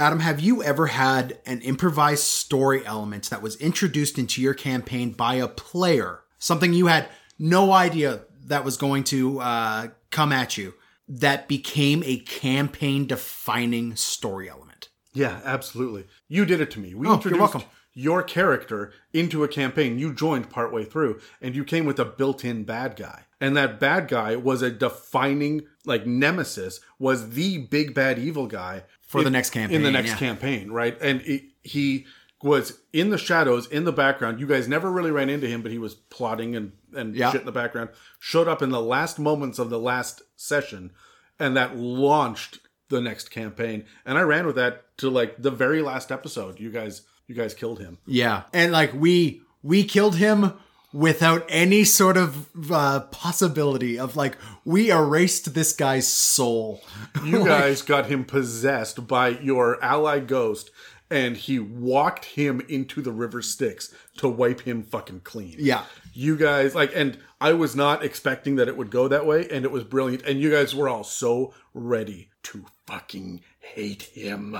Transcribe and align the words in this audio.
Adam, 0.00 0.20
have 0.20 0.40
you 0.40 0.62
ever 0.62 0.86
had 0.86 1.38
an 1.44 1.60
improvised 1.60 2.22
story 2.24 2.82
element 2.86 3.28
that 3.28 3.42
was 3.42 3.56
introduced 3.56 4.18
into 4.18 4.40
your 4.40 4.54
campaign 4.54 5.10
by 5.12 5.34
a 5.34 5.46
player? 5.46 6.20
Something 6.38 6.72
you 6.72 6.86
had 6.86 7.06
no 7.38 7.70
idea 7.74 8.22
that 8.46 8.64
was 8.64 8.78
going 8.78 9.04
to 9.04 9.40
uh, 9.40 9.88
come 10.10 10.32
at 10.32 10.56
you 10.56 10.72
that 11.06 11.48
became 11.48 12.02
a 12.06 12.16
campaign 12.20 13.06
defining 13.06 13.94
story 13.94 14.48
element? 14.48 14.88
Yeah, 15.12 15.42
absolutely. 15.44 16.06
You 16.28 16.46
did 16.46 16.62
it 16.62 16.70
to 16.70 16.80
me. 16.80 16.94
We 16.94 17.06
Oh, 17.06 17.14
introduced 17.16 17.66
your 17.92 18.22
character 18.22 18.94
into 19.12 19.44
a 19.44 19.48
campaign. 19.48 19.98
You 19.98 20.14
joined 20.14 20.48
partway 20.48 20.84
through, 20.86 21.20
and 21.42 21.54
you 21.54 21.62
came 21.62 21.84
with 21.84 21.98
a 21.98 22.06
built-in 22.06 22.64
bad 22.64 22.96
guy. 22.96 23.24
And 23.38 23.54
that 23.56 23.80
bad 23.80 24.08
guy 24.08 24.36
was 24.36 24.62
a 24.62 24.70
defining, 24.70 25.62
like 25.84 26.06
nemesis, 26.06 26.80
was 26.98 27.30
the 27.30 27.58
big 27.58 27.92
bad 27.92 28.18
evil 28.18 28.46
guy 28.46 28.84
For 29.10 29.24
the 29.24 29.30
next 29.30 29.50
campaign. 29.50 29.76
In 29.76 29.82
the 29.82 29.90
next 29.90 30.10
yeah. 30.10 30.16
campaign, 30.16 30.70
right? 30.70 30.96
And 31.00 31.20
it, 31.22 31.42
he 31.62 32.06
was 32.42 32.78
in 32.92 33.10
the 33.10 33.18
shadows, 33.18 33.66
in 33.66 33.84
the 33.84 33.92
background. 33.92 34.40
You 34.40 34.46
guys 34.46 34.68
never 34.68 34.90
really 34.90 35.10
ran 35.10 35.28
into 35.28 35.46
him, 35.46 35.62
but 35.62 35.72
he 35.72 35.78
was 35.78 35.94
plotting 35.94 36.54
and 36.56 36.72
and 36.94 37.14
Yeah. 37.14 37.30
shit 37.30 37.40
in 37.40 37.46
the 37.46 37.52
background. 37.52 37.90
Showed 38.18 38.48
up 38.48 38.62
in 38.62 38.70
the 38.70 38.80
last 38.80 39.18
moments 39.18 39.58
of 39.58 39.68
the 39.70 39.78
last 39.78 40.22
session, 40.36 40.92
and 41.38 41.56
that 41.56 41.76
launched 41.76 42.58
the 42.88 43.00
next 43.00 43.30
campaign. 43.30 43.84
And 44.04 44.16
I 44.18 44.22
ran 44.22 44.46
with 44.46 44.56
that 44.56 44.96
to 44.98 45.10
like 45.10 45.40
the 45.42 45.50
very 45.50 45.82
last 45.82 46.10
episode. 46.12 46.58
You 46.60 46.70
guys, 46.70 47.02
you 47.26 47.34
guys 47.34 47.52
killed 47.54 47.78
him. 47.80 47.98
Yeah. 48.06 48.44
And 48.52 48.72
like 48.72 48.92
we 48.94 49.42
we 49.62 49.84
killed 49.84 50.16
him 50.16 50.52
without 50.92 51.44
any 51.48 51.84
sort 51.84 52.16
of 52.16 52.48
uh, 52.70 53.00
possibility 53.00 53.98
of 53.98 54.16
like 54.16 54.36
we 54.64 54.90
erased 54.90 55.54
this 55.54 55.72
guy's 55.72 56.08
soul. 56.08 56.82
You 57.24 57.44
guys 57.44 57.82
got 57.82 58.06
him 58.06 58.24
possessed 58.24 59.06
by 59.06 59.28
your 59.28 59.82
ally 59.84 60.20
ghost, 60.20 60.70
and 61.10 61.36
he 61.36 61.58
walked 61.58 62.24
him 62.24 62.62
into 62.68 63.02
the 63.02 63.12
river 63.12 63.42
Styx 63.42 63.92
to 64.18 64.28
wipe 64.28 64.60
him 64.60 64.82
fucking 64.82 65.20
clean. 65.20 65.56
Yeah. 65.58 65.84
You 66.14 66.36
guys 66.36 66.74
like, 66.74 66.92
and 66.94 67.18
I 67.40 67.52
was 67.52 67.76
not 67.76 68.04
expecting 68.04 68.56
that 68.56 68.68
it 68.68 68.76
would 68.76 68.90
go 68.90 69.08
that 69.08 69.26
way, 69.26 69.48
and 69.50 69.64
it 69.64 69.70
was 69.70 69.84
brilliant. 69.84 70.24
And 70.24 70.40
you 70.40 70.50
guys 70.50 70.74
were 70.74 70.88
all 70.88 71.04
so 71.04 71.52
ready 71.74 72.30
to 72.44 72.64
fucking 72.86 73.42
hate 73.58 74.02
him. 74.02 74.56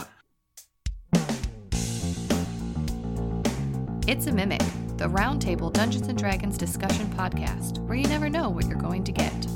It's 4.06 4.26
a 4.26 4.32
Mimic, 4.32 4.62
the 5.00 5.08
Roundtable 5.08 5.72
Dungeons 5.72 6.08
and 6.08 6.18
Dragons 6.18 6.58
discussion 6.58 7.06
podcast, 7.16 7.78
where 7.86 7.96
you 7.96 8.06
never 8.06 8.28
know 8.28 8.50
what 8.50 8.66
you're 8.66 8.76
going 8.76 9.02
to 9.04 9.12
get. 9.12 9.46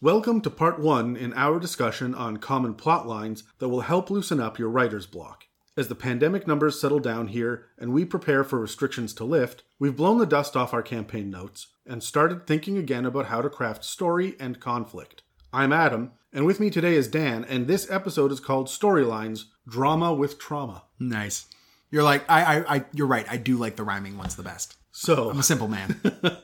Welcome 0.00 0.40
to 0.40 0.50
part 0.50 0.80
one 0.80 1.14
in 1.14 1.32
our 1.34 1.60
discussion 1.60 2.12
on 2.12 2.38
common 2.38 2.74
plot 2.74 3.06
lines 3.06 3.44
that 3.60 3.68
will 3.68 3.82
help 3.82 4.10
loosen 4.10 4.40
up 4.40 4.58
your 4.58 4.68
writer's 4.68 5.06
block. 5.06 5.44
As 5.76 5.86
the 5.86 5.94
pandemic 5.94 6.48
numbers 6.48 6.80
settle 6.80 6.98
down 6.98 7.28
here 7.28 7.66
and 7.78 7.92
we 7.92 8.04
prepare 8.04 8.42
for 8.42 8.58
restrictions 8.58 9.14
to 9.14 9.24
lift, 9.24 9.62
we've 9.78 9.94
blown 9.94 10.18
the 10.18 10.26
dust 10.26 10.56
off 10.56 10.74
our 10.74 10.82
campaign 10.82 11.30
notes 11.30 11.68
and 11.86 12.02
started 12.02 12.48
thinking 12.48 12.76
again 12.78 13.06
about 13.06 13.26
how 13.26 13.40
to 13.40 13.48
craft 13.48 13.84
story 13.84 14.34
and 14.40 14.58
conflict. 14.58 15.22
I'm 15.52 15.72
Adam, 15.72 16.10
and 16.32 16.46
with 16.46 16.58
me 16.58 16.68
today 16.68 16.96
is 16.96 17.06
Dan, 17.06 17.44
and 17.44 17.68
this 17.68 17.88
episode 17.92 18.32
is 18.32 18.40
called 18.40 18.66
Storylines 18.66 19.44
Drama 19.68 20.12
with 20.12 20.36
Trauma. 20.36 20.86
Nice. 20.98 21.46
You're 21.90 22.02
like 22.02 22.24
I 22.28 22.58
I, 22.58 22.76
I 22.76 22.84
you're 22.92 23.06
right. 23.06 23.26
I 23.30 23.36
do 23.36 23.56
like 23.56 23.76
the 23.76 23.84
rhyming 23.84 24.16
ones 24.16 24.36
the 24.36 24.42
best. 24.42 24.76
So, 24.92 25.30
I'm 25.30 25.38
a 25.38 25.44
simple 25.44 25.68
man. 25.68 26.00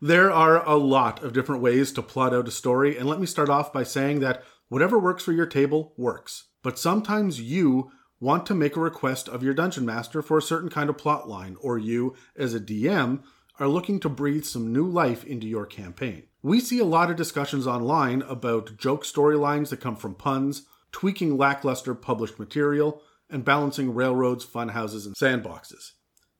There 0.00 0.30
are 0.30 0.62
a 0.66 0.76
lot 0.76 1.22
of 1.22 1.32
different 1.32 1.62
ways 1.62 1.90
to 1.92 2.02
plot 2.02 2.34
out 2.34 2.48
a 2.48 2.50
story, 2.50 2.98
and 2.98 3.08
let 3.08 3.18
me 3.18 3.26
start 3.26 3.48
off 3.48 3.72
by 3.72 3.82
saying 3.82 4.20
that 4.20 4.42
whatever 4.68 4.98
works 4.98 5.24
for 5.24 5.32
your 5.32 5.46
table 5.46 5.94
works. 5.96 6.48
But 6.62 6.78
sometimes 6.78 7.40
you 7.40 7.90
want 8.20 8.44
to 8.46 8.54
make 8.54 8.76
a 8.76 8.80
request 8.80 9.26
of 9.28 9.42
your 9.42 9.54
dungeon 9.54 9.86
master 9.86 10.20
for 10.20 10.36
a 10.36 10.42
certain 10.42 10.68
kind 10.68 10.90
of 10.90 10.98
plot 10.98 11.28
line, 11.28 11.56
or 11.60 11.78
you, 11.78 12.14
as 12.36 12.54
a 12.54 12.60
DM, 12.60 13.22
are 13.58 13.68
looking 13.68 13.98
to 14.00 14.10
breathe 14.10 14.44
some 14.44 14.70
new 14.70 14.86
life 14.86 15.24
into 15.24 15.46
your 15.46 15.64
campaign. 15.64 16.24
We 16.42 16.60
see 16.60 16.78
a 16.78 16.84
lot 16.84 17.10
of 17.10 17.16
discussions 17.16 17.66
online 17.66 18.20
about 18.22 18.76
joke 18.76 19.02
storylines 19.02 19.70
that 19.70 19.80
come 19.80 19.96
from 19.96 20.14
puns, 20.14 20.66
tweaking 20.92 21.38
lackluster 21.38 21.94
published 21.94 22.38
material, 22.38 23.02
and 23.30 23.44
balancing 23.44 23.94
railroads, 23.94 24.44
funhouses, 24.44 25.06
and 25.06 25.14
sandboxes. 25.14 25.92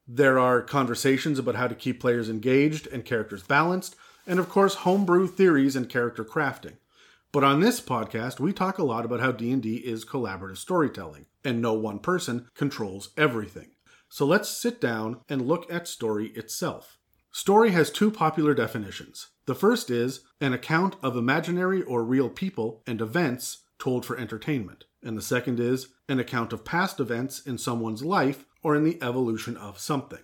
There 0.06 0.38
are 0.38 0.62
conversations 0.62 1.38
about 1.38 1.56
how 1.56 1.66
to 1.66 1.74
keep 1.74 2.00
players 2.00 2.28
engaged 2.28 2.86
and 2.86 3.04
characters 3.04 3.42
balanced, 3.42 3.96
and 4.26 4.38
of 4.38 4.48
course, 4.48 4.76
homebrew 4.76 5.26
theories 5.26 5.76
and 5.76 5.88
character 5.88 6.24
crafting. 6.24 6.76
But 7.32 7.44
on 7.44 7.60
this 7.60 7.80
podcast, 7.80 8.40
we 8.40 8.52
talk 8.52 8.78
a 8.78 8.84
lot 8.84 9.04
about 9.04 9.20
how 9.20 9.32
D&D 9.32 9.76
is 9.78 10.04
collaborative 10.04 10.58
storytelling, 10.58 11.26
and 11.44 11.60
no 11.60 11.74
one 11.74 11.98
person 11.98 12.48
controls 12.54 13.10
everything. 13.16 13.70
So 14.08 14.24
let's 14.24 14.48
sit 14.48 14.80
down 14.80 15.20
and 15.28 15.46
look 15.46 15.70
at 15.72 15.88
story 15.88 16.28
itself. 16.28 16.98
Story 17.32 17.72
has 17.72 17.90
two 17.90 18.10
popular 18.10 18.54
definitions. 18.54 19.26
The 19.46 19.54
first 19.54 19.90
is 19.90 20.20
an 20.40 20.52
account 20.52 20.96
of 21.02 21.16
imaginary 21.16 21.82
or 21.82 22.02
real 22.02 22.30
people 22.30 22.82
and 22.86 23.00
events 23.00 23.58
told 23.78 24.04
for 24.04 24.18
entertainment. 24.18 24.84
And 25.02 25.16
the 25.16 25.22
second 25.22 25.60
is 25.60 25.88
an 26.08 26.18
account 26.18 26.52
of 26.52 26.64
past 26.64 27.00
events 27.00 27.40
in 27.40 27.58
someone's 27.58 28.04
life 28.04 28.44
or 28.62 28.74
in 28.74 28.84
the 28.84 29.00
evolution 29.02 29.56
of 29.56 29.78
something. 29.78 30.20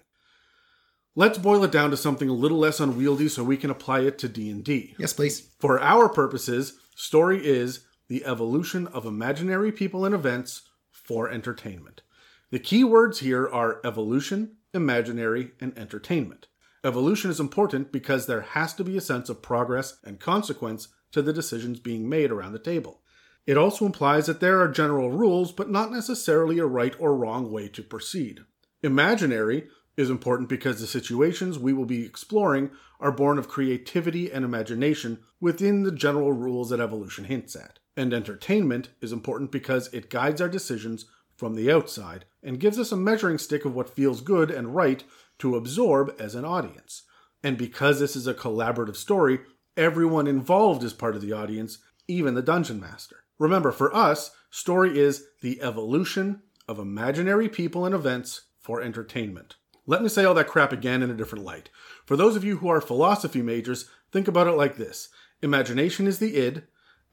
Let's 1.15 1.39
boil 1.39 1.63
it 1.65 1.71
down 1.71 1.91
to 1.91 1.97
something 1.97 2.29
a 2.29 2.35
little 2.35 2.59
less 2.59 2.81
unwieldy 2.81 3.29
so 3.29 3.45
we 3.45 3.59
can 3.59 3.71
apply 3.71 4.01
it 4.01 4.19
to 4.19 4.29
D&D. 4.29 4.95
yes, 4.99 5.13
please. 5.13 5.51
For 5.61 5.79
our 5.79 6.09
purposes, 6.09 6.79
story 6.97 7.47
is 7.47 7.85
the 8.09 8.25
evolution 8.25 8.87
of 8.89 9.05
imaginary 9.05 9.73
people 9.73 10.05
and 10.07 10.15
events 10.15 10.63
for 10.91 11.29
entertainment. 11.31 12.03
The 12.51 12.59
key 12.59 12.83
words 12.83 13.21
here 13.21 13.47
are 13.47 13.81
evolution, 13.85 14.57
imaginary, 14.73 15.53
and 15.61 15.77
entertainment. 15.79 16.47
Evolution 16.85 17.31
is 17.31 17.39
important 17.39 17.93
because 17.93 18.27
there 18.27 18.41
has 18.41 18.75
to 18.75 18.85
be 18.85 18.97
a 18.97 19.01
sense 19.01 19.29
of 19.29 19.43
progress 19.43 19.99
and 20.05 20.19
consequence 20.19 20.89
to 21.13 21.23
the 21.23 21.33
decisions 21.33 21.79
being 21.79 22.09
made 22.09 22.31
around 22.31 22.53
the 22.53 22.59
table. 22.59 23.02
It 23.47 23.57
also 23.57 23.87
implies 23.87 24.27
that 24.27 24.41
there 24.41 24.61
are 24.61 24.69
general 24.69 25.11
rules, 25.11 25.51
but 25.51 25.71
not 25.71 25.91
necessarily 25.91 26.59
a 26.59 26.67
right 26.67 26.95
or 26.99 27.17
wrong 27.17 27.51
way 27.51 27.69
to 27.69 27.83
proceed. 27.83 28.41
Imaginary 28.83 29.69
is 29.97 30.11
important 30.11 30.49
because 30.49 30.81
the 30.81 30.87
situations 30.87 31.59
we 31.59 31.73
will 31.73 31.85
be 31.85 32.05
exploring 32.05 32.71
are 33.01 33.13
born 33.13 33.39
of 33.39 33.49
creativity 33.49 34.31
and 34.31 34.45
imagination 34.45 35.19
within 35.41 35.83
the 35.83 35.93
general 35.93 36.33
rules 36.33 36.71
that 36.71 36.81
evolution 36.81 37.25
hints 37.25 37.57
at. 37.57 37.79
And 37.97 38.15
entertainment 38.15 38.91
is 39.01 39.13
important 39.13 39.51
because 39.51 39.93
it 39.93 40.09
guides 40.09 40.41
our 40.41 40.49
decisions 40.49 41.07
from 41.37 41.57
the 41.57 41.71
outside 41.71 42.25
and 42.43 42.61
gives 42.61 42.79
us 42.79 42.93
a 42.93 42.97
measuring 42.97 43.39
stick 43.39 43.65
of 43.65 43.75
what 43.75 43.95
feels 43.95 44.21
good 44.21 44.51
and 44.51 44.75
right 44.75 45.03
to 45.41 45.57
absorb 45.57 46.15
as 46.19 46.35
an 46.35 46.45
audience. 46.45 47.03
And 47.43 47.59
because 47.59 47.99
this 47.99 48.15
is 48.15 48.27
a 48.27 48.35
collaborative 48.35 48.97
story, 48.97 49.41
everyone 49.77 50.27
involved 50.27 50.85
is 50.85 50.93
part 50.93 51.17
of 51.17 51.23
the 51.23 51.33
audience, 51.33 51.79
even 52.07 52.35
the 52.35 52.43
dungeon 52.43 52.81
master. 52.81 53.22
Remember, 53.39 53.73
for 53.73 53.95
us, 53.95 54.31
story 54.51 54.99
is 54.99 55.25
the 55.41 55.61
evolution 55.63 56.43
of 56.69 56.79
imaginary 56.79 57.49
people 57.49 57.85
and 57.85 57.95
events 57.95 58.43
for 58.61 58.81
entertainment. 58.81 59.57
Let 59.87 60.03
me 60.03 60.09
say 60.09 60.25
all 60.25 60.35
that 60.35 60.49
crap 60.49 60.73
again 60.73 61.03
in 61.03 61.11
a 61.11 61.15
different 61.15 61.45
light. 61.45 61.71
For 62.07 62.17
those 62.17 62.37
of 62.37 62.45
you 62.45 62.59
who 62.59 62.69
are 62.69 62.81
philosophy 62.81 63.43
majors, 63.43 63.89
think 64.13 64.29
about 64.29 64.47
it 64.47 64.53
like 64.53 64.77
this 64.77 65.09
imagination 65.43 66.07
is 66.07 66.21
the 66.21 66.37
id, 66.37 66.63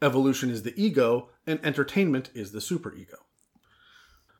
evolution 0.00 0.50
is 0.50 0.62
the 0.62 0.80
ego, 0.80 1.30
and 1.46 1.58
entertainment 1.64 2.30
is 2.32 2.52
the 2.52 2.60
superego. 2.60 3.16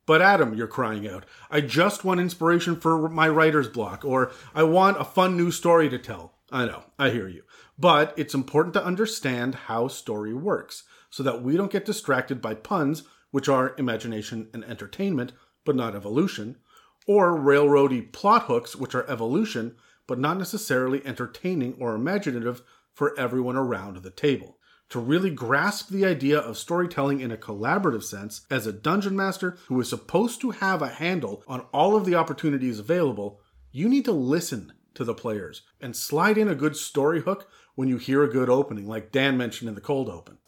But 0.07 0.23
Adam, 0.23 0.55
you're 0.55 0.67
crying 0.67 1.09
out, 1.09 1.27
I 1.51 1.61
just 1.61 2.05
want 2.05 2.21
inspiration 2.21 2.77
for 2.77 3.09
my 3.09 3.29
writer's 3.29 3.69
block, 3.69 4.05
or 4.05 4.33
I 4.55 4.63
want 4.63 5.01
a 5.01 5.05
fun 5.05 5.37
new 5.37 5.51
story 5.51 5.89
to 5.89 5.99
tell. 5.99 6.35
I 6.53 6.67
know, 6.67 6.85
I 6.99 7.11
hear 7.11 7.29
you. 7.29 7.43
But 7.79 8.15
it's 8.17 8.35
important 8.35 8.75
to 8.75 8.85
understand 8.85 9.55
how 9.55 9.89
story 9.89 10.35
works, 10.35 10.85
so 11.11 11.23
that 11.23 11.43
we 11.43 11.57
don't 11.57 11.73
get 11.73 11.85
distracted 11.85 12.41
by 12.41 12.55
puns, 12.55 13.03
which 13.31 13.49
are 13.49 13.75
imagination 13.77 14.49
and 14.55 14.65
entertainment, 14.65 15.33
but 15.65 15.77
not 15.77 15.95
evolution, 15.95 16.57
or 17.07 17.39
railroady 17.39 18.11
plot 18.13 18.45
hooks, 18.45 18.77
which 18.77 18.95
are 18.95 19.09
evolution, 19.11 19.75
but 20.07 20.19
not 20.19 20.39
necessarily 20.39 21.05
entertaining 21.07 21.75
or 21.79 21.95
imaginative 21.95 22.63
for 22.93 23.19
everyone 23.19 23.57
around 23.57 23.97
the 23.97 24.11
table. 24.11 24.57
To 24.91 24.99
really 24.99 25.31
grasp 25.31 25.89
the 25.89 26.05
idea 26.05 26.39
of 26.39 26.59
storytelling 26.59 27.21
in 27.21 27.31
a 27.31 27.37
collaborative 27.37 28.03
sense, 28.03 28.45
as 28.51 28.67
a 28.67 28.73
dungeon 28.73 29.15
master 29.15 29.57
who 29.69 29.81
is 29.81 29.89
supposed 29.89 30.41
to 30.41 30.51
have 30.51 30.83
a 30.83 30.89
handle 30.89 31.45
on 31.47 31.61
all 31.73 31.95
of 31.95 32.05
the 32.05 32.17
opportunities 32.17 32.81
available, 32.81 33.41
you 33.71 33.89
need 33.89 34.05
to 34.07 34.13
listen 34.13 34.73
to 34.95 35.05
the 35.05 35.15
players 35.15 35.63
and 35.81 35.95
slide 35.95 36.37
in 36.37 36.49
a 36.49 36.57
good 36.57 36.75
story 36.75 37.21
hook 37.21 37.49
when 37.77 37.89
you 37.89 37.99
hear 37.99 38.25
a 38.25 38.31
good 38.31 38.51
opening, 38.51 38.89
like 38.89 39.13
Dan 39.13 39.37
mentioned 39.37 39.69
in 39.69 39.77
the 39.77 39.81
cold 39.81 40.09
open. 40.09 40.39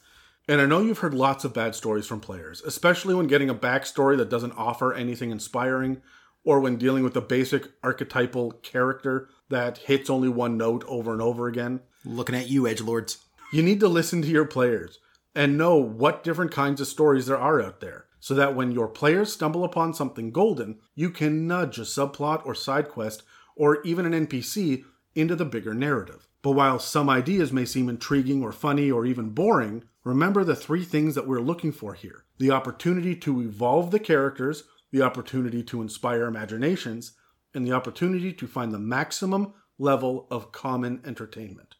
And 0.52 0.60
I 0.60 0.66
know 0.66 0.82
you've 0.82 0.99
heard 0.99 1.14
lots 1.14 1.46
of 1.46 1.54
bad 1.54 1.75
stories 1.75 2.06
from 2.06 2.20
players, 2.20 2.60
especially 2.60 3.14
when 3.14 3.26
getting 3.26 3.49
a 3.49 3.54
backstory 3.54 4.19
that 4.19 4.28
doesn't 4.28 4.52
offer 4.52 4.93
anything 4.93 5.31
inspiring, 5.31 6.02
or 6.44 6.60
when 6.60 6.76
dealing 6.76 7.02
with 7.02 7.16
a 7.16 7.22
basic 7.22 7.70
archetypal 7.82 8.50
character 8.62 9.31
that 9.49 9.78
hits 9.78 10.10
only 10.10 10.28
one 10.28 10.58
note 10.58 10.84
over 10.87 11.14
and 11.14 11.22
over 11.22 11.49
again. 11.49 11.81
Looking 12.04 12.34
at 12.34 12.50
you, 12.50 12.69
edge 12.69 12.82
lords. 12.82 13.25
You 13.50 13.62
need 13.62 13.81
to 13.81 13.88
listen 13.88 14.20
to 14.20 14.28
your 14.28 14.44
players. 14.44 14.99
and 15.34 15.56
know 15.56 15.76
what 15.76 16.22
different 16.22 16.52
kinds 16.52 16.82
of 16.82 16.87
stories 16.87 17.25
there 17.25 17.38
are 17.38 17.62
out 17.62 17.81
there, 17.81 18.04
so 18.20 18.34
that 18.34 18.54
when 18.54 18.72
your 18.72 18.88
players 18.88 19.32
stumble 19.32 19.64
upon 19.64 19.94
something 19.94 20.32
golden, 20.32 20.78
you 20.94 21.08
can 21.08 21.46
nudge 21.46 21.78
a 21.78 21.82
subplot 21.82 22.44
or 22.44 22.54
side 22.54 22.90
quest 22.90 23.22
or 23.56 23.82
even 23.84 24.04
an 24.04 24.26
NPC 24.26 24.84
into 25.14 25.34
the 25.34 25.46
bigger 25.46 25.72
narrative. 25.72 26.28
But 26.43 26.52
while 26.52 26.78
some 26.78 27.08
ideas 27.08 27.54
may 27.54 27.64
seem 27.64 27.88
intriguing 27.88 28.43
or 28.43 28.52
funny 28.52 28.90
or 28.90 29.06
even 29.06 29.31
boring, 29.31 29.84
remember 30.04 30.44
the 30.44 30.56
three 30.56 30.84
things 30.84 31.14
that 31.14 31.26
we're 31.26 31.40
looking 31.40 31.72
for 31.72 31.94
here 31.94 32.25
the 32.38 32.50
opportunity 32.50 33.14
to 33.14 33.40
evolve 33.40 33.90
the 33.90 34.00
characters, 34.00 34.64
the 34.90 35.02
opportunity 35.02 35.62
to 35.62 35.81
inspire 35.81 36.25
imaginations, 36.25 37.12
and 37.54 37.66
the 37.66 37.72
opportunity 37.72 38.32
to 38.32 38.46
find 38.46 38.72
the 38.72 38.78
maximum 38.78 39.54
level 39.78 40.26
of 40.31 40.52
common 40.52 41.00
entertainment. 41.04 41.76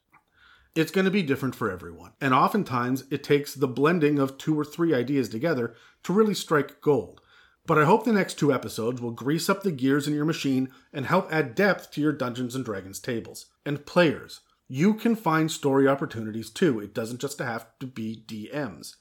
It's 0.75 0.91
going 0.91 1.05
to 1.05 1.11
be 1.11 1.21
different 1.21 1.53
for 1.53 1.69
everyone, 1.69 2.13
and 2.19 2.33
oftentimes 2.33 3.03
it 3.11 3.23
takes 3.23 3.53
the 3.53 3.67
blending 3.67 4.17
of 4.19 4.37
two 4.37 4.57
or 4.59 4.65
three 4.65 4.93
ideas 4.93 5.29
together 5.29 5.75
to 6.03 6.13
really 6.13 6.33
strike 6.33 6.81
gold. 6.81 7.21
But 7.65 7.77
I 7.77 7.85
hope 7.85 8.03
the 8.03 8.11
next 8.11 8.35
two 8.35 8.51
episodes 8.51 8.99
will 8.99 9.11
grease 9.11 9.49
up 9.49 9.63
the 9.63 9.71
gears 9.71 10.07
in 10.07 10.13
your 10.13 10.25
machine 10.25 10.69
and 10.91 11.05
help 11.05 11.31
add 11.31 11.55
depth 11.55 11.91
to 11.91 12.01
your 12.01 12.11
Dungeons 12.11 12.55
and 12.55 12.65
Dragons 12.65 12.99
tables. 12.99 13.45
And 13.65 13.85
players, 13.85 14.41
you 14.73 14.95
can 14.95 15.15
find 15.15 15.51
story 15.51 15.87
opportunities 15.87 16.49
too. 16.49 16.79
It 16.79 16.95
doesn't 16.95 17.21
just 17.21 17.37
have 17.37 17.67
to 17.79 17.85
be 17.85 18.23
DMs. 18.25 18.95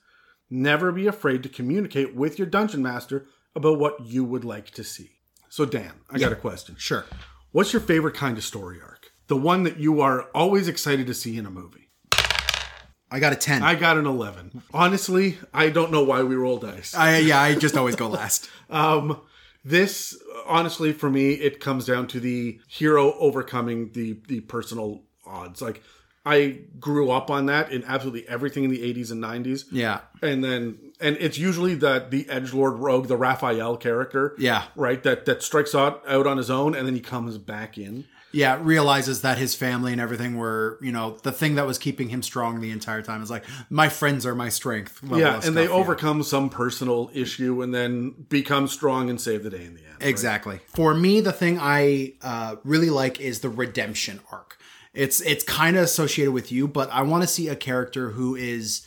Never 0.50 0.92
be 0.92 1.06
afraid 1.06 1.42
to 1.44 1.48
communicate 1.48 2.14
with 2.14 2.38
your 2.38 2.46
dungeon 2.46 2.82
master 2.82 3.24
about 3.54 3.78
what 3.78 4.04
you 4.04 4.22
would 4.22 4.44
like 4.44 4.70
to 4.72 4.84
see. 4.84 5.12
So, 5.48 5.64
Dan, 5.64 5.92
I 6.10 6.18
got 6.18 6.30
a 6.30 6.36
question. 6.36 6.76
Sure. 6.76 7.06
What's 7.52 7.72
your 7.72 7.80
favorite 7.80 8.14
kind 8.14 8.36
of 8.36 8.44
story 8.44 8.80
arc? 8.82 9.12
The 9.28 9.36
one 9.36 9.62
that 9.62 9.78
you 9.78 10.02
are 10.02 10.28
always 10.34 10.68
excited 10.68 11.06
to 11.06 11.14
see 11.14 11.38
in 11.38 11.46
a 11.46 11.50
movie. 11.50 11.88
I 13.10 13.18
got 13.18 13.32
a 13.32 13.36
10. 13.36 13.62
I 13.62 13.74
got 13.74 13.96
an 13.96 14.04
11. 14.04 14.62
Honestly, 14.74 15.38
I 15.54 15.70
don't 15.70 15.90
know 15.90 16.04
why 16.04 16.22
we 16.22 16.34
roll 16.34 16.58
dice. 16.58 16.94
I 16.94 17.18
yeah, 17.18 17.40
I 17.40 17.54
just 17.54 17.78
always 17.78 17.96
go 17.96 18.08
last. 18.08 18.50
Um, 18.68 19.20
this 19.64 20.18
honestly, 20.46 20.92
for 20.92 21.10
me, 21.10 21.32
it 21.32 21.60
comes 21.60 21.84
down 21.84 22.06
to 22.08 22.20
the 22.20 22.58
hero 22.68 23.12
overcoming 23.18 23.92
the 23.92 24.18
the 24.26 24.40
personal 24.40 25.04
odds. 25.26 25.62
Like 25.62 25.82
I 26.24 26.60
grew 26.78 27.10
up 27.10 27.30
on 27.30 27.46
that 27.46 27.72
in 27.72 27.84
absolutely 27.84 28.28
everything 28.28 28.64
in 28.64 28.70
the 28.70 28.94
80s 28.94 29.10
and 29.10 29.22
90s. 29.22 29.64
Yeah. 29.70 30.00
And 30.22 30.42
then 30.44 30.78
and 31.00 31.16
it's 31.18 31.38
usually 31.38 31.74
the 31.74 32.06
the 32.08 32.28
edge 32.28 32.52
lord 32.52 32.74
rogue, 32.74 33.08
the 33.08 33.16
Raphael 33.16 33.76
character. 33.76 34.34
Yeah. 34.38 34.64
Right? 34.76 35.02
That 35.02 35.26
that 35.26 35.42
strikes 35.42 35.74
out 35.74 36.02
out 36.06 36.26
on 36.26 36.36
his 36.36 36.50
own 36.50 36.74
and 36.74 36.86
then 36.86 36.94
he 36.94 37.00
comes 37.00 37.38
back 37.38 37.76
in. 37.76 38.04
Yeah, 38.34 38.58
realizes 38.62 39.20
that 39.22 39.36
his 39.36 39.54
family 39.54 39.92
and 39.92 40.00
everything 40.00 40.38
were, 40.38 40.78
you 40.80 40.90
know, 40.90 41.18
the 41.22 41.32
thing 41.32 41.56
that 41.56 41.66
was 41.66 41.76
keeping 41.76 42.08
him 42.08 42.22
strong 42.22 42.60
the 42.60 42.70
entire 42.70 43.02
time 43.02 43.22
is 43.22 43.30
like, 43.30 43.44
my 43.68 43.90
friends 43.90 44.24
are 44.24 44.34
my 44.34 44.48
strength. 44.48 45.00
yeah, 45.02 45.40
and 45.44 45.54
they 45.54 45.64
yeah. 45.64 45.70
overcome 45.70 46.22
some 46.22 46.48
personal 46.48 47.10
issue 47.12 47.60
and 47.60 47.74
then 47.74 48.14
become 48.30 48.68
strong 48.68 49.10
and 49.10 49.20
save 49.20 49.42
the 49.42 49.50
day 49.50 49.64
in 49.64 49.74
the 49.74 49.80
end. 49.80 49.96
right? 50.00 50.08
Exactly. 50.08 50.60
For 50.68 50.94
me, 50.94 51.20
the 51.20 51.32
thing 51.32 51.58
I 51.60 52.14
uh, 52.22 52.56
really 52.64 52.88
like 52.88 53.20
is 53.20 53.40
the 53.40 53.50
redemption 53.50 54.20
arc. 54.32 54.56
It's 54.94 55.20
it's 55.22 55.44
kind 55.44 55.76
of 55.76 55.84
associated 55.84 56.32
with 56.32 56.52
you, 56.52 56.68
but 56.68 56.90
I 56.90 57.02
want 57.02 57.22
to 57.22 57.28
see 57.28 57.48
a 57.48 57.56
character 57.56 58.10
who 58.10 58.34
is, 58.34 58.86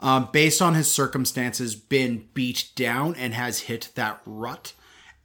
um, 0.00 0.28
based 0.32 0.62
on 0.62 0.74
his 0.74 0.90
circumstances, 0.90 1.74
been 1.74 2.28
beat 2.32 2.70
down 2.74 3.14
and 3.16 3.34
has 3.34 3.60
hit 3.60 3.90
that 3.94 4.20
rut, 4.24 4.72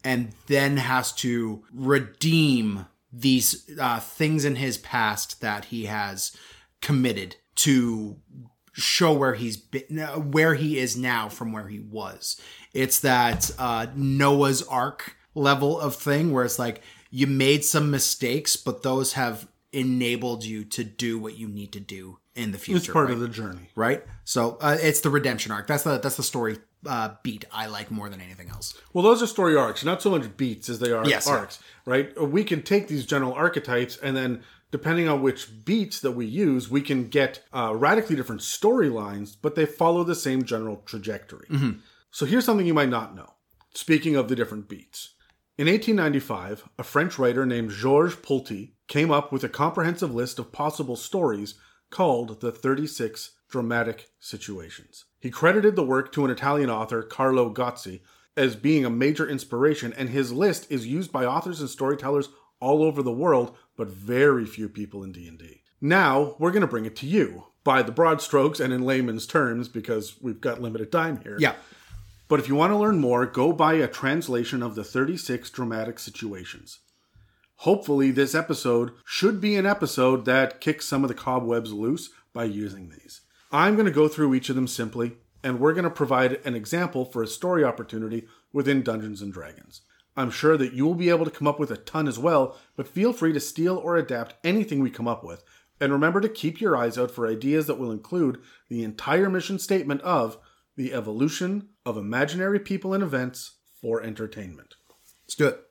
and 0.03 0.33
then 0.47 0.77
has 0.77 1.13
to 1.13 1.63
redeem 1.73 2.85
these 3.13 3.69
uh, 3.79 3.99
things 3.99 4.45
in 4.45 4.55
his 4.55 4.77
past 4.77 5.41
that 5.41 5.65
he 5.65 5.85
has 5.85 6.35
committed 6.81 7.37
to 7.55 8.17
show 8.73 9.13
where 9.13 9.35
he's 9.35 9.57
been, 9.57 9.99
where 10.31 10.55
he 10.55 10.77
is 10.77 10.97
now 10.97 11.29
from 11.29 11.51
where 11.51 11.67
he 11.67 11.79
was. 11.79 12.39
It's 12.73 12.99
that 12.99 13.51
uh, 13.57 13.87
Noah's 13.95 14.63
Ark 14.63 15.15
level 15.33 15.79
of 15.79 15.95
thing 15.95 16.31
where 16.31 16.45
it's 16.45 16.59
like 16.59 16.81
you 17.09 17.25
made 17.25 17.63
some 17.63 17.89
mistakes, 17.89 18.55
but 18.55 18.83
those 18.83 19.13
have 19.13 19.47
enabled 19.71 20.43
you 20.43 20.63
to 20.65 20.83
do 20.83 21.19
what 21.19 21.37
you 21.37 21.47
need 21.47 21.71
to 21.73 21.79
do 21.79 22.19
in 22.35 22.51
the 22.51 22.57
future. 22.57 22.77
It's 22.77 22.87
part 22.87 23.07
right? 23.07 23.13
of 23.13 23.19
the 23.19 23.27
journey. 23.27 23.69
right. 23.75 24.03
So 24.23 24.57
uh, 24.61 24.77
it's 24.81 25.01
the 25.01 25.09
redemption 25.09 25.51
arc. 25.51 25.67
That's 25.67 25.83
the 25.83 25.97
that's 25.97 26.17
the 26.17 26.23
story 26.23 26.57
uh, 26.85 27.15
beat 27.23 27.45
I 27.51 27.67
like 27.67 27.91
more 27.91 28.09
than 28.09 28.21
anything 28.21 28.49
else. 28.49 28.77
Well, 28.93 29.03
those 29.03 29.21
are 29.21 29.27
story 29.27 29.55
arcs, 29.55 29.83
not 29.83 30.01
so 30.01 30.09
much 30.09 30.37
beats 30.37 30.69
as 30.69 30.79
they 30.79 30.91
are 30.91 31.05
Yes, 31.05 31.27
yeah. 31.27 31.33
arcs, 31.33 31.59
right? 31.85 32.19
We 32.21 32.43
can 32.43 32.61
take 32.61 32.87
these 32.87 33.05
general 33.05 33.33
archetypes 33.33 33.97
and 33.97 34.15
then, 34.15 34.43
depending 34.71 35.09
on 35.09 35.21
which 35.21 35.65
beats 35.65 35.99
that 36.01 36.11
we 36.11 36.25
use, 36.25 36.69
we 36.69 36.81
can 36.81 37.09
get 37.09 37.43
uh, 37.53 37.73
radically 37.75 38.15
different 38.15 38.41
storylines, 38.41 39.35
but 39.41 39.55
they 39.55 39.65
follow 39.65 40.03
the 40.03 40.15
same 40.15 40.43
general 40.43 40.77
trajectory. 40.85 41.47
Mm-hmm. 41.49 41.79
So 42.11 42.25
here's 42.25 42.45
something 42.45 42.65
you 42.65 42.73
might 42.73 42.89
not 42.89 43.15
know. 43.15 43.33
Speaking 43.73 44.15
of 44.15 44.29
the 44.29 44.35
different 44.35 44.67
beats. 44.69 45.15
In 45.59 45.67
1895, 45.67 46.69
a 46.79 46.83
French 46.83 47.19
writer 47.19 47.45
named 47.45 47.71
Georges 47.71 48.15
Polti 48.15 48.75
came 48.87 49.11
up 49.11 49.33
with 49.33 49.43
a 49.43 49.49
comprehensive 49.49 50.15
list 50.15 50.39
of 50.39 50.53
possible 50.53 50.95
stories 50.95 51.55
called 51.89 52.39
the 52.39 52.49
36 52.49 53.31
Dramatic 53.49 54.07
Situations. 54.21 55.03
He 55.19 55.29
credited 55.29 55.75
the 55.75 55.83
work 55.83 56.13
to 56.13 56.23
an 56.23 56.31
Italian 56.31 56.69
author, 56.69 57.03
Carlo 57.03 57.53
Gozzi, 57.53 57.99
as 58.37 58.55
being 58.55 58.85
a 58.85 58.89
major 58.89 59.27
inspiration, 59.27 59.91
and 59.97 60.07
his 60.07 60.31
list 60.31 60.65
is 60.71 60.87
used 60.87 61.11
by 61.11 61.25
authors 61.25 61.59
and 61.59 61.69
storytellers 61.69 62.29
all 62.61 62.81
over 62.81 63.03
the 63.03 63.11
world, 63.11 63.57
but 63.75 63.89
very 63.89 64.45
few 64.45 64.69
people 64.69 65.03
in 65.03 65.11
D&D. 65.11 65.63
Now, 65.81 66.37
we're 66.39 66.51
going 66.51 66.61
to 66.61 66.67
bring 66.67 66.85
it 66.85 66.95
to 66.95 67.05
you 67.05 67.47
by 67.65 67.81
the 67.81 67.91
broad 67.91 68.21
strokes 68.21 68.61
and 68.61 68.71
in 68.71 68.83
layman's 68.83 69.27
terms 69.27 69.67
because 69.67 70.21
we've 70.21 70.39
got 70.39 70.61
limited 70.61 70.89
time 70.89 71.19
here. 71.21 71.35
Yeah. 71.37 71.55
But 72.29 72.39
if 72.39 72.47
you 72.47 72.55
want 72.55 72.71
to 72.71 72.77
learn 72.77 72.99
more, 72.99 73.25
go 73.25 73.51
buy 73.51 73.73
a 73.73 73.87
translation 73.87 74.61
of 74.61 74.75
the 74.75 74.83
36 74.83 75.49
dramatic 75.49 75.97
situations. 75.99 76.79
Hopefully, 77.63 78.11
this 78.11 78.35
episode 78.35 78.91
should 79.03 79.41
be 79.41 79.57
an 79.57 79.65
episode 79.65 80.25
that 80.25 80.61
kicks 80.61 80.85
some 80.85 81.03
of 81.03 81.07
the 81.07 81.15
cobwebs 81.15 81.73
loose 81.73 82.11
by 82.31 82.43
using 82.45 82.89
these. 82.89 83.21
I'm 83.51 83.73
going 83.73 83.87
to 83.87 83.91
go 83.91 84.07
through 84.07 84.35
each 84.35 84.49
of 84.49 84.55
them 84.55 84.67
simply, 84.67 85.17
and 85.43 85.59
we're 85.59 85.73
going 85.73 85.85
to 85.85 85.89
provide 85.89 86.39
an 86.45 86.55
example 86.55 87.03
for 87.03 87.23
a 87.23 87.27
story 87.27 87.63
opportunity 87.63 88.27
within 88.53 88.83
Dungeons 88.83 89.23
and 89.23 89.33
Dragons. 89.33 89.81
I'm 90.15 90.29
sure 90.29 90.55
that 90.55 90.73
you 90.73 90.85
will 90.85 90.95
be 90.95 91.09
able 91.09 91.25
to 91.25 91.31
come 91.31 91.47
up 91.47 91.59
with 91.59 91.71
a 91.71 91.77
ton 91.77 92.07
as 92.07 92.19
well, 92.19 92.55
but 92.75 92.87
feel 92.87 93.11
free 93.11 93.33
to 93.33 93.39
steal 93.39 93.75
or 93.77 93.97
adapt 93.97 94.35
anything 94.43 94.81
we 94.81 94.91
come 94.91 95.07
up 95.07 95.23
with. 95.23 95.43
And 95.81 95.91
remember 95.91 96.21
to 96.21 96.29
keep 96.29 96.61
your 96.61 96.77
eyes 96.77 96.97
out 96.97 97.09
for 97.09 97.27
ideas 97.27 97.65
that 97.67 97.79
will 97.79 97.91
include 97.91 98.39
the 98.69 98.83
entire 98.83 99.29
mission 99.29 99.57
statement 99.57 100.01
of 100.01 100.37
the 100.75 100.93
evolution 100.93 101.69
of 101.89 101.97
imaginary 101.97 102.59
people 102.59 102.93
and 102.93 103.03
events 103.03 103.57
for 103.81 104.01
entertainment. 104.01 104.75
Let's 105.25 105.35
do 105.35 105.47
it. 105.47 105.61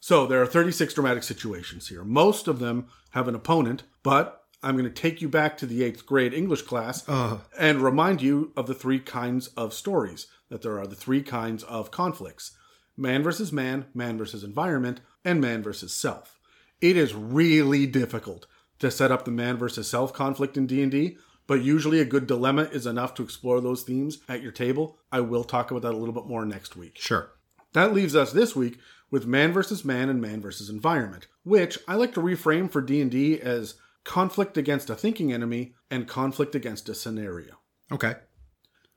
So 0.00 0.26
there 0.26 0.40
are 0.40 0.46
36 0.46 0.94
dramatic 0.94 1.22
situations 1.22 1.88
here. 1.88 2.04
Most 2.04 2.48
of 2.48 2.60
them 2.60 2.86
have 3.10 3.28
an 3.28 3.34
opponent, 3.34 3.82
but 4.02 4.44
I'm 4.62 4.76
going 4.76 4.84
to 4.84 4.90
take 4.90 5.20
you 5.20 5.28
back 5.28 5.56
to 5.58 5.66
the 5.66 5.82
eighth 5.82 6.06
grade 6.06 6.34
English 6.34 6.62
class 6.62 7.08
uh-huh. 7.08 7.38
and 7.58 7.80
remind 7.80 8.22
you 8.22 8.52
of 8.56 8.66
the 8.66 8.74
three 8.74 9.00
kinds 9.00 9.48
of 9.48 9.74
stories 9.74 10.26
that 10.48 10.62
there 10.62 10.78
are 10.78 10.86
the 10.86 10.96
three 10.96 11.22
kinds 11.22 11.62
of 11.64 11.90
conflicts 11.90 12.56
man 12.96 13.22
versus 13.22 13.52
man, 13.52 13.86
man 13.94 14.18
versus 14.18 14.42
environment, 14.42 15.00
and 15.24 15.40
man 15.40 15.62
versus 15.62 15.94
self. 15.94 16.38
It 16.80 16.96
is 16.96 17.14
really 17.14 17.86
difficult 17.86 18.46
to 18.80 18.90
set 18.90 19.12
up 19.12 19.24
the 19.24 19.30
man 19.30 19.56
versus 19.56 19.88
self 19.88 20.12
conflict 20.12 20.56
in 20.56 20.66
D&D, 20.66 21.16
but 21.48 21.62
usually 21.62 21.98
a 21.98 22.04
good 22.04 22.28
dilemma 22.28 22.64
is 22.64 22.86
enough 22.86 23.14
to 23.14 23.24
explore 23.24 23.60
those 23.60 23.82
themes 23.82 24.18
at 24.28 24.42
your 24.42 24.52
table. 24.52 24.98
I 25.10 25.20
will 25.20 25.42
talk 25.42 25.72
about 25.72 25.82
that 25.82 25.94
a 25.94 25.96
little 25.96 26.14
bit 26.14 26.26
more 26.26 26.46
next 26.46 26.76
week. 26.76 26.98
Sure. 27.00 27.32
That 27.72 27.92
leaves 27.92 28.14
us 28.14 28.30
this 28.30 28.54
week 28.54 28.78
with 29.10 29.26
man 29.26 29.52
versus 29.52 29.84
man 29.84 30.10
and 30.10 30.20
man 30.20 30.40
versus 30.40 30.68
environment, 30.68 31.26
which 31.42 31.78
I 31.88 31.94
like 31.94 32.12
to 32.14 32.20
reframe 32.20 32.70
for 32.70 32.82
D&D 32.82 33.40
as 33.40 33.74
conflict 34.04 34.56
against 34.56 34.90
a 34.90 34.94
thinking 34.94 35.32
enemy 35.32 35.74
and 35.90 36.06
conflict 36.06 36.54
against 36.54 36.88
a 36.88 36.94
scenario. 36.94 37.60
Okay. 37.90 38.16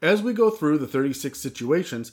As 0.01 0.21
we 0.21 0.33
go 0.33 0.49
through 0.49 0.79
the 0.79 0.87
36 0.87 1.39
situations, 1.39 2.11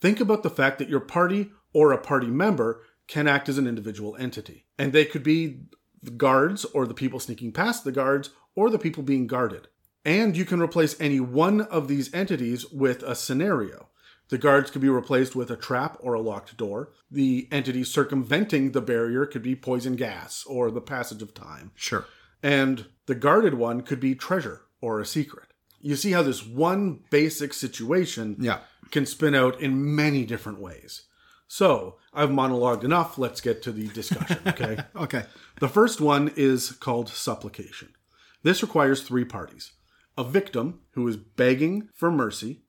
think 0.00 0.20
about 0.20 0.42
the 0.42 0.50
fact 0.50 0.78
that 0.78 0.88
your 0.88 1.00
party 1.00 1.50
or 1.72 1.90
a 1.90 1.98
party 1.98 2.28
member 2.28 2.82
can 3.08 3.26
act 3.26 3.48
as 3.48 3.58
an 3.58 3.66
individual 3.66 4.16
entity. 4.16 4.66
And 4.78 4.92
they 4.92 5.04
could 5.04 5.24
be 5.24 5.62
the 6.00 6.12
guards 6.12 6.64
or 6.66 6.86
the 6.86 6.94
people 6.94 7.18
sneaking 7.18 7.52
past 7.52 7.82
the 7.82 7.92
guards 7.92 8.30
or 8.54 8.70
the 8.70 8.78
people 8.78 9.02
being 9.02 9.26
guarded. 9.26 9.66
And 10.04 10.36
you 10.36 10.44
can 10.44 10.60
replace 10.62 10.98
any 11.00 11.20
one 11.20 11.60
of 11.62 11.88
these 11.88 12.12
entities 12.14 12.66
with 12.70 13.02
a 13.02 13.14
scenario. 13.14 13.88
The 14.30 14.38
guards 14.38 14.70
could 14.70 14.80
be 14.80 14.88
replaced 14.88 15.34
with 15.34 15.50
a 15.50 15.56
trap 15.56 15.96
or 16.00 16.14
a 16.14 16.20
locked 16.20 16.56
door. 16.56 16.92
The 17.10 17.48
entity 17.50 17.84
circumventing 17.84 18.72
the 18.72 18.80
barrier 18.80 19.26
could 19.26 19.42
be 19.42 19.56
poison 19.56 19.96
gas 19.96 20.44
or 20.46 20.70
the 20.70 20.80
passage 20.80 21.20
of 21.20 21.34
time. 21.34 21.72
Sure. 21.74 22.06
And 22.42 22.86
the 23.06 23.14
guarded 23.16 23.54
one 23.54 23.82
could 23.82 24.00
be 24.00 24.14
treasure 24.14 24.62
or 24.80 25.00
a 25.00 25.06
secret. 25.06 25.48
You 25.80 25.96
see 25.96 26.12
how 26.12 26.22
this 26.22 26.46
one 26.46 27.00
basic 27.10 27.52
situation 27.52 28.36
Yeah. 28.38 28.60
can 28.90 29.04
spin 29.04 29.34
out 29.34 29.60
in 29.60 29.94
many 29.96 30.24
different 30.24 30.60
ways. 30.60 31.02
So, 31.48 31.96
I've 32.14 32.28
monologued 32.30 32.84
enough. 32.84 33.18
Let's 33.18 33.40
get 33.40 33.60
to 33.64 33.72
the 33.72 33.88
discussion, 33.88 34.38
okay? 34.46 34.78
Okay. 34.94 35.24
the 35.58 35.68
first 35.68 36.00
one 36.00 36.30
is 36.36 36.70
called 36.70 37.08
supplication. 37.08 37.92
This 38.44 38.62
requires 38.62 39.02
three 39.02 39.24
parties 39.24 39.72
a 40.20 40.24
victim 40.24 40.80
who 40.90 41.08
is 41.08 41.16
begging 41.16 41.88
for 41.94 42.10
mercy, 42.10 42.60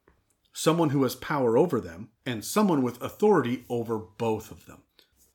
someone 0.53 0.91
who 0.91 1.03
has 1.03 1.15
power 1.15 1.57
over 1.57 1.81
them, 1.81 2.07
and 2.25 2.45
someone 2.45 2.81
with 2.81 3.01
authority 3.03 3.65
over 3.67 3.97
both 3.97 4.51
of 4.51 4.65
them. 4.67 4.83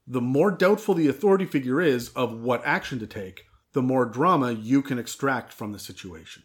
The 0.06 0.22
more 0.22 0.50
doubtful 0.50 0.94
the 0.94 1.08
authority 1.08 1.44
figure 1.44 1.78
is 1.78 2.08
of 2.10 2.32
what 2.32 2.64
action 2.64 2.98
to 3.00 3.06
take, 3.06 3.44
the 3.74 3.82
more 3.82 4.06
drama 4.06 4.52
you 4.52 4.80
can 4.80 4.98
extract 4.98 5.52
from 5.52 5.72
the 5.72 5.78
situation. 5.78 6.44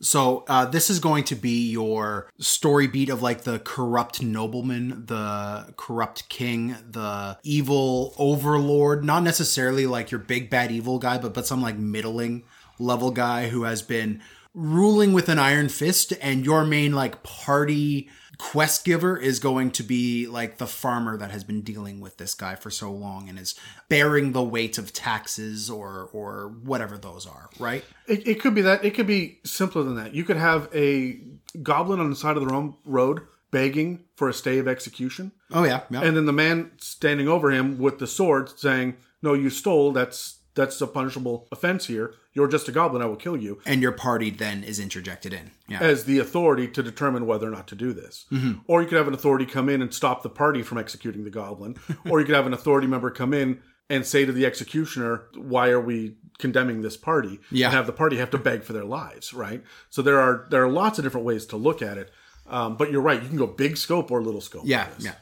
So 0.00 0.44
uh, 0.46 0.66
this 0.66 0.88
is 0.88 1.00
going 1.00 1.24
to 1.24 1.34
be 1.34 1.68
your 1.68 2.30
story 2.38 2.86
beat 2.86 3.10
of 3.10 3.20
like 3.20 3.42
the 3.42 3.58
corrupt 3.58 4.22
nobleman, 4.22 5.06
the 5.06 5.74
corrupt 5.76 6.28
king, 6.28 6.76
the 6.88 7.36
evil 7.42 8.14
overlord. 8.16 9.04
Not 9.04 9.24
necessarily 9.24 9.86
like 9.86 10.12
your 10.12 10.20
big 10.20 10.50
bad 10.50 10.70
evil 10.70 11.00
guy, 11.00 11.18
but 11.18 11.34
but 11.34 11.46
some 11.46 11.60
like 11.60 11.76
middling 11.76 12.44
level 12.78 13.10
guy 13.10 13.48
who 13.48 13.64
has 13.64 13.82
been 13.82 14.22
ruling 14.54 15.12
with 15.12 15.28
an 15.28 15.38
iron 15.38 15.68
fist, 15.68 16.12
and 16.20 16.44
your 16.44 16.64
main 16.64 16.92
like 16.92 17.22
party 17.22 18.08
quest 18.38 18.86
giver 18.86 19.18
is 19.18 19.38
going 19.38 19.70
to 19.70 19.82
be 19.82 20.26
like 20.26 20.56
the 20.56 20.66
farmer 20.66 21.14
that 21.18 21.30
has 21.30 21.44
been 21.44 21.60
dealing 21.60 22.00
with 22.00 22.16
this 22.16 22.32
guy 22.32 22.54
for 22.54 22.70
so 22.70 22.90
long 22.90 23.28
and 23.28 23.38
is 23.38 23.54
bearing 23.90 24.32
the 24.32 24.42
weight 24.42 24.78
of 24.78 24.94
taxes 24.94 25.68
or 25.68 26.08
or 26.14 26.48
whatever 26.64 26.96
those 26.96 27.26
are, 27.26 27.50
right? 27.58 27.84
It, 28.06 28.26
it 28.26 28.40
could 28.40 28.54
be 28.54 28.62
that. 28.62 28.84
It 28.84 28.94
could 28.94 29.06
be 29.06 29.40
simpler 29.44 29.82
than 29.82 29.96
that. 29.96 30.14
You 30.14 30.24
could 30.24 30.38
have 30.38 30.68
a 30.74 31.20
goblin 31.62 32.00
on 32.00 32.08
the 32.10 32.16
side 32.16 32.36
of 32.36 32.46
the 32.46 32.74
road 32.84 33.20
begging 33.50 34.04
for 34.16 34.28
a 34.28 34.32
stay 34.32 34.58
of 34.58 34.68
execution, 34.68 35.32
Oh 35.52 35.64
yeah, 35.64 35.82
yeah. 35.90 36.02
and 36.02 36.16
then 36.16 36.24
the 36.24 36.32
man 36.32 36.70
standing 36.78 37.28
over 37.28 37.50
him 37.50 37.78
with 37.78 37.98
the 37.98 38.06
sword 38.06 38.58
saying, 38.58 38.96
"No, 39.22 39.34
you 39.34 39.50
stole. 39.50 39.92
That's 39.92 40.38
that's 40.60 40.80
a 40.80 40.86
punishable 40.86 41.48
offense 41.50 41.86
here. 41.86 42.14
You're 42.32 42.48
just 42.48 42.68
a 42.68 42.72
goblin. 42.72 43.02
I 43.02 43.06
will 43.06 43.16
kill 43.16 43.36
you." 43.36 43.60
and 43.66 43.82
your 43.82 43.92
party 43.92 44.30
then 44.30 44.62
is 44.62 44.78
interjected 44.78 45.32
in. 45.32 45.50
Yeah. 45.68 45.80
As 45.80 46.04
the 46.04 46.18
authority 46.18 46.68
to 46.68 46.82
determine 46.82 47.26
whether 47.26 47.48
or 47.48 47.50
not 47.50 47.66
to 47.68 47.74
do 47.74 47.92
this. 47.92 48.26
Or 48.66 48.82
you 48.82 48.88
could 48.88 48.98
have 48.98 49.08
an 49.08 49.14
authority 49.14 49.46
come 49.46 49.68
in 49.68 49.82
and 49.82 49.92
stop 49.92 50.22
the 50.22 50.28
party 50.28 50.62
from 50.62 50.78
executing 50.78 51.24
the 51.24 51.30
goblin. 51.30 51.76
or 52.10 52.20
you 52.20 52.26
could 52.26 52.34
have 52.34 52.46
an 52.46 52.54
authority 52.54 52.86
member 52.86 53.10
come 53.10 53.32
in 53.32 53.60
and 53.88 54.06
say 54.06 54.24
to 54.24 54.32
the 54.32 54.46
executioner, 54.46 55.24
Why 55.34 55.70
are 55.70 55.80
we 55.80 56.16
condemning 56.38 56.82
this 56.82 56.96
party? 56.96 57.40
Yeah. 57.50 57.66
And 57.66 57.74
have 57.74 57.86
the 57.86 57.92
party 57.92 58.16
have 58.18 58.30
to 58.30 58.38
beg 58.38 58.62
for 58.62 58.72
their 58.72 58.84
lives, 58.84 59.34
right? 59.34 59.62
So 59.90 60.02
there 60.02 60.20
are 60.20 60.46
there 60.50 60.62
are 60.62 60.70
lots 60.70 60.98
of 60.98 61.04
different 61.04 61.26
ways 61.26 61.46
to 61.46 61.56
look 61.56 61.82
at 61.82 61.98
it. 61.98 62.10
Um, 62.46 62.76
but 62.76 62.90
you're 62.90 63.02
right, 63.02 63.22
you 63.22 63.28
can 63.28 63.36
go 63.36 63.46
big 63.46 63.76
scope 63.76 64.10
or 64.10 64.20
little 64.22 64.40
scope. 64.40 64.62
yeah, 64.64 64.88
yeah. 64.98 65.14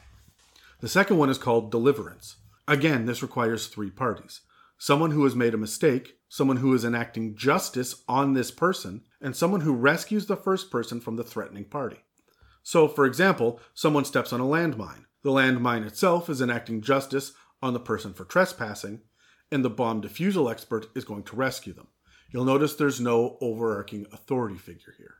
The 0.79 0.89
second 0.89 1.17
one 1.17 1.29
is 1.29 1.37
called 1.37 1.71
deliverance. 1.71 2.37
Again, 2.67 3.05
this 3.05 3.21
requires 3.21 3.67
three 3.67 3.89
parties 3.89 4.41
someone 4.79 5.11
who 5.11 5.23
has 5.25 5.35
made 5.35 5.53
a 5.53 5.57
mistake, 5.57 6.15
someone 6.29 6.57
who 6.57 6.73
is 6.73 6.83
enacting 6.83 7.35
justice 7.35 8.03
on 8.07 8.33
this 8.33 8.49
person, 8.49 9.03
and 9.21 9.35
someone 9.35 9.61
who 9.61 9.73
rescues 9.73 10.25
the 10.25 10.37
first 10.37 10.71
person 10.71 10.99
from 10.99 11.17
the 11.17 11.23
threatening 11.23 11.65
party. 11.65 11.97
So, 12.63 12.87
for 12.87 13.05
example, 13.05 13.59
someone 13.73 14.05
steps 14.05 14.33
on 14.33 14.39
a 14.39 14.45
landmine. 14.45 15.05
The 15.21 15.31
landmine 15.31 15.85
itself 15.85 16.29
is 16.29 16.41
enacting 16.41 16.81
justice 16.81 17.33
on 17.61 17.73
the 17.73 17.79
person 17.79 18.13
for 18.13 18.23
trespassing, 18.23 19.01
and 19.51 19.65
the 19.65 19.69
bomb 19.69 20.01
defusal 20.01 20.49
expert 20.49 20.87
is 20.95 21.03
going 21.03 21.23
to 21.23 21.35
rescue 21.35 21.73
them. 21.73 21.87
You'll 22.31 22.45
notice 22.45 22.75
there's 22.75 23.01
no 23.01 23.37
overarching 23.41 24.05
authority 24.13 24.57
figure 24.57 24.93
here. 24.97 25.15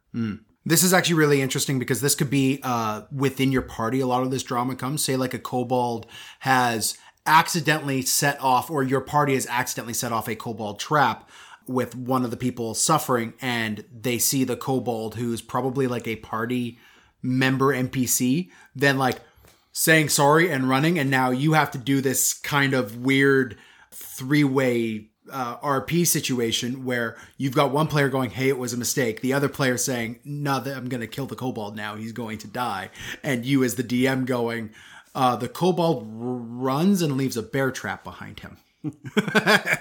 This 0.63 0.83
is 0.83 0.93
actually 0.93 1.15
really 1.15 1.41
interesting 1.41 1.79
because 1.79 2.01
this 2.01 2.15
could 2.15 2.29
be 2.29 2.59
uh, 2.61 3.03
within 3.11 3.51
your 3.51 3.63
party. 3.63 3.99
A 3.99 4.07
lot 4.07 4.21
of 4.21 4.29
this 4.29 4.43
drama 4.43 4.75
comes. 4.75 5.03
Say, 5.03 5.15
like 5.15 5.33
a 5.33 5.39
kobold 5.39 6.05
has 6.39 6.97
accidentally 7.25 8.01
set 8.01 8.41
off, 8.41 8.69
or 8.69 8.83
your 8.83 9.01
party 9.01 9.33
has 9.33 9.47
accidentally 9.47 9.93
set 9.93 10.11
off 10.11 10.27
a 10.27 10.35
kobold 10.35 10.79
trap 10.79 11.29
with 11.67 11.95
one 11.95 12.25
of 12.25 12.31
the 12.31 12.37
people 12.37 12.73
suffering, 12.73 13.33
and 13.41 13.85
they 13.93 14.17
see 14.17 14.43
the 14.43 14.57
kobold 14.57 15.15
who's 15.15 15.41
probably 15.41 15.87
like 15.87 16.07
a 16.07 16.15
party 16.17 16.79
member 17.21 17.73
NPC, 17.73 18.49
then 18.75 18.97
like 18.97 19.19
saying 19.71 20.09
sorry 20.09 20.49
and 20.49 20.69
running, 20.69 20.97
and 20.97 21.09
now 21.09 21.29
you 21.29 21.53
have 21.53 21.71
to 21.71 21.77
do 21.77 22.01
this 22.01 22.33
kind 22.33 22.73
of 22.73 22.97
weird 22.97 23.57
three 23.91 24.43
way 24.43 25.09
uh, 25.31 25.57
RP 25.57 26.07
situation 26.07 26.85
where 26.85 27.15
you've 27.37 27.55
got 27.55 27.71
one 27.71 27.87
player 27.87 28.09
going, 28.09 28.31
"Hey, 28.31 28.49
it 28.49 28.57
was 28.57 28.73
a 28.73 28.77
mistake," 28.77 29.21
the 29.21 29.33
other 29.33 29.49
player 29.49 29.77
saying, 29.77 30.19
"No, 30.23 30.53
I'm 30.53 30.89
going 30.89 31.01
to 31.01 31.07
kill 31.07 31.27
the 31.27 31.35
kobold 31.35 31.75
now. 31.75 31.95
He's 31.95 32.11
going 32.11 32.39
to 32.39 32.47
die," 32.47 32.89
and 33.23 33.45
you 33.45 33.63
as 33.63 33.75
the 33.75 33.83
DM 33.83 34.25
going, 34.25 34.71
uh, 35.19 35.35
"The 35.35 35.49
kobold 35.49 36.03
r- 36.03 36.09
runs 36.09 37.01
and 37.01 37.17
leaves 37.17 37.37
a 37.37 37.43
bear 37.43 37.71
trap 37.71 38.03
behind 38.03 38.39
him." 38.39 38.57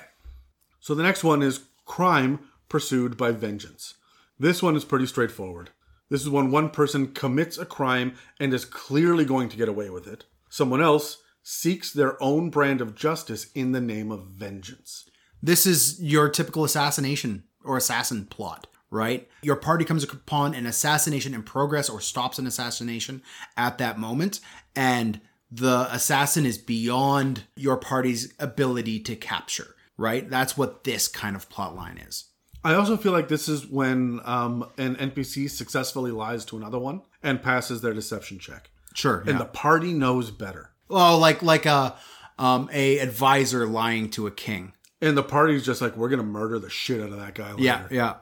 So 0.88 0.94
the 0.94 1.02
next 1.02 1.22
one 1.22 1.42
is 1.42 1.64
crime 1.84 2.40
pursued 2.70 3.18
by 3.18 3.32
vengeance. 3.32 3.94
This 4.38 4.62
one 4.62 4.74
is 4.74 4.86
pretty 4.86 5.04
straightforward. 5.04 5.68
This 6.08 6.22
is 6.22 6.30
when 6.30 6.50
one 6.50 6.70
person 6.70 7.12
commits 7.12 7.58
a 7.58 7.66
crime 7.66 8.14
and 8.40 8.54
is 8.54 8.64
clearly 8.64 9.26
going 9.26 9.50
to 9.50 9.56
get 9.58 9.68
away 9.68 9.90
with 9.90 10.06
it. 10.06 10.24
Someone 10.48 10.80
else 10.80 11.18
seeks 11.42 11.92
their 11.92 12.22
own 12.22 12.48
brand 12.48 12.80
of 12.80 12.94
justice 12.94 13.52
in 13.54 13.72
the 13.72 13.82
name 13.82 14.10
of 14.10 14.28
vengeance. 14.28 15.04
This 15.42 15.66
is 15.66 16.02
your 16.02 16.30
typical 16.30 16.64
assassination 16.64 17.44
or 17.62 17.76
assassin 17.76 18.24
plot, 18.24 18.66
right? 18.90 19.28
Your 19.42 19.56
party 19.56 19.84
comes 19.84 20.04
upon 20.04 20.54
an 20.54 20.64
assassination 20.64 21.34
in 21.34 21.42
progress 21.42 21.90
or 21.90 22.00
stops 22.00 22.38
an 22.38 22.46
assassination 22.46 23.22
at 23.58 23.76
that 23.76 23.98
moment, 23.98 24.40
and 24.74 25.20
the 25.50 25.88
assassin 25.90 26.44
is 26.46 26.58
beyond 26.58 27.44
your 27.56 27.76
party's 27.76 28.32
ability 28.38 29.00
to 29.00 29.16
capture, 29.16 29.74
right? 29.96 30.28
That's 30.28 30.56
what 30.56 30.84
this 30.84 31.08
kind 31.08 31.36
of 31.36 31.48
plot 31.48 31.74
line 31.74 31.98
is. 31.98 32.24
I 32.64 32.74
also 32.74 32.96
feel 32.96 33.12
like 33.12 33.28
this 33.28 33.48
is 33.48 33.66
when 33.66 34.20
um, 34.24 34.68
an 34.76 34.96
NPC 34.96 35.48
successfully 35.48 36.10
lies 36.10 36.44
to 36.46 36.56
another 36.56 36.78
one 36.78 37.02
and 37.22 37.42
passes 37.42 37.80
their 37.80 37.94
deception 37.94 38.38
check. 38.38 38.70
Sure. 38.94 39.20
And 39.20 39.30
yeah. 39.30 39.38
the 39.38 39.44
party 39.44 39.92
knows 39.92 40.30
better. 40.30 40.72
oh, 40.90 41.18
like 41.18 41.42
like 41.42 41.66
a 41.66 41.96
um 42.38 42.68
a 42.72 42.98
advisor 42.98 43.66
lying 43.66 44.10
to 44.10 44.26
a 44.26 44.30
king. 44.30 44.72
And 45.00 45.16
the 45.16 45.22
party's 45.22 45.64
just 45.64 45.80
like, 45.80 45.96
we're 45.96 46.08
going 46.08 46.18
to 46.18 46.26
murder 46.26 46.58
the 46.58 46.70
shit 46.70 47.00
out 47.00 47.10
of 47.10 47.18
that 47.18 47.36
guy 47.36 47.50
later. 47.52 47.62
Yeah, 47.62 47.86
yeah. 47.90 48.14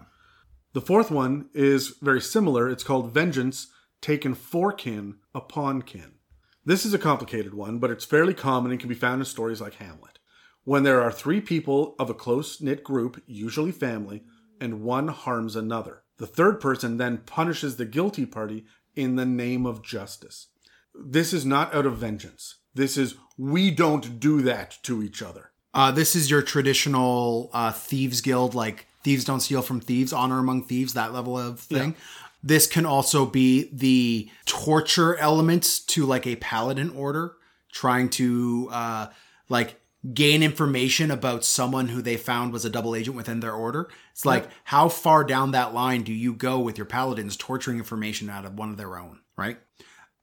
The 0.75 0.83
fourth 0.83 1.11
one 1.11 1.49
is 1.55 1.95
very 2.03 2.21
similar. 2.21 2.69
It's 2.69 2.85
called 2.85 3.15
Vengeance 3.15 3.69
Taken 4.03 4.35
for 4.35 4.73
Kin 4.73 5.15
Upon 5.35 5.81
Kin. 5.81 6.16
This 6.67 6.85
is 6.85 6.93
a 6.93 6.99
complicated 6.99 7.55
one, 7.55 7.79
but 7.79 7.93
it's 7.93 8.05
fairly 8.05 8.35
common 8.35 8.73
and 8.73 8.81
can 8.81 8.89
be 8.89 8.97
found 8.97 9.21
in 9.21 9.25
stories 9.25 9.61
like 9.61 9.75
Hamlet. 9.75 10.19
When 10.65 10.83
there 10.83 11.01
are 11.01 11.13
three 11.13 11.41
people 11.41 11.95
of 11.97 12.11
a 12.11 12.15
close 12.15 12.61
knit 12.61 12.83
group, 12.83 13.23
usually 13.25 13.71
family, 13.71 14.25
and 14.61 14.83
one 14.83 15.07
harms 15.07 15.55
another, 15.55 16.03
the 16.19 16.27
third 16.27 16.61
person 16.61 16.97
then 16.97 17.19
punishes 17.19 17.77
the 17.77 17.85
guilty 17.85 18.27
party 18.27 18.65
in 18.97 19.15
the 19.15 19.25
name 19.25 19.65
of 19.65 19.85
justice. 19.85 20.49
This 20.93 21.33
is 21.33 21.47
not 21.47 21.73
out 21.73 21.87
of 21.87 21.99
vengeance. 21.99 22.57
This 22.75 22.97
is, 22.97 23.15
we 23.39 23.71
don't 23.71 24.19
do 24.19 24.43
that 24.43 24.79
to 24.83 25.05
each 25.05 25.23
other. 25.23 25.53
Uh, 25.73 25.93
this 25.93 26.17
is 26.17 26.33
your 26.33 26.43
traditional 26.43 27.49
uh, 27.53 27.71
thieves 27.71 28.21
guild, 28.21 28.57
like 28.57 28.89
thieves 29.05 29.25
don't 29.25 29.39
steal 29.39 29.63
from 29.63 29.81
thieves, 29.81 30.13
honor 30.13 30.41
among 30.41 30.65
thieves, 30.65 30.95
that 30.95 31.13
level 31.13 31.39
of 31.39 31.61
thing. 31.61 31.95
This 32.47 32.69
can 32.69 32.87
also 32.87 33.27
be 33.27 33.69
the 33.73 34.31
torture 34.45 35.17
elements 35.17 35.81
to 35.81 36.07
like 36.07 36.29
a 36.29 36.37
paladin 36.37 36.91
order, 36.91 37.33
trying 37.73 38.09
to 38.11 38.69
uh, 38.71 39.07
like 39.49 39.81
gain 40.15 40.45
information 40.45 41.11
about 41.11 41.45
someone 41.45 41.89
who 41.89 42.01
they 42.01 42.17
found 42.17 42.53
was 42.53 42.65
a 42.65 42.71
double 42.71 42.95
agent 42.95 43.17
within 43.17 43.41
their 43.41 43.53
order. 43.53 43.91
It's 44.13 44.25
like 44.25 44.49
how 44.63 44.89
far 44.89 45.25
down 45.25 45.51
that 45.51 45.75
line 45.75 46.05
do 46.05 46.13
you 46.13 46.33
go 46.35 46.61
with 46.61 46.79
your 46.79 46.87
paladins 46.87 47.37
torturing 47.37 47.79
information 47.79 48.31
out 48.31 48.45
of 48.45 48.57
one 48.57 48.71
of 48.71 48.77
their 48.77 48.97
own, 48.97 49.23
right? 49.37 49.59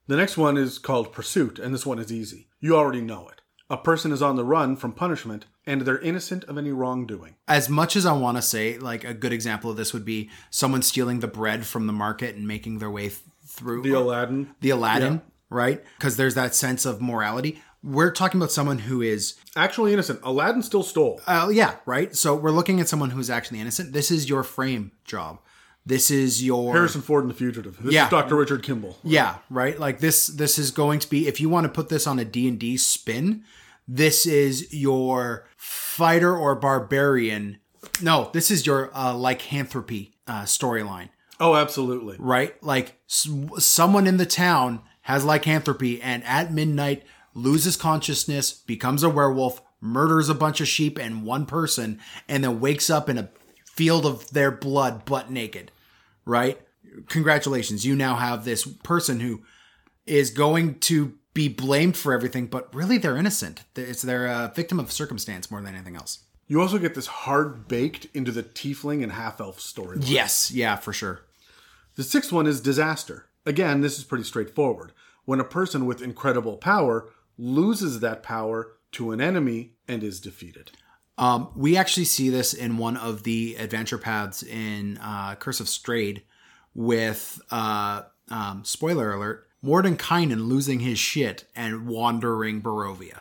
The 0.06 0.16
next 0.16 0.38
one 0.38 0.56
is 0.56 0.78
called 0.78 1.12
Pursuit, 1.12 1.58
and 1.58 1.74
this 1.74 1.84
one 1.84 1.98
is 1.98 2.10
easy. 2.10 2.48
You 2.58 2.74
already 2.74 3.02
know 3.02 3.28
it. 3.28 3.42
A 3.68 3.76
person 3.76 4.12
is 4.12 4.22
on 4.22 4.36
the 4.36 4.44
run 4.44 4.76
from 4.76 4.92
punishment, 4.92 5.44
and 5.66 5.82
they're 5.82 5.98
innocent 6.00 6.44
of 6.44 6.58
any 6.58 6.70
wrongdoing. 6.70 7.34
as 7.48 7.68
much 7.68 7.96
as 7.96 8.04
I 8.06 8.12
want 8.12 8.36
to 8.36 8.42
say, 8.42 8.78
like 8.78 9.04
a 9.04 9.14
good 9.14 9.32
example 9.32 9.70
of 9.70 9.76
this 9.76 9.92
would 9.92 10.04
be 10.04 10.30
someone 10.50 10.82
stealing 10.82 11.20
the 11.20 11.26
bread 11.28 11.66
from 11.66 11.86
the 11.86 11.92
market 11.92 12.34
and 12.36 12.46
making 12.46 12.78
their 12.78 12.90
way 12.90 13.08
th- 13.08 13.20
through 13.46 13.82
The 13.82 13.92
Aladdin. 13.92 14.54
the 14.60 14.70
Aladdin, 14.70 15.22
right? 15.50 15.82
Because 15.98 16.16
there's 16.16 16.34
that 16.34 16.54
sense 16.54 16.84
of 16.84 17.00
morality. 17.00 17.62
We're 17.82 18.10
talking 18.12 18.40
about 18.40 18.50
someone 18.50 18.78
who 18.78 19.02
is, 19.02 19.34
Actually 19.56 19.92
innocent. 19.92 20.20
Aladdin 20.22 20.62
still 20.62 20.82
stole. 20.82 21.20
uh, 21.26 21.50
yeah, 21.52 21.76
right. 21.86 22.14
So 22.16 22.34
we're 22.34 22.50
looking 22.50 22.80
at 22.80 22.88
someone 22.88 23.10
who's 23.10 23.28
actually 23.30 23.60
innocent. 23.60 23.92
This 23.92 24.10
is 24.10 24.28
your 24.28 24.42
frame 24.42 24.92
job. 25.04 25.38
This 25.86 26.10
is 26.10 26.42
your 26.42 26.72
Harrison 26.72 27.02
Ford 27.02 27.24
in 27.24 27.28
the 27.28 27.34
Fugitive. 27.34 27.76
This 27.82 27.92
Yeah. 27.92 28.04
is 28.06 28.10
Dr. 28.10 28.36
Richard 28.36 28.62
Kimball. 28.62 28.96
Yeah, 29.04 29.36
right. 29.50 29.78
Like 29.78 29.98
this 29.98 30.28
this 30.28 30.58
is 30.58 30.70
going 30.70 30.98
to 31.00 31.10
be 31.10 31.28
if 31.28 31.42
you 31.42 31.50
want 31.50 31.64
to 31.64 31.68
put 31.68 31.90
this 31.90 32.06
on 32.06 32.18
a 32.18 32.24
D&D 32.24 32.78
spin, 32.78 33.44
this 33.86 34.24
is 34.24 34.72
your 34.72 35.46
fighter 35.96 36.36
or 36.36 36.54
barbarian. 36.54 37.58
No, 38.02 38.30
this 38.32 38.50
is 38.50 38.66
your 38.66 38.90
uh, 38.96 39.14
lycanthropy 39.14 40.16
uh, 40.26 40.42
storyline, 40.42 41.10
Oh, 41.38 41.54
absolutely. 41.54 42.16
right? 42.18 42.60
Like 42.62 42.98
s- 43.08 43.28
someone 43.58 44.06
in 44.06 44.16
the 44.16 44.26
town 44.26 44.80
has 45.02 45.24
lycanthropy 45.24 46.00
and 46.02 46.24
at 46.24 46.52
midnight 46.52 47.04
loses 47.34 47.76
consciousness, 47.76 48.52
becomes 48.52 49.02
a 49.02 49.08
werewolf, 49.10 49.60
murders 49.80 50.28
a 50.28 50.34
bunch 50.34 50.60
of 50.60 50.68
sheep 50.68 50.98
and 50.98 51.24
one 51.24 51.44
person 51.46 52.00
and 52.28 52.42
then 52.42 52.58
wakes 52.60 52.88
up 52.88 53.08
in 53.08 53.18
a 53.18 53.28
field 53.66 54.06
of 54.06 54.30
their 54.30 54.50
blood 54.50 55.04
butt 55.04 55.30
naked. 55.30 55.70
right? 56.24 56.58
Congratulations, 57.08 57.84
you 57.84 57.94
now 57.96 58.14
have 58.16 58.44
this 58.44 58.64
person 58.66 59.20
who 59.20 59.42
is 60.06 60.30
going 60.30 60.78
to 60.80 61.14
be 61.34 61.48
blamed 61.48 61.96
for 61.96 62.12
everything, 62.12 62.46
but 62.46 62.72
really 62.72 62.96
they're 62.96 63.16
innocent. 63.16 63.64
It's 63.76 64.02
they're 64.02 64.26
a 64.26 64.52
victim 64.54 64.78
of 64.80 64.92
circumstance 64.92 65.50
more 65.50 65.60
than 65.60 65.74
anything 65.74 65.96
else. 65.96 66.20
You 66.46 66.60
also 66.60 66.78
get 66.78 66.94
this 66.94 67.06
hard 67.06 67.68
baked 67.68 68.06
into 68.14 68.30
the 68.30 68.42
tiefling 68.42 69.02
and 69.02 69.12
half 69.12 69.40
elf 69.40 69.60
story. 69.60 69.98
Yes, 70.00 70.50
yeah, 70.50 70.76
for 70.76 70.92
sure. 70.92 71.22
The 71.96 72.02
sixth 72.02 72.32
one 72.32 72.46
is 72.46 72.60
disaster. 72.60 73.26
Again, 73.46 73.80
this 73.80 73.98
is 73.98 74.04
pretty 74.04 74.24
straightforward. 74.24 74.92
When 75.24 75.40
a 75.40 75.44
person 75.44 75.86
with 75.86 76.02
incredible 76.02 76.56
power 76.56 77.08
loses 77.38 78.00
that 78.00 78.22
power 78.22 78.72
to 78.92 79.10
an 79.10 79.20
enemy 79.20 79.72
and 79.88 80.02
is 80.02 80.20
defeated. 80.20 80.70
Um, 81.16 81.50
we 81.56 81.76
actually 81.76 82.04
see 82.04 82.28
this 82.28 82.54
in 82.54 82.76
one 82.76 82.96
of 82.96 83.22
the 83.22 83.56
adventure 83.58 83.98
paths 83.98 84.42
in 84.42 84.98
uh, 84.98 85.36
Curse 85.36 85.60
of 85.60 85.66
Strahd 85.66 86.22
with, 86.74 87.40
uh, 87.50 88.02
um, 88.30 88.64
spoiler 88.64 89.12
alert, 89.12 89.48
Mordenkainen 89.64 90.46
losing 90.46 90.80
his 90.80 90.98
shit 90.98 91.44
and 91.56 91.86
wandering 91.86 92.60
Barovia. 92.60 93.20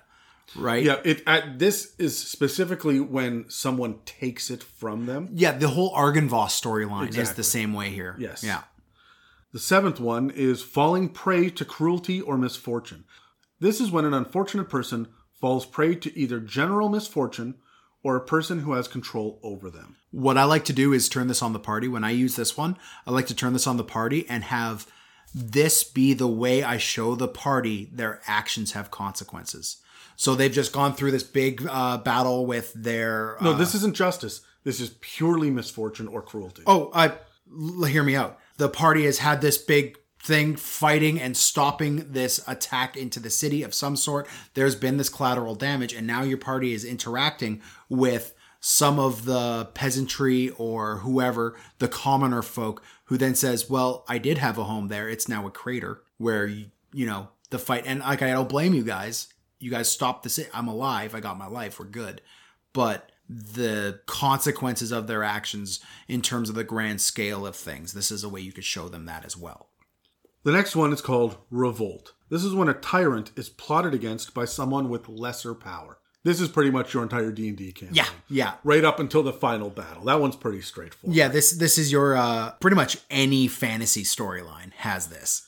Right? 0.56 0.84
Yeah, 0.84 1.00
it 1.04 1.24
at, 1.26 1.58
this 1.58 1.96
is 1.98 2.18
specifically 2.18 3.00
when 3.00 3.50
someone 3.50 4.00
takes 4.06 4.52
it 4.52 4.62
from 4.62 5.06
them. 5.06 5.30
Yeah, 5.34 5.54
the 5.54 5.70
whole 5.70 5.96
Argynvost 5.96 6.62
storyline 6.62 7.18
is 7.18 7.34
the 7.34 7.44
same 7.44 7.74
way 7.74 7.90
here. 7.90 8.16
Yes. 8.20 8.44
Yeah. 8.44 8.62
The 9.52 9.60
seventh 9.60 10.00
one 10.00 10.30
is 10.30 10.62
falling 10.62 11.10
prey 11.10 11.50
to 11.52 11.66
cruelty 11.66 12.22
or 12.22 12.38
misfortune. 12.38 13.06
This 13.60 13.80
is 13.80 13.92
when 13.92 14.06
an 14.06 14.14
unfortunate 14.14 14.70
person 14.70 15.08
falls 15.40 15.66
prey 15.66 15.96
to 15.96 16.18
either 16.18 16.40
general 16.40 16.90
misfortune 16.90 17.56
or 18.04 18.16
a 18.16 18.26
person 18.26 18.60
who 18.60 18.74
has 18.74 18.88
control 18.88 19.40
over 19.44 19.70
them. 19.70 19.96
What 20.12 20.38
I 20.38 20.44
like 20.44 20.66
to 20.66 20.74
do 20.74 20.92
is 20.92 21.08
turn 21.08 21.28
this 21.28 21.42
on 21.42 21.54
the 21.54 21.60
party. 21.60 21.88
When 21.88 22.04
I 22.04 22.12
use 22.12 22.36
this 22.36 22.58
one, 22.58 22.78
I 23.08 23.12
like 23.12 23.28
to 23.28 23.36
turn 23.36 23.54
this 23.54 23.68
on 23.68 23.78
the 23.78 23.84
party 23.84 24.28
and 24.28 24.44
have 24.44 24.86
this 25.34 25.84
be 25.84 26.14
the 26.14 26.28
way 26.28 26.64
I 26.64 26.78
show 26.78 27.16
the 27.16 27.28
party 27.28 27.90
their 27.92 28.22
actions 28.28 28.74
have 28.74 28.92
consequences. 28.92 29.78
So 30.16 30.36
they've 30.36 30.52
just 30.52 30.74
gone 30.74 30.94
through 30.94 31.12
this 31.12 31.24
big 31.24 31.66
uh, 31.70 31.98
battle 31.98 32.46
with 32.46 32.74
their. 32.74 33.38
No, 33.42 33.52
uh, 33.54 33.58
this 33.58 33.74
isn't 33.76 33.96
justice. 33.96 34.42
This 34.64 34.80
is 34.80 34.96
purely 35.02 35.50
misfortune 35.50 36.08
or 36.08 36.22
cruelty. 36.22 36.64
Oh, 36.68 36.92
I 36.94 37.14
l- 37.52 37.84
hear 37.84 38.04
me 38.04 38.16
out. 38.16 38.40
The 38.58 38.70
party 38.70 39.06
has 39.06 39.20
had 39.20 39.42
this 39.42 39.58
big 39.58 39.98
thing 40.22 40.56
fighting 40.56 41.20
and 41.20 41.36
stopping 41.36 42.14
this 42.14 42.42
attack 42.48 42.96
into 42.96 43.20
the 43.20 43.30
city 43.30 43.64
of 43.64 43.74
some 43.74 43.96
sort. 43.96 44.28
There's 44.54 44.76
been 44.76 44.98
this 44.98 45.10
collateral 45.10 45.56
damage, 45.56 45.94
and 45.94 46.08
now 46.08 46.22
your 46.24 46.38
party 46.38 46.74
is 46.74 46.86
interacting 46.86 47.62
with 47.90 48.34
some 48.62 48.98
of 48.98 49.26
the 49.26 49.68
peasantry 49.74 50.50
or 50.52 51.00
whoever, 51.00 51.58
the 51.80 51.90
commoner 51.90 52.42
folk, 52.42 52.82
who 53.14 53.18
then 53.20 53.36
says, 53.36 53.70
Well, 53.70 54.04
I 54.10 54.18
did 54.18 54.40
have 54.40 54.58
a 54.58 54.64
home 54.64 54.88
there. 54.88 55.08
It's 55.08 55.28
now 55.28 55.46
a 55.46 55.52
crater 55.52 56.02
where, 56.18 56.48
you, 56.48 56.72
you 56.92 57.06
know, 57.06 57.28
the 57.52 57.60
fight. 57.60 57.84
And 57.86 58.00
like, 58.00 58.24
I 58.24 58.32
don't 58.32 58.50
blame 58.50 58.74
you 58.74 58.82
guys. 58.82 59.28
You 59.60 59.70
guys 59.70 59.92
stopped 59.92 60.28
city. 60.32 60.50
I'm 60.52 60.68
alive. 60.68 61.14
I 61.14 61.20
got 61.20 61.38
my 61.38 61.46
life. 61.46 61.78
We're 61.78 61.86
good. 61.86 62.22
But 62.74 63.12
the 63.30 64.00
consequences 64.08 64.92
of 64.92 65.06
their 65.06 65.24
actions 65.24 65.80
in 66.08 66.24
terms 66.24 66.50
of 66.50 66.56
the 66.56 66.64
grand 66.64 67.02
scale 67.02 67.46
of 67.46 67.56
things. 67.56 67.94
This 67.94 68.10
is 68.10 68.24
a 68.24 68.30
way 68.30 68.42
you 68.42 68.52
could 68.52 68.66
show 68.66 68.90
them 68.90 69.06
that 69.06 69.24
as 69.24 69.38
well. 69.38 69.70
The 70.42 70.52
next 70.52 70.76
one 70.76 70.92
is 70.92 71.00
called 71.00 71.38
revolt. 71.52 72.14
This 72.30 72.44
is 72.44 72.56
when 72.56 72.68
a 72.68 72.74
tyrant 72.74 73.32
is 73.36 73.48
plotted 73.48 73.94
against 73.94 74.34
by 74.34 74.46
someone 74.46 74.90
with 74.90 75.08
lesser 75.08 75.54
power. 75.54 76.00
This 76.24 76.40
is 76.40 76.48
pretty 76.48 76.72
much 76.72 76.94
your 76.94 77.04
entire 77.04 77.32
D&D 77.32 77.74
campaign. 77.74 77.96
Yeah, 77.96 78.08
yeah. 78.30 78.54
Right 78.64 78.86
up 78.86 79.00
until 79.00 79.24
the 79.24 79.34
final 79.34 79.70
battle. 79.70 80.06
That 80.06 80.22
one's 80.22 80.38
pretty 80.38 80.62
straightforward. 80.62 81.16
Yeah, 81.16 81.28
this 81.28 81.52
this 81.52 81.78
is 81.78 81.92
your 81.92 82.16
uh 82.16 82.52
pretty 82.62 82.76
much 82.76 82.98
any 83.10 83.48
fantasy 83.48 84.04
storyline 84.04 84.72
has 84.78 85.08
this. 85.08 85.46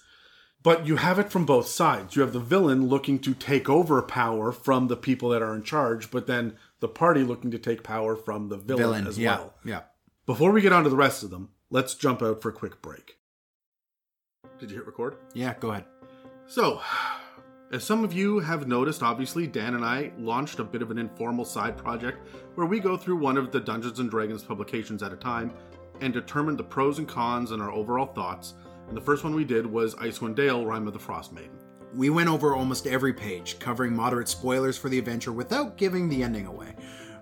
But 0.63 0.87
you 0.87 0.95
have 0.95 1.19
it 1.19 1.31
from 1.31 1.45
both 1.45 1.67
sides. 1.67 2.15
You 2.15 2.23
have 2.23 2.33
the 2.33 2.39
villain 2.39 2.87
looking 2.87 3.19
to 3.19 3.35
take 3.35 3.69
over 3.69 4.01
power 4.01 4.51
from 4.51 4.87
the 4.87 4.97
people 4.97 5.29
that 5.29 5.43
are 5.43 5.53
in 5.53 5.61
charge, 5.61 6.09
but 6.09 6.25
then 6.25 6.57
the 6.79 6.87
party 6.87 7.23
looking 7.23 7.51
to 7.51 7.59
take 7.59 7.83
power 7.83 8.15
from 8.15 8.49
the 8.49 8.57
villain, 8.57 8.81
Villain, 8.81 9.07
as 9.07 9.19
yeah, 9.19 9.37
well. 9.37 9.53
yeah. 9.63 9.81
Before 10.25 10.51
we 10.51 10.61
get 10.61 10.73
on 10.73 10.83
to 10.83 10.89
the 10.89 10.95
rest 10.95 11.21
of 11.21 11.29
them, 11.29 11.49
let's 11.69 11.93
jump 11.93 12.23
out 12.23 12.41
for 12.41 12.49
a 12.49 12.53
quick 12.53 12.81
break. 12.81 13.17
Did 14.59 14.71
you 14.71 14.77
hit 14.77 14.87
record? 14.87 15.17
Yeah, 15.35 15.53
go 15.59 15.69
ahead. 15.69 15.85
So, 16.47 16.81
as 17.71 17.83
some 17.83 18.03
of 18.03 18.13
you 18.13 18.39
have 18.39 18.67
noticed, 18.67 19.01
obviously, 19.01 19.47
Dan 19.47 19.73
and 19.73 19.83
I 19.83 20.11
launched 20.19 20.59
a 20.59 20.63
bit 20.63 20.81
of 20.81 20.91
an 20.91 20.97
informal 20.97 21.45
side 21.45 21.75
project 21.75 22.27
where 22.53 22.67
we 22.67 22.79
go 22.79 22.95
through 22.95 23.17
one 23.17 23.37
of 23.37 23.51
the 23.51 23.59
Dungeons 23.59 23.99
and 23.99 24.09
Dragons 24.09 24.43
publications 24.43 25.01
at 25.01 25.11
a 25.11 25.17
time 25.17 25.51
and 26.01 26.13
determine 26.13 26.55
the 26.55 26.63
pros 26.63 26.99
and 26.99 27.07
cons 27.07 27.51
and 27.51 27.61
our 27.61 27.71
overall 27.71 28.05
thoughts. 28.05 28.53
And 28.87 28.95
the 28.95 29.01
first 29.01 29.23
one 29.23 29.33
we 29.33 29.45
did 29.45 29.65
was 29.65 29.95
Icewind 29.95 30.35
Dale, 30.35 30.65
Rime 30.65 30.85
of 30.85 30.93
the 30.93 30.99
Frost 30.99 31.33
Maiden. 31.33 31.57
We 31.95 32.09
went 32.09 32.29
over 32.29 32.53
almost 32.53 32.85
every 32.85 33.13
page, 33.13 33.57
covering 33.57 33.95
moderate 33.95 34.27
spoilers 34.27 34.77
for 34.77 34.89
the 34.89 34.99
adventure 34.99 35.31
without 35.31 35.77
giving 35.77 36.07
the 36.07 36.21
ending 36.21 36.45
away. 36.45 36.75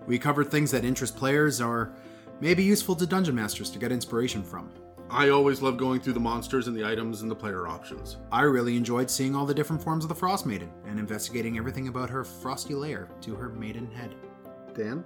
We 0.06 0.18
covered 0.18 0.50
things 0.50 0.70
that 0.72 0.84
interest 0.84 1.16
players 1.16 1.60
or 1.60 1.94
may 2.40 2.52
be 2.52 2.64
useful 2.64 2.96
to 2.96 3.06
dungeon 3.06 3.36
masters 3.36 3.70
to 3.70 3.78
get 3.78 3.92
inspiration 3.92 4.42
from. 4.42 4.70
I 5.10 5.28
always 5.28 5.62
love 5.62 5.76
going 5.76 6.00
through 6.00 6.14
the 6.14 6.20
monsters 6.20 6.66
and 6.66 6.76
the 6.76 6.84
items 6.84 7.22
and 7.22 7.30
the 7.30 7.36
player 7.36 7.68
options. 7.68 8.16
I 8.32 8.42
really 8.42 8.76
enjoyed 8.76 9.10
seeing 9.10 9.36
all 9.36 9.46
the 9.46 9.54
different 9.54 9.82
forms 9.82 10.04
of 10.04 10.08
the 10.08 10.14
Frost 10.14 10.46
Maiden 10.46 10.70
and 10.86 10.98
investigating 10.98 11.58
everything 11.58 11.88
about 11.88 12.10
her 12.10 12.24
frosty 12.24 12.74
lair 12.74 13.08
to 13.20 13.34
her 13.34 13.50
maiden 13.50 13.90
head. 13.90 14.14
Dan? 14.74 15.04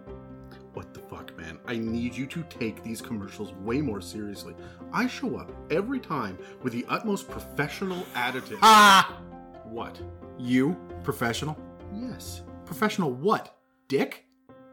What 0.75 0.95
the 0.95 1.01
fuck, 1.01 1.37
man? 1.37 1.59
I 1.67 1.77
need 1.77 2.15
you 2.15 2.27
to 2.29 2.43
take 2.45 2.83
these 2.83 3.03
commercials 3.03 3.53
way 3.55 3.81
more 3.81 4.01
seriously. 4.01 4.55
I 4.93 5.09
show 5.09 5.37
up 5.37 5.51
every 5.71 5.99
time 5.99 6.39
with 6.63 6.73
the 6.73 6.87
utmost 6.89 7.29
professional 7.29 8.07
attitude. 8.15 8.59
Ah! 8.63 9.21
What? 9.65 10.01
You? 10.39 10.77
Professional? 11.03 11.59
Yes. 11.93 12.43
Professional 12.65 13.13
what? 13.13 13.59
Dick? 13.89 14.27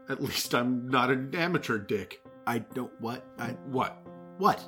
At 0.08 0.22
least 0.22 0.54
I'm 0.54 0.88
not 0.88 1.10
an 1.10 1.34
amateur 1.34 1.78
dick. 1.78 2.22
I 2.46 2.60
don't. 2.60 2.92
What? 3.00 3.26
I. 3.38 3.48
What? 3.66 4.06
What? 4.38 4.64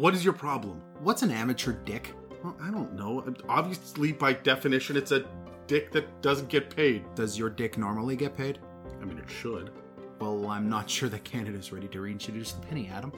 What 0.00 0.14
is 0.14 0.24
your 0.24 0.32
problem? 0.32 0.80
What's 1.00 1.20
an 1.20 1.30
amateur 1.30 1.72
dick? 1.72 2.14
Well, 2.42 2.56
I 2.58 2.70
don't 2.70 2.94
know. 2.94 3.22
Obviously, 3.50 4.12
by 4.12 4.32
definition, 4.32 4.96
it's 4.96 5.12
a 5.12 5.26
dick 5.66 5.92
that 5.92 6.22
doesn't 6.22 6.48
get 6.48 6.74
paid. 6.74 7.04
Does 7.14 7.38
your 7.38 7.50
dick 7.50 7.76
normally 7.76 8.16
get 8.16 8.34
paid? 8.34 8.60
I 9.02 9.04
mean, 9.04 9.18
it 9.18 9.28
should. 9.28 9.72
Well, 10.18 10.48
I'm 10.48 10.70
not 10.70 10.88
sure 10.88 11.10
that 11.10 11.22
Canada's 11.24 11.70
ready 11.70 11.86
to 11.88 12.00
reintroduce 12.00 12.52
the 12.52 12.62
penny, 12.62 12.90
Adam. 12.90 13.12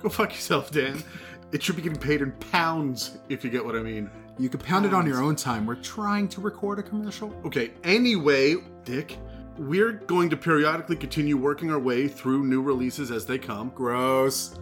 Go 0.00 0.08
fuck 0.08 0.30
yourself, 0.30 0.70
Dan. 0.70 1.02
It 1.50 1.64
should 1.64 1.74
be 1.74 1.82
getting 1.82 1.98
paid 1.98 2.22
in 2.22 2.30
pounds, 2.30 3.18
if 3.28 3.42
you 3.42 3.50
get 3.50 3.64
what 3.64 3.74
I 3.74 3.82
mean. 3.82 4.08
You 4.38 4.48
can 4.48 4.60
pound 4.60 4.86
it 4.86 4.94
on 4.94 5.04
your 5.04 5.20
own 5.20 5.34
time. 5.34 5.66
We're 5.66 5.74
trying 5.74 6.28
to 6.28 6.40
record 6.40 6.78
a 6.78 6.84
commercial. 6.84 7.34
Okay, 7.44 7.72
anyway, 7.82 8.54
Dick, 8.84 9.18
we're 9.58 9.94
going 9.94 10.30
to 10.30 10.36
periodically 10.36 10.94
continue 10.94 11.36
working 11.36 11.72
our 11.72 11.80
way 11.80 12.06
through 12.06 12.44
new 12.44 12.62
releases 12.62 13.10
as 13.10 13.26
they 13.26 13.36
come, 13.36 13.70
Gross. 13.70 14.54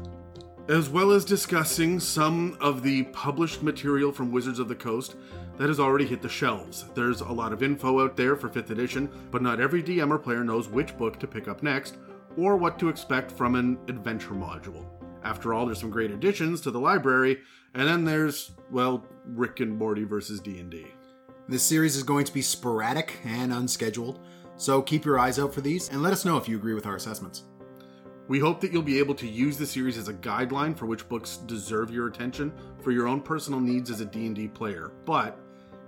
As 0.70 0.88
well 0.88 1.10
as 1.10 1.24
discussing 1.24 1.98
some 1.98 2.56
of 2.60 2.84
the 2.84 3.02
published 3.06 3.60
material 3.60 4.12
from 4.12 4.30
Wizards 4.30 4.60
of 4.60 4.68
the 4.68 4.74
Coast 4.74 5.16
that 5.56 5.66
has 5.66 5.80
already 5.80 6.06
hit 6.06 6.22
the 6.22 6.28
shelves. 6.28 6.84
There's 6.94 7.22
a 7.22 7.32
lot 7.32 7.52
of 7.52 7.64
info 7.64 8.04
out 8.04 8.16
there 8.16 8.36
for 8.36 8.48
5th 8.48 8.70
edition, 8.70 9.10
but 9.32 9.42
not 9.42 9.58
every 9.58 9.82
DM 9.82 10.12
or 10.12 10.18
player 10.18 10.44
knows 10.44 10.68
which 10.68 10.96
book 10.96 11.18
to 11.18 11.26
pick 11.26 11.48
up 11.48 11.64
next 11.64 11.96
or 12.36 12.56
what 12.56 12.78
to 12.78 12.88
expect 12.88 13.32
from 13.32 13.56
an 13.56 13.80
adventure 13.88 14.30
module. 14.30 14.86
After 15.24 15.52
all, 15.52 15.66
there's 15.66 15.80
some 15.80 15.90
great 15.90 16.12
additions 16.12 16.60
to 16.60 16.70
the 16.70 16.78
library, 16.78 17.40
and 17.74 17.88
then 17.88 18.04
there's, 18.04 18.52
well, 18.70 19.04
Rick 19.26 19.58
and 19.58 19.76
Morty 19.76 20.04
versus 20.04 20.38
D&D. 20.38 20.86
This 21.48 21.64
series 21.64 21.96
is 21.96 22.04
going 22.04 22.26
to 22.26 22.32
be 22.32 22.42
sporadic 22.42 23.18
and 23.24 23.52
unscheduled, 23.52 24.20
so 24.56 24.82
keep 24.82 25.04
your 25.04 25.18
eyes 25.18 25.40
out 25.40 25.52
for 25.52 25.62
these 25.62 25.88
and 25.88 26.00
let 26.00 26.12
us 26.12 26.24
know 26.24 26.36
if 26.36 26.48
you 26.48 26.56
agree 26.56 26.74
with 26.74 26.86
our 26.86 26.94
assessments. 26.94 27.42
We 28.30 28.38
hope 28.38 28.60
that 28.60 28.70
you'll 28.70 28.82
be 28.82 29.00
able 29.00 29.16
to 29.16 29.26
use 29.26 29.58
the 29.58 29.66
series 29.66 29.98
as 29.98 30.06
a 30.06 30.14
guideline 30.14 30.78
for 30.78 30.86
which 30.86 31.08
books 31.08 31.38
deserve 31.38 31.90
your 31.90 32.06
attention 32.06 32.52
for 32.80 32.92
your 32.92 33.08
own 33.08 33.22
personal 33.22 33.58
needs 33.58 33.90
as 33.90 34.00
a 34.00 34.04
D&D 34.04 34.46
player. 34.46 34.92
But 35.04 35.36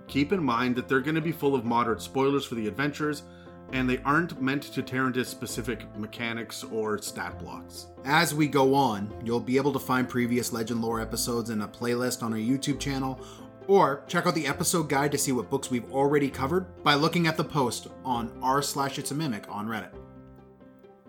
keep 0.07 0.33
in 0.33 0.43
mind 0.43 0.75
that 0.75 0.89
they're 0.89 0.99
going 0.99 1.15
to 1.15 1.21
be 1.21 1.31
full 1.31 1.55
of 1.55 1.63
moderate 1.63 2.01
spoilers 2.01 2.43
for 2.43 2.55
the 2.55 2.67
adventures 2.67 3.23
and 3.71 3.89
they 3.89 3.99
aren't 3.99 4.41
meant 4.41 4.63
to 4.63 4.81
tear 4.81 5.07
into 5.07 5.23
specific 5.23 5.85
mechanics 5.97 6.65
or 6.65 7.01
stat 7.01 7.39
blocks. 7.39 7.87
As 8.03 8.35
we 8.35 8.47
go 8.47 8.75
on, 8.75 9.09
you'll 9.23 9.39
be 9.39 9.55
able 9.55 9.71
to 9.71 9.79
find 9.79 10.09
previous 10.09 10.51
Legend 10.51 10.81
Lore 10.81 10.99
episodes 10.99 11.49
in 11.49 11.61
a 11.61 11.67
playlist 11.69 12.23
on 12.23 12.33
our 12.33 12.39
YouTube 12.39 12.77
channel, 12.77 13.21
or 13.67 14.03
check 14.09 14.27
out 14.27 14.35
the 14.35 14.47
episode 14.47 14.89
guide 14.89 15.13
to 15.13 15.17
see 15.17 15.31
what 15.31 15.49
books 15.49 15.71
we've 15.71 15.89
already 15.93 16.29
covered 16.29 16.83
by 16.83 16.95
looking 16.95 17.25
at 17.25 17.37
the 17.37 17.43
post 17.45 17.87
on 18.03 18.37
r 18.43 18.61
slash 18.61 18.99
it's 18.99 19.11
a 19.11 19.15
mimic 19.15 19.45
on 19.49 19.65
Reddit. 19.65 19.93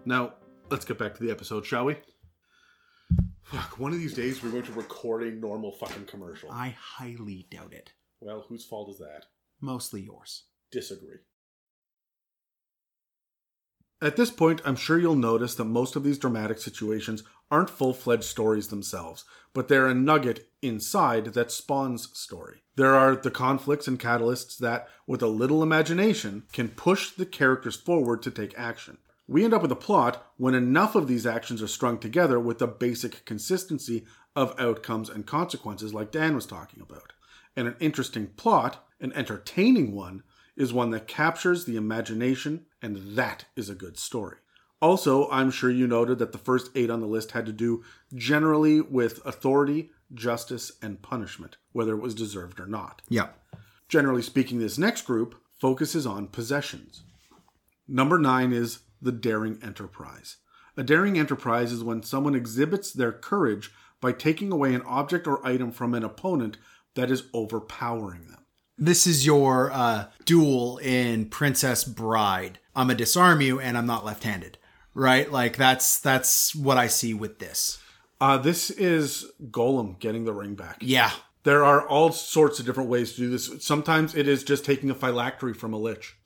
Now, 0.05 0.35
let's 0.75 0.85
get 0.85 0.99
back 0.99 1.15
to 1.15 1.23
the 1.23 1.31
episode, 1.31 1.65
shall 1.65 1.85
we? 1.85 1.95
Fuck, 3.45 3.79
one 3.79 3.93
of 3.93 3.99
these 4.01 4.13
days 4.13 4.43
we're 4.43 4.51
going 4.51 4.65
to 4.65 4.73
record 4.73 5.23
a 5.23 5.31
normal 5.31 5.71
fucking 5.71 6.07
commercial. 6.07 6.51
I 6.51 6.75
highly 6.77 7.47
doubt 7.49 7.73
it. 7.73 7.93
Well, 8.21 8.45
whose 8.49 8.65
fault 8.65 8.91
is 8.91 8.99
that? 8.99 9.27
Mostly 9.61 10.01
yours. 10.01 10.47
Disagree. 10.73 11.19
At 14.03 14.17
this 14.17 14.33
point, 14.33 14.63
I'm 14.65 14.75
sure 14.75 14.99
you'll 14.99 15.15
notice 15.15 15.55
that 15.55 15.65
most 15.67 15.95
of 15.95 16.03
these 16.03 16.19
dramatic 16.19 16.59
situations 16.59 17.23
aren't 17.53 17.71
full 17.71 17.95
fledged 17.95 18.25
stories 18.25 18.67
themselves, 18.67 19.25
but 19.53 19.69
they're 19.69 19.87
a 19.87 19.95
nugget 19.95 20.49
inside 20.61 21.27
that 21.35 21.53
spawns 21.53 22.09
story. 22.19 22.65
There 22.75 22.97
are 22.97 23.15
the 23.15 23.31
conflicts 23.31 23.87
and 23.87 24.01
catalysts 24.01 24.59
that, 24.59 24.89
with 25.07 25.23
a 25.23 25.29
little 25.29 25.63
imagination, 25.63 26.43
can 26.53 26.69
push 26.69 27.11
the 27.11 27.27
characters 27.27 27.77
forward 27.77 28.23
to 28.23 28.33
take 28.33 28.59
action. 28.59 28.99
We 29.27 29.45
end 29.45 29.55
up 29.55 29.63
with 29.63 29.73
a 29.73 29.77
plot 29.77 30.27
when 30.37 30.55
enough 30.55 30.95
of 30.95 31.09
these 31.09 31.27
actions 31.27 31.63
are 31.63 31.69
strung 31.69 31.99
together 31.99 32.39
with 32.39 32.61
a 32.61 32.67
basic 32.67 33.25
consistency 33.25 34.05
of 34.37 34.59
outcomes 34.59 35.09
and 35.09 35.27
consequences, 35.27 35.95
like 35.95 36.11
Dan 36.11 36.35
was 36.35 36.47
talking 36.47 36.83
about. 36.83 37.13
And 37.57 37.69
an 37.69 37.77
interesting 37.81 38.27
plot, 38.29 38.87
an 39.01 39.13
entertaining 39.15 39.95
one, 39.95 40.23
is 40.57 40.73
one 40.73 40.91
that 40.91 41.09
captures 41.09 41.65
the 41.65 41.77
imagination, 41.77 42.67
and 42.83 43.17
that 43.17 43.47
is 43.57 43.69
a 43.69 43.75
good 43.75 43.99
story. 43.99 44.37
Also, 44.81 45.31
I'm 45.31 45.51
sure 45.51 45.71
you 45.71 45.87
noted 45.87 46.19
that 46.19 46.33
the 46.33 46.39
first 46.39 46.71
eight 46.75 46.91
on 46.91 47.01
the 47.01 47.07
list 47.07 47.31
had 47.31 47.47
to 47.47 47.53
do 47.53 47.83
generally 48.15 48.81
with 48.81 49.25
authority, 49.25 49.91
justice, 50.13 50.73
and 50.83 51.01
punishment, 51.01 51.57
whether 51.73 51.95
it 51.95 52.03
was 52.03 52.15
deserved 52.15 52.61
or 52.61 52.67
not. 52.67 53.01
Yeah. 53.09 53.29
Generally 53.89 54.23
speaking, 54.23 54.59
this 54.59 54.77
next 54.77 55.03
group 55.03 55.37
focuses 55.59 56.07
on 56.07 56.29
possessions. 56.29 57.05
Number 57.89 58.19
nine 58.19 58.53
is 58.53 58.81
the 59.05 59.13
daring 59.13 59.59
enterprise. 59.63 60.39
A 60.77 60.83
daring 60.83 61.19
enterprise 61.19 61.71
is 61.71 61.85
when 61.85 62.03
someone 62.03 62.35
exhibits 62.35 62.93
their 62.93 63.13
courage 63.13 63.71
by 64.01 64.13
taking 64.13 64.51
away 64.51 64.75
an 64.75 64.83
object 64.83 65.27
or 65.27 65.47
item 65.47 65.71
from 65.71 65.95
an 65.95 66.03
opponent 66.03 66.57
that 66.95 67.11
is 67.11 67.25
overpowering 67.33 68.27
them. 68.29 68.45
This 68.77 69.07
is 69.07 69.25
your 69.25 69.71
uh, 69.71 70.07
duel 70.25 70.79
in 70.79 71.27
Princess 71.27 71.85
Bride. 71.85 72.59
I'm 72.75 72.89
gonna 72.89 72.99
disarm 72.99 73.41
you, 73.41 73.61
and 73.61 73.79
I'm 73.79 73.87
not 73.87 74.05
left-handed, 74.05 74.59
right? 74.95 75.31
Like 75.31 75.57
that's 75.57 76.01
that's 76.01 76.57
what 76.57 76.77
I 76.77 76.89
see 76.89 77.15
with 77.15 77.39
this. 77.39 77.79
Uh, 78.21 78.39
this 78.39 78.71
is 78.71 79.31
Gollum 79.51 79.99
getting 80.01 80.25
the 80.25 80.33
ring 80.33 80.55
back. 80.55 80.79
Yeah, 80.81 81.13
There 81.45 81.63
are 81.63 81.87
all 81.87 82.11
sorts 82.11 82.59
of 82.59 82.67
different 82.67 82.89
ways 82.89 83.13
to 83.13 83.19
do 83.19 83.31
this. 83.31 83.51
Sometimes 83.65 84.15
it 84.15 84.27
is 84.27 84.43
just 84.43 84.65
taking 84.65 84.91
a 84.91 84.95
phylactery 84.95 85.53
from 85.53 85.73
a 85.73 85.79
lich. 85.79 86.17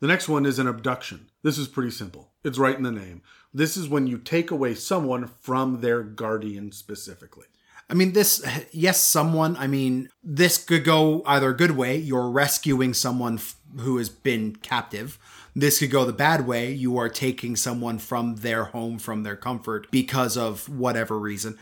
The 0.00 0.06
next 0.06 0.28
one 0.28 0.46
is 0.46 0.58
an 0.58 0.66
abduction. 0.66 1.30
This 1.46 1.58
is 1.58 1.68
pretty 1.68 1.92
simple. 1.92 2.32
It's 2.42 2.58
right 2.58 2.76
in 2.76 2.82
the 2.82 2.90
name. 2.90 3.22
This 3.54 3.76
is 3.76 3.88
when 3.88 4.08
you 4.08 4.18
take 4.18 4.50
away 4.50 4.74
someone 4.74 5.28
from 5.28 5.80
their 5.80 6.02
guardian 6.02 6.72
specifically. 6.72 7.46
I 7.88 7.94
mean, 7.94 8.14
this, 8.14 8.44
yes, 8.72 8.98
someone, 8.98 9.56
I 9.56 9.68
mean, 9.68 10.08
this 10.24 10.58
could 10.58 10.82
go 10.82 11.22
either 11.24 11.50
a 11.50 11.56
good 11.56 11.70
way. 11.70 11.98
You're 11.98 12.30
rescuing 12.30 12.94
someone 12.94 13.38
who 13.78 13.96
has 13.98 14.08
been 14.08 14.56
captive. 14.56 15.20
This 15.54 15.78
could 15.78 15.92
go 15.92 16.04
the 16.04 16.12
bad 16.12 16.48
way. 16.48 16.72
You 16.72 16.98
are 16.98 17.08
taking 17.08 17.54
someone 17.54 18.00
from 18.00 18.38
their 18.38 18.64
home, 18.64 18.98
from 18.98 19.22
their 19.22 19.36
comfort 19.36 19.86
because 19.92 20.36
of 20.36 20.68
whatever 20.68 21.16
reason. 21.16 21.60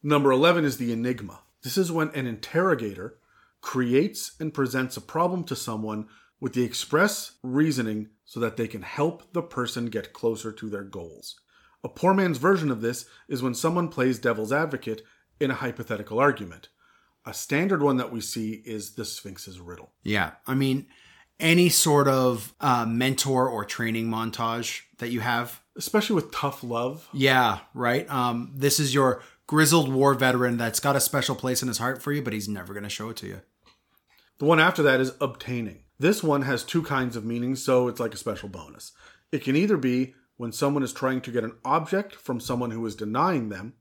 Number 0.00 0.30
11 0.30 0.64
is 0.64 0.76
the 0.76 0.92
enigma. 0.92 1.40
This 1.64 1.76
is 1.76 1.90
when 1.90 2.10
an 2.10 2.28
interrogator 2.28 3.16
creates 3.60 4.36
and 4.38 4.54
presents 4.54 4.96
a 4.96 5.00
problem 5.00 5.42
to 5.42 5.56
someone 5.56 6.06
with 6.38 6.52
the 6.52 6.62
express 6.62 7.32
reasoning 7.42 8.10
so 8.24 8.40
that 8.40 8.56
they 8.56 8.66
can 8.66 8.82
help 8.82 9.32
the 9.32 9.42
person 9.42 9.86
get 9.86 10.12
closer 10.12 10.52
to 10.52 10.68
their 10.68 10.84
goals. 10.84 11.40
A 11.82 11.88
poor 11.88 12.14
man's 12.14 12.38
version 12.38 12.70
of 12.70 12.80
this 12.80 13.06
is 13.28 13.42
when 13.42 13.54
someone 13.54 13.88
plays 13.88 14.18
devil's 14.18 14.52
advocate 14.52 15.02
in 15.38 15.50
a 15.50 15.54
hypothetical 15.54 16.18
argument. 16.18 16.68
A 17.26 17.34
standard 17.34 17.82
one 17.82 17.98
that 17.98 18.12
we 18.12 18.20
see 18.20 18.62
is 18.64 18.94
the 18.94 19.04
Sphinx's 19.04 19.60
riddle. 19.60 19.92
Yeah. 20.02 20.32
I 20.46 20.54
mean, 20.54 20.86
any 21.40 21.68
sort 21.68 22.08
of 22.08 22.54
uh, 22.60 22.86
mentor 22.86 23.48
or 23.48 23.64
training 23.64 24.06
montage 24.06 24.82
that 24.98 25.08
you 25.08 25.20
have. 25.20 25.60
Especially 25.76 26.14
with 26.14 26.32
tough 26.32 26.62
love. 26.62 27.08
Yeah, 27.12 27.58
right. 27.74 28.08
Um, 28.10 28.52
this 28.54 28.78
is 28.78 28.94
your 28.94 29.22
grizzled 29.46 29.92
war 29.92 30.14
veteran 30.14 30.56
that's 30.56 30.80
got 30.80 30.96
a 30.96 31.00
special 31.00 31.34
place 31.34 31.62
in 31.62 31.68
his 31.68 31.78
heart 31.78 32.02
for 32.02 32.12
you, 32.12 32.22
but 32.22 32.32
he's 32.32 32.48
never 32.48 32.72
going 32.72 32.84
to 32.84 32.90
show 32.90 33.10
it 33.10 33.16
to 33.18 33.26
you. 33.26 33.40
The 34.38 34.44
one 34.44 34.60
after 34.60 34.82
that 34.82 35.00
is 35.00 35.12
obtaining. 35.20 35.83
This 35.98 36.22
one 36.22 36.42
has 36.42 36.64
two 36.64 36.82
kinds 36.82 37.16
of 37.16 37.24
meanings, 37.24 37.62
so 37.62 37.88
it's 37.88 38.00
like 38.00 38.14
a 38.14 38.18
special 38.18 38.48
bonus. 38.48 38.92
It 39.30 39.44
can 39.44 39.56
either 39.56 39.76
be 39.76 40.14
when 40.36 40.52
someone 40.52 40.82
is 40.82 40.92
trying 40.92 41.20
to 41.22 41.30
get 41.30 41.44
an 41.44 41.56
object 41.64 42.14
from 42.14 42.40
someone 42.40 42.72
who 42.72 42.84
is 42.86 42.96
denying 42.96 43.48
them, 43.48 43.74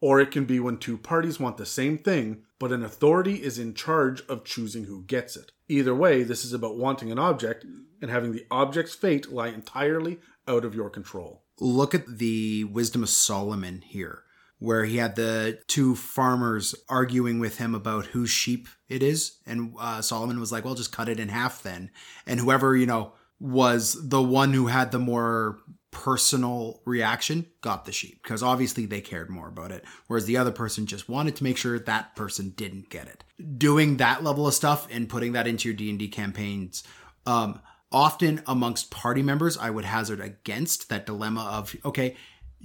or 0.00 0.20
it 0.20 0.30
can 0.30 0.44
be 0.44 0.60
when 0.60 0.76
two 0.76 0.98
parties 0.98 1.40
want 1.40 1.56
the 1.56 1.64
same 1.64 1.96
thing, 1.96 2.42
but 2.58 2.72
an 2.72 2.84
authority 2.84 3.42
is 3.42 3.58
in 3.58 3.72
charge 3.72 4.22
of 4.28 4.44
choosing 4.44 4.84
who 4.84 5.02
gets 5.04 5.36
it. 5.36 5.52
Either 5.68 5.94
way, 5.94 6.22
this 6.22 6.44
is 6.44 6.52
about 6.52 6.76
wanting 6.76 7.10
an 7.10 7.18
object 7.18 7.64
and 8.02 8.10
having 8.10 8.32
the 8.32 8.44
object's 8.50 8.94
fate 8.94 9.32
lie 9.32 9.48
entirely 9.48 10.18
out 10.46 10.64
of 10.64 10.74
your 10.74 10.90
control. 10.90 11.42
Look 11.58 11.94
at 11.94 12.18
the 12.18 12.64
wisdom 12.64 13.02
of 13.02 13.08
Solomon 13.08 13.80
here, 13.80 14.23
where 14.64 14.86
he 14.86 14.96
had 14.96 15.14
the 15.14 15.58
two 15.68 15.94
farmers 15.94 16.74
arguing 16.88 17.38
with 17.38 17.58
him 17.58 17.74
about 17.74 18.06
whose 18.06 18.30
sheep 18.30 18.66
it 18.88 19.02
is. 19.02 19.38
And 19.46 19.74
uh, 19.78 20.00
Solomon 20.00 20.40
was 20.40 20.50
like, 20.50 20.64
well, 20.64 20.74
just 20.74 20.90
cut 20.90 21.08
it 21.08 21.20
in 21.20 21.28
half 21.28 21.62
then. 21.62 21.90
And 22.26 22.40
whoever, 22.40 22.74
you 22.74 22.86
know, 22.86 23.12
was 23.38 24.08
the 24.08 24.22
one 24.22 24.54
who 24.54 24.68
had 24.68 24.90
the 24.90 24.98
more 24.98 25.58
personal 25.90 26.80
reaction 26.86 27.46
got 27.60 27.84
the 27.84 27.92
sheep 27.92 28.20
because 28.22 28.42
obviously 28.42 28.84
they 28.84 29.00
cared 29.00 29.30
more 29.30 29.46
about 29.46 29.70
it 29.70 29.84
whereas 30.08 30.24
the 30.24 30.36
other 30.36 30.50
person 30.50 30.86
just 30.86 31.08
wanted 31.08 31.36
to 31.36 31.44
make 31.44 31.56
sure 31.56 31.78
that 31.78 32.16
person 32.16 32.52
didn't 32.56 32.90
get 32.90 33.06
it 33.06 33.22
doing 33.56 33.98
that 33.98 34.24
level 34.24 34.44
of 34.44 34.52
stuff 34.52 34.88
and 34.90 35.08
putting 35.08 35.30
that 35.32 35.46
into 35.46 35.68
your 35.68 35.76
d&d 35.76 36.08
campaigns 36.08 36.82
um, 37.26 37.60
often 37.92 38.42
amongst 38.48 38.90
party 38.90 39.22
members 39.22 39.56
i 39.58 39.70
would 39.70 39.84
hazard 39.84 40.20
against 40.20 40.88
that 40.88 41.06
dilemma 41.06 41.44
of 41.44 41.76
okay 41.84 42.16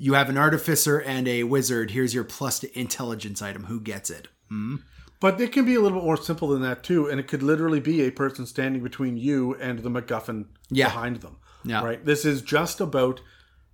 you 0.02 0.14
have 0.14 0.30
an 0.30 0.38
artificer 0.38 0.98
and 1.00 1.28
a 1.28 1.44
wizard 1.44 1.92
here's 1.92 2.14
your 2.14 2.24
plus 2.24 2.60
to 2.60 2.80
intelligence 2.80 3.42
item 3.42 3.66
who 3.66 3.80
gets 3.80 4.10
it 4.10 4.28
hmm? 4.50 4.78
But 5.22 5.42
it 5.42 5.52
can 5.52 5.66
be 5.66 5.76
a 5.76 5.82
little 5.82 6.00
bit 6.00 6.06
more 6.06 6.16
simple 6.16 6.48
than 6.48 6.62
that 6.62 6.82
too, 6.82 7.10
and 7.10 7.20
it 7.20 7.28
could 7.28 7.44
literally 7.44 7.82
be 7.82 8.04
a 8.04 8.10
person 8.10 8.46
standing 8.46 8.82
between 8.82 9.18
you 9.18 9.54
and 9.56 9.80
the 9.80 9.90
MacGuffin 9.90 10.46
Yeah. 10.70 10.86
behind 10.86 11.18
them. 11.18 11.36
Yeah. 11.66 11.84
Right. 11.84 12.06
This 12.06 12.24
is 12.24 12.42
just 12.42 12.80
about 12.80 13.20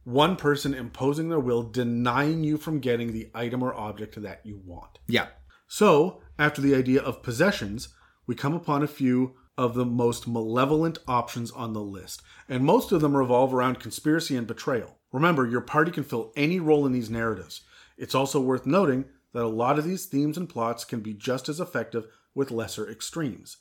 one 0.06 0.38
person 0.38 0.74
imposing 0.74 1.30
their 1.30 1.40
will, 1.40 1.62
denying 1.62 2.44
you 2.44 2.58
from 2.58 2.80
getting 2.80 3.14
the 3.14 3.30
item 3.36 3.62
or 3.62 3.76
object 3.76 4.20
that 4.20 4.42
you 4.44 4.60
want. 4.66 4.98
yeah 5.08 5.28
So, 5.68 6.20
after 6.40 6.62
the 6.62 6.74
idea 6.74 7.00
of 7.00 7.22
possessions, 7.22 7.90
we 8.26 8.34
come 8.34 8.56
upon 8.56 8.82
a 8.82 8.88
few 8.88 9.36
of 9.56 9.76
the 9.76 9.86
most 9.86 10.28
malevolent 10.28 10.98
options 11.08 11.52
on 11.52 11.74
the 11.74 11.82
list, 11.82 12.24
and 12.50 12.64
most 12.66 12.92
of 12.92 13.02
them 13.02 13.16
revolve 13.16 13.54
around 13.54 13.80
conspiracy 13.80 14.36
and 14.36 14.48
betrayal. 14.48 14.98
Remember, 15.16 15.48
your 15.48 15.62
party 15.62 15.92
can 15.92 16.04
fill 16.04 16.34
any 16.36 16.60
role 16.60 16.86
in 16.86 16.92
these 16.92 17.10
narratives. 17.10 17.62
It's 17.98 18.14
also 18.14 18.42
worth 18.42 18.66
noting 18.66 19.06
that 19.32 19.44
a 19.44 19.48
lot 19.48 19.80
of 19.80 19.86
these 19.86 20.08
themes 20.08 20.38
and 20.38 20.50
plots 20.50 20.84
can 20.84 21.00
be 21.00 21.14
just 21.14 21.48
as 21.48 21.62
effective 21.62 22.06
with 22.34 22.52
lesser 22.52 22.90
extremes. 22.92 23.56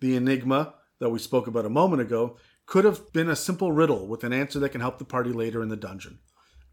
The 0.00 0.16
enigma 0.16 0.74
that 0.98 1.10
we 1.10 1.20
spoke 1.20 1.46
about 1.46 1.64
a 1.64 1.70
moment 1.70 2.02
ago 2.02 2.38
could 2.66 2.84
have 2.84 3.12
been 3.12 3.28
a 3.28 3.36
simple 3.36 3.70
riddle 3.70 4.08
with 4.08 4.24
an 4.24 4.32
answer 4.32 4.58
that 4.58 4.70
can 4.70 4.80
help 4.80 4.98
the 4.98 5.04
party 5.04 5.30
later 5.30 5.62
in 5.62 5.68
the 5.68 5.76
dungeon. 5.76 6.18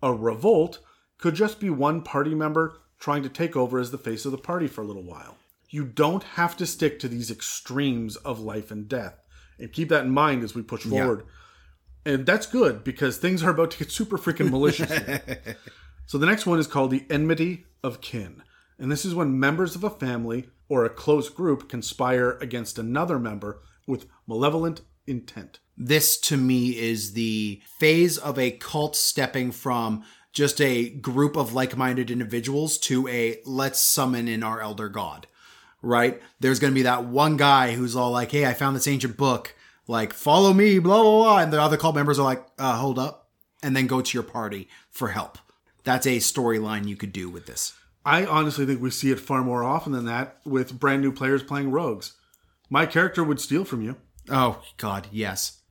A 0.02 0.12
revolt 0.12 0.80
could 1.19 1.36
just 1.36 1.60
be 1.60 1.69
one 1.69 2.02
party 2.02 2.34
member 2.34 2.80
trying 3.00 3.22
to 3.22 3.30
take 3.30 3.56
over 3.56 3.78
as 3.78 3.91
the 3.91 4.00
face 4.00 4.26
of 4.26 4.32
the 4.32 4.39
party 4.39 4.65
for 4.65 4.82
a 4.82 4.88
little 4.88 5.04
while. 5.04 5.38
You 5.69 5.86
don't 5.86 6.24
have 6.24 6.58
to 6.58 6.65
stick 6.65 6.98
to 7.00 7.08
these 7.08 7.30
extremes 7.30 8.15
of 8.15 8.39
life 8.39 8.72
and 8.72 8.89
death. 8.89 9.24
And 9.60 9.72
keep 9.72 9.89
that 9.89 10.06
in 10.06 10.12
mind 10.12 10.41
as 10.41 10.56
we 10.56 10.63
push 10.63 10.86
forward. 10.86 11.24
And 12.06 12.26
that's 12.26 12.46
good 12.46 12.84
because 12.84 13.18
things 13.18 13.44
are 13.44 13.52
about 13.52 13.72
to 13.72 13.78
get 13.80 13.92
super 13.92 14.18
freaking 14.18 14.50
malicious. 14.50 14.92
here. 14.92 15.58
so 16.06 16.18
the 16.18 16.26
next 16.26 16.46
one 16.46 16.60
is 16.60 16.68
called 16.68 16.92
the 16.92 17.06
enmity 17.10 17.66
of 17.84 18.02
kin. 18.02 18.44
And 18.78 18.92
this 18.92 19.06
is 19.06 19.16
when 19.16 19.39
members 19.39 19.76
of 19.76 19.84
a 19.84 19.89
family 19.89 20.50
or 20.68 20.84
a 20.84 20.89
close 20.89 21.30
group 21.30 21.70
conspire 21.70 22.32
against 22.42 22.78
another 22.80 23.20
member 23.20 23.62
with 23.88 24.08
malevolent 24.28 24.82
intent. 25.06 25.60
this 25.78 26.18
to 26.18 26.38
me 26.38 26.70
is 26.80 27.12
the 27.13 27.62
phase 27.78 28.18
of 28.18 28.39
a 28.39 28.52
cult 28.52 28.96
stepping 28.96 29.52
from 29.52 30.04
just 30.32 30.62
a 30.62 30.89
group 30.89 31.36
of 31.36 31.54
like-minded 31.54 32.10
individuals 32.10 32.78
to 32.78 33.06
a 33.10 33.39
let's 33.46 33.80
summon 33.82 34.30
in 34.30 34.44
our 34.44 34.62
elder 34.62 34.88
god 34.88 35.28
right 35.82 36.22
there's 36.39 36.60
going 36.60 36.72
to 36.72 36.76
be 36.76 36.84
that 36.84 37.04
one 37.04 37.36
guy 37.36 37.74
who's 37.74 37.98
all 37.98 38.12
like 38.12 38.32
hey 38.32 38.46
i 38.46 38.54
found 38.54 38.76
this 38.76 38.88
ancient 38.88 39.18
book 39.18 39.54
like 39.88 40.13
follow 40.13 40.54
me 40.54 40.80
blah 40.80 41.02
blah 41.02 41.24
blah 41.24 41.38
and 41.39 41.52
the 41.52 41.62
other 41.62 41.78
cult 41.78 41.96
members 41.96 42.19
are 42.19 42.24
like 42.24 42.46
uh, 42.58 42.78
hold 42.78 42.98
up 43.00 43.30
and 43.62 43.76
then 43.76 43.88
go 43.88 44.02
to 44.02 44.17
your 44.17 44.24
party 44.24 44.67
for 44.89 45.10
help 45.10 45.38
that's 45.84 46.06
a 46.08 46.17
storyline 46.17 46.88
you 46.88 46.96
could 46.96 47.13
do 47.13 47.30
with 47.30 47.46
this 47.46 47.74
I 48.06 48.26
honestly 48.26 48.65
think 48.65 48.82
we 48.82 48.91
see 48.91 49.12
it 49.12 49.19
far 49.19 49.43
more 49.43 49.63
often 49.63 49.93
than 49.93 50.06
that 50.06 50.38
with 50.46 50.78
brand 50.78 51.02
new 51.02 51.13
players 51.13 51.41
playing 51.41 51.72
rogues. 51.72 52.12
My 52.69 52.86
character 52.86 53.24
would 53.24 53.39
steal 53.39 53.63
from 53.63 53.82
you. 53.82 53.96
oh 54.30 54.62
god 54.78 55.08
yes 55.12 55.62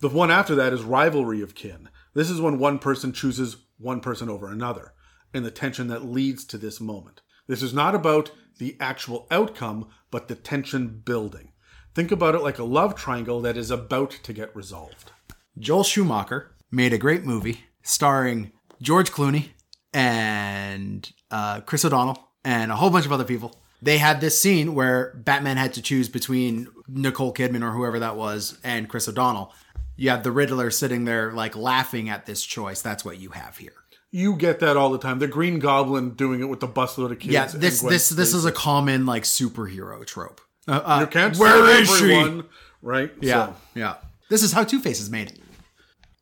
The 0.00 0.08
one 0.08 0.30
after 0.30 0.54
that 0.54 0.72
is 0.72 0.82
rivalry 0.82 1.42
of 1.42 1.54
kin. 1.54 1.88
This 2.14 2.30
is 2.30 2.40
when 2.40 2.58
one 2.58 2.78
person 2.78 3.12
chooses 3.12 3.56
one 3.78 4.00
person 4.00 4.28
over 4.28 4.48
another, 4.48 4.92
and 5.34 5.44
the 5.44 5.50
tension 5.50 5.88
that 5.88 6.04
leads 6.04 6.44
to 6.46 6.58
this 6.58 6.80
moment. 6.80 7.20
This 7.46 7.62
is 7.62 7.74
not 7.74 7.94
about 7.94 8.30
the 8.58 8.76
actual 8.80 9.26
outcome, 9.30 9.88
but 10.10 10.28
the 10.28 10.34
tension 10.34 11.02
building. 11.04 11.52
Think 11.98 12.12
about 12.12 12.36
it 12.36 12.42
like 12.42 12.60
a 12.60 12.64
love 12.64 12.94
triangle 12.94 13.40
that 13.40 13.56
is 13.56 13.72
about 13.72 14.12
to 14.22 14.32
get 14.32 14.54
resolved. 14.54 15.10
Joel 15.58 15.82
Schumacher 15.82 16.52
made 16.70 16.92
a 16.92 16.96
great 16.96 17.24
movie 17.24 17.64
starring 17.82 18.52
George 18.80 19.10
Clooney, 19.10 19.48
and 19.92 21.12
uh, 21.32 21.60
Chris 21.62 21.84
O'Donnell 21.84 22.28
and 22.44 22.70
a 22.70 22.76
whole 22.76 22.90
bunch 22.90 23.04
of 23.04 23.10
other 23.10 23.24
people. 23.24 23.60
They 23.82 23.98
had 23.98 24.20
this 24.20 24.40
scene 24.40 24.76
where 24.76 25.12
Batman 25.16 25.56
had 25.56 25.72
to 25.72 25.82
choose 25.82 26.08
between 26.08 26.68
Nicole 26.86 27.34
Kidman 27.34 27.64
or 27.64 27.72
whoever 27.72 27.98
that 27.98 28.14
was 28.14 28.60
and 28.62 28.88
Chris 28.88 29.08
O'Donnell. 29.08 29.52
You 29.96 30.10
have 30.10 30.22
the 30.22 30.30
Riddler 30.30 30.70
sitting 30.70 31.04
there 31.04 31.32
like 31.32 31.56
laughing 31.56 32.08
at 32.08 32.26
this 32.26 32.44
choice. 32.44 32.80
That's 32.80 33.04
what 33.04 33.18
you 33.18 33.30
have 33.30 33.56
here. 33.56 33.72
You 34.12 34.36
get 34.36 34.60
that 34.60 34.76
all 34.76 34.90
the 34.90 34.98
time. 34.98 35.18
The 35.18 35.26
Green 35.26 35.58
Goblin 35.58 36.10
doing 36.10 36.42
it 36.42 36.48
with 36.48 36.60
the 36.60 36.68
busload 36.68 37.10
of 37.10 37.18
kids. 37.18 37.34
Yeah, 37.34 37.46
this 37.46 37.80
this 37.80 38.08
this 38.08 38.34
is 38.34 38.44
a 38.44 38.52
common 38.52 39.04
like 39.04 39.24
superhero 39.24 40.06
trope. 40.06 40.40
Uh, 40.68 40.80
uh, 40.84 41.00
You 41.00 41.06
can't 41.06 41.36
where 41.36 41.66
save 41.66 41.82
is 41.82 41.98
she? 41.98 42.42
Right? 42.82 43.10
Yeah, 43.20 43.46
So, 43.46 43.56
yeah. 43.74 43.94
This 44.28 44.42
is 44.42 44.52
how 44.52 44.62
Two 44.64 44.80
Face 44.80 45.00
is 45.00 45.10
made. 45.10 45.32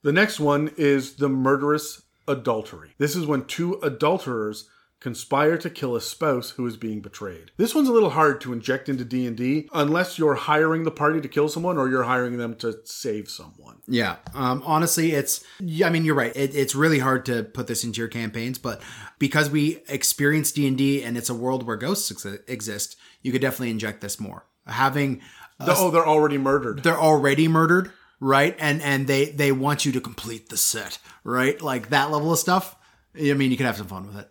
the 0.02 0.12
next 0.12 0.38
one 0.40 0.70
is 0.76 1.16
the 1.16 1.28
murderous 1.28 2.02
adultery. 2.28 2.90
This 2.98 3.16
is 3.16 3.26
when 3.26 3.44
two 3.44 3.74
adulterers 3.82 4.68
conspire 4.98 5.58
to 5.58 5.68
kill 5.68 5.94
a 5.94 6.00
spouse 6.00 6.50
who 6.50 6.66
is 6.66 6.76
being 6.76 7.00
betrayed. 7.00 7.50
This 7.58 7.74
one's 7.74 7.88
a 7.88 7.92
little 7.92 8.10
hard 8.10 8.40
to 8.40 8.52
inject 8.52 8.88
into 8.88 9.04
D&D 9.04 9.68
unless 9.74 10.18
you're 10.18 10.34
hiring 10.34 10.84
the 10.84 10.90
party 10.90 11.20
to 11.20 11.28
kill 11.28 11.48
someone 11.50 11.76
or 11.76 11.88
you're 11.90 12.04
hiring 12.04 12.38
them 12.38 12.54
to 12.56 12.78
save 12.84 13.28
someone. 13.28 13.76
Yeah. 13.86 14.16
Um, 14.34 14.62
honestly, 14.64 15.12
it's, 15.12 15.44
yeah, 15.60 15.86
I 15.86 15.90
mean, 15.90 16.04
you're 16.06 16.14
right. 16.14 16.34
It, 16.34 16.54
it's 16.56 16.74
really 16.74 16.98
hard 17.00 17.26
to 17.26 17.42
put 17.44 17.66
this 17.66 17.84
into 17.84 17.98
your 17.98 18.08
campaigns, 18.08 18.58
but 18.58 18.80
because 19.18 19.50
we 19.50 19.82
experience 19.88 20.50
D&D 20.50 21.02
and 21.02 21.16
it's 21.18 21.28
a 21.28 21.34
world 21.34 21.66
where 21.66 21.76
ghosts 21.76 22.10
ex- 22.10 22.40
exist, 22.48 22.96
you 23.26 23.32
could 23.32 23.40
definitely 23.42 23.70
inject 23.70 24.00
this 24.00 24.20
more. 24.20 24.46
Having, 24.66 25.20
The- 25.58 25.74
oh, 25.76 25.90
they're 25.90 26.06
already 26.06 26.38
murdered. 26.38 26.82
they're 26.82 26.98
already 26.98 27.48
murdered, 27.48 27.90
right? 28.20 28.56
And, 28.58 28.80
and 28.82 29.06
they, 29.06 29.26
they 29.26 29.52
want 29.52 29.84
you 29.84 29.92
to 29.92 30.00
complete 30.00 30.48
the 30.48 30.56
set, 30.56 30.98
right? 31.24 31.60
Like 31.60 31.90
that 31.90 32.10
level 32.10 32.32
of 32.32 32.38
stuff. 32.38 32.76
I 33.18 33.32
mean, 33.34 33.50
you 33.50 33.56
can 33.56 33.66
have 33.66 33.76
some 33.76 33.86
fun 33.88 34.06
with 34.06 34.16
it. 34.18 34.30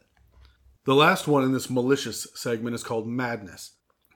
The 0.86 0.96
last 0.96 1.28
one 1.28 1.44
in 1.44 1.52
this 1.52 1.70
malicious 1.70 2.28
segment 2.36 2.76
is 2.76 2.84
called 2.84 3.08
madness. 3.08 3.72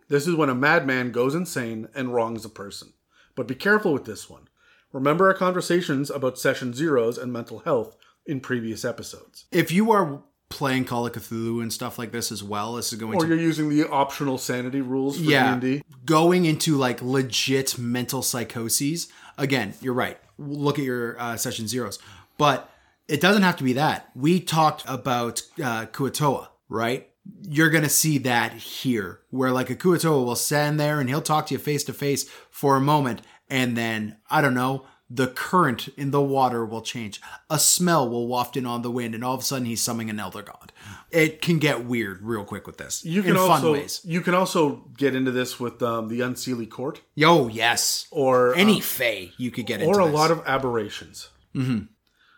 This 0.08 0.28
is 0.28 0.36
when 0.36 0.50
a 0.50 0.56
madman 0.56 1.12
goes 1.12 1.36
insane 1.36 1.88
and 1.96 2.14
wrongs 2.14 2.46
a 2.46 2.50
person. 2.50 2.94
But 3.36 3.48
be 3.48 3.56
careful 3.56 3.94
with 3.94 4.06
this 4.06 4.30
one. 4.30 4.48
Remember 4.92 5.28
our 5.28 5.34
conversations 5.34 6.10
about 6.10 6.40
session 6.40 6.74
zeros 6.74 7.18
and 7.18 7.32
mental 7.34 7.60
health 7.60 7.96
in 8.26 8.40
previous 8.40 8.84
episodes. 8.86 9.46
If 9.52 9.72
you 9.72 9.92
are 9.92 10.24
playing 10.50 10.86
Call 10.86 11.06
of 11.06 11.14
Cthulhu 11.14 11.62
and 11.62 11.72
stuff 11.72 11.98
like 12.00 12.12
this 12.12 12.32
as 12.32 12.44
well, 12.44 12.74
this 12.74 12.92
is 12.92 13.00
going 13.00 13.16
Or 13.16 13.22
to 13.22 13.28
you're 13.28 13.38
using 13.38 13.70
the 13.70 13.88
optional 13.88 14.38
sanity 14.38 14.82
rules 14.82 15.18
for 15.18 15.24
yeah, 15.24 15.58
D&D. 15.60 15.84
going 16.06 16.46
into 16.46 16.76
like 16.76 17.02
legit 17.02 17.78
mental 17.78 18.22
psychoses. 18.22 19.08
Again, 19.38 19.74
you're 19.82 19.94
right. 19.94 20.18
Look 20.38 20.80
at 20.80 20.86
your 20.86 21.20
uh, 21.20 21.38
session 21.38 21.68
zeros, 21.68 22.00
but 22.38 22.70
it 23.08 23.22
doesn't 23.22 23.44
have 23.44 23.58
to 23.58 23.64
be 23.64 23.74
that. 23.74 24.10
We 24.16 24.40
talked 24.40 24.84
about 24.88 25.42
uh, 25.64 25.86
Kuo-toa, 25.88 26.50
right? 26.68 27.08
You're 27.48 27.70
gonna 27.70 27.90
see 27.90 28.18
that 28.20 28.54
here, 28.54 29.20
where 29.30 29.52
like 29.52 29.70
a 29.70 29.76
Kuo-toa 29.76 30.24
will 30.24 30.36
stand 30.36 30.80
there 30.80 31.00
and 31.00 31.10
he'll 31.10 31.22
talk 31.22 31.48
to 31.48 31.54
you 31.54 31.60
face 31.60 31.84
to 31.86 31.94
face 31.94 32.28
for 32.50 32.76
a 32.76 32.82
moment, 32.82 33.22
and 33.50 33.78
then 33.78 34.18
I 34.30 34.42
don't 34.42 34.54
know. 34.56 34.86
The 35.12 35.28
current 35.28 35.88
in 35.98 36.12
the 36.12 36.22
water 36.22 36.64
will 36.64 36.82
change. 36.82 37.20
A 37.50 37.58
smell 37.58 38.08
will 38.08 38.28
waft 38.28 38.56
in 38.56 38.68
on 38.68 38.84
the 38.84 38.92
wind, 38.92 39.16
and 39.16 39.24
all 39.24 39.34
of 39.34 39.42
a 39.42 39.44
sudden 39.44 39.66
he's 39.66 39.82
summoning 39.82 40.12
an 40.12 40.20
elder 40.20 40.44
god. 40.44 40.72
It 41.10 41.42
can 41.42 41.58
get 41.58 41.86
weird 41.86 42.22
real 42.22 42.44
quick 42.44 42.68
with 42.68 42.78
this. 42.78 43.04
You 43.04 43.24
can 43.24 43.32
in 43.32 43.38
also 43.38 43.62
fun 43.62 43.72
ways. 43.72 44.02
you 44.06 44.22
can 44.22 44.36
also 44.36 44.84
get 44.98 45.16
into 45.16 45.32
this 45.32 45.60
with 45.60 45.82
um, 45.82 46.10
the 46.10 46.20
Unseelie 46.20 46.70
Court 46.70 47.02
Yo, 47.16 47.48
yes. 47.48 48.08
or 48.12 48.54
any 48.56 48.76
um, 48.76 48.82
fae 48.82 49.32
you 49.38 49.50
could 49.50 49.66
get 49.66 49.82
into 49.82 49.92
or 49.92 50.00
a 50.02 50.06
this. 50.06 50.14
lot 50.14 50.30
of 50.30 50.44
aberrations. 50.46 51.30
Mm-hmm. 51.56 51.86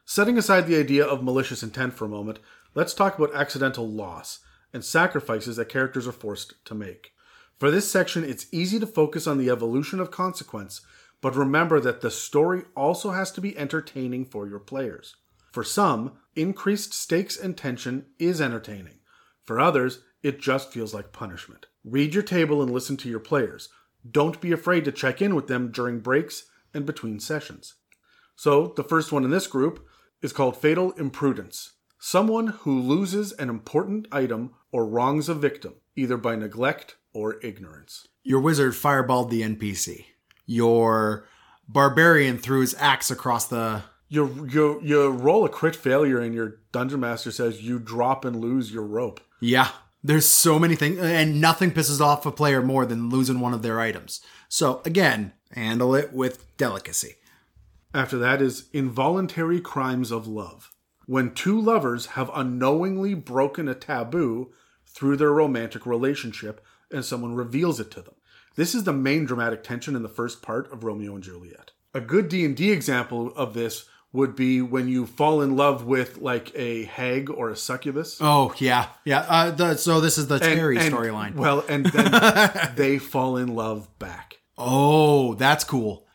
Setting 0.05 0.37
aside 0.37 0.67
the 0.67 0.79
idea 0.79 1.05
of 1.05 1.23
malicious 1.23 1.63
intent 1.63 1.93
for 1.93 2.05
a 2.05 2.09
moment, 2.09 2.39
let's 2.73 2.93
talk 2.93 3.17
about 3.17 3.35
accidental 3.35 3.87
loss 3.87 4.39
and 4.73 4.83
sacrifices 4.85 5.57
that 5.57 5.67
characters 5.67 6.07
are 6.07 6.13
forced 6.13 6.53
to 6.65 6.73
make. 6.73 7.11
For 7.57 7.69
this 7.69 7.91
section, 7.91 8.23
it's 8.23 8.47
easy 8.51 8.79
to 8.79 8.87
focus 8.87 9.27
on 9.27 9.37
the 9.37 9.49
evolution 9.49 9.99
of 9.99 10.09
consequence, 10.09 10.81
but 11.21 11.35
remember 11.35 11.79
that 11.79 12.01
the 12.01 12.11
story 12.11 12.63
also 12.75 13.11
has 13.11 13.31
to 13.31 13.41
be 13.41 13.57
entertaining 13.57 14.25
for 14.25 14.47
your 14.47 14.59
players. 14.59 15.15
For 15.51 15.63
some, 15.63 16.13
increased 16.35 16.93
stakes 16.93 17.37
and 17.37 17.55
tension 17.55 18.05
is 18.17 18.41
entertaining. 18.41 18.99
For 19.43 19.59
others, 19.59 19.99
it 20.23 20.39
just 20.39 20.71
feels 20.71 20.93
like 20.93 21.11
punishment. 21.11 21.67
Read 21.83 22.13
your 22.13 22.23
table 22.23 22.61
and 22.61 22.71
listen 22.71 22.97
to 22.97 23.09
your 23.09 23.19
players. 23.19 23.69
Don't 24.09 24.41
be 24.41 24.51
afraid 24.51 24.85
to 24.85 24.91
check 24.91 25.21
in 25.21 25.35
with 25.35 25.47
them 25.47 25.71
during 25.71 25.99
breaks 25.99 26.45
and 26.73 26.85
between 26.85 27.19
sessions. 27.19 27.75
So, 28.35 28.73
the 28.75 28.83
first 28.83 29.11
one 29.11 29.23
in 29.23 29.29
this 29.29 29.47
group 29.47 29.85
is 30.21 30.33
called 30.33 30.57
Fatal 30.57 30.91
Imprudence. 30.93 31.73
Someone 31.99 32.47
who 32.47 32.79
loses 32.79 33.31
an 33.33 33.49
important 33.49 34.07
item 34.11 34.53
or 34.71 34.85
wrongs 34.85 35.29
a 35.29 35.35
victim, 35.35 35.75
either 35.95 36.17
by 36.17 36.35
neglect 36.35 36.95
or 37.13 37.39
ignorance. 37.43 38.07
Your 38.23 38.39
wizard 38.39 38.73
fireballed 38.73 39.29
the 39.29 39.41
NPC. 39.41 40.05
Your 40.51 41.25
barbarian 41.67 42.37
threw 42.37 42.59
his 42.59 42.75
axe 42.77 43.09
across 43.09 43.47
the. 43.47 43.83
You, 44.09 44.47
you, 44.51 44.81
you 44.83 45.09
roll 45.09 45.45
a 45.45 45.49
crit 45.49 45.75
failure 45.75 46.19
and 46.19 46.35
your 46.35 46.57
dungeon 46.73 46.99
master 46.99 47.31
says 47.31 47.61
you 47.61 47.79
drop 47.79 48.25
and 48.25 48.35
lose 48.35 48.73
your 48.73 48.83
rope. 48.83 49.21
Yeah, 49.39 49.69
there's 50.03 50.27
so 50.27 50.59
many 50.59 50.75
things, 50.75 50.99
and 50.99 51.39
nothing 51.39 51.71
pisses 51.71 52.01
off 52.01 52.25
a 52.25 52.31
player 52.31 52.61
more 52.61 52.85
than 52.85 53.09
losing 53.09 53.39
one 53.39 53.53
of 53.53 53.61
their 53.61 53.79
items. 53.79 54.19
So 54.49 54.81
again, 54.83 55.31
handle 55.53 55.95
it 55.95 56.11
with 56.11 56.45
delicacy. 56.57 57.15
After 57.93 58.17
that 58.17 58.41
is 58.41 58.67
involuntary 58.73 59.61
crimes 59.61 60.11
of 60.11 60.27
love. 60.27 60.73
When 61.05 61.33
two 61.33 61.59
lovers 61.59 62.07
have 62.07 62.29
unknowingly 62.33 63.13
broken 63.13 63.69
a 63.69 63.75
taboo 63.75 64.51
through 64.85 65.17
their 65.17 65.31
romantic 65.31 65.85
relationship 65.85 66.61
and 66.91 67.05
someone 67.05 67.35
reveals 67.35 67.79
it 67.79 67.91
to 67.91 68.01
them. 68.01 68.15
This 68.61 68.75
is 68.75 68.83
the 68.83 68.93
main 68.93 69.25
dramatic 69.25 69.63
tension 69.63 69.95
in 69.95 70.03
the 70.03 70.07
first 70.07 70.43
part 70.43 70.71
of 70.71 70.83
Romeo 70.83 71.15
and 71.15 71.23
Juliet. 71.23 71.71
A 71.95 71.99
good 71.99 72.29
D&D 72.29 72.69
example 72.71 73.33
of 73.35 73.55
this 73.55 73.85
would 74.13 74.35
be 74.35 74.61
when 74.61 74.87
you 74.87 75.07
fall 75.07 75.41
in 75.41 75.55
love 75.55 75.83
with 75.85 76.19
like 76.19 76.51
a 76.53 76.83
hag 76.83 77.31
or 77.31 77.49
a 77.49 77.55
succubus. 77.55 78.19
Oh 78.21 78.53
yeah, 78.59 78.89
yeah. 79.03 79.25
Uh, 79.27 79.49
the, 79.49 79.77
so 79.77 79.99
this 79.99 80.19
is 80.19 80.27
the 80.27 80.35
And- 80.35 80.43
Terry 80.43 80.77
storyline. 80.77 81.33
Well, 81.33 81.65
and 81.67 81.87
then 81.87 82.71
they 82.75 82.99
fall 82.99 83.35
in 83.35 83.55
love 83.55 83.97
back. 83.97 84.37
Oh, 84.59 85.33
that's 85.33 85.63
cool. 85.63 86.05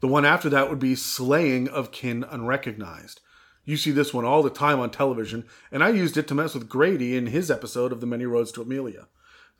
The 0.00 0.08
one 0.08 0.24
after 0.24 0.48
that 0.48 0.70
would 0.70 0.78
be 0.78 0.94
Slaying 0.94 1.68
of 1.68 1.92
Kin 1.92 2.24
Unrecognized. 2.24 3.20
You 3.66 3.76
see 3.76 3.90
this 3.90 4.14
one 4.14 4.24
all 4.24 4.42
the 4.42 4.48
time 4.48 4.80
on 4.80 4.88
television, 4.88 5.44
and 5.70 5.84
I 5.84 5.90
used 5.90 6.16
it 6.16 6.26
to 6.28 6.34
mess 6.34 6.54
with 6.54 6.66
Grady 6.66 7.14
in 7.14 7.26
his 7.26 7.50
episode 7.50 7.92
of 7.92 8.00
The 8.00 8.06
Many 8.06 8.24
Roads 8.24 8.52
to 8.52 8.62
Amelia. 8.62 9.08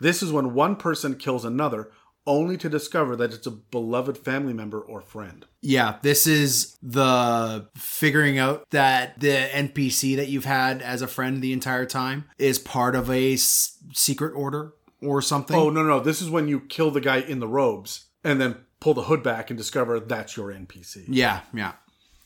This 0.01 0.23
is 0.23 0.33
when 0.33 0.55
one 0.55 0.77
person 0.77 1.17
kills 1.17 1.45
another, 1.45 1.91
only 2.27 2.57
to 2.57 2.69
discover 2.69 3.17
that 3.17 3.33
it's 3.35 3.47
a 3.47 3.51
beloved 3.51 4.17
family 4.17 4.53
member 4.53 4.81
or 4.81 5.01
friend. 5.01 5.45
Yeah, 5.61 5.97
this 6.03 6.27
is 6.27 6.77
the 6.83 7.69
figuring 7.77 8.39
out 8.39 8.69
that 8.71 9.21
the 9.21 9.29
NPC 9.53 10.17
that 10.17 10.29
you've 10.29 10.45
had 10.47 10.81
as 10.83 11.03
a 11.03 11.07
friend 11.09 11.43
the 11.43 11.53
entire 11.53 11.87
time 11.87 12.25
is 12.39 12.59
part 12.59 12.95
of 12.95 13.11
a 13.11 13.35
s- 13.35 13.79
secret 13.93 14.33
order 14.35 14.73
or 15.03 15.21
something. 15.21 15.57
Oh, 15.57 15.69
no, 15.71 15.83
no, 15.83 16.01
this 16.01 16.23
is 16.23 16.31
when 16.31 16.49
you 16.49 16.61
kill 16.61 16.91
the 16.91 17.01
guy 17.01 17.19
in 17.19 17.41
the 17.41 17.49
robes 17.49 18.07
and 18.23 18.41
then 18.41 18.57
pull 18.81 18.95
the 18.95 19.03
hood 19.05 19.23
back 19.23 19.51
and 19.51 19.57
discover 19.59 20.01
that's 20.01 20.37
your 20.37 20.49
NPC. 20.53 21.05
yeah, 21.09 21.41
yeah. 21.53 21.73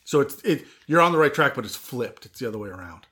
So 0.05 0.21
it's 0.21 0.41
it 0.43 0.65
you're 0.87 1.01
on 1.01 1.11
the 1.11 1.17
right 1.19 1.33
track, 1.33 1.53
but 1.55 1.65
it's 1.65 1.75
flipped. 1.75 2.25
It's 2.25 2.39
the 2.39 2.47
other 2.47 2.57
way 2.57 2.69
around. 2.69 3.05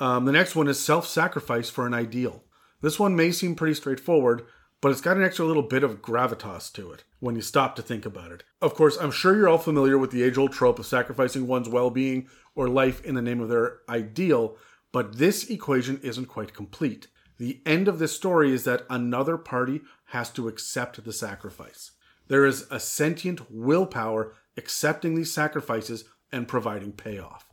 Um, 0.00 0.24
the 0.24 0.32
next 0.32 0.56
one 0.56 0.66
is 0.68 0.80
self-sacrifice 0.80 1.70
for 1.70 1.86
an 1.86 1.94
ideal. 1.94 2.42
This 2.80 2.98
one 2.98 3.14
may 3.14 3.30
seem 3.30 3.54
pretty 3.54 3.74
straightforward, 3.74 4.42
but 4.80 4.90
it's 4.90 5.00
got 5.00 5.16
an 5.16 5.22
extra 5.22 5.44
little 5.44 5.62
bit 5.62 5.84
of 5.84 6.00
gravitas 6.00 6.72
to 6.72 6.90
it 6.92 7.04
when 7.18 7.36
you 7.36 7.42
stop 7.42 7.76
to 7.76 7.82
think 7.82 8.06
about 8.06 8.32
it. 8.32 8.44
Of 8.62 8.74
course, 8.74 8.96
I'm 8.96 9.10
sure 9.10 9.36
you're 9.36 9.48
all 9.48 9.58
familiar 9.58 9.98
with 9.98 10.10
the 10.10 10.22
age-old 10.22 10.52
trope 10.52 10.78
of 10.78 10.86
sacrificing 10.86 11.46
one's 11.46 11.68
well-being 11.68 12.28
or 12.54 12.68
life 12.68 13.04
in 13.04 13.14
the 13.14 13.22
name 13.22 13.40
of 13.40 13.48
their 13.48 13.78
ideal, 13.88 14.56
but 14.92 15.18
this 15.18 15.48
equation 15.50 16.00
isn't 16.02 16.26
quite 16.26 16.54
complete. 16.54 17.08
The 17.38 17.60
end 17.64 17.88
of 17.88 17.98
this 17.98 18.14
story 18.14 18.52
is 18.52 18.64
that 18.64 18.84
another 18.90 19.36
party 19.36 19.80
has 20.06 20.30
to 20.30 20.48
accept 20.48 21.02
the 21.04 21.12
sacrifice. 21.12 21.92
There 22.28 22.46
is 22.46 22.66
a 22.70 22.78
sentient 22.78 23.50
willpower 23.50 24.34
accepting 24.56 25.14
these 25.14 25.32
sacrifices 25.32 26.04
and 26.30 26.46
providing 26.46 26.92
payoff. 26.92 27.50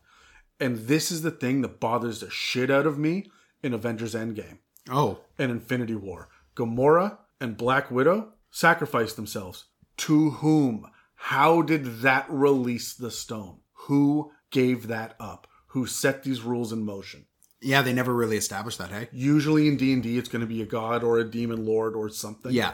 And 0.59 0.87
this 0.87 1.11
is 1.11 1.21
the 1.21 1.31
thing 1.31 1.61
that 1.61 1.79
bothers 1.79 2.19
the 2.19 2.29
shit 2.29 2.69
out 2.69 2.85
of 2.85 2.97
me 2.97 3.31
in 3.63 3.73
Avengers 3.73 4.13
Endgame 4.13 4.59
Oh, 4.89 5.19
and 5.37 5.51
Infinity 5.51 5.95
War. 5.95 6.29
Gamora 6.57 7.19
and 7.39 7.55
Black 7.55 7.91
Widow 7.91 8.33
sacrificed 8.49 9.15
themselves. 9.15 9.65
To 9.97 10.31
whom? 10.31 10.87
How 11.15 11.61
did 11.61 12.01
that 12.01 12.25
release 12.29 12.93
the 12.93 13.11
stone? 13.11 13.59
Who 13.87 14.31
gave 14.51 14.87
that 14.87 15.15
up? 15.19 15.47
Who 15.67 15.85
set 15.85 16.23
these 16.23 16.41
rules 16.41 16.71
in 16.73 16.83
motion? 16.83 17.25
yeah. 17.61 17.81
They 17.81 17.93
never 17.93 18.13
really 18.13 18.37
established 18.37 18.77
that. 18.77 18.91
Hey. 18.91 19.09
Usually 19.11 19.67
in 19.67 19.77
D&D 19.77 20.17
it's 20.17 20.29
going 20.29 20.41
to 20.41 20.47
be 20.47 20.61
a 20.61 20.65
god 20.65 21.03
or 21.03 21.17
a 21.17 21.29
demon 21.29 21.65
lord 21.65 21.95
or 21.95 22.09
something. 22.09 22.51
Yeah. 22.51 22.73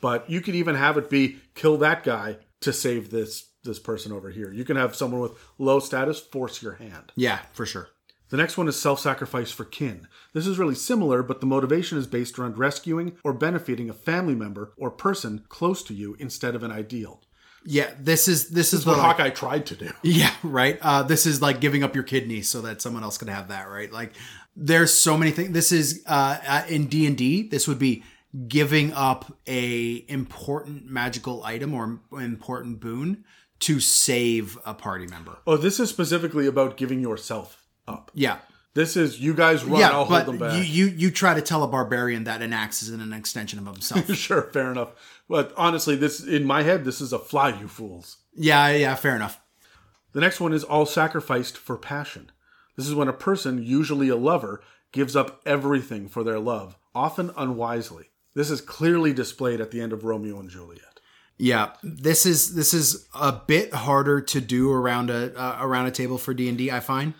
But 0.00 0.30
you 0.30 0.40
could 0.40 0.54
even 0.54 0.76
have 0.76 0.96
it 0.96 1.10
be 1.10 1.38
kill 1.54 1.76
that 1.78 2.04
guy 2.04 2.38
to 2.60 2.72
save 2.72 3.10
this 3.10 3.48
this 3.64 3.78
person 3.78 4.12
over 4.12 4.30
here. 4.30 4.52
You 4.52 4.64
can 4.64 4.76
have 4.76 4.94
someone 4.94 5.20
with 5.20 5.32
low 5.58 5.80
status 5.80 6.18
force 6.18 6.62
your 6.62 6.74
hand. 6.74 7.12
Yeah, 7.16 7.40
for 7.52 7.66
sure. 7.66 7.88
The 8.30 8.36
next 8.36 8.56
one 8.56 8.68
is 8.68 8.80
self 8.80 9.00
sacrifice 9.00 9.50
for 9.50 9.64
kin. 9.64 10.08
This 10.32 10.46
is 10.46 10.58
really 10.58 10.74
similar, 10.74 11.22
but 11.22 11.40
the 11.40 11.46
motivation 11.46 11.98
is 11.98 12.06
based 12.06 12.38
around 12.38 12.58
rescuing 12.58 13.16
or 13.24 13.32
benefiting 13.32 13.90
a 13.90 13.94
family 13.94 14.34
member 14.34 14.72
or 14.76 14.90
person 14.90 15.44
close 15.48 15.82
to 15.84 15.94
you 15.94 16.16
instead 16.18 16.54
of 16.54 16.62
an 16.62 16.70
ideal. 16.70 17.20
Yeah, 17.64 17.90
this 17.98 18.26
is 18.28 18.50
this 18.50 18.72
is 18.72 18.84
the 18.84 18.90
What 18.90 18.98
like- 18.98 19.16
Hawkeye 19.16 19.30
tried 19.30 19.66
to 19.66 19.76
do. 19.76 19.90
Yeah, 20.02 20.32
right. 20.42 20.78
Uh, 20.80 21.02
this 21.02 21.26
is 21.26 21.42
like 21.42 21.60
giving 21.60 21.82
up 21.82 21.94
your 21.94 22.04
kidney 22.04 22.42
so 22.42 22.62
that 22.62 22.80
someone 22.80 23.02
else 23.02 23.18
can 23.18 23.28
have 23.28 23.48
that, 23.48 23.68
right? 23.68 23.92
Like, 23.92 24.12
there's 24.56 24.94
so 24.94 25.18
many 25.18 25.30
things. 25.30 25.50
This 25.52 25.72
is 25.72 26.02
uh, 26.06 26.38
uh, 26.46 26.62
in 26.68 26.86
D 26.86 27.06
and 27.06 27.16
D. 27.18 27.48
This 27.48 27.68
would 27.68 27.78
be 27.78 28.02
giving 28.46 28.92
up 28.92 29.36
a 29.48 30.04
important 30.08 30.86
magical 30.86 31.42
item 31.44 31.74
or 31.74 32.00
important 32.20 32.80
boon 32.80 33.24
to 33.58 33.80
save 33.80 34.56
a 34.64 34.72
party 34.72 35.06
member. 35.06 35.38
Oh, 35.46 35.56
this 35.56 35.80
is 35.80 35.90
specifically 35.90 36.46
about 36.46 36.76
giving 36.76 37.00
yourself 37.00 37.59
up. 37.92 38.10
Yeah, 38.14 38.38
This 38.74 38.96
is 38.96 39.18
you 39.20 39.34
guys 39.34 39.64
run, 39.64 39.80
yeah. 39.80 39.90
I'll 39.90 40.04
hold 40.04 40.26
them 40.26 40.38
But 40.38 40.50
back. 40.50 40.56
you, 40.58 40.62
you 40.86 40.86
you 41.02 41.10
try 41.10 41.34
to 41.34 41.42
tell 41.42 41.62
a 41.62 41.68
barbarian 41.68 42.24
that 42.24 42.40
an 42.42 42.52
axe 42.52 42.82
isn't 42.82 43.00
an 43.02 43.12
extension 43.12 43.58
of 43.58 43.66
himself. 43.66 44.12
sure, 44.26 44.42
fair 44.52 44.70
enough. 44.70 44.90
But 45.28 45.52
honestly, 45.56 45.96
this 45.96 46.22
in 46.24 46.44
my 46.44 46.62
head, 46.62 46.84
this 46.84 47.00
is 47.00 47.12
a 47.12 47.18
fly, 47.18 47.48
you 47.60 47.68
fools. 47.68 48.16
yeah, 48.34 48.68
yeah. 48.70 48.94
Fair 48.94 49.16
enough. 49.16 49.40
The 50.12 50.20
next 50.20 50.40
one 50.40 50.52
is 50.52 50.64
all 50.64 50.86
sacrificed 50.86 51.56
for 51.56 51.76
passion. 51.76 52.30
This 52.76 52.86
is 52.88 52.94
when 52.94 53.08
a 53.08 53.12
person, 53.12 53.62
usually 53.62 54.08
a 54.08 54.16
lover, 54.16 54.60
gives 54.92 55.14
up 55.14 55.40
everything 55.46 56.08
for 56.08 56.24
their 56.24 56.40
love, 56.40 56.76
often 56.94 57.30
unwisely. 57.36 58.06
This 58.34 58.50
is 58.50 58.60
clearly 58.60 59.12
displayed 59.12 59.60
at 59.60 59.70
the 59.70 59.80
end 59.80 59.92
of 59.92 60.02
Romeo 60.04 60.38
and 60.40 60.48
Juliet. 60.50 61.00
Yeah, 61.36 61.70
this 61.82 62.26
is 62.26 62.54
this 62.54 62.74
is 62.74 63.06
a 63.14 63.32
bit 63.32 63.72
harder 63.72 64.20
to 64.20 64.40
do 64.40 64.70
around 64.70 65.10
a 65.10 65.34
uh, 65.34 65.58
around 65.60 65.86
a 65.86 65.90
table 65.90 66.18
for 66.18 66.34
D 66.34 66.48
and 66.48 66.60
I 66.70 66.80
find. 66.80 67.14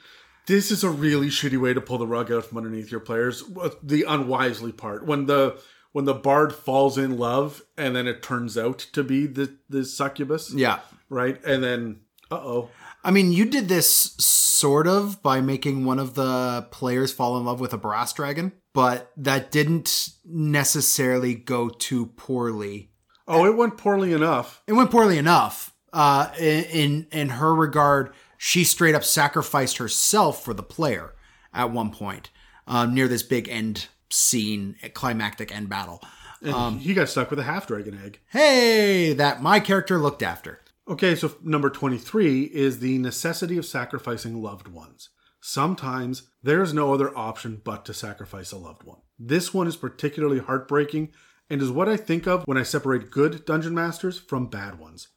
This 0.47 0.71
is 0.71 0.83
a 0.83 0.91
really 0.91 1.29
shitty 1.29 1.61
way 1.61 1.75
to 1.75 1.81
pull 1.81 1.99
the 1.99 2.07
rug 2.07 2.33
out 2.33 2.45
from 2.47 2.59
underneath 2.59 2.91
your 2.91 3.01
players. 3.01 3.43
The 3.83 4.05
unwisely 4.09 4.73
part 4.73 5.07
when 5.07 5.27
the 5.27 5.61
when 5.93 6.05
the 6.05 6.15
bard 6.15 6.55
falls 6.55 6.97
in 6.99 7.19
love 7.19 7.63
and 7.77 7.95
then 7.97 8.07
it 8.07 8.23
turns 8.23 8.57
out 8.59 8.79
to 8.93 9.03
be 9.05 9.27
the 9.27 9.57
the 9.69 9.85
succubus, 9.85 10.53
Yeah, 10.53 10.81
right? 11.09 11.41
And 11.45 11.63
then 11.63 12.01
uh 12.31 12.37
oh, 12.37 12.71
I 13.05 13.11
mean, 13.11 13.33
you 13.33 13.45
did 13.45 13.69
this 13.69 14.15
sort 14.19 14.87
of 14.87 15.23
by 15.23 15.41
making 15.41 15.85
one 15.85 15.99
of 15.99 16.15
the 16.15 16.67
players 16.71 17.13
fall 17.13 17.39
in 17.39 17.45
love 17.45 17.61
with 17.61 17.73
a 17.73 17.79
brass 17.79 18.13
dragon, 18.13 18.53
but 18.75 19.11
that 19.17 19.51
didn't 19.51 20.11
necessarily 20.25 21.35
go 21.35 21.69
too 21.69 22.07
poorly. 22.07 22.91
oh, 23.27 23.47
it 23.47 23.57
went 23.57 23.79
poorly 23.79 24.13
enough. 24.13 24.63
It 24.67 24.73
went 24.75 24.91
poorly 24.91 25.17
enough. 25.19 25.73
Uh, 25.93 26.31
in, 26.39 26.65
in 26.65 27.07
in 27.11 27.29
her 27.31 27.53
regard, 27.53 28.13
she 28.43 28.65
straight 28.65 28.95
up 28.95 29.05
sacrificed 29.05 29.77
herself 29.77 30.43
for 30.43 30.55
the 30.55 30.63
player 30.63 31.13
at 31.53 31.71
one 31.71 31.91
point 31.91 32.31
uh, 32.67 32.87
near 32.87 33.07
this 33.07 33.23
big 33.23 33.51
end 33.51 33.89
scene, 34.09 34.77
climactic 34.95 35.55
end 35.55 35.69
battle. 35.69 36.03
And 36.41 36.81
he 36.81 36.95
got 36.95 37.11
stuck 37.11 37.29
with 37.29 37.39
a 37.39 37.43
half 37.43 37.67
dragon 37.67 38.01
egg. 38.03 38.19
Hey, 38.31 39.13
that 39.13 39.43
my 39.43 39.61
character 39.61 39.99
looked 39.99 40.23
after. 40.23 40.61
Okay, 40.89 41.15
so 41.15 41.35
number 41.45 41.69
23 41.69 42.45
is 42.45 42.79
the 42.79 42.97
necessity 42.97 43.59
of 43.59 43.67
sacrificing 43.67 44.41
loved 44.43 44.69
ones. 44.69 45.11
Sometimes 45.43 46.31
there's 46.43 46.73
no 46.73 46.95
other 46.95 47.15
option 47.15 47.61
but 47.63 47.85
to 47.85 47.93
sacrifice 47.93 48.53
a 48.53 48.57
loved 48.57 48.85
one. 48.85 49.01
This 49.19 49.53
one 49.53 49.67
is 49.67 49.77
particularly 49.77 50.39
heartbreaking 50.39 51.13
and 51.51 51.61
is 51.61 51.71
what 51.71 51.91
I 51.91 51.99
think 51.99 52.27
of 52.27 52.45
when 52.47 52.57
I 52.57 52.63
separate 52.63 53.11
good 53.11 53.45
dungeon 53.45 53.75
masters 53.75 54.19
from 54.19 54.47
bad 54.47 54.79
ones. 54.79 55.09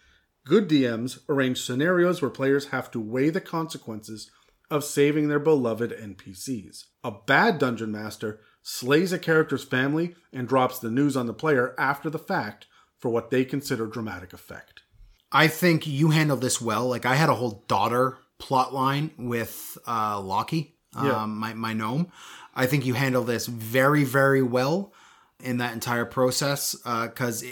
Good 0.46 0.68
DMs 0.68 1.20
arrange 1.30 1.62
scenarios 1.62 2.22
where 2.22 2.32
players 2.32 2.68
have 2.68 2.92
to 2.92 3.00
weigh 3.00 3.30
the 3.30 3.42
consequences 3.42 4.30
of 4.70 4.84
saving 4.84 5.28
their 5.30 5.40
beloved 5.40 5.92
NPCs. 5.92 6.86
A 7.04 7.12
bad 7.12 7.60
dungeon 7.60 7.92
master 7.92 8.40
slays 8.62 9.14
a 9.14 9.20
character's 9.20 9.64
family 9.64 10.16
and 10.32 10.48
drops 10.48 10.80
the 10.80 10.92
news 10.92 11.16
on 11.16 11.28
the 11.28 11.34
player 11.34 11.76
after 11.78 12.10
the 12.10 12.20
fact 12.20 12.68
for 12.98 13.10
what 13.10 13.30
they 13.30 13.46
consider 13.46 13.86
dramatic 13.88 14.34
effect. 14.34 14.84
I 15.32 15.48
think 15.48 15.88
you 15.88 16.10
handled 16.12 16.42
this 16.42 16.62
well. 16.62 16.88
Like 16.88 17.06
I 17.06 17.16
had 17.16 17.30
a 17.30 17.36
whole 17.36 17.64
daughter 17.68 18.18
plot 18.38 18.74
line 18.74 19.12
with 19.18 19.78
uh 19.88 20.20
Loki, 20.20 20.76
um, 20.96 21.06
Yeah. 21.08 21.26
my 21.26 21.54
my 21.54 21.74
gnome. 21.74 22.08
I 22.56 22.66
think 22.68 22.86
you 22.86 22.94
handled 22.94 23.28
this 23.28 23.46
very 23.48 24.04
very 24.04 24.42
well 24.42 24.94
in 25.40 25.58
that 25.58 25.74
entire 25.74 26.06
process 26.06 26.76
because 26.76 27.44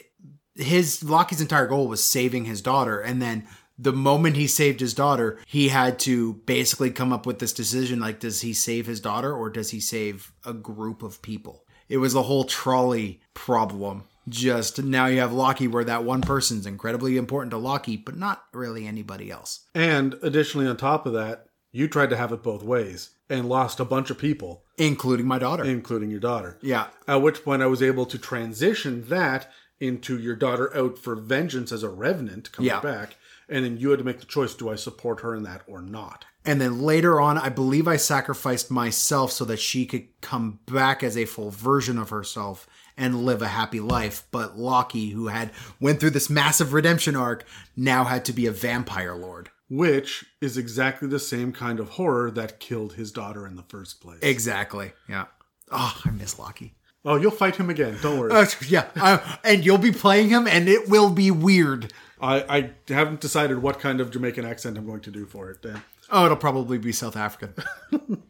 his 0.62 1.04
Loki's 1.04 1.41
entire 1.41 1.67
goal 1.67 1.88
was 1.88 2.04
saving 2.04 2.45
his 2.45 2.62
daughter, 2.62 3.00
and 3.00 3.21
then 3.21 3.47
the 3.80 3.93
moment 3.93 4.36
he 4.36 4.45
saved 4.47 4.80
his 4.80 4.93
daughter, 4.93 5.39
he 5.47 5.69
had 5.69 5.97
to 6.00 6.34
basically 6.45 6.91
come 6.91 7.12
up 7.12 7.26
with 7.26 7.39
this 7.39 7.54
decision: 7.54 8.00
like, 8.00 8.19
does 8.19 8.41
he 8.41 8.54
save 8.54 8.86
his 8.86 9.00
daughter 9.00 9.34
or 9.36 9.50
does 9.50 9.71
he 9.71 9.80
save 9.80 10.32
a 10.45 10.54
group 10.54 11.02
of 11.04 11.21
people? 11.21 11.65
It 11.89 11.97
was 11.97 12.15
a 12.15 12.21
whole 12.24 12.43
trolley 12.45 13.21
problem. 13.34 14.04
Just 14.30 14.82
now 14.84 15.08
you 15.08 15.19
have 15.19 15.34
Loki 15.34 15.67
where 15.67 15.84
that 15.84 16.04
one 16.04 16.21
person's 16.21 16.65
incredibly 16.67 17.17
important 17.17 17.52
to 17.52 17.58
Loki, 17.58 17.97
but 17.97 18.15
not 18.15 18.43
really 18.54 18.86
anybody 18.88 19.32
else. 19.32 19.62
And 19.74 20.15
additionally, 20.21 20.67
on 20.67 20.78
top 20.78 21.06
of 21.08 21.13
that, 21.13 21.47
you 21.71 21.88
tried 21.88 22.12
to 22.12 22.17
have 22.17 22.32
it 22.32 22.43
both 22.43 22.62
ways 22.63 23.10
and 23.30 23.50
lost 23.50 23.80
a 23.80 23.86
bunch 23.86 24.10
of 24.12 24.17
people, 24.19 24.63
Including 24.78 25.26
my 25.26 25.39
daughter. 25.39 25.63
including 25.63 26.12
your 26.12 26.19
daughter. 26.19 26.58
yeah. 26.62 26.88
At 27.08 27.21
which 27.24 27.43
point, 27.43 27.62
I 27.63 27.65
was 27.67 27.82
able 27.82 28.06
to 28.06 28.17
transition 28.19 29.06
that 29.10 29.50
into 29.82 30.17
your 30.17 30.36
daughter 30.36 30.76
out 30.78 30.98
for 30.98 31.15
vengeance 31.15 31.72
as 31.72 31.84
a 31.84 31.89
revenant 31.89 32.52
coming 32.52 32.67
Yeah. 32.70 32.80
back. 32.80 33.17
And 33.50 33.65
then 33.65 33.78
you 33.78 33.89
had 33.89 34.00
to 34.00 34.06
make 34.06 34.20
the 34.22 34.26
choice 34.26 34.54
do 34.54 34.70
I 34.70 34.76
support 34.76 35.20
her 35.22 35.36
in 35.36 35.44
that 35.44 35.63
or 35.67 35.82
not? 35.82 36.24
And 36.46 36.62
then 36.62 36.82
later 36.82 37.20
on, 37.20 37.38
I 37.38 37.50
believe 37.50 37.88
I 37.88 37.98
sacrificed 37.98 38.72
myself 38.72 39.32
so 39.32 39.44
that 39.46 39.60
she 39.60 39.86
could 39.86 40.08
come 40.22 40.60
back 40.65 41.04
as 41.04 41.17
a 41.17 41.26
full 41.26 41.52
version 41.52 41.98
of 41.98 42.10
herself 42.10 42.67
and 42.98 43.26
live 43.26 43.41
a 43.41 43.48
happy 43.50 43.80
life. 43.80 44.24
But 44.32 44.58
Loki, 44.58 45.10
who 45.10 45.28
had 45.28 45.52
went 45.80 46.00
through 46.00 46.12
this 46.12 46.30
massive 46.30 46.72
redemption 46.74 47.15
arc, 47.15 47.44
now 47.76 48.06
had 48.06 48.24
to 48.26 48.34
be 48.34 48.46
a 48.46 48.52
vampire 48.52 49.15
lord. 49.15 49.50
Which 49.70 50.26
is 50.41 50.58
exactly 50.58 51.08
the 51.08 51.20
same 51.20 51.52
kind 51.54 51.80
of 51.80 51.89
horror 51.89 52.32
that 52.32 52.60
killed 52.60 52.94
his 52.94 53.12
daughter 53.12 53.46
in 53.48 53.56
the 53.56 53.63
first 53.63 54.02
place. 54.02 54.20
Exactly. 54.22 54.94
Yeah. 55.08 55.26
Oh, 55.72 56.00
I 56.06 56.12
miss 56.12 56.38
Loki. 56.39 56.76
Oh, 57.04 57.16
you'll 57.16 57.32
fight 57.32 57.56
him 57.56 57.70
again. 57.70 57.98
Don't 58.02 58.20
worry. 58.20 58.32
Uh, 58.32 58.46
yeah. 58.68 58.88
Uh, 58.96 59.20
and 59.44 59.66
you'll 59.66 59.78
be 59.78 59.92
playing 59.92 60.30
him, 60.30 60.48
and 60.48 60.70
it 60.70 60.90
will 60.90 61.10
be 61.10 61.32
weird. 61.32 61.92
I, 62.22 62.44
I 62.88 62.94
haven't 62.94 63.20
decided 63.20 63.62
what 63.62 63.80
kind 63.80 64.00
of 64.00 64.12
Jamaican 64.12 64.46
accent 64.46 64.78
I'm 64.78 64.86
going 64.86 65.02
to 65.02 65.12
do 65.12 65.26
for 65.26 65.50
it, 65.50 65.62
Dan. 65.62 65.82
Oh, 66.12 66.26
it'll 66.26 66.38
probably 66.38 66.78
be 66.78 66.92
South 66.92 67.16
African. 67.16 67.54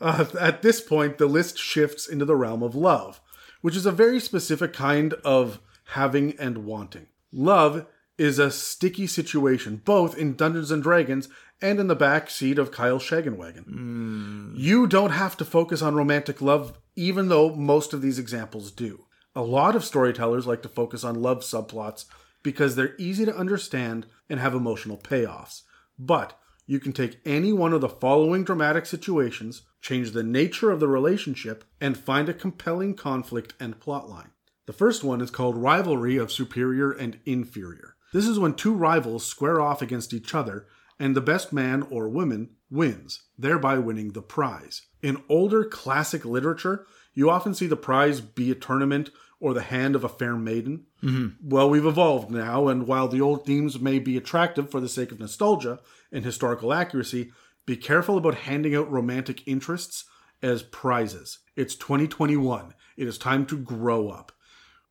Uh, 0.00 0.24
at 0.38 0.62
this 0.62 0.80
point, 0.80 1.18
the 1.18 1.26
list 1.26 1.58
shifts 1.58 2.06
into 2.06 2.24
the 2.24 2.36
realm 2.36 2.62
of 2.62 2.76
love, 2.76 3.20
which 3.62 3.74
is 3.74 3.84
a 3.84 3.90
very 3.90 4.20
specific 4.20 4.72
kind 4.72 5.14
of 5.24 5.58
having 5.86 6.38
and 6.38 6.58
wanting. 6.58 7.08
Love 7.32 7.84
is 8.16 8.38
a 8.38 8.50
sticky 8.52 9.08
situation, 9.08 9.82
both 9.84 10.16
in 10.16 10.36
Dungeons 10.36 10.70
and 10.70 10.84
Dragons 10.84 11.28
and 11.60 11.80
in 11.80 11.88
the 11.88 11.96
back 11.96 12.30
seat 12.30 12.58
of 12.58 12.70
Kyle 12.70 13.00
Shagenwagon. 13.00 14.52
You 14.56 14.86
don't 14.86 15.10
have 15.10 15.36
to 15.38 15.44
focus 15.44 15.82
on 15.82 15.96
romantic 15.96 16.40
love, 16.40 16.78
even 16.98 17.28
though 17.28 17.54
most 17.54 17.92
of 17.94 18.02
these 18.02 18.18
examples 18.18 18.72
do. 18.72 19.04
A 19.36 19.40
lot 19.40 19.76
of 19.76 19.84
storytellers 19.84 20.48
like 20.48 20.62
to 20.62 20.68
focus 20.68 21.04
on 21.04 21.22
love 21.22 21.42
subplots 21.42 22.06
because 22.42 22.74
they're 22.74 22.96
easy 22.98 23.24
to 23.24 23.36
understand 23.36 24.06
and 24.28 24.40
have 24.40 24.52
emotional 24.52 24.96
payoffs. 24.96 25.62
But 25.96 26.36
you 26.66 26.80
can 26.80 26.92
take 26.92 27.20
any 27.24 27.52
one 27.52 27.72
of 27.72 27.80
the 27.80 27.88
following 27.88 28.42
dramatic 28.42 28.84
situations, 28.84 29.62
change 29.80 30.10
the 30.10 30.24
nature 30.24 30.72
of 30.72 30.80
the 30.80 30.88
relationship, 30.88 31.62
and 31.80 31.96
find 31.96 32.28
a 32.28 32.34
compelling 32.34 32.94
conflict 32.94 33.54
and 33.60 33.78
plotline. 33.78 34.30
The 34.66 34.72
first 34.72 35.04
one 35.04 35.20
is 35.20 35.30
called 35.30 35.56
Rivalry 35.56 36.16
of 36.16 36.32
Superior 36.32 36.90
and 36.90 37.20
Inferior. 37.24 37.94
This 38.12 38.26
is 38.26 38.40
when 38.40 38.54
two 38.54 38.74
rivals 38.74 39.24
square 39.24 39.60
off 39.60 39.82
against 39.82 40.12
each 40.12 40.34
other, 40.34 40.66
and 40.98 41.14
the 41.14 41.20
best 41.20 41.52
man 41.52 41.82
or 41.90 42.08
woman 42.08 42.50
wins, 42.70 43.22
thereby 43.38 43.78
winning 43.78 44.12
the 44.12 44.22
prize. 44.22 44.82
In 45.02 45.22
older 45.28 45.64
classic 45.64 46.24
literature, 46.24 46.86
you 47.14 47.30
often 47.30 47.54
see 47.54 47.66
the 47.66 47.76
prize 47.76 48.20
be 48.20 48.50
a 48.50 48.54
tournament 48.54 49.10
or 49.40 49.54
the 49.54 49.62
hand 49.62 49.94
of 49.94 50.04
a 50.04 50.08
fair 50.08 50.36
maiden. 50.36 50.84
Mm-hmm. 51.02 51.48
Well, 51.48 51.70
we've 51.70 51.86
evolved 51.86 52.30
now, 52.30 52.68
and 52.68 52.86
while 52.86 53.08
the 53.08 53.20
old 53.20 53.46
themes 53.46 53.80
may 53.80 53.98
be 53.98 54.16
attractive 54.16 54.70
for 54.70 54.80
the 54.80 54.88
sake 54.88 55.12
of 55.12 55.20
nostalgia 55.20 55.78
and 56.10 56.24
historical 56.24 56.72
accuracy, 56.72 57.32
be 57.66 57.76
careful 57.76 58.16
about 58.16 58.34
handing 58.34 58.74
out 58.74 58.90
romantic 58.90 59.46
interests 59.46 60.04
as 60.42 60.62
prizes. 60.62 61.38
It's 61.56 61.74
2021. 61.74 62.74
It 62.96 63.06
is 63.06 63.18
time 63.18 63.46
to 63.46 63.58
grow 63.58 64.08
up. 64.08 64.32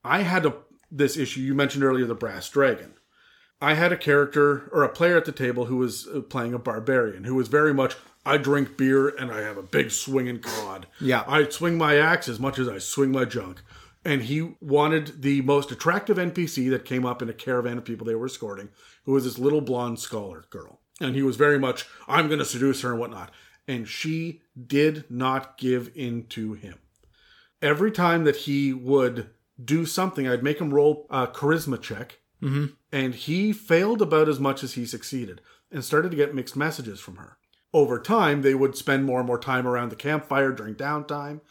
I 0.04 0.22
had 0.22 0.46
a, 0.46 0.54
this 0.90 1.18
issue, 1.18 1.42
you 1.42 1.54
mentioned 1.54 1.84
earlier 1.84 2.06
the 2.06 2.16
Brass 2.16 2.50
Dragon. 2.50 2.94
I 3.62 3.74
had 3.74 3.92
a 3.92 3.98
character 3.98 4.70
or 4.72 4.84
a 4.84 4.90
player 4.90 5.18
at 5.18 5.26
the 5.26 5.32
table 5.32 5.66
who 5.66 5.78
was 5.78 6.08
uh, 6.08 6.22
playing 6.22 6.54
a 6.54 6.60
barbarian 6.60 7.24
who 7.24 7.36
was 7.36 7.48
very 7.48 7.74
much, 7.74 7.96
I 8.26 8.38
drink 8.38 8.78
beer 8.78 9.08
and 9.10 9.32
I 9.32 9.42
have 9.42 9.58
a 9.58 9.64
big 9.64 9.90
swinging 9.92 10.40
cod. 10.40 10.88
Yeah. 11.00 11.24
I 11.28 11.48
swing 11.50 11.78
my 11.78 11.98
axe 11.98 12.28
as 12.30 12.40
much 12.40 12.60
as 12.60 12.68
I 12.68 12.78
swing 12.78 13.12
my 13.12 13.26
junk. 13.26 13.62
And 14.06 14.24
he 14.24 14.56
wanted 14.62 15.22
the 15.22 15.42
most 15.42 15.72
attractive 15.72 16.18
NPC 16.18 16.70
that 16.70 16.86
came 16.86 17.06
up 17.06 17.22
in 17.22 17.30
a 17.30 17.34
caravan 17.34 17.78
of 17.78 17.84
people 17.86 18.06
they 18.06 18.16
were 18.16 18.28
escorting, 18.28 18.70
who 19.06 19.14
was 19.14 19.24
this 19.24 19.40
little 19.40 19.60
blonde 19.62 20.00
scholar 20.00 20.46
girl. 20.50 20.80
And 21.02 21.16
he 21.16 21.22
was 21.24 21.36
very 21.36 21.60
much, 21.60 21.86
I'm 22.08 22.28
going 22.28 22.40
to 22.40 22.46
seduce 22.46 22.82
her 22.82 22.92
and 22.92 23.00
whatnot. 23.00 23.32
and 23.68 23.88
she 23.88 24.42
did 24.66 25.04
not 25.10 25.58
give 25.58 25.92
in 25.96 26.26
to 26.28 26.54
him. 26.54 26.76
Every 27.62 27.92
time 27.92 28.24
that 28.24 28.36
he 28.38 28.72
would 28.72 29.30
do 29.62 29.86
something, 29.86 30.28
I'd 30.28 30.44
make 30.44 30.60
him 30.62 30.74
roll 30.74 31.06
a 31.10 31.28
charisma 31.28 31.82
check, 31.82 32.20
and 32.92 33.16
he 33.16 33.52
failed 33.52 34.02
about 34.02 34.30
as 34.30 34.40
much 34.40 34.64
as 34.64 34.74
he 34.74 34.86
succeeded 34.86 35.42
and 35.72 35.84
started 35.84 36.12
to 36.12 36.18
get 36.18 36.36
mixed 36.36 36.56
messages 36.56 37.00
from 37.00 37.18
her. 37.18 37.38
Over 37.74 38.00
time, 38.00 38.42
they 38.42 38.56
would 38.56 38.78
spend 38.78 39.06
more 39.06 39.20
and 39.20 39.28
more 39.28 39.40
time 39.40 39.68
around 39.68 39.90
the 39.90 39.96
campfire 39.96 40.52
during 40.52 40.76
downtime, 40.76 41.42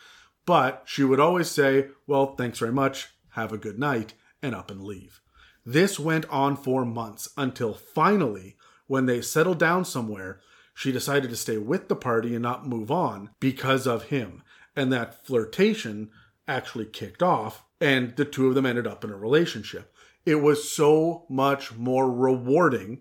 but 0.46 0.82
she 0.86 1.04
would 1.04 1.20
always 1.20 1.50
say, 1.50 1.88
Well, 2.06 2.34
thanks 2.36 2.58
very 2.58 2.72
much, 2.72 3.08
have 3.30 3.52
a 3.52 3.58
good 3.58 3.78
night, 3.78 4.14
and 4.42 4.54
up 4.54 4.70
and 4.70 4.82
leave. 4.82 5.20
This 5.64 5.98
went 5.98 6.28
on 6.30 6.56
for 6.56 6.84
months 6.84 7.28
until 7.36 7.74
finally, 7.74 8.56
when 8.86 9.06
they 9.06 9.20
settled 9.20 9.58
down 9.58 9.84
somewhere, 9.84 10.40
she 10.72 10.92
decided 10.92 11.30
to 11.30 11.36
stay 11.36 11.58
with 11.58 11.88
the 11.88 11.96
party 11.96 12.34
and 12.34 12.42
not 12.42 12.66
move 12.66 12.90
on 12.90 13.30
because 13.40 13.86
of 13.86 14.04
him. 14.04 14.42
And 14.76 14.92
that 14.92 15.26
flirtation 15.26 16.10
actually 16.46 16.86
kicked 16.86 17.22
off, 17.22 17.64
and 17.80 18.14
the 18.16 18.24
two 18.24 18.46
of 18.46 18.54
them 18.54 18.66
ended 18.66 18.86
up 18.86 19.02
in 19.02 19.10
a 19.10 19.16
relationship. 19.16 19.92
It 20.26 20.42
was 20.42 20.70
so 20.70 21.24
much 21.30 21.74
more 21.74 22.12
rewarding 22.12 23.00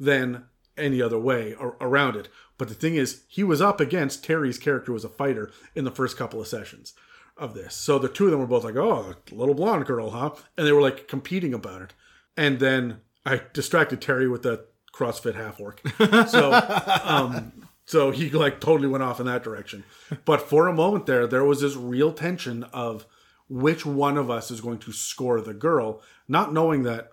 than 0.00 0.44
any 0.76 1.00
other 1.02 1.18
way 1.18 1.54
ar- 1.54 1.76
around 1.80 2.16
it. 2.16 2.28
But 2.58 2.68
the 2.68 2.74
thing 2.74 2.94
is, 2.96 3.22
he 3.28 3.44
was 3.44 3.60
up 3.60 3.80
against 3.80 4.24
Terry's 4.24 4.58
character 4.58 4.92
was 4.92 5.04
a 5.04 5.08
fighter 5.08 5.50
in 5.74 5.84
the 5.84 5.90
first 5.90 6.16
couple 6.16 6.40
of 6.40 6.48
sessions 6.48 6.94
of 7.36 7.54
this. 7.54 7.74
So 7.74 7.98
the 7.98 8.08
two 8.08 8.26
of 8.26 8.30
them 8.30 8.40
were 8.40 8.46
both 8.46 8.64
like, 8.64 8.76
"Oh, 8.76 9.14
little 9.30 9.54
blonde 9.54 9.86
girl, 9.86 10.10
huh?" 10.10 10.30
And 10.56 10.66
they 10.66 10.72
were 10.72 10.82
like 10.82 11.08
competing 11.08 11.54
about 11.54 11.82
it. 11.82 11.94
And 12.36 12.58
then 12.58 13.00
I 13.26 13.42
distracted 13.52 14.00
Terry 14.00 14.28
with 14.28 14.42
the 14.42 14.64
CrossFit 14.94 15.34
half 15.34 15.60
orc. 15.60 15.80
So, 16.28 16.52
um, 17.04 17.52
so 17.84 18.10
he 18.10 18.30
like 18.30 18.60
totally 18.60 18.88
went 18.88 19.02
off 19.02 19.20
in 19.20 19.26
that 19.26 19.42
direction. 19.42 19.84
But 20.24 20.42
for 20.42 20.68
a 20.68 20.74
moment 20.74 21.06
there, 21.06 21.26
there 21.26 21.44
was 21.44 21.60
this 21.60 21.76
real 21.76 22.12
tension 22.12 22.64
of 22.72 23.06
which 23.48 23.84
one 23.84 24.16
of 24.16 24.30
us 24.30 24.50
is 24.50 24.60
going 24.60 24.78
to 24.78 24.92
score 24.92 25.40
the 25.40 25.52
girl, 25.52 26.00
not 26.32 26.52
knowing 26.52 26.82
that 26.84 27.12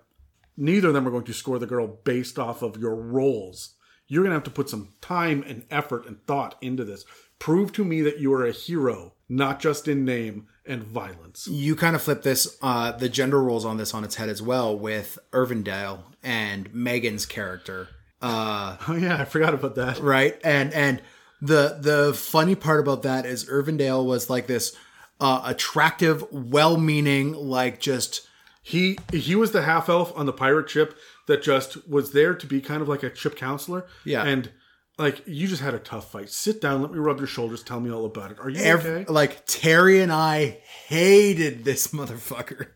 neither 0.56 0.88
of 0.88 0.94
them 0.94 1.06
are 1.06 1.10
going 1.10 1.24
to 1.24 1.32
score 1.32 1.58
the 1.58 1.66
girl 1.66 1.86
based 2.04 2.38
off 2.38 2.62
of 2.62 2.76
your 2.76 2.94
roles. 2.96 3.74
You're 4.08 4.22
going 4.24 4.30
to 4.30 4.36
have 4.36 4.44
to 4.44 4.50
put 4.50 4.68
some 4.68 4.94
time 5.00 5.44
and 5.46 5.64
effort 5.70 6.06
and 6.06 6.24
thought 6.26 6.56
into 6.60 6.84
this. 6.84 7.04
Prove 7.38 7.72
to 7.74 7.84
me 7.84 8.00
that 8.02 8.18
you 8.18 8.32
are 8.34 8.44
a 8.44 8.52
hero, 8.52 9.14
not 9.28 9.60
just 9.60 9.86
in 9.88 10.04
name 10.04 10.46
and 10.66 10.82
violence. 10.82 11.46
You 11.48 11.76
kind 11.76 11.94
of 11.94 12.02
flip 12.02 12.22
this, 12.22 12.56
uh, 12.60 12.92
the 12.92 13.08
gender 13.08 13.40
roles 13.42 13.64
on 13.64 13.76
this 13.76 13.94
on 13.94 14.04
its 14.04 14.16
head 14.16 14.28
as 14.28 14.42
well 14.42 14.76
with 14.76 15.18
Irvindale 15.32 16.00
and 16.22 16.72
Megan's 16.74 17.26
character. 17.26 17.88
Uh, 18.20 18.76
Oh 18.88 18.94
yeah, 18.96 19.16
I 19.20 19.24
forgot 19.24 19.54
about 19.54 19.76
that. 19.76 19.98
right 20.00 20.38
and 20.44 20.72
and 20.74 21.00
the 21.40 21.78
the 21.80 22.12
funny 22.14 22.54
part 22.54 22.80
about 22.80 23.02
that 23.02 23.24
is 23.24 23.46
irvindale 23.46 24.04
was 24.04 24.28
like 24.28 24.46
this 24.46 24.76
uh 25.20 25.40
attractive 25.46 26.22
well-meaning 26.30 27.32
like 27.32 27.80
just 27.80 28.28
He 28.62 28.98
he 29.12 29.34
was 29.34 29.52
the 29.52 29.62
half 29.62 29.88
elf 29.88 30.12
on 30.16 30.26
the 30.26 30.32
pirate 30.32 30.68
ship 30.68 30.96
that 31.26 31.42
just 31.42 31.88
was 31.88 32.12
there 32.12 32.34
to 32.34 32.46
be 32.46 32.60
kind 32.60 32.82
of 32.82 32.88
like 32.88 33.02
a 33.02 33.14
ship 33.14 33.36
counselor. 33.36 33.86
Yeah. 34.04 34.22
And 34.24 34.50
like 34.98 35.22
you 35.26 35.48
just 35.48 35.62
had 35.62 35.72
a 35.72 35.78
tough 35.78 36.12
fight. 36.12 36.28
Sit 36.30 36.60
down, 36.60 36.82
let 36.82 36.92
me 36.92 36.98
rub 36.98 37.18
your 37.18 37.26
shoulders, 37.26 37.62
tell 37.62 37.80
me 37.80 37.90
all 37.90 38.04
about 38.04 38.32
it. 38.32 38.38
Are 38.38 38.50
you 38.50 38.60
ev- 38.62 38.84
okay? 38.84 39.10
like 39.10 39.44
terry 39.46 40.02
and 40.02 40.12
i 40.12 40.58
hated 40.88 41.64
this 41.64 41.88
motherfucker 41.88 42.66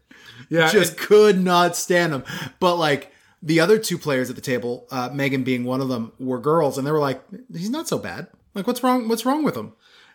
Yeah. 0.48 0.68
just 0.72 0.96
could 0.96 1.38
not 1.38 1.76
stand 1.76 2.14
him 2.14 2.24
but 2.60 2.76
like 2.76 3.12
the 3.42 3.60
other 3.60 3.78
two 3.78 3.98
players 3.98 4.30
at 4.30 4.36
the 4.36 4.42
table 4.42 4.86
uh 4.90 5.10
megan 5.12 5.44
being 5.44 5.64
one 5.64 5.80
of 5.82 5.88
them 5.88 6.12
were 6.18 6.40
girls 6.40 6.78
and 6.78 6.86
they 6.86 6.92
were 6.92 6.98
like 6.98 7.22
he's 7.52 7.68
not 7.70 7.88
so 7.88 7.98
bad 7.98 8.28
like 8.54 8.66
what's 8.66 8.82
wrong 8.82 9.06
what's 9.08 9.26
wrong 9.26 9.44
with 9.44 9.54
him 9.56 9.72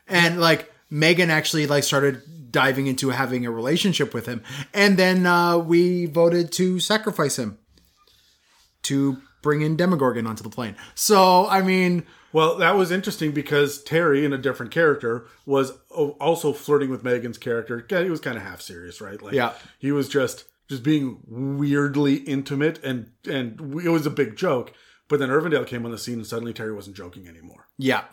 and 0.08 0.40
like 0.42 0.72
megan 0.90 1.30
actually 1.30 1.68
like 1.68 1.84
started 1.84 2.22
diving 2.50 2.88
into 2.88 3.10
having 3.10 3.46
a 3.46 3.52
relationship 3.52 4.14
with 4.14 4.26
him 4.26 4.42
and 4.74 4.98
then 4.98 5.26
uh 5.26 5.58
we 5.58 6.06
voted 6.06 6.52
to 6.52 6.80
sacrifice 6.80 7.38
him 7.38 7.58
to 8.84 9.18
bring 9.42 9.62
in 9.62 9.76
demogorgon 9.76 10.26
onto 10.28 10.44
the 10.44 10.50
plane 10.50 10.76
so 10.96 11.48
i 11.48 11.62
mean 11.62 12.04
Well, 12.32 12.58
that 12.58 12.76
was 12.76 12.92
interesting 12.92 13.32
because 13.32 13.82
Terry, 13.84 14.24
in 14.24 14.34
a 14.34 14.38
different 14.38 14.72
character, 14.72 15.26
was 15.48 15.72
also 16.20 16.54
flirting 16.54 16.92
with 16.92 17.04
Megan's 17.04 17.40
character. 17.40 17.84
He 17.90 18.10
was 18.12 18.20
kind 18.20 18.38
of 18.38 18.44
half 18.44 18.62
serious, 18.62 19.02
right? 19.02 19.20
Like, 19.20 19.34
Yeah. 19.34 19.54
he 19.80 19.92
was 19.92 20.08
just 20.08 20.46
just 20.70 20.84
being 20.84 21.22
weirdly 21.28 22.18
intimate, 22.18 22.78
and 22.84 23.10
and 23.28 23.60
it 23.84 23.90
was 23.90 24.06
a 24.06 24.12
big 24.12 24.36
joke. 24.36 24.74
But 25.08 25.18
then 25.20 25.30
Irvindale 25.30 25.66
came 25.66 25.86
on 25.88 25.92
the 25.92 25.98
scene, 25.98 26.20
and 26.20 26.28
suddenly 26.28 26.54
Terry 26.54 26.72
wasn't 26.72 26.96
joking 26.96 27.28
anymore. 27.28 27.66
yeah 27.80 28.04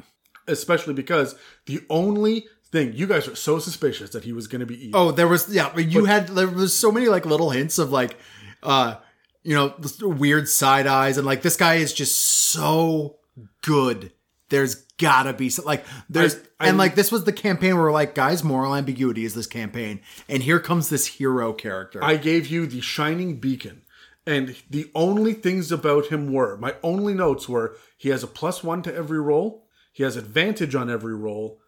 Especially 0.49 0.95
because 0.95 1.35
the 1.67 1.81
only 1.91 2.47
thing 2.73 2.93
you 2.95 3.07
guys 3.07 3.29
are 3.29 3.37
so 3.37 3.59
suspicious 3.59 4.11
that 4.11 4.25
he 4.25 4.33
was 4.33 4.47
going 4.49 4.61
to 4.61 4.67
be 4.67 4.87
evil. 4.89 5.01
Oh, 5.01 5.11
there 5.13 5.29
was 5.29 5.49
yeah, 5.55 5.71
but 5.75 5.87
you 5.91 6.05
had 6.07 6.29
there 6.29 6.49
was 6.49 6.75
so 6.77 6.91
many 6.93 7.09
like 7.09 7.25
little 7.27 7.51
hints 7.51 7.79
of 7.79 7.91
like 7.93 8.17
uh 8.63 8.97
you 9.43 9.55
know, 9.55 9.75
weird 10.03 10.49
side 10.49 10.89
eyes 10.89 11.17
and 11.19 11.27
like 11.27 11.43
this 11.43 11.57
guy 11.57 11.75
is 11.77 11.93
just 11.93 12.17
so 12.21 13.17
good. 13.63 14.11
There's 14.49 14.75
gotta 14.99 15.33
be 15.33 15.51
some 15.51 15.65
like 15.65 15.85
there's 16.09 16.35
I- 16.37 16.39
I- 16.65 16.69
and 16.69 16.79
like 16.79 16.95
this 16.95 17.13
was 17.13 17.25
the 17.25 17.33
campaign 17.33 17.77
where 17.79 17.93
like, 17.93 18.15
guys, 18.15 18.43
moral 18.43 18.75
ambiguity 18.75 19.25
is 19.25 19.35
this 19.35 19.47
campaign. 19.47 20.01
And 20.29 20.43
here 20.43 20.59
comes 20.61 20.89
this 20.89 21.07
hero 21.07 21.53
character. 21.53 22.03
I 22.03 22.17
gave 22.17 22.47
you 22.49 22.67
the 22.67 22.81
shining 22.81 23.39
beacon. 23.39 23.83
And 24.27 24.57
the 24.69 24.91
only 24.95 25.33
things 25.35 25.71
about 25.71 26.07
him 26.07 26.33
were 26.33 26.57
my 26.57 26.75
only 26.83 27.15
notes 27.15 27.49
were 27.49 27.77
he 27.97 28.09
has 28.09 28.25
a 28.25 28.27
plus 28.29 28.65
one 28.65 28.83
to 28.83 28.93
every 28.95 29.21
roll, 29.21 29.69
he 29.93 30.03
has 30.03 30.17
advantage 30.17 30.75
on 30.75 30.91
every 30.91 31.15
roll, 31.15 31.61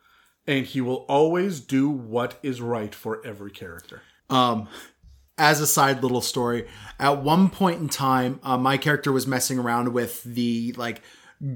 and 0.49 0.66
he 0.66 0.80
will 0.80 1.05
always 1.09 1.61
do 1.61 1.88
what 1.88 2.38
is 2.42 2.61
right 2.61 2.92
for 2.94 3.24
every 3.24 3.51
character. 3.53 4.03
Um, 4.30 4.66
as 5.36 5.61
a 5.61 5.66
side 5.66 6.03
little 6.03 6.20
story, 6.22 6.66
at 6.99 7.22
one 7.22 7.51
point 7.51 7.80
in 7.80 7.88
time, 7.88 8.40
uh, 8.42 8.59
my 8.59 8.76
character 8.78 9.12
was 9.12 9.26
messing 9.26 9.59
around 9.61 9.92
with 9.92 10.24
the 10.24 10.74
like 10.76 11.03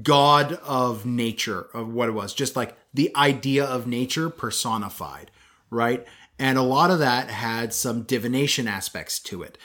god 0.03 0.53
of 0.63 1.05
nature 1.05 1.67
of 1.73 1.89
what 1.89 2.07
it 2.07 2.13
was, 2.13 2.33
just 2.33 2.55
like 2.55 2.77
the 2.93 3.11
idea 3.17 3.65
of 3.65 3.85
nature 3.87 4.29
personified, 4.29 5.29
right? 5.69 6.05
And 6.39 6.57
a 6.57 6.61
lot 6.61 6.91
of 6.91 6.99
that 6.99 7.29
had 7.29 7.73
some 7.73 8.03
divination 8.03 8.67
aspects 8.67 9.19
to 9.21 9.43
it. 9.43 9.57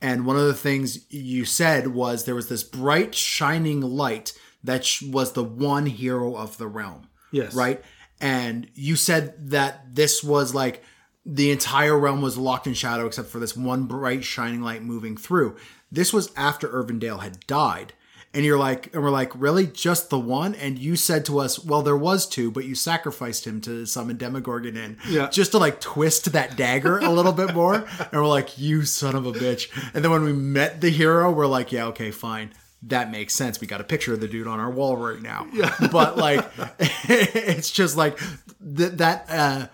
And 0.00 0.24
one 0.24 0.36
of 0.36 0.46
the 0.46 0.54
things 0.54 1.10
you 1.12 1.44
said 1.44 1.88
was 1.88 2.24
there 2.24 2.34
was 2.34 2.48
this 2.48 2.62
bright, 2.62 3.14
shining 3.14 3.80
light 3.80 4.32
that 4.62 4.84
sh- 4.84 5.02
was 5.02 5.32
the 5.32 5.44
one 5.44 5.86
hero 5.86 6.34
of 6.36 6.56
the 6.58 6.66
realm 6.68 7.08
Yes. 7.32 7.54
right? 7.54 7.82
And 8.20 8.68
you 8.74 8.96
said 8.96 9.50
that 9.50 9.94
this 9.94 10.24
was 10.24 10.54
like 10.54 10.82
the 11.24 11.50
entire 11.50 11.98
realm 11.98 12.22
was 12.22 12.38
locked 12.38 12.66
in 12.66 12.74
shadow 12.74 13.06
except 13.06 13.28
for 13.28 13.38
this 13.38 13.56
one 13.56 13.84
bright 13.84 14.24
shining 14.24 14.62
light 14.62 14.82
moving 14.82 15.16
through. 15.16 15.56
This 15.90 16.12
was 16.12 16.32
after 16.36 16.68
Irvindale 16.68 17.20
had 17.20 17.46
died. 17.46 17.92
And 18.34 18.44
you're 18.44 18.58
like, 18.58 18.92
and 18.92 19.02
we're 19.02 19.10
like, 19.10 19.32
really? 19.34 19.66
Just 19.66 20.10
the 20.10 20.18
one? 20.18 20.54
And 20.56 20.78
you 20.78 20.94
said 20.94 21.24
to 21.24 21.38
us, 21.38 21.64
well, 21.64 21.80
there 21.80 21.96
was 21.96 22.28
two, 22.28 22.50
but 22.50 22.66
you 22.66 22.74
sacrificed 22.74 23.46
him 23.46 23.62
to 23.62 23.86
summon 23.86 24.18
Demogorgon 24.18 24.76
in. 24.76 24.98
Yeah. 25.08 25.30
Just 25.30 25.52
to 25.52 25.58
like 25.58 25.80
twist 25.80 26.32
that 26.32 26.54
dagger 26.54 26.98
a 26.98 27.08
little 27.08 27.32
bit 27.32 27.54
more. 27.54 27.76
And 27.76 28.12
we're 28.12 28.26
like, 28.26 28.58
you 28.58 28.84
son 28.84 29.14
of 29.14 29.24
a 29.24 29.32
bitch. 29.32 29.70
And 29.94 30.04
then 30.04 30.12
when 30.12 30.22
we 30.22 30.34
met 30.34 30.82
the 30.82 30.90
hero, 30.90 31.32
we're 31.32 31.46
like, 31.46 31.72
yeah, 31.72 31.86
okay, 31.86 32.10
fine. 32.10 32.50
That 32.86 33.10
makes 33.10 33.34
sense. 33.34 33.60
We 33.60 33.66
got 33.66 33.80
a 33.80 33.84
picture 33.84 34.14
of 34.14 34.20
the 34.20 34.28
dude 34.28 34.46
on 34.46 34.60
our 34.60 34.70
wall 34.70 34.96
right 34.96 35.20
now. 35.20 35.46
Yeah. 35.52 35.74
But 35.90 36.16
like, 36.16 36.46
it's 36.78 37.70
just 37.70 37.96
like 37.96 38.18
th- 38.18 38.92
that 38.92 39.26
uh, 39.28 39.66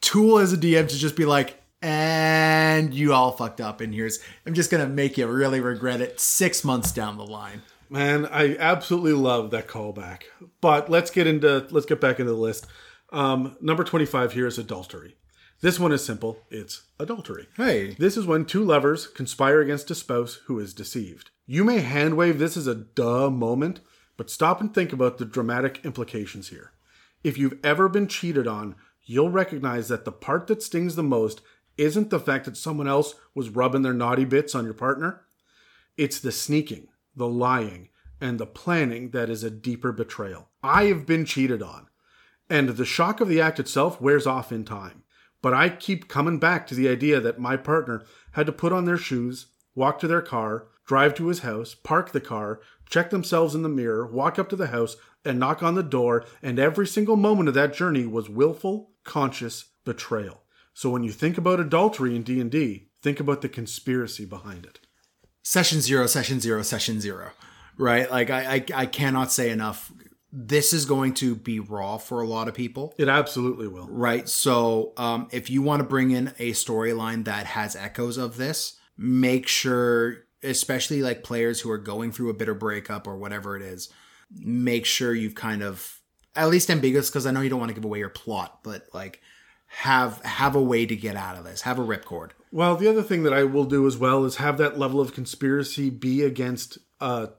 tool 0.00 0.38
as 0.38 0.52
a 0.52 0.56
DM 0.56 0.88
to 0.88 0.96
just 0.96 1.16
be 1.16 1.24
like, 1.24 1.62
and 1.82 2.94
you 2.94 3.12
all 3.12 3.32
fucked 3.32 3.60
up. 3.60 3.80
And 3.80 3.94
here's, 3.94 4.20
I'm 4.46 4.54
just 4.54 4.70
going 4.70 4.82
to 4.82 4.92
make 4.92 5.18
you 5.18 5.26
really 5.26 5.60
regret 5.60 6.00
it 6.00 6.18
six 6.18 6.64
months 6.64 6.92
down 6.92 7.18
the 7.18 7.26
line. 7.26 7.62
Man, 7.90 8.26
I 8.26 8.56
absolutely 8.56 9.12
love 9.12 9.50
that 9.50 9.68
callback. 9.68 10.22
But 10.60 10.90
let's 10.90 11.10
get 11.10 11.26
into 11.26 11.66
let's 11.70 11.86
get 11.86 12.00
back 12.00 12.18
into 12.18 12.32
the 12.32 12.38
list. 12.38 12.66
Um, 13.12 13.56
number 13.60 13.84
twenty-five 13.84 14.32
here 14.32 14.46
is 14.46 14.58
adultery. 14.58 15.14
This 15.62 15.80
one 15.80 15.92
is 15.92 16.04
simple. 16.04 16.38
It's 16.50 16.82
adultery. 16.98 17.48
Hey. 17.56 17.96
This 17.98 18.16
is 18.16 18.26
when 18.26 18.44
two 18.44 18.62
lovers 18.62 19.06
conspire 19.06 19.60
against 19.60 19.90
a 19.90 19.94
spouse 19.94 20.40
who 20.46 20.58
is 20.58 20.74
deceived. 20.74 21.30
You 21.46 21.64
may 21.64 21.80
handwave 21.80 22.38
this 22.38 22.56
as 22.56 22.66
a 22.66 22.74
duh 22.74 23.30
moment, 23.30 23.80
but 24.16 24.30
stop 24.30 24.60
and 24.60 24.74
think 24.74 24.92
about 24.92 25.18
the 25.18 25.24
dramatic 25.24 25.80
implications 25.84 26.48
here. 26.48 26.72
If 27.24 27.38
you've 27.38 27.58
ever 27.64 27.88
been 27.88 28.06
cheated 28.06 28.46
on, 28.46 28.74
you'll 29.04 29.30
recognize 29.30 29.88
that 29.88 30.04
the 30.04 30.12
part 30.12 30.46
that 30.48 30.62
stings 30.62 30.94
the 30.94 31.02
most 31.02 31.40
isn't 31.78 32.10
the 32.10 32.20
fact 32.20 32.44
that 32.44 32.56
someone 32.56 32.88
else 32.88 33.14
was 33.34 33.50
rubbing 33.50 33.82
their 33.82 33.94
naughty 33.94 34.24
bits 34.24 34.54
on 34.54 34.64
your 34.64 34.74
partner. 34.74 35.22
It's 35.96 36.20
the 36.20 36.32
sneaking, 36.32 36.88
the 37.14 37.28
lying, 37.28 37.88
and 38.20 38.38
the 38.38 38.46
planning 38.46 39.10
that 39.10 39.30
is 39.30 39.42
a 39.42 39.50
deeper 39.50 39.92
betrayal. 39.92 40.48
I 40.62 40.84
have 40.84 41.06
been 41.06 41.24
cheated 41.24 41.62
on, 41.62 41.88
and 42.50 42.70
the 42.70 42.84
shock 42.84 43.20
of 43.20 43.28
the 43.28 43.40
act 43.40 43.58
itself 43.58 44.00
wears 44.00 44.26
off 44.26 44.52
in 44.52 44.64
time. 44.64 45.02
But 45.46 45.54
I 45.54 45.68
keep 45.68 46.08
coming 46.08 46.40
back 46.40 46.66
to 46.66 46.74
the 46.74 46.88
idea 46.88 47.20
that 47.20 47.38
my 47.38 47.56
partner 47.56 48.02
had 48.32 48.46
to 48.46 48.52
put 48.52 48.72
on 48.72 48.84
their 48.84 48.96
shoes, 48.96 49.46
walk 49.76 50.00
to 50.00 50.08
their 50.08 50.20
car, 50.20 50.66
drive 50.84 51.14
to 51.14 51.28
his 51.28 51.38
house, 51.38 51.72
park 51.72 52.10
the 52.10 52.20
car, 52.20 52.60
check 52.90 53.10
themselves 53.10 53.54
in 53.54 53.62
the 53.62 53.68
mirror, 53.68 54.04
walk 54.04 54.40
up 54.40 54.48
to 54.48 54.56
the 54.56 54.66
house, 54.66 54.96
and 55.24 55.38
knock 55.38 55.62
on 55.62 55.76
the 55.76 55.84
door, 55.84 56.24
and 56.42 56.58
every 56.58 56.84
single 56.84 57.14
moment 57.14 57.48
of 57.48 57.54
that 57.54 57.72
journey 57.72 58.08
was 58.08 58.28
willful, 58.28 58.90
conscious 59.04 59.66
betrayal. 59.84 60.42
So 60.74 60.90
when 60.90 61.04
you 61.04 61.12
think 61.12 61.38
about 61.38 61.60
adultery 61.60 62.16
in 62.16 62.24
D&D, 62.24 62.88
think 63.00 63.20
about 63.20 63.40
the 63.40 63.48
conspiracy 63.48 64.24
behind 64.24 64.64
it. 64.66 64.80
Session 65.44 65.80
zero, 65.80 66.08
session 66.08 66.40
zero, 66.40 66.62
session 66.62 67.00
zero. 67.00 67.30
Right? 67.78 68.10
Like 68.10 68.30
I, 68.30 68.54
I, 68.54 68.64
I 68.74 68.86
cannot 68.86 69.30
say 69.30 69.50
enough. 69.50 69.92
This 70.32 70.72
is 70.72 70.84
going 70.84 71.14
to 71.14 71.34
be 71.34 71.60
raw 71.60 71.98
for 71.98 72.20
a 72.20 72.26
lot 72.26 72.48
of 72.48 72.54
people. 72.54 72.94
It 72.98 73.08
absolutely 73.08 73.68
will. 73.68 73.86
Right. 73.88 74.28
So 74.28 74.92
um, 74.96 75.28
if 75.30 75.48
you 75.50 75.62
want 75.62 75.80
to 75.80 75.88
bring 75.88 76.10
in 76.10 76.28
a 76.38 76.52
storyline 76.52 77.24
that 77.24 77.46
has 77.46 77.76
echoes 77.76 78.16
of 78.16 78.36
this, 78.36 78.78
make 78.98 79.46
sure, 79.46 80.24
especially 80.42 81.02
like 81.02 81.22
players 81.22 81.60
who 81.60 81.70
are 81.70 81.78
going 81.78 82.12
through 82.12 82.30
a 82.30 82.34
bitter 82.34 82.54
breakup 82.54 83.06
or 83.06 83.16
whatever 83.16 83.56
it 83.56 83.62
is, 83.62 83.88
make 84.30 84.84
sure 84.84 85.14
you've 85.14 85.34
kind 85.34 85.62
of 85.62 86.00
at 86.34 86.48
least 86.48 86.70
ambiguous 86.70 87.08
because 87.08 87.26
I 87.26 87.30
know 87.30 87.40
you 87.40 87.48
don't 87.48 87.60
want 87.60 87.70
to 87.70 87.74
give 87.74 87.84
away 87.84 87.98
your 87.98 88.08
plot, 88.08 88.60
but 88.62 88.86
like 88.92 89.22
have 89.68 90.22
have 90.22 90.54
a 90.54 90.62
way 90.62 90.86
to 90.86 90.96
get 90.96 91.16
out 91.16 91.36
of 91.36 91.44
this. 91.44 91.62
Have 91.62 91.78
a 91.78 91.84
ripcord. 91.84 92.30
Well, 92.52 92.76
the 92.76 92.88
other 92.88 93.02
thing 93.02 93.22
that 93.24 93.32
I 93.32 93.44
will 93.44 93.64
do 93.64 93.86
as 93.86 93.96
well 93.96 94.24
is 94.24 94.36
have 94.36 94.58
that 94.58 94.78
level 94.78 95.00
of 95.00 95.14
conspiracy 95.14 95.90
be 95.90 96.22
against 96.22 96.78
a 97.00 97.30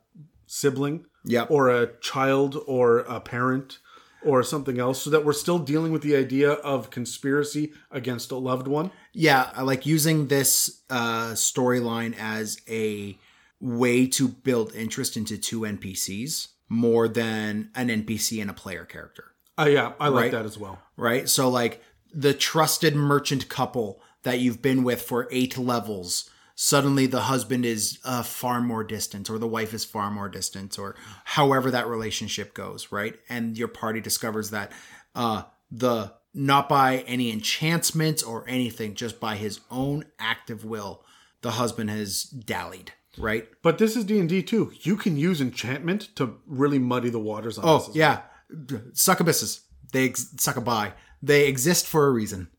sibling 0.45 1.05
Yep. 1.27 1.51
or 1.51 1.69
a 1.69 1.87
child 1.99 2.57
or 2.67 2.99
a 2.99 3.19
parent 3.19 3.79
or 4.23 4.41
something 4.43 4.79
else 4.79 5.01
so 5.03 5.09
that 5.11 5.23
we're 5.23 5.31
still 5.33 5.59
dealing 5.59 5.91
with 5.91 6.01
the 6.01 6.15
idea 6.15 6.51
of 6.53 6.89
conspiracy 6.89 7.71
against 7.91 8.31
a 8.31 8.35
loved 8.35 8.67
one. 8.67 8.91
Yeah, 9.13 9.51
I 9.55 9.61
like 9.61 9.85
using 9.85 10.27
this 10.27 10.81
uh, 10.89 11.31
storyline 11.33 12.15
as 12.19 12.57
a 12.67 13.17
way 13.61 14.07
to 14.07 14.27
build 14.27 14.73
interest 14.75 15.15
into 15.17 15.37
two 15.37 15.61
NPCs 15.61 16.47
more 16.69 17.07
than 17.07 17.69
an 17.75 17.87
NPC 17.89 18.41
and 18.41 18.49
a 18.49 18.53
player 18.53 18.85
character, 18.85 19.31
Uh, 19.57 19.65
yeah, 19.69 19.93
I 19.99 20.09
like 20.09 20.23
Right. 20.23 20.31
that 20.33 20.45
as 20.45 20.57
well. 20.57 20.79
right? 20.97 21.27
So, 21.29 21.49
like 21.49 21.81
the 22.13 22.33
trusted 22.33 22.95
merchant 22.95 23.47
couple 23.49 24.01
that 24.23 24.39
you've 24.39 24.61
been 24.61 24.83
with 24.83 25.01
for 25.01 25.27
eight 25.31 25.57
levels, 25.57 26.29
suddenly 26.59 27.05
the 27.05 27.21
husband 27.21 27.63
is 27.65 27.99
uh, 28.03 28.23
far 28.23 28.59
more 28.59 28.83
distant, 28.83 29.29
or 29.29 29.37
the 29.37 29.47
wife 29.47 29.75
is 29.75 29.85
far 29.85 30.09
more 30.09 30.27
distant, 30.27 30.77
or 30.77 30.95
however 31.23 31.69
that 31.71 31.87
relationship 31.87 32.53
goes, 32.55 32.91
right? 32.91 33.15
And 33.29 33.55
your 33.55 33.67
party 33.67 34.01
discovers 34.01 34.49
that 34.49 34.71
uh, 35.15 35.43
the 35.71 36.13
not 36.33 36.67
by 36.67 36.97
any 37.07 37.31
enchantment 37.31 38.23
or 38.27 38.43
anything, 38.47 38.95
just 38.95 39.19
by 39.19 39.35
his 39.35 39.59
own 39.69 40.05
active 40.19 40.65
will, 40.65 41.03
the 41.41 41.51
husband 41.51 41.91
has 41.91 42.23
dallied, 42.23 42.91
right? 43.19 43.47
But 43.61 43.77
this 43.77 43.95
is 43.95 44.03
D&D 44.03 44.41
too. 44.43 44.71
You 44.81 44.97
can 44.97 45.15
use 45.15 45.39
enchantment 45.39 46.09
to 46.15 46.37
really 46.47 46.79
muddy 46.79 47.11
the 47.11 47.19
waters 47.19 47.59
on 47.59 47.65
this. 47.65 47.87
Oh 47.87 47.91
yeah, 47.93 48.21
succubusses. 48.93 49.61
They 49.93 50.05
ex- 50.05 50.33
succubi. 50.37 50.89
They 51.21 51.47
exist 51.47 51.85
for 51.85 52.07
a 52.07 52.11
reason. 52.11 52.49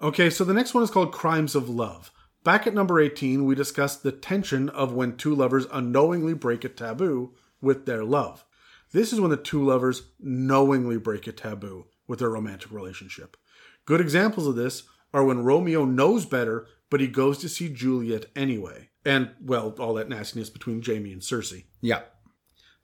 Okay, 0.00 0.30
so 0.30 0.44
the 0.44 0.54
next 0.54 0.72
one 0.72 0.84
is 0.84 0.90
called 0.90 1.10
Crimes 1.10 1.56
of 1.56 1.68
Love. 1.68 2.12
Back 2.48 2.66
at 2.66 2.72
number 2.72 2.98
18, 2.98 3.44
we 3.44 3.54
discussed 3.54 4.02
the 4.02 4.10
tension 4.10 4.70
of 4.70 4.94
when 4.94 5.18
two 5.18 5.34
lovers 5.34 5.66
unknowingly 5.70 6.32
break 6.32 6.64
a 6.64 6.70
taboo 6.70 7.34
with 7.60 7.84
their 7.84 8.02
love. 8.02 8.46
This 8.90 9.12
is 9.12 9.20
when 9.20 9.30
the 9.30 9.36
two 9.36 9.62
lovers 9.62 10.04
knowingly 10.18 10.96
break 10.96 11.26
a 11.26 11.32
taboo 11.32 11.88
with 12.06 12.20
their 12.20 12.30
romantic 12.30 12.72
relationship. 12.72 13.36
Good 13.84 14.00
examples 14.00 14.46
of 14.46 14.56
this 14.56 14.84
are 15.12 15.26
when 15.26 15.44
Romeo 15.44 15.84
knows 15.84 16.24
better, 16.24 16.66
but 16.88 17.00
he 17.00 17.06
goes 17.06 17.36
to 17.40 17.50
see 17.50 17.68
Juliet 17.68 18.24
anyway. 18.34 18.88
And, 19.04 19.32
well, 19.44 19.74
all 19.78 19.92
that 19.92 20.08
nastiness 20.08 20.48
between 20.48 20.82
Jaime 20.82 21.12
and 21.12 21.20
Cersei. 21.20 21.64
Yeah. 21.82 22.00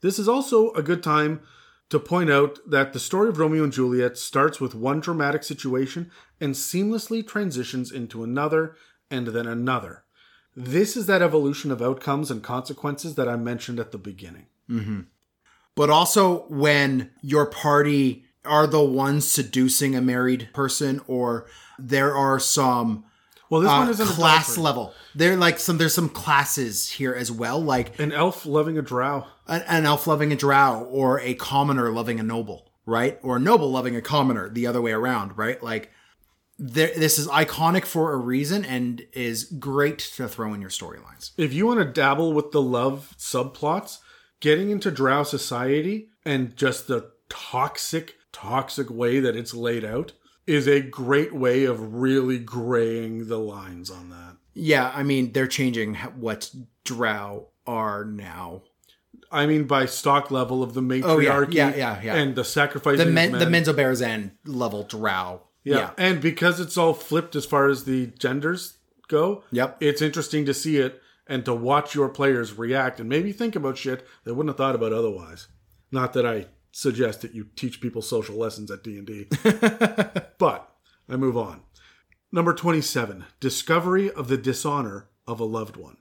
This 0.02 0.18
is 0.18 0.28
also 0.28 0.72
a 0.72 0.82
good 0.82 1.02
time 1.02 1.40
to 1.88 1.98
point 1.98 2.30
out 2.30 2.58
that 2.68 2.92
the 2.92 3.00
story 3.00 3.30
of 3.30 3.38
Romeo 3.38 3.64
and 3.64 3.72
Juliet 3.72 4.18
starts 4.18 4.60
with 4.60 4.74
one 4.74 5.00
dramatic 5.00 5.42
situation 5.42 6.10
and 6.38 6.52
seamlessly 6.52 7.26
transitions 7.26 7.90
into 7.90 8.22
another 8.22 8.76
and 9.10 9.28
then 9.28 9.46
another. 9.46 10.04
This 10.56 10.96
is 10.96 11.06
that 11.06 11.22
evolution 11.22 11.70
of 11.70 11.82
outcomes 11.82 12.30
and 12.30 12.42
consequences 12.42 13.16
that 13.16 13.28
I 13.28 13.36
mentioned 13.36 13.80
at 13.80 13.90
the 13.92 13.98
beginning. 13.98 14.46
but 15.74 15.90
also 15.90 16.46
when 16.48 17.10
your 17.22 17.46
party 17.46 18.24
are 18.44 18.66
the 18.66 18.82
ones 18.82 19.30
seducing 19.30 19.94
a 19.94 20.00
married 20.00 20.48
person 20.54 21.00
or 21.06 21.46
there 21.78 22.14
are 22.16 22.38
some 22.38 23.04
Well, 23.50 23.60
this 23.60 23.70
uh, 23.70 23.78
one 23.78 23.88
isn't 23.90 24.06
class 24.06 24.56
level 24.58 24.92
there 25.14 25.36
like 25.36 25.58
some 25.58 25.78
there's 25.78 25.94
some 25.94 26.08
classes 26.08 26.88
here 26.90 27.12
as 27.14 27.30
well 27.32 27.58
like 27.60 27.98
An 27.98 28.12
elf 28.12 28.46
loving 28.46 28.78
a 28.78 28.82
drow. 28.82 29.26
an, 29.46 29.62
an 29.68 29.84
elf 29.86 30.06
loving 30.06 30.32
a 30.32 30.36
drow 30.36 30.82
or 30.90 31.20
a 31.20 31.34
commoner 31.34 31.90
loving 31.90 32.20
a 32.20 32.22
noble 32.22 32.70
right 32.86 33.18
or 33.22 33.36
a 33.36 33.40
noble 33.40 33.70
loving 33.70 33.96
a 33.96 34.02
commoner 34.02 34.48
the 34.48 34.66
other 34.66 34.80
way 34.82 34.92
around 34.92 35.36
right 35.36 35.62
like 35.62 35.90
there, 36.58 36.92
this 36.96 37.18
is 37.18 37.26
iconic 37.28 37.84
for 37.84 38.12
a 38.12 38.16
reason 38.16 38.64
and 38.64 39.04
is 39.12 39.44
great 39.44 39.98
to 39.98 40.28
throw 40.28 40.54
in 40.54 40.60
your 40.60 40.70
storylines 40.70 41.32
If 41.36 41.52
you 41.52 41.66
want 41.66 41.80
to 41.80 41.84
dabble 41.84 42.32
with 42.32 42.52
the 42.52 42.62
love 42.62 43.14
subplots, 43.18 43.98
getting 44.40 44.70
into 44.70 44.90
drow 44.90 45.22
society 45.24 46.10
and 46.24 46.56
just 46.56 46.86
the 46.86 47.10
toxic, 47.28 48.14
toxic 48.32 48.90
way 48.90 49.20
that 49.20 49.36
it's 49.36 49.54
laid 49.54 49.84
out 49.84 50.12
is 50.46 50.68
a 50.68 50.80
great 50.80 51.34
way 51.34 51.64
of 51.64 51.94
really 51.94 52.38
graying 52.38 53.28
the 53.28 53.38
lines 53.38 53.90
on 53.90 54.10
that. 54.10 54.36
yeah 54.52 54.92
i 54.94 55.02
mean 55.02 55.32
they're 55.32 55.46
changing 55.46 55.94
what 55.94 56.50
drow 56.84 57.48
are 57.66 58.04
now 58.04 58.62
I 59.32 59.46
mean, 59.46 59.64
by 59.64 59.86
stock 59.86 60.30
level 60.30 60.62
of 60.62 60.74
the 60.74 60.82
matriarchy 60.82 61.04
Oh, 61.04 61.18
yeah, 61.18 61.70
yeah, 61.70 61.76
yeah, 61.76 62.00
yeah. 62.02 62.14
and 62.14 62.36
the 62.36 62.44
sacrifice 62.44 62.98
the 62.98 63.06
men, 63.06 63.32
men. 63.32 63.40
the 63.40 63.46
Menzo 63.46 63.74
Berzan 63.74 64.30
level 64.44 64.84
drow. 64.84 65.42
Yeah. 65.64 65.90
And 65.98 66.20
because 66.20 66.60
it's 66.60 66.76
all 66.76 66.94
flipped 66.94 67.34
as 67.34 67.46
far 67.46 67.68
as 67.68 67.84
the 67.84 68.06
genders 68.18 68.78
go, 69.08 69.42
Yep. 69.50 69.78
it's 69.80 70.02
interesting 70.02 70.44
to 70.46 70.54
see 70.54 70.76
it 70.76 71.00
and 71.26 71.44
to 71.44 71.54
watch 71.54 71.94
your 71.94 72.08
players 72.08 72.58
react 72.58 73.00
and 73.00 73.08
maybe 73.08 73.32
think 73.32 73.56
about 73.56 73.78
shit 73.78 74.06
they 74.24 74.32
wouldn't 74.32 74.50
have 74.50 74.56
thought 74.58 74.74
about 74.74 74.92
otherwise. 74.92 75.48
Not 75.90 76.12
that 76.12 76.26
I 76.26 76.46
suggest 76.72 77.22
that 77.22 77.34
you 77.34 77.46
teach 77.56 77.80
people 77.80 78.02
social 78.02 78.36
lessons 78.36 78.70
at 78.70 78.82
D&D. 78.82 79.28
but 80.38 80.70
I 81.08 81.16
move 81.16 81.36
on. 81.36 81.62
Number 82.32 82.52
27, 82.52 83.24
discovery 83.40 84.10
of 84.10 84.28
the 84.28 84.36
dishonor 84.36 85.08
of 85.26 85.38
a 85.40 85.44
loved 85.44 85.76
one. 85.76 85.96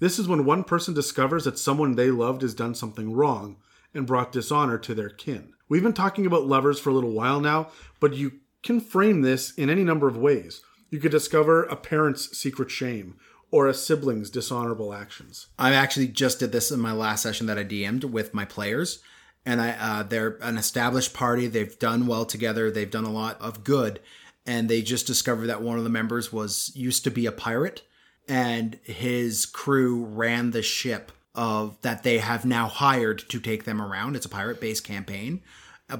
This 0.00 0.18
is 0.18 0.26
when 0.26 0.44
one 0.44 0.64
person 0.64 0.94
discovers 0.94 1.44
that 1.44 1.58
someone 1.58 1.94
they 1.94 2.10
loved 2.10 2.42
has 2.42 2.54
done 2.54 2.74
something 2.74 3.12
wrong 3.12 3.58
and 3.92 4.06
brought 4.06 4.32
dishonor 4.32 4.78
to 4.78 4.94
their 4.94 5.10
kin. 5.10 5.52
We've 5.68 5.82
been 5.82 5.92
talking 5.92 6.26
about 6.26 6.46
lovers 6.46 6.80
for 6.80 6.90
a 6.90 6.92
little 6.94 7.12
while 7.12 7.40
now, 7.40 7.68
but 8.00 8.14
you 8.14 8.32
can 8.64 8.80
frame 8.80 9.22
this 9.22 9.52
in 9.54 9.70
any 9.70 9.84
number 9.84 10.08
of 10.08 10.16
ways. 10.16 10.62
You 10.90 10.98
could 10.98 11.12
discover 11.12 11.64
a 11.64 11.76
parent's 11.76 12.36
secret 12.36 12.70
shame 12.70 13.16
or 13.50 13.68
a 13.68 13.74
sibling's 13.74 14.30
dishonorable 14.30 14.92
actions. 14.92 15.46
I 15.58 15.74
actually 15.74 16.08
just 16.08 16.40
did 16.40 16.50
this 16.50 16.72
in 16.72 16.80
my 16.80 16.92
last 16.92 17.22
session 17.22 17.46
that 17.46 17.58
I 17.58 17.64
DM'd 17.64 18.04
with 18.04 18.34
my 18.34 18.44
players, 18.44 19.00
and 19.46 19.60
I 19.60 19.70
uh, 19.78 20.02
they're 20.02 20.38
an 20.40 20.58
established 20.58 21.14
party. 21.14 21.46
They've 21.46 21.78
done 21.78 22.06
well 22.06 22.24
together. 22.24 22.70
They've 22.70 22.90
done 22.90 23.04
a 23.04 23.12
lot 23.12 23.40
of 23.40 23.62
good, 23.62 24.00
and 24.44 24.68
they 24.68 24.82
just 24.82 25.06
discovered 25.06 25.46
that 25.46 25.62
one 25.62 25.78
of 25.78 25.84
the 25.84 25.90
members 25.90 26.32
was 26.32 26.72
used 26.74 27.04
to 27.04 27.10
be 27.10 27.26
a 27.26 27.32
pirate, 27.32 27.82
and 28.26 28.78
his 28.82 29.46
crew 29.46 30.04
ran 30.04 30.50
the 30.50 30.62
ship 30.62 31.12
of 31.34 31.80
that 31.82 32.02
they 32.02 32.18
have 32.18 32.44
now 32.44 32.66
hired 32.66 33.18
to 33.28 33.40
take 33.40 33.64
them 33.64 33.80
around. 33.80 34.16
It's 34.16 34.26
a 34.26 34.30
pirate 34.30 34.60
based 34.60 34.84
campaign, 34.84 35.42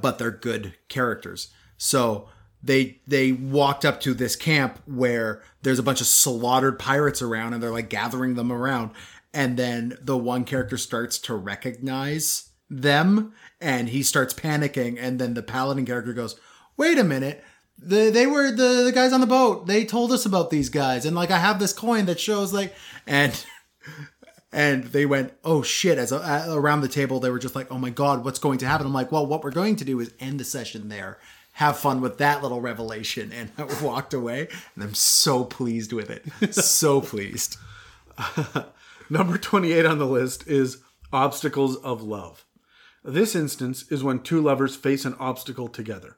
but 0.01 0.19
they're 0.19 0.31
good 0.31 0.75
characters. 0.89 1.53
So 1.77 2.29
they 2.65 2.99
they 3.07 3.33
walked 3.33 3.85
up 3.85 4.01
to 4.01 4.15
this 4.15 4.37
camp 4.37 4.81
where 4.87 5.43
there's 5.63 5.79
a 5.79 5.83
bunch 5.83 6.01
of 6.01 6.07
slaughtered 6.07 6.79
pirates 6.79 7.21
around 7.21 7.53
and 7.53 7.63
they're 7.63 7.71
like 7.71 7.91
gathering 7.91 8.35
them 8.35 8.51
around. 8.51 8.91
And 9.33 9.57
then 9.57 9.99
the 10.01 10.17
one 10.17 10.45
character 10.45 10.77
starts 10.77 11.19
to 11.21 11.35
recognize 11.35 12.51
them 12.71 13.35
and 13.61 13.91
he 13.91 14.03
starts 14.03 14.33
panicking. 14.33 14.97
And 14.99 15.19
then 15.19 15.35
the 15.35 15.43
paladin 15.43 15.85
character 15.85 16.13
goes 16.13 16.41
wait 16.77 16.99
a 16.99 17.05
minute. 17.05 17.45
The, 17.77 18.09
they 18.11 18.27
were 18.27 18.51
the, 18.51 18.85
the 18.85 18.93
guys 18.93 19.13
on 19.13 19.21
the 19.21 19.27
boat. 19.27 19.67
They 19.67 19.85
told 19.85 20.13
us 20.13 20.25
about 20.25 20.51
these 20.51 20.69
guys. 20.71 21.05
And 21.05 21.15
like 21.15 21.31
i 21.31 21.39
have 21.39 21.59
this 21.59 21.73
coin 21.73 22.07
that 22.07 22.21
shows 22.21 22.53
like 22.53 22.75
and 23.07 23.45
and 24.53 24.85
they 24.85 25.05
went 25.05 25.35
oh 25.45 25.61
shit. 25.61 25.99
As 25.99 26.13
uh, 26.13 26.47
around 26.49 26.81
the 26.81 26.89
table 26.89 27.21
they 27.21 27.31
were 27.31 27.39
just 27.39 27.55
like 27.55 27.71
oh 27.71 27.79
my 27.79 27.91
god 27.91 28.25
what's 28.25 28.39
going 28.39 28.59
to 28.61 28.67
happen? 28.67 28.87
I'm 28.87 28.95
like 28.95 29.13
well 29.13 29.27
what 29.27 29.45
we're 29.45 29.51
going 29.51 29.77
to 29.77 29.85
do 29.85 30.01
is 30.01 30.15
end 30.19 30.41
the 30.41 30.45
session 30.45 30.89
there 30.89 31.19
have 31.55 31.79
fun 31.79 32.01
with 32.01 32.19
that 32.19 32.43
little 32.43 32.61
revelation 32.61 33.33
and 33.33 33.51
i 33.59 33.65
walked 33.83 34.15
away 34.15 34.49
and 34.75 34.85
i'm 34.85 34.95
so 34.95 35.45
pleased 35.45 35.93
with 35.93 36.11
it 36.11 36.55
so 36.55 37.01
pleased 37.01 37.57
Number 39.11 39.37
28 39.37 39.85
on 39.85 39.99
the 39.99 40.07
list 40.07 40.47
is 40.47 40.79
obstacles 41.13 41.77
of 41.77 42.03
love. 42.03 42.47
This 43.05 43.35
instance 43.35 43.85
is 43.91 44.03
when 44.03 44.21
two 44.21 44.41
lovers 44.41 44.77
face 44.77 45.05
an 45.05 45.15
obstacle 45.19 45.69
together. 45.69 46.17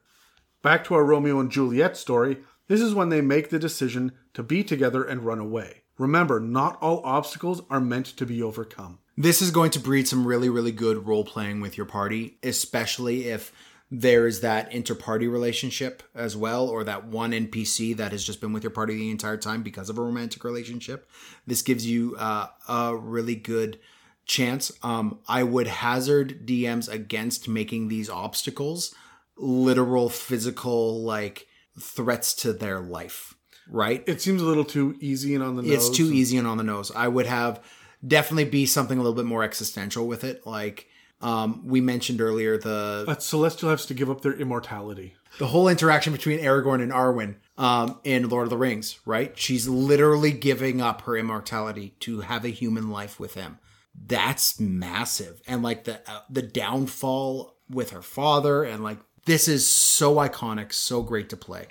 Back 0.62 0.84
to 0.84 0.94
our 0.94 1.04
Romeo 1.04 1.40
and 1.40 1.50
Juliet 1.50 1.96
story, 1.96 2.38
this 2.68 2.80
is 2.80 2.94
when 2.94 3.08
they 3.08 3.20
make 3.20 3.50
the 3.50 3.58
decision 3.58 4.12
to 4.34 4.42
be 4.42 4.62
together 4.62 5.02
and 5.02 5.22
run 5.22 5.40
away. 5.40 5.82
Remember, 5.98 6.38
not 6.38 6.78
all 6.80 7.00
obstacles 7.04 7.62
are 7.70 7.80
meant 7.80 8.06
to 8.06 8.26
be 8.26 8.42
overcome. 8.42 8.98
This 9.16 9.40
is 9.40 9.50
going 9.50 9.70
to 9.72 9.80
breed 9.80 10.06
some 10.06 10.26
really, 10.26 10.48
really 10.48 10.72
good 10.72 11.06
role 11.06 11.24
playing 11.24 11.60
with 11.60 11.76
your 11.76 11.86
party, 11.86 12.38
especially 12.42 13.28
if 13.28 13.52
there's 13.90 14.40
that 14.40 14.72
inter-party 14.72 15.28
relationship 15.28 16.02
as 16.14 16.36
well, 16.36 16.68
or 16.68 16.82
that 16.84 17.06
one 17.06 17.30
NPC 17.30 17.96
that 17.96 18.12
has 18.12 18.24
just 18.24 18.40
been 18.40 18.52
with 18.52 18.64
your 18.64 18.70
party 18.70 18.94
the 18.94 19.10
entire 19.10 19.36
time 19.36 19.62
because 19.62 19.88
of 19.88 19.98
a 19.98 20.02
romantic 20.02 20.42
relationship. 20.42 21.08
This 21.46 21.62
gives 21.62 21.86
you 21.86 22.16
uh, 22.18 22.48
a 22.68 22.96
really 22.96 23.36
good 23.36 23.78
chance. 24.24 24.72
Um, 24.82 25.20
I 25.28 25.44
would 25.44 25.68
hazard 25.68 26.46
DMs 26.46 26.90
against 26.90 27.48
making 27.48 27.88
these 27.88 28.10
obstacles 28.10 28.94
literal, 29.36 30.08
physical, 30.08 31.02
like 31.02 31.46
threats 31.78 32.34
to 32.34 32.52
their 32.52 32.80
life. 32.80 33.34
Right? 33.68 34.02
It 34.06 34.20
seems 34.20 34.42
a 34.42 34.44
little 34.44 34.64
too 34.64 34.96
easy 35.00 35.34
and 35.34 35.42
on 35.42 35.56
the 35.56 35.62
nose. 35.62 35.88
It's 35.88 35.96
too 35.96 36.12
easy 36.12 36.36
and 36.38 36.46
on 36.46 36.56
the 36.56 36.64
nose. 36.64 36.92
I 36.94 37.08
would 37.08 37.26
have 37.26 37.62
definitely 38.06 38.44
be 38.44 38.66
something 38.66 38.98
a 38.98 39.02
little 39.02 39.16
bit 39.16 39.26
more 39.26 39.42
existential 39.42 40.06
with 40.06 40.24
it. 40.24 40.46
Like 40.46 40.88
um, 41.20 41.66
we 41.66 41.80
mentioned 41.80 42.20
earlier, 42.20 42.58
the 42.58 43.04
But 43.06 43.22
Celestial 43.22 43.70
has 43.70 43.86
to 43.86 43.94
give 43.94 44.10
up 44.10 44.20
their 44.22 44.34
immortality. 44.34 45.14
the 45.38 45.46
whole 45.48 45.68
interaction 45.68 46.12
between 46.12 46.40
Aragorn 46.40 46.82
and 46.82 46.92
Arwen 46.92 47.36
um, 47.58 47.98
in 48.04 48.28
Lord 48.28 48.44
of 48.44 48.50
the 48.50 48.56
Rings, 48.58 48.98
right? 49.06 49.36
She's 49.38 49.66
literally 49.68 50.32
giving 50.32 50.80
up 50.80 51.02
her 51.02 51.16
immortality 51.16 51.94
to 52.00 52.20
have 52.20 52.44
a 52.44 52.48
human 52.48 52.90
life 52.90 53.18
with 53.18 53.34
him. 53.34 53.58
That's 53.94 54.60
massive, 54.60 55.40
and 55.46 55.62
like 55.62 55.84
the 55.84 56.00
uh, 56.06 56.20
the 56.28 56.42
downfall 56.42 57.56
with 57.70 57.90
her 57.90 58.02
father, 58.02 58.62
and 58.62 58.84
like 58.84 58.98
this 59.24 59.48
is 59.48 59.66
so 59.66 60.16
iconic, 60.16 60.72
so 60.74 61.02
great 61.02 61.30
to 61.30 61.36
play. 61.36 61.68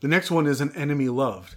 The 0.00 0.08
next 0.08 0.30
one 0.30 0.46
is 0.46 0.60
an 0.62 0.74
enemy 0.74 1.08
loved. 1.10 1.56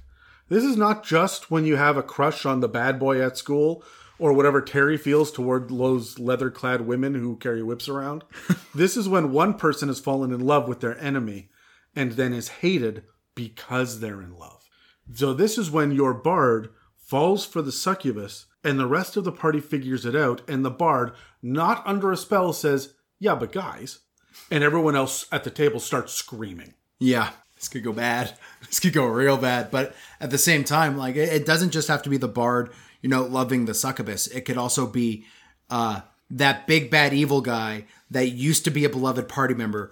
This 0.50 0.66
is 0.66 0.76
not 0.76 1.06
just 1.06 1.50
when 1.50 1.66
you 1.66 1.78
have 1.78 1.96
a 1.96 2.04
crush 2.04 2.46
on 2.46 2.60
the 2.60 2.68
bad 2.68 3.00
boy 3.00 3.22
at 3.22 3.38
school 3.38 3.82
or 4.22 4.34
whatever 4.34 4.62
Terry 4.62 4.98
feels 4.98 5.32
toward 5.32 5.70
those 5.70 6.20
leather 6.20 6.52
clad 6.52 6.82
women 6.82 7.16
who 7.16 7.36
carry 7.38 7.64
whips 7.64 7.90
around. 7.90 8.24
this 8.76 8.96
is 8.96 9.10
when 9.10 9.32
one 9.32 9.56
person 9.56 9.88
has 9.88 10.00
fallen 10.00 10.32
in 10.32 10.40
love 10.40 10.68
with 10.68 10.80
their 10.80 10.96
enemy 11.02 11.50
and 11.96 12.12
then 12.12 12.32
is 12.32 12.48
hated 12.48 13.04
because 13.34 14.00
they're 14.00 14.22
in 14.22 14.38
love. 14.38 14.70
So 15.12 15.34
this 15.34 15.58
is 15.58 15.72
when 15.72 15.92
your 15.92 16.14
bard 16.14 16.70
falls 16.96 17.48
for 17.48 17.64
the 17.64 17.72
succubus 17.72 18.46
and 18.64 18.80
the 18.80 18.86
rest 18.86 19.18
of 19.18 19.24
the 19.24 19.32
party 19.32 19.60
figures 19.60 20.06
it 20.06 20.16
out 20.16 20.48
and 20.48 20.64
the 20.64 20.70
bard, 20.70 21.14
not 21.42 21.82
under 21.88 22.12
a 22.12 22.16
spell, 22.16 22.54
says, 22.54 22.94
Yeah, 23.18 23.34
but 23.34 23.52
guys. 23.52 24.02
And 24.52 24.64
everyone 24.64 24.96
else 24.96 25.26
at 25.32 25.44
the 25.44 25.50
table 25.50 25.80
starts 25.80 26.14
screaming. 26.14 26.76
Yeah, 27.00 27.32
this 27.56 27.70
could 27.70 27.84
go 27.84 27.92
bad. 27.92 28.38
This 28.68 28.80
could 28.80 28.94
go 28.94 29.08
real 29.08 29.38
bad. 29.38 29.72
But 29.72 29.96
at 30.20 30.30
the 30.30 30.38
same 30.38 30.64
time, 30.64 30.96
like 30.96 31.16
it, 31.16 31.30
it 31.34 31.46
doesn't 31.48 31.72
just 31.72 31.88
have 31.88 32.04
to 32.04 32.10
be 32.10 32.18
the 32.18 32.28
bard, 32.28 32.72
you 33.02 33.10
know, 33.10 33.24
loving 33.24 33.66
the 33.66 33.74
succubus. 33.74 34.28
It 34.28 34.42
could 34.42 34.58
also 34.58 34.88
be 34.88 35.26
uh, 35.70 36.02
that 36.30 36.68
big 36.68 36.90
bad 36.90 37.14
evil 37.14 37.42
guy 37.42 37.86
that 38.10 38.30
used 38.30 38.64
to 38.66 38.72
be 38.72 38.86
a 38.86 38.90
beloved 38.90 39.28
party 39.28 39.54
member, 39.54 39.92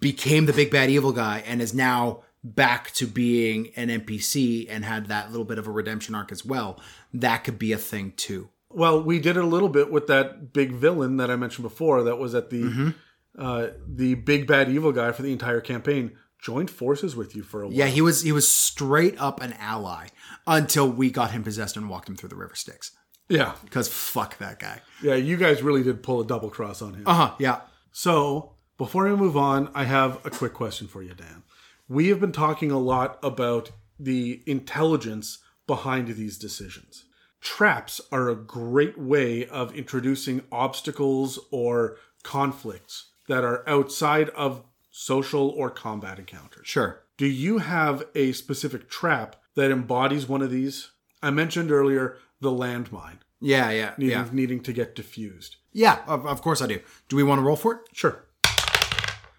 became 0.00 0.46
the 0.46 0.52
big 0.52 0.70
bad 0.70 0.90
evil 0.90 1.12
guy, 1.12 1.42
and 1.46 1.62
is 1.62 1.74
now 1.74 2.22
back 2.42 2.90
to 2.92 3.06
being 3.06 3.70
an 3.76 3.88
NPC 3.88 4.66
and 4.68 4.84
had 4.84 5.06
that 5.06 5.30
little 5.30 5.44
bit 5.44 5.58
of 5.58 5.66
a 5.66 5.70
redemption 5.70 6.14
arc 6.14 6.32
as 6.32 6.44
well. 6.44 6.80
That 7.12 7.44
could 7.44 7.58
be 7.58 7.72
a 7.72 7.78
thing 7.78 8.12
too. 8.16 8.48
Well, 8.70 9.02
we 9.02 9.18
did 9.18 9.36
it 9.36 9.44
a 9.44 9.46
little 9.46 9.68
bit 9.68 9.90
with 9.90 10.06
that 10.06 10.52
big 10.52 10.72
villain 10.72 11.16
that 11.16 11.30
I 11.30 11.36
mentioned 11.36 11.64
before. 11.64 12.02
That 12.04 12.16
was 12.16 12.34
at 12.34 12.50
the 12.50 12.94
uh, 13.38 13.68
the 13.86 14.14
big 14.14 14.46
bad 14.46 14.68
evil 14.68 14.92
guy 14.92 15.12
for 15.12 15.22
the 15.22 15.32
entire 15.32 15.60
campaign. 15.60 16.16
Joined 16.42 16.70
forces 16.70 17.14
with 17.14 17.36
you 17.36 17.42
for 17.42 17.62
a 17.62 17.66
while. 17.68 17.76
Yeah, 17.76 17.86
he 17.86 18.00
was 18.00 18.22
he 18.22 18.32
was 18.32 18.48
straight 18.48 19.18
up 19.20 19.40
an 19.42 19.52
ally 19.60 20.08
until 20.46 20.88
we 20.90 21.10
got 21.10 21.32
him 21.32 21.42
possessed 21.44 21.76
and 21.76 21.88
walked 21.90 22.08
him 22.08 22.16
through 22.16 22.30
the 22.30 22.36
river 22.36 22.54
Styx. 22.54 22.92
yeah, 23.28 23.54
Because 23.64 23.88
fuck 23.88 24.38
that 24.38 24.58
guy. 24.58 24.80
yeah. 25.02 25.14
You 25.16 25.36
guys 25.36 25.62
really 25.62 25.82
did 25.82 26.02
pull 26.02 26.20
a 26.20 26.26
double 26.26 26.48
cross 26.50 26.80
on 26.82 26.94
him. 26.94 27.02
Uh 27.06 27.14
huh. 27.14 27.34
Yeah. 27.38 27.60
So, 27.92 28.54
before 28.78 29.04
we 29.04 29.16
move 29.16 29.36
on, 29.36 29.70
I 29.74 29.84
have 29.84 30.24
a 30.24 30.30
quick 30.30 30.54
question 30.54 30.86
for 30.88 31.02
you, 31.02 31.12
Dan. 31.14 31.42
We 31.88 32.08
have 32.08 32.20
been 32.20 32.32
talking 32.32 32.70
a 32.70 32.78
lot 32.78 33.18
about 33.22 33.70
the 33.98 34.42
intelligence 34.46 35.38
behind 35.66 36.08
these 36.08 36.38
decisions. 36.38 37.04
Traps 37.40 38.00
are 38.12 38.28
a 38.28 38.34
great 38.36 38.96
way 38.98 39.46
of 39.46 39.74
introducing 39.74 40.42
obstacles 40.52 41.38
or 41.50 41.96
conflicts 42.22 43.10
that 43.28 43.44
are 43.44 43.68
outside 43.68 44.28
of 44.30 44.62
social 44.90 45.48
or 45.50 45.70
combat 45.70 46.18
encounters. 46.18 46.66
Sure. 46.66 47.02
Do 47.16 47.26
you 47.26 47.58
have 47.58 48.04
a 48.14 48.32
specific 48.32 48.88
trap 48.88 49.36
that 49.54 49.70
embodies 49.70 50.28
one 50.28 50.42
of 50.42 50.50
these? 50.50 50.90
I 51.22 51.30
mentioned 51.30 51.70
earlier 51.70 52.16
the 52.40 52.50
landmine 52.50 53.18
Yeah, 53.40 53.70
yeah, 53.70 53.92
needing, 53.98 54.18
yeah. 54.18 54.28
needing 54.32 54.60
to 54.62 54.72
get 54.72 54.94
diffused. 54.94 55.56
Yeah, 55.72 55.98
of, 56.06 56.26
of 56.26 56.42
course 56.42 56.62
I 56.62 56.66
do. 56.66 56.80
Do 57.08 57.16
we 57.16 57.22
want 57.22 57.38
to 57.38 57.42
roll 57.42 57.56
for 57.56 57.74
it? 57.74 57.80
Sure. 57.92 58.24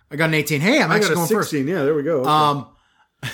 I 0.10 0.16
got 0.16 0.26
an 0.26 0.36
18. 0.36 0.62
Hey, 0.62 0.82
I'm 0.82 0.92
I 0.92 0.96
actually 0.98 1.16
got 1.16 1.26
a 1.26 1.28
going 1.28 1.28
first. 1.40 1.52
16. 1.52 1.68
Yeah, 1.68 1.84
there 1.84 1.96
we 1.96 2.04
go. 2.04 2.22
Okay. 2.22 2.30
Um, 2.30 2.68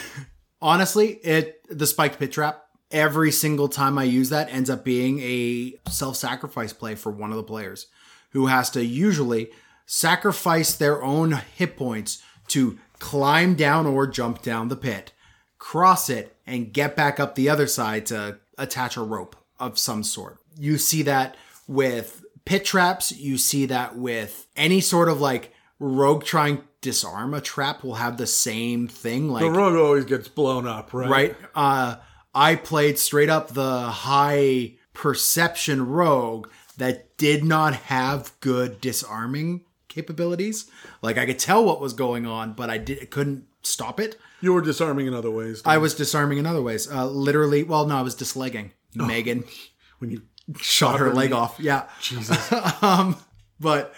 honestly, 0.62 1.14
it 1.24 1.62
the 1.70 1.88
spiked 1.88 2.20
pit 2.20 2.32
trap. 2.32 2.64
Every 2.90 3.32
single 3.32 3.68
time 3.68 3.98
I 3.98 4.06
use 4.06 4.30
that 4.30 4.50
ends 4.50 4.70
up 4.70 4.86
being 4.86 5.20
a 5.20 5.74
self-sacrifice 5.90 6.72
play 6.72 6.96
for 6.96 7.12
one 7.12 7.32
of 7.32 7.38
the 7.38 7.44
players, 7.44 7.88
who 8.32 8.46
has 8.48 8.70
to 8.72 8.86
usually 8.86 9.50
sacrifice 9.88 10.76
their 10.76 11.02
own 11.02 11.32
hit 11.56 11.76
points 11.76 12.22
to 12.50 12.78
climb 13.00 13.56
down 13.56 13.88
or 13.88 14.06
jump 14.06 14.44
down 14.44 14.68
the 14.68 14.76
pit, 14.76 15.14
cross 15.58 16.10
it, 16.10 16.36
and 16.46 16.74
get 16.74 16.96
back 16.96 17.20
up 17.20 17.34
the 17.34 17.50
other 17.50 17.66
side 17.66 18.06
to 18.06 18.38
attach 18.58 18.96
a 18.96 19.02
rope 19.02 19.36
of 19.60 19.80
some 19.80 20.04
sort. 20.04 20.38
You 20.56 20.78
see 20.78 21.02
that 21.04 21.36
with 21.68 22.24
pit 22.46 22.66
traps. 22.66 23.12
You 23.12 23.38
see 23.38 23.66
that 23.68 23.98
with 23.98 24.48
any 24.56 24.82
sort 24.82 25.10
of 25.10 25.20
like 25.20 25.54
rogue 25.80 26.24
trying 26.24 26.58
to 26.58 26.64
disarm 26.82 27.34
a 27.34 27.42
trap 27.42 27.84
will 27.84 27.96
have 27.96 28.18
the 28.18 28.28
same 28.28 28.88
thing. 28.88 29.30
Like 29.30 29.42
the 29.42 29.52
rogue 29.52 29.76
always 29.76 30.06
gets 30.06 30.28
blown 30.28 30.68
up, 30.68 30.94
right? 30.94 31.10
right? 31.10 31.36
Uh, 31.56 31.96
I 32.34 32.56
played 32.56 33.00
straight 33.00 33.30
up 33.30 33.50
the 33.50 33.82
high 33.82 34.76
perception 34.94 35.88
rogue 35.88 36.50
that 36.78 37.18
did 37.18 37.44
not 37.44 37.74
have 37.74 38.32
good 38.40 38.80
disarming 38.80 39.64
capabilities. 39.98 40.70
Like 41.02 41.18
I 41.18 41.26
could 41.26 41.40
tell 41.40 41.66
what 41.66 41.82
was 41.82 41.94
going 41.94 42.26
on, 42.26 42.54
but 42.54 42.70
I 42.70 42.78
did 42.78 43.10
couldn't 43.12 43.46
stop 43.64 44.00
it. 44.00 44.18
You 44.40 44.54
were 44.54 44.62
disarming 44.62 45.08
in 45.08 45.14
other 45.14 45.32
ways. 45.32 45.62
I 45.66 45.78
was 45.80 45.96
disarming 45.96 46.38
in 46.38 46.46
other 46.46 46.62
ways. 46.62 46.90
Uh, 46.90 47.08
literally, 47.08 47.64
well, 47.64 47.86
no, 47.86 47.98
I 47.98 48.02
was 48.02 48.16
dislegging 48.16 48.72
Megan. 48.96 49.44
when 50.00 50.12
you 50.12 50.22
Shot 50.62 51.00
her 51.00 51.14
leg 51.14 51.34
off. 51.34 51.60
Yeah. 51.60 51.90
Jesus. 52.02 52.52
um, 52.82 53.18
but 53.60 53.94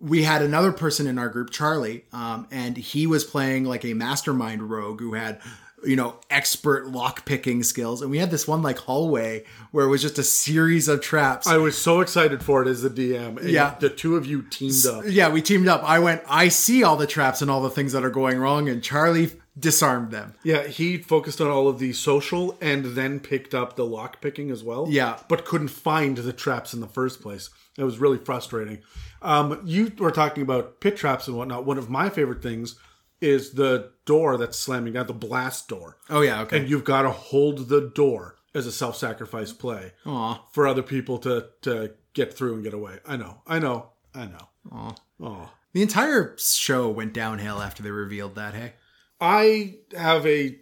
we 0.00 0.22
had 0.22 0.40
another 0.40 0.72
person 0.72 1.06
in 1.06 1.18
our 1.18 1.28
group, 1.28 1.50
Charlie, 1.50 2.04
um, 2.12 2.48
and 2.50 2.76
he 2.76 3.06
was 3.06 3.24
playing 3.24 3.64
like 3.64 3.84
a 3.84 3.92
mastermind 3.92 4.70
rogue 4.70 5.00
who 5.00 5.12
had, 5.12 5.40
you 5.84 5.96
know, 5.96 6.16
expert 6.30 6.86
lock 6.88 7.24
picking 7.24 7.62
skills. 7.62 8.02
And 8.02 8.10
we 8.10 8.18
had 8.18 8.30
this 8.30 8.46
one 8.46 8.62
like 8.62 8.78
hallway 8.78 9.44
where 9.72 9.84
it 9.84 9.88
was 9.88 10.02
just 10.02 10.18
a 10.18 10.22
series 10.22 10.88
of 10.88 11.00
traps. 11.00 11.46
I 11.46 11.56
was 11.56 11.76
so 11.76 12.00
excited 12.00 12.42
for 12.42 12.62
it 12.62 12.68
as 12.68 12.82
the 12.82 12.90
DM. 12.90 13.38
and 13.38 13.48
Yeah. 13.50 13.74
The 13.80 13.88
two 13.90 14.16
of 14.16 14.26
you 14.26 14.42
teamed 14.42 14.86
up. 14.86 15.04
yeah, 15.06 15.28
we 15.28 15.42
teamed 15.42 15.68
up. 15.68 15.82
I 15.82 15.98
went, 15.98 16.22
I 16.28 16.48
see 16.48 16.82
all 16.84 16.96
the 16.96 17.06
traps 17.06 17.42
and 17.42 17.50
all 17.50 17.62
the 17.62 17.70
things 17.70 17.92
that 17.92 18.04
are 18.04 18.10
going 18.10 18.38
wrong, 18.38 18.68
and 18.68 18.82
Charlie 18.82 19.30
disarmed 19.58 20.10
them. 20.12 20.34
Yeah, 20.44 20.66
he 20.66 20.96
focused 20.98 21.40
on 21.40 21.48
all 21.48 21.68
of 21.68 21.78
the 21.78 21.92
social 21.92 22.56
and 22.62 22.84
then 22.96 23.20
picked 23.20 23.54
up 23.54 23.76
the 23.76 23.84
lock 23.84 24.20
picking 24.22 24.50
as 24.50 24.64
well. 24.64 24.86
Yeah. 24.88 25.18
But 25.28 25.44
couldn't 25.44 25.68
find 25.68 26.16
the 26.16 26.32
traps 26.32 26.72
in 26.72 26.80
the 26.80 26.86
first 26.88 27.20
place. 27.20 27.50
It 27.76 27.84
was 27.84 27.98
really 27.98 28.18
frustrating. 28.18 28.78
Um, 29.20 29.60
you 29.64 29.92
were 29.98 30.10
talking 30.10 30.42
about 30.42 30.80
pit 30.80 30.96
traps 30.96 31.28
and 31.28 31.36
whatnot. 31.36 31.66
One 31.66 31.76
of 31.78 31.90
my 31.90 32.08
favorite 32.08 32.42
things 32.42 32.76
is 33.20 33.52
the 33.52 33.91
door 34.04 34.36
that's 34.36 34.58
slamming 34.58 34.92
down, 34.94 35.06
the 35.06 35.12
blast 35.12 35.68
door. 35.68 35.96
Oh 36.10 36.20
yeah, 36.20 36.42
okay. 36.42 36.58
And 36.58 36.68
you've 36.70 36.84
got 36.84 37.02
to 37.02 37.10
hold 37.10 37.68
the 37.68 37.80
door 37.94 38.36
as 38.54 38.66
a 38.66 38.72
self 38.72 38.96
sacrifice 38.96 39.52
play 39.52 39.92
Aw. 40.06 40.42
for 40.52 40.66
other 40.66 40.82
people 40.82 41.18
to, 41.18 41.46
to 41.62 41.92
get 42.14 42.34
through 42.34 42.54
and 42.54 42.64
get 42.64 42.74
away. 42.74 42.98
I 43.06 43.16
know, 43.16 43.42
I 43.46 43.58
know, 43.58 43.90
I 44.14 44.26
know. 44.26 44.48
Aw. 44.72 44.94
Oh. 45.22 45.50
The 45.72 45.82
entire 45.82 46.36
show 46.38 46.88
went 46.90 47.14
downhill 47.14 47.62
after 47.62 47.82
they 47.82 47.90
revealed 47.90 48.34
that. 48.34 48.54
Hey. 48.54 48.74
I 49.20 49.76
have 49.96 50.26
a 50.26 50.58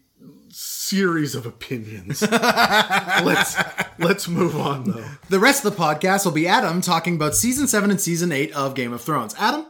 series 0.51 1.35
of 1.35 1.47
opinions. 1.47 2.23
let's 2.31 3.57
let's 3.99 4.29
move 4.29 4.55
on 4.57 4.85
though. 4.85 5.05
The 5.29 5.39
rest 5.39 5.65
of 5.65 5.75
the 5.75 5.83
podcast 5.83 6.25
will 6.25 6.33
be 6.33 6.47
Adam 6.47 6.81
talking 6.81 7.15
about 7.17 7.35
season 7.35 7.67
seven 7.67 7.91
and 7.91 8.01
season 8.01 8.31
eight 8.31 8.53
of 8.53 8.75
Game 8.75 8.93
of 8.93 9.01
Thrones. 9.01 9.35
Adam, 9.39 9.67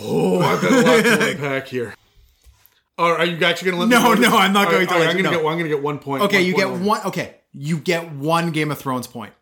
Oh, 0.00 0.40
I've 0.40 0.60
got 0.60 0.72
a 0.72 0.76
lot 0.82 1.02
to 1.04 1.30
unpack 1.30 1.68
here. 1.68 1.94
Oh, 2.96 3.06
are 3.14 3.24
you 3.24 3.44
actually 3.44 3.72
going 3.72 3.88
to 3.88 3.94
let 3.96 4.02
No, 4.02 4.14
no, 4.14 4.36
I'm 4.36 4.52
not 4.52 4.70
going 4.70 4.86
to 4.86 4.92
let 4.98 5.10
I'm 5.10 5.16
you 5.16 5.22
gonna 5.24 5.36
know. 5.36 5.42
get. 5.42 5.50
I'm 5.50 5.58
going 5.58 5.70
to 5.70 5.76
get 5.76 5.82
one 5.82 5.98
point. 5.98 6.22
okay, 6.24 6.42
you 6.42 6.54
point 6.54 6.68
get 6.78 6.86
one. 6.86 7.00
Okay, 7.06 7.34
you 7.52 7.78
get 7.78 8.12
one 8.12 8.50
Game 8.52 8.70
of 8.70 8.78
Thrones 8.78 9.06
point. 9.06 9.32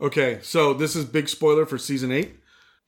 Okay, 0.00 0.38
so 0.42 0.72
this 0.74 0.94
is 0.96 1.04
big 1.04 1.28
spoiler 1.28 1.66
for 1.66 1.76
season 1.78 2.10
eight. 2.12 2.36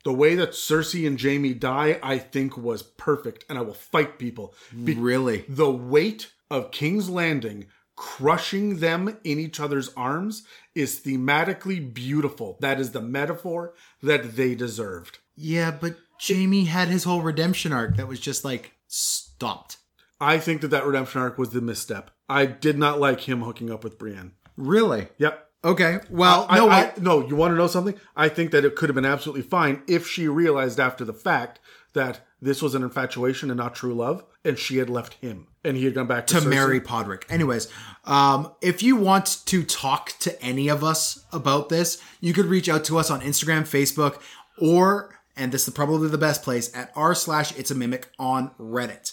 The 0.05 0.13
way 0.13 0.35
that 0.37 0.53
Cersei 0.53 1.07
and 1.07 1.21
Jaime 1.21 1.53
die, 1.53 1.99
I 2.03 2.17
think, 2.19 2.57
was 2.57 2.83
perfect, 2.83 3.45
and 3.51 3.59
I 3.59 3.61
will 3.63 3.75
fight 3.75 4.19
people. 4.19 4.55
Be- 4.85 4.95
Really? 4.95 5.45
the 5.49 5.71
weight 5.71 6.31
of 6.51 6.71
King's 6.71 7.11
Landing 7.11 7.67
crushing 7.97 8.79
them 8.79 9.19
in 9.25 9.39
each 9.39 9.61
other's 9.61 9.91
arms 9.95 10.45
is 10.75 11.01
thematically 11.01 11.93
beautiful. 11.93 12.57
That 12.61 12.81
is 12.81 12.93
the 12.93 13.03
metaphor 13.03 13.75
that 14.03 14.37
they 14.37 14.55
deserved. 14.55 15.19
Yeah, 15.37 15.71
but 15.71 15.97
Jaime 16.27 16.65
had 16.65 16.89
his 16.89 17.05
whole 17.05 17.21
redemption 17.21 17.73
arc 17.75 17.97
that 17.97 18.09
was 18.09 18.19
just 18.21 18.43
like 18.43 18.73
stopped. 18.87 19.77
I 20.21 20.39
think 20.39 20.61
that 20.61 20.69
that 20.69 20.87
redemption 20.87 21.21
arc 21.21 21.39
was 21.39 21.51
the 21.51 21.61
misstep. 21.61 22.11
I 22.29 22.47
did 22.47 22.79
not 22.79 23.01
like 23.01 23.23
him 23.23 23.43
hooking 23.43 23.71
up 23.71 23.83
with 23.83 23.99
Brienne. 23.99 24.33
Really? 24.57 25.09
Yep. 25.19 25.47
Okay. 25.65 26.01
Well, 26.11 26.47
I, 26.49 26.59
no, 26.59 26.69
I- 26.69 26.85
what? 26.85 27.03
no, 27.03 27.27
you 27.27 27.37
want 27.37 27.53
to 27.53 27.57
know 27.57 27.67
something? 27.67 27.95
I 28.17 28.29
think 28.29 28.51
that 28.51 28.65
it 28.65 28.77
could 28.77 28.89
have 28.89 28.95
been 28.95 29.05
absolutely 29.05 29.43
fine 29.43 29.83
if 29.87 30.07
she 30.07 30.29
realized 30.29 30.79
after 30.81 31.05
the 31.05 31.13
fact 31.13 31.61
that 31.93 32.21
this 32.41 32.63
was 32.63 32.75
an 32.75 32.83
infatuation 32.83 33.51
and 33.51 33.59
not 33.59 33.75
true 33.75 33.95
love, 33.95 34.25
and 34.45 34.59
she 34.59 34.79
had 34.79 34.89
left 34.89 35.15
him, 35.15 35.47
and 35.65 35.77
he 35.77 35.85
had 35.85 35.95
gone 35.95 36.07
back 36.07 36.27
to, 36.29 36.41
to 36.41 36.49
marry 36.49 36.81
Podrick. 36.81 37.25
Anyways, 37.29 37.69
um, 38.05 38.53
if 38.63 38.83
you 38.83 38.97
want 38.97 39.41
to 39.47 39.63
talk 39.65 40.13
to 40.21 40.41
any 40.43 40.69
of 40.69 40.83
us 40.83 41.25
about 41.33 41.69
this, 41.69 42.01
you 42.21 42.33
could 42.33 42.47
reach 42.47 42.69
out 42.69 42.85
to 42.85 42.97
us 42.99 43.11
on 43.11 43.21
Instagram, 43.21 43.63
Facebook, 43.63 44.21
or 44.59 45.21
and 45.37 45.53
this 45.53 45.67
is 45.67 45.75
probably 45.75 46.09
the 46.09 46.19
best 46.19 46.43
place 46.43 46.75
at 46.75 46.91
r 46.95 47.15
slash 47.15 47.57
it's 47.59 47.71
a 47.71 47.75
mimic 47.75 48.09
on 48.19 48.51
Reddit. 48.59 49.13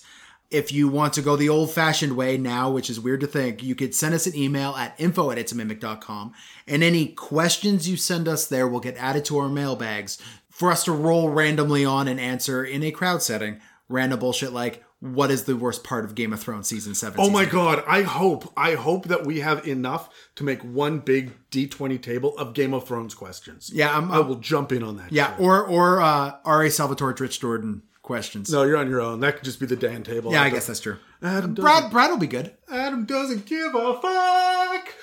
If 0.49 0.71
you 0.71 0.87
want 0.87 1.13
to 1.13 1.21
go 1.21 1.35
the 1.35 1.49
old 1.49 1.71
fashioned 1.71 2.15
way 2.15 2.37
now, 2.37 2.69
which 2.71 2.89
is 2.89 2.99
weird 2.99 3.19
to 3.21 3.27
think, 3.27 3.61
you 3.61 3.75
could 3.75 3.93
send 3.93 4.15
us 4.15 4.27
an 4.27 4.35
email 4.35 4.71
at 4.75 4.95
info 4.97 5.29
at 5.31 5.37
itsamimic.com. 5.37 6.33
And 6.67 6.83
any 6.83 7.07
questions 7.07 7.89
you 7.89 7.97
send 7.97 8.27
us 8.27 8.45
there 8.47 8.67
will 8.67 8.79
get 8.79 8.95
added 8.95 9.25
to 9.25 9.37
our 9.39 9.49
mailbags 9.49 10.17
for 10.49 10.71
us 10.71 10.85
to 10.85 10.91
roll 10.91 11.29
randomly 11.29 11.83
on 11.83 12.07
and 12.07 12.19
answer 12.19 12.63
in 12.63 12.81
a 12.83 12.91
crowd 12.91 13.21
setting. 13.21 13.59
Random 13.89 14.19
bullshit 14.19 14.53
like, 14.53 14.83
what 14.99 15.29
is 15.29 15.43
the 15.43 15.55
worst 15.55 15.83
part 15.83 16.03
of 16.03 16.15
Game 16.15 16.33
of 16.33 16.39
Thrones 16.39 16.67
season 16.67 16.95
seven? 16.95 17.19
Oh 17.21 17.29
my 17.29 17.43
season 17.43 17.59
god, 17.59 17.83
I 17.87 18.01
hope, 18.01 18.51
I 18.57 18.73
hope 18.73 19.05
that 19.05 19.25
we 19.25 19.41
have 19.41 19.67
enough 19.67 20.09
to 20.35 20.43
make 20.43 20.61
one 20.63 20.99
big 20.99 21.33
D20 21.51 22.01
table 22.01 22.35
of 22.37 22.53
Game 22.53 22.73
of 22.73 22.87
Thrones 22.87 23.13
questions. 23.13 23.69
Yeah, 23.71 23.95
I'm, 23.95 24.11
I 24.11 24.19
will 24.19 24.35
jump 24.35 24.71
in 24.71 24.81
on 24.81 24.97
that. 24.97 25.11
yeah, 25.11 25.31
shit. 25.31 25.41
or 25.41 25.63
or 25.63 26.01
uh, 26.01 26.37
R.A. 26.43 26.71
Salvatore 26.71 27.15
Rich 27.19 27.39
Jordan 27.39 27.83
questions. 28.07 28.49
No, 28.49 28.63
you're 28.63 28.77
on 28.77 28.89
your 28.89 29.01
own. 29.01 29.19
That 29.19 29.35
could 29.35 29.43
just 29.43 29.59
be 29.59 29.65
the 29.65 29.75
Dan 29.75 30.01
table. 30.01 30.31
yeah, 30.31 30.41
I 30.41 30.49
guess 30.49 30.65
that's 30.65 30.79
true. 30.79 30.97
Adam 31.21 31.53
Brad 31.53 31.91
Brad 31.91 32.09
will 32.09 32.17
be 32.17 32.25
good. 32.25 32.55
Adam 32.71 33.05
doesn't 33.05 33.45
give 33.45 33.75
a 33.75 34.01
fuck. 34.01 34.95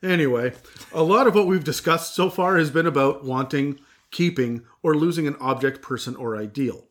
Anyway, 0.00 0.52
a 0.92 1.02
lot 1.02 1.26
of 1.26 1.34
what 1.34 1.48
we've 1.48 1.64
discussed 1.64 2.14
so 2.14 2.30
far 2.30 2.56
has 2.56 2.70
been 2.70 2.86
about 2.86 3.24
wanting, 3.24 3.80
keeping, 4.12 4.62
or 4.82 4.94
losing 4.94 5.26
an 5.26 5.34
object, 5.40 5.82
person, 5.82 6.14
or 6.14 6.36
ideal. 6.36 6.86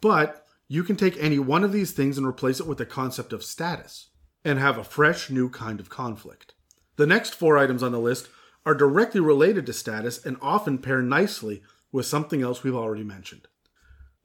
But 0.00 0.44
you 0.66 0.82
can 0.82 0.96
take 0.96 1.16
any 1.18 1.38
one 1.38 1.62
of 1.62 1.72
these 1.72 1.92
things 1.92 2.18
and 2.18 2.26
replace 2.26 2.58
it 2.58 2.66
with 2.66 2.78
the 2.78 2.86
concept 2.86 3.32
of 3.32 3.44
status 3.44 4.08
and 4.44 4.58
have 4.58 4.76
a 4.76 4.84
fresh, 4.84 5.30
new 5.30 5.48
kind 5.48 5.78
of 5.78 5.88
conflict. 5.88 6.54
The 6.96 7.06
next 7.06 7.34
four 7.34 7.58
items 7.58 7.82
on 7.82 7.92
the 7.92 8.00
list 8.00 8.28
are 8.66 8.74
directly 8.74 9.20
related 9.20 9.66
to 9.66 9.72
status 9.72 10.24
and 10.26 10.36
often 10.42 10.78
pair 10.78 11.00
nicely 11.00 11.62
with 11.92 12.06
something 12.06 12.42
else 12.42 12.64
we've 12.64 12.74
already 12.74 13.04
mentioned 13.04 13.46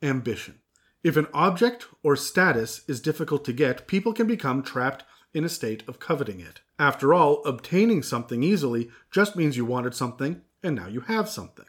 ambition. 0.03 0.59
If 1.03 1.17
an 1.17 1.27
object 1.33 1.87
or 2.03 2.15
status 2.15 2.83
is 2.87 3.01
difficult 3.01 3.43
to 3.45 3.53
get, 3.53 3.87
people 3.87 4.13
can 4.13 4.27
become 4.27 4.63
trapped 4.63 5.03
in 5.33 5.43
a 5.43 5.49
state 5.49 5.83
of 5.87 5.99
coveting 5.99 6.39
it. 6.39 6.61
After 6.79 7.13
all, 7.13 7.41
obtaining 7.45 8.03
something 8.03 8.43
easily 8.43 8.89
just 9.11 9.35
means 9.35 9.57
you 9.57 9.65
wanted 9.65 9.95
something 9.95 10.41
and 10.61 10.75
now 10.75 10.87
you 10.87 11.01
have 11.01 11.27
something. 11.27 11.65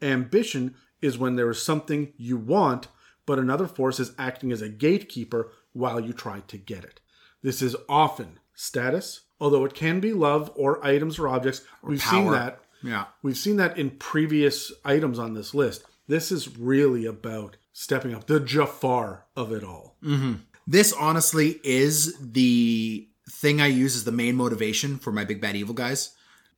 Ambition 0.00 0.74
is 1.02 1.18
when 1.18 1.36
there 1.36 1.50
is 1.50 1.62
something 1.62 2.12
you 2.16 2.36
want, 2.36 2.88
but 3.26 3.38
another 3.38 3.66
force 3.66 3.98
is 3.98 4.12
acting 4.18 4.52
as 4.52 4.62
a 4.62 4.68
gatekeeper 4.68 5.50
while 5.72 6.00
you 6.00 6.12
try 6.12 6.40
to 6.40 6.56
get 6.56 6.84
it. 6.84 7.00
This 7.42 7.62
is 7.62 7.76
often 7.88 8.40
status, 8.54 9.22
although 9.40 9.64
it 9.64 9.74
can 9.74 10.00
be 10.00 10.12
love 10.12 10.50
or 10.54 10.84
items 10.84 11.18
or 11.18 11.28
objects. 11.28 11.62
We've 11.82 12.02
seen 12.02 12.30
that. 12.30 12.60
Yeah. 12.82 13.06
We've 13.22 13.36
seen 13.36 13.56
that 13.56 13.76
in 13.76 13.90
previous 13.90 14.72
items 14.84 15.18
on 15.18 15.34
this 15.34 15.54
list. 15.54 15.84
This 16.06 16.32
is 16.32 16.56
really 16.56 17.06
about 17.06 17.56
stepping 17.78 18.12
up, 18.12 18.26
the 18.26 18.40
Jafar 18.40 19.24
of 19.36 19.52
it 19.52 19.62
all. 19.62 19.96
Mm-hmm. 20.02 20.34
This 20.66 20.92
honestly 20.92 21.60
is 21.62 22.16
the 22.18 23.08
thing 23.30 23.60
I 23.60 23.68
use 23.68 23.94
as 23.94 24.02
the 24.02 24.10
main 24.10 24.34
motivation 24.34 24.98
for 24.98 25.12
my 25.12 25.24
big 25.24 25.40
bad 25.40 25.54
evil 25.54 25.74
guys. 25.74 26.10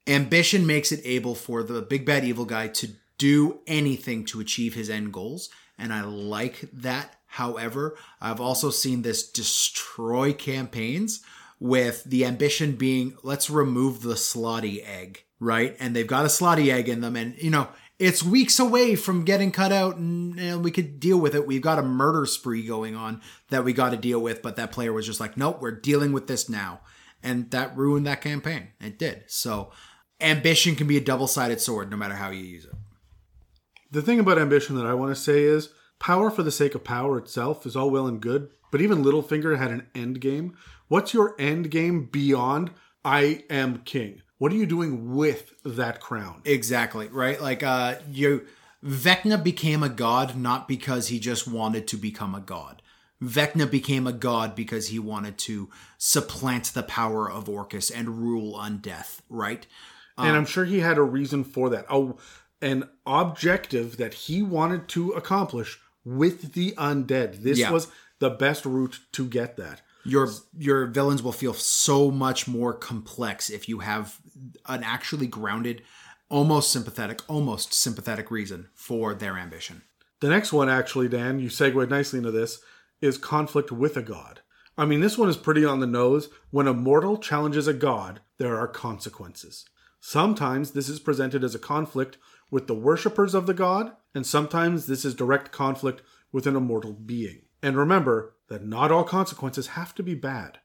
Ambition 0.07 0.67
makes 0.67 0.93
it 0.93 1.03
able 1.05 1.35
for 1.35 1.63
the 1.63 1.83
big 1.83 2.07
bad 2.07 2.25
evil 2.25 2.47
guy 2.47 2.69
to 2.69 2.89
do 3.19 3.61
anything 3.67 4.25
to 4.25 4.41
achieve 4.41 4.73
his 4.73 4.89
end 4.89 5.13
goals, 5.13 5.51
and 5.79 5.93
I 5.93 6.01
like 6.01 6.69
that. 6.73 7.17
However, 7.27 7.99
I've 8.19 8.41
also 8.41 8.71
seen 8.71 9.03
this 9.03 9.31
destroy 9.31 10.33
campaigns 10.33 11.21
with 11.61 12.03
the 12.05 12.25
ambition 12.25 12.77
being 12.77 13.15
let's 13.23 13.51
remove 13.51 14.01
the 14.01 14.15
slotty 14.15 14.83
egg, 14.83 15.25
right? 15.39 15.77
And 15.79 15.95
they've 15.95 16.07
got 16.07 16.25
a 16.25 16.29
slotty 16.29 16.73
egg 16.73 16.89
in 16.89 17.03
them, 17.03 17.15
and 17.15 17.37
you 17.37 17.51
know, 17.51 17.69
it's 18.01 18.23
weeks 18.23 18.59
away 18.59 18.97
from 18.97 19.27
getting 19.27 19.53
cut 19.53 19.73
out 19.73 19.97
and, 19.97 20.41
and 20.41 20.65
we 20.65 20.71
could 20.71 20.99
deal 20.99 21.19
with 21.19 21.35
it. 21.35 21.47
We've 21.47 21.61
got 21.61 21.79
a 21.79 21.83
murder 21.83 22.25
spree 22.25 22.67
going 22.67 22.97
on 22.97 23.21
that 23.51 23.63
we 23.63 23.75
got 23.75 23.91
to 23.91 23.99
deal 23.99 24.19
with, 24.21 24.41
but 24.41 24.57
that 24.57 24.73
player 24.73 24.91
was 24.91 25.05
just 25.05 25.21
like, 25.21 25.37
nope, 25.37 25.61
we're 25.61 25.71
dealing 25.71 26.13
with 26.13 26.27
this 26.27 26.49
now. 26.49 26.81
And 27.23 27.51
that 27.51 27.77
ruined 27.77 28.07
that 28.07 28.23
campaign. 28.23 28.69
It 28.81 28.99
did. 28.99 29.25
So 29.27 29.71
ambition 30.19 30.77
can 30.77 30.87
be 30.87 30.97
a 30.97 31.03
double 31.03 31.27
sided 31.27 31.61
sword 31.61 31.91
no 31.91 31.99
matter 31.99 32.15
how 32.15 32.31
you 32.31 32.43
use 32.43 32.65
it. 32.65 32.73
The 33.91 34.01
thing 34.01 34.19
about 34.19 34.39
ambition 34.39 34.77
that 34.77 34.87
I 34.87 34.95
want 34.95 35.15
to 35.15 35.21
say 35.21 35.43
is 35.43 35.69
power 35.99 36.31
for 36.31 36.43
the 36.43 36.51
sake 36.51 36.75
of 36.75 36.83
power 36.83 37.19
itself 37.19 37.67
is 37.67 37.77
all 37.77 37.91
well 37.91 38.07
and 38.07 38.19
good, 38.19 38.49
but 38.73 38.81
even 38.81 39.05
Littlefinger 39.05 39.59
had 39.59 39.73
an 39.73 39.87
end 39.95 40.23
game. 40.23 40.57
What's 40.89 41.13
your 41.13 41.35
end 41.39 41.71
game 41.71 42.07
beyond 42.07 42.71
I 43.05 43.45
am 43.51 43.83
king? 43.85 44.23
What 44.41 44.53
are 44.53 44.57
you 44.57 44.65
doing 44.65 45.15
with 45.15 45.53
that 45.65 46.01
crown? 46.01 46.41
Exactly, 46.47 47.09
right? 47.09 47.39
Like 47.41 47.63
uh 47.63 47.97
you 48.11 48.47
Vecna 48.83 49.43
became 49.45 49.83
a 49.83 49.91
god 49.91 50.35
not 50.35 50.67
because 50.67 51.09
he 51.09 51.19
just 51.21 51.47
wanted 51.47 51.87
to 51.89 51.99
become 51.99 52.35
a 52.35 52.41
god. 52.41 52.81
Vecna 53.23 53.71
became 53.71 54.07
a 54.07 54.15
god 54.15 54.55
because 54.57 54.89
he 54.89 54.99
wanted 54.99 55.37
to 55.37 55.69
supplant 55.99 56.73
the 56.73 56.83
power 56.83 57.31
of 57.31 57.51
Orcus 57.51 57.91
and 57.91 58.19
rule 58.23 58.55
undeath, 58.59 59.21
right? 59.29 59.67
and 60.17 60.35
I'm 60.37 60.47
sure 60.47 60.65
he 60.65 60.81
had 60.81 60.97
a 60.99 61.03
reason 61.03 61.45
for 61.45 61.69
that. 61.71 61.85
Oh, 61.91 62.17
an 62.63 62.89
objective 63.07 63.99
that 63.99 64.15
he 64.15 64.43
wanted 64.43 64.89
to 64.89 65.11
accomplish 65.13 65.79
with 66.05 66.55
the 66.55 66.73
undead. 66.79 67.43
This 67.43 67.59
Yeah. 67.59 67.71
was 67.71 67.89
the 68.21 68.31
best 68.31 68.65
route 68.65 69.01
to 69.13 69.27
get 69.27 69.57
that. 69.59 69.83
Your 70.05 70.31
your 70.59 70.87
villains 70.87 71.23
will 71.23 71.33
feel 71.33 71.53
so 71.55 72.11
much 72.11 72.49
more 72.49 72.73
complex 72.73 73.51
if 73.51 73.69
you 73.69 73.81
have 73.81 74.19
an 74.67 74.83
actually 74.83 75.27
grounded, 75.27 75.83
almost 76.29 76.71
sympathetic, 76.71 77.21
almost 77.29 77.75
sympathetic 77.75 78.31
reason 78.31 78.69
for 78.75 79.15
their 79.15 79.37
ambition. 79.37 79.83
The 80.21 80.29
next 80.29 80.53
one, 80.53 80.69
actually, 80.69 81.09
Dan, 81.09 81.41
you 81.41 81.49
segued 81.49 81.91
nicely 81.91 82.19
into 82.19 82.31
this, 82.31 82.61
is 83.01 83.19
conflict 83.19 83.73
with 83.73 83.97
a 83.97 84.03
god. 84.03 84.41
I 84.77 84.85
mean, 84.85 85.01
this 85.01 85.19
one 85.19 85.29
is 85.29 85.37
pretty 85.37 85.65
on 85.65 85.81
the 85.81 85.87
nose. 85.87 86.29
When 86.51 86.67
a 86.67 86.75
mortal 86.75 87.19
challenges 87.19 87.67
a 87.67 87.75
god, 87.75 88.21
there 88.39 88.57
are 88.57 88.69
consequences. 88.69 89.65
Sometimes 90.01 90.71
this 90.71 90.89
is 90.89 91.01
presented 91.01 91.45
as 91.45 91.55
a 91.55 91.59
conflict 91.59 92.17
with 92.51 92.67
the 92.67 92.75
worshippers 92.75 93.35
of 93.35 93.47
the 93.47 93.55
god, 93.55 93.93
and 94.15 94.27
sometimes 94.27 94.87
this 94.87 95.05
is 95.05 95.15
direct 95.15 95.53
conflict 95.53 96.03
with 96.33 96.47
an 96.47 96.57
immortal 96.57 96.93
being. 96.93 97.43
And 97.63 97.77
remember 97.77 98.35
that 98.49 98.65
not 98.65 98.91
all 98.91 99.05
consequences 99.05 99.69
have 99.69 99.95
to 99.97 100.03
be 100.03 100.15
bad. 100.15 100.59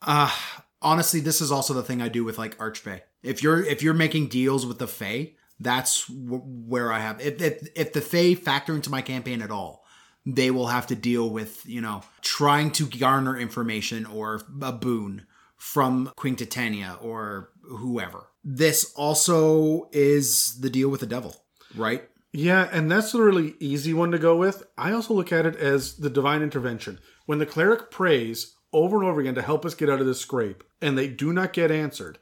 Uh 0.00 0.34
honestly, 0.82 1.20
this 1.20 1.40
is 1.40 1.52
also 1.52 1.74
the 1.74 1.82
thing 1.82 2.02
I 2.02 2.08
do 2.08 2.24
with 2.24 2.38
like 2.38 2.58
Archfey. 2.58 3.00
If 3.22 3.42
you're 3.42 3.64
if 3.64 3.82
you're 3.82 3.94
making 3.94 4.28
deals 4.28 4.66
with 4.66 4.78
the 4.78 4.86
Fae, 4.86 5.32
that's 5.60 6.06
w- 6.06 6.42
where 6.42 6.92
I 6.92 7.00
have. 7.00 7.20
If, 7.20 7.40
if 7.40 7.68
if 7.74 7.92
the 7.92 8.00
Fae 8.00 8.34
factor 8.34 8.74
into 8.74 8.90
my 8.90 9.02
campaign 9.02 9.42
at 9.42 9.50
all, 9.50 9.84
they 10.26 10.50
will 10.50 10.68
have 10.68 10.86
to 10.88 10.94
deal 10.94 11.30
with 11.30 11.64
you 11.66 11.80
know 11.80 12.02
trying 12.20 12.70
to 12.72 12.86
garner 12.86 13.38
information 13.38 14.06
or 14.06 14.42
a 14.60 14.72
boon 14.72 15.26
from 15.56 16.10
Queen 16.16 16.36
Titania 16.36 16.98
or 17.00 17.50
whoever. 17.62 18.26
This 18.44 18.92
also 18.96 19.88
is 19.92 20.60
the 20.60 20.70
deal 20.70 20.88
with 20.88 21.00
the 21.00 21.06
devil, 21.06 21.36
right? 21.76 22.08
Yeah, 22.32 22.68
and 22.72 22.90
that's 22.90 23.14
a 23.14 23.22
really 23.22 23.54
easy 23.60 23.92
one 23.92 24.10
to 24.10 24.18
go 24.18 24.36
with. 24.36 24.64
I 24.78 24.92
also 24.92 25.14
look 25.14 25.32
at 25.32 25.46
it 25.46 25.54
as 25.56 25.96
the 25.98 26.10
divine 26.10 26.42
intervention. 26.42 26.98
When 27.26 27.38
the 27.38 27.46
cleric 27.46 27.90
prays 27.90 28.56
over 28.72 28.98
and 28.98 29.08
over 29.08 29.20
again 29.20 29.34
to 29.34 29.42
help 29.42 29.64
us 29.64 29.74
get 29.74 29.90
out 29.90 30.00
of 30.00 30.06
this 30.06 30.20
scrape, 30.20 30.64
and 30.80 30.96
they 30.96 31.08
do 31.08 31.32
not 31.32 31.52
get 31.52 31.70
answered, 31.70 32.18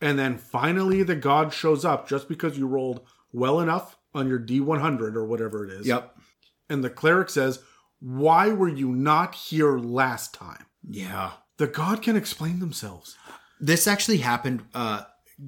and 0.00 0.18
then 0.18 0.38
finally 0.38 1.02
the 1.02 1.16
god 1.16 1.52
shows 1.52 1.84
up 1.84 2.08
just 2.08 2.28
because 2.28 2.56
you 2.58 2.66
rolled 2.66 3.00
well 3.32 3.60
enough 3.60 3.96
on 4.14 4.28
your 4.28 4.38
D100 4.38 5.14
or 5.14 5.24
whatever 5.24 5.64
it 5.64 5.70
is. 5.70 5.86
Yep. 5.86 6.16
And 6.68 6.84
the 6.84 6.90
cleric 6.90 7.30
says, 7.30 7.62
Why 8.00 8.48
were 8.48 8.68
you 8.68 8.88
not 8.88 9.34
here 9.34 9.78
last 9.78 10.34
time? 10.34 10.66
Yeah. 10.88 11.32
The 11.58 11.66
god 11.66 12.02
can 12.02 12.16
explain 12.16 12.60
themselves. 12.60 13.16
This 13.60 13.86
actually 13.86 14.18
happened. 14.18 14.62
Uh, 14.72 15.02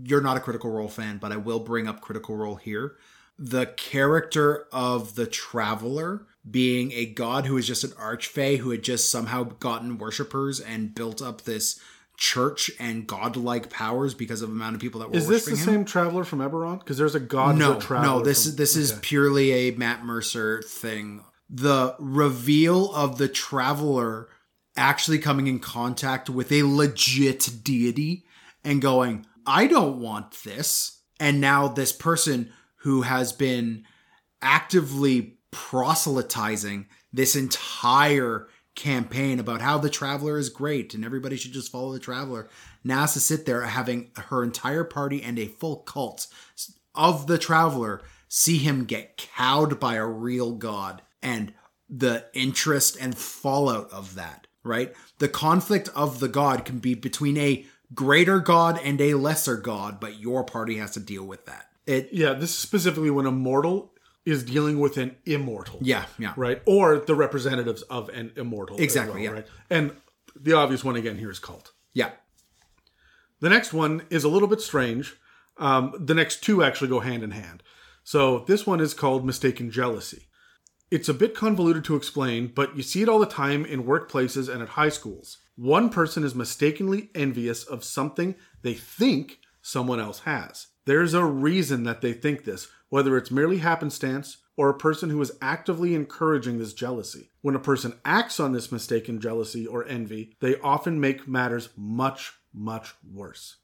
you're 0.05 0.20
not 0.20 0.36
a 0.36 0.40
Critical 0.40 0.70
Role 0.70 0.88
fan, 0.88 1.18
but 1.18 1.32
I 1.32 1.36
will 1.36 1.61
bring 1.61 1.88
up 1.88 2.00
Critical 2.00 2.36
Role 2.36 2.57
here. 2.57 2.96
The 3.38 3.66
character 3.66 4.66
of 4.72 5.14
the 5.14 5.26
Traveler 5.26 6.26
being 6.49 6.90
a 6.93 7.07
god 7.07 7.47
who 7.47 7.57
is 7.57 7.66
just 7.66 7.84
an 7.84 7.90
archfey 7.93 8.59
who 8.59 8.70
had 8.70 8.82
just 8.82 9.11
somehow 9.11 9.45
gotten 9.45 9.99
worshippers 9.99 10.59
and 10.61 10.95
built 10.95 11.22
up 11.22 11.43
this 11.43 11.78
church 12.16 12.70
and 12.78 13.07
godlike 13.07 13.70
powers 13.70 14.12
because 14.14 14.43
of 14.43 14.49
the 14.51 14.55
amount 14.55 14.74
of 14.74 14.80
people 14.80 15.01
that 15.01 15.11
were 15.11 15.16
Is 15.16 15.26
this 15.28 15.45
the 15.45 15.53
him. 15.53 15.57
same 15.57 15.84
traveler 15.84 16.24
from 16.24 16.40
Eberron? 16.40 16.78
Because 16.78 16.99
there's 16.99 17.14
a 17.14 17.20
god 17.20 17.57
No, 17.57 17.78
traveler. 17.80 18.18
no. 18.18 18.22
This 18.22 18.43
from- 18.45 18.51
is 18.51 18.57
this 18.57 18.76
is 18.76 18.93
purely 19.03 19.53
a 19.53 19.70
Matt 19.76 20.05
Mercer 20.05 20.62
thing. 20.62 21.24
The 21.49 21.95
reveal 21.99 22.93
of 22.95 23.18
the 23.18 23.28
traveler 23.28 24.28
actually 24.76 25.18
coming 25.18 25.47
in 25.47 25.59
contact 25.59 26.28
with 26.30 26.51
a 26.53 26.62
legit 26.62 27.49
deity 27.62 28.24
and 28.64 28.80
going, 28.82 29.26
"I 29.47 29.66
don't 29.66 29.99
want 30.01 30.43
this," 30.45 31.01
and 31.20 31.40
now 31.40 31.68
this 31.68 31.93
person 31.93 32.53
who 32.82 33.03
has 33.03 33.32
been 33.32 33.84
actively 34.40 35.38
proselytizing 35.53 36.86
this 37.12 37.36
entire 37.36 38.48
campaign 38.74 39.38
about 39.38 39.61
how 39.61 39.78
the 39.78 39.90
traveler 39.90 40.38
is 40.38 40.48
great 40.48 40.94
and 40.94 41.05
everybody 41.05 41.36
should 41.36 41.53
just 41.53 41.70
follow 41.70 41.92
the 41.92 42.00
traveler. 42.00 42.48
To 42.84 43.07
sit 43.07 43.46
there 43.46 43.62
having 43.62 44.11
her 44.16 44.42
entire 44.42 44.82
party 44.82 45.22
and 45.22 45.38
a 45.38 45.46
full 45.46 45.76
cult 45.76 46.26
of 46.94 47.28
the 47.28 47.38
traveler 47.38 48.03
see 48.28 48.59
him 48.59 48.86
get 48.86 49.16
cowed 49.16 49.78
by 49.78 49.94
a 49.94 50.07
real 50.07 50.53
god 50.53 51.03
and 51.22 51.53
the 51.88 52.24
interest 52.32 52.96
and 53.00 53.16
fallout 53.16 53.92
of 53.92 54.16
that 54.16 54.46
right? 54.64 54.94
The 55.18 55.28
conflict 55.28 55.88
of 55.94 56.20
the 56.20 56.28
god 56.28 56.64
can 56.64 56.78
be 56.78 56.94
between 56.94 57.36
a 57.36 57.66
greater 57.94 58.38
god 58.38 58.80
and 58.82 59.00
a 59.00 59.14
lesser 59.14 59.57
god 59.57 60.00
but 60.00 60.18
your 60.18 60.44
party 60.44 60.78
has 60.78 60.92
to 60.92 61.00
deal 61.00 61.24
with 61.24 61.46
that. 61.46 61.66
It 61.86 62.09
Yeah, 62.12 62.34
this 62.34 62.50
is 62.50 62.59
specifically 62.59 63.11
when 63.11 63.26
a 63.26 63.32
mortal 63.32 63.92
is 64.25 64.45
dealing 64.45 64.79
with 64.79 64.97
an 64.97 65.16
immortal. 65.27 65.79
yeah 65.83 66.05
yeah 66.18 66.33
Right? 66.37 66.62
Or 66.66 66.99
the 66.99 67.14
representatives 67.14 67.83
of 67.83 68.09
an 68.11 68.33
immortal. 68.37 68.77
Exactly, 68.79 69.25
yeah. 69.25 69.31
Right? 69.31 69.47
And 69.70 69.93
the 70.35 70.53
obvious 70.55 70.85
one 70.85 70.97
again 70.97 71.18
here 71.18 71.31
is 71.31 71.39
cult. 71.39 71.73
yeah 71.95 72.11
The 73.41 73.51
next 73.51 73.73
one 73.73 74.03
is 74.11 74.25
a 74.25 74.29
little 74.29 74.49
bit 74.49 74.61
strange. 74.61 75.14
Um, 75.59 75.93
the 75.99 76.14
next 76.14 76.43
two 76.43 76.62
actually 76.62 76.89
go 76.89 77.01
hand 77.01 77.23
in 77.23 77.33
hand. 77.33 77.62
So 78.05 78.45
this 78.47 78.66
one 78.66 78.81
is 78.81 78.95
called 78.95 79.25
mistaken 79.25 79.70
jealousy. 79.70 80.29
It's 80.91 81.09
a 81.09 81.14
bit 81.14 81.35
convoluted 81.35 81.85
to 81.85 81.97
explain, 81.97 82.49
but 82.55 82.77
you 82.77 82.83
see 82.83 83.03
it 83.03 83.09
all 83.09 83.18
the 83.18 83.27
time 83.27 83.64
in 83.64 83.85
workplaces 83.85 84.53
and 84.53 84.62
at 84.62 84.70
high 84.70 84.91
schools. 84.91 85.39
One 85.57 85.89
person 85.91 86.23
is 86.25 86.35
mistakenly 86.35 87.11
envious 87.14 87.64
of 87.64 87.85
something 87.85 88.35
they 88.62 88.75
think 88.75 89.39
someone 89.62 90.01
else 90.01 90.20
has. 90.20 90.66
There's 90.85 91.14
a 91.14 91.25
reason 91.25 91.85
that 91.85 92.01
they 92.01 92.12
think 92.12 92.45
this, 92.45 92.68
whether 92.93 93.16
it's 93.16 93.30
merely 93.30 93.57
happenstance 93.57 94.36
or 94.55 94.68
a 94.68 94.76
person 94.76 95.09
who 95.09 95.22
is 95.22 95.32
actively 95.40 95.95
encouraging 95.95 96.59
this 96.59 96.74
jealousy. 96.74 97.30
When 97.40 97.55
a 97.55 97.59
person 97.59 97.99
acts 98.05 98.38
on 98.38 98.53
this 98.53 98.70
mistaken 98.70 99.18
jealousy 99.18 99.66
or 99.66 99.88
envy, 99.88 100.36
they 100.40 100.57
often 100.57 101.01
make 101.01 101.26
matters 101.26 101.70
much, 101.74 102.34
much 102.53 102.93
worse. 103.11 103.57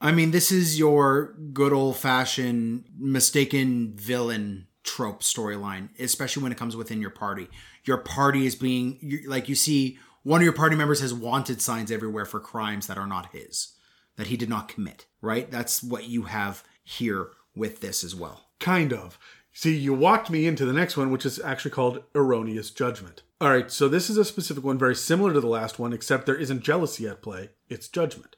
I 0.00 0.12
mean, 0.12 0.30
this 0.30 0.50
is 0.50 0.78
your 0.78 1.34
good 1.52 1.74
old 1.74 1.98
fashioned 1.98 2.86
mistaken 2.98 3.92
villain 3.96 4.66
trope 4.82 5.20
storyline, 5.20 5.90
especially 6.00 6.42
when 6.42 6.52
it 6.52 6.56
comes 6.56 6.74
within 6.74 7.02
your 7.02 7.10
party. 7.10 7.48
Your 7.84 7.98
party 7.98 8.46
is 8.46 8.54
being, 8.54 9.24
like, 9.26 9.46
you 9.46 9.56
see 9.56 9.98
one 10.22 10.40
of 10.40 10.44
your 10.44 10.54
party 10.54 10.74
members 10.74 11.02
has 11.02 11.12
wanted 11.12 11.60
signs 11.60 11.92
everywhere 11.92 12.24
for 12.24 12.40
crimes 12.40 12.86
that 12.86 12.96
are 12.96 13.06
not 13.06 13.30
his, 13.32 13.74
that 14.16 14.28
he 14.28 14.38
did 14.38 14.48
not 14.48 14.68
commit, 14.68 15.04
right? 15.20 15.50
That's 15.50 15.82
what 15.82 16.08
you 16.08 16.22
have 16.22 16.64
here 16.82 17.28
with 17.54 17.82
this 17.82 18.02
as 18.02 18.14
well. 18.14 18.46
Kind 18.60 18.92
of. 18.92 19.18
See, 19.52 19.76
you 19.76 19.92
walked 19.92 20.30
me 20.30 20.46
into 20.46 20.64
the 20.64 20.72
next 20.72 20.96
one, 20.96 21.10
which 21.10 21.26
is 21.26 21.40
actually 21.40 21.72
called 21.72 22.04
erroneous 22.14 22.70
judgment. 22.70 23.22
All 23.40 23.50
right, 23.50 23.70
so 23.70 23.88
this 23.88 24.08
is 24.08 24.16
a 24.16 24.24
specific 24.24 24.62
one 24.62 24.78
very 24.78 24.94
similar 24.94 25.32
to 25.32 25.40
the 25.40 25.48
last 25.48 25.78
one, 25.78 25.92
except 25.92 26.26
there 26.26 26.36
isn't 26.36 26.62
jealousy 26.62 27.08
at 27.08 27.22
play, 27.22 27.50
it's 27.68 27.88
judgment. 27.88 28.36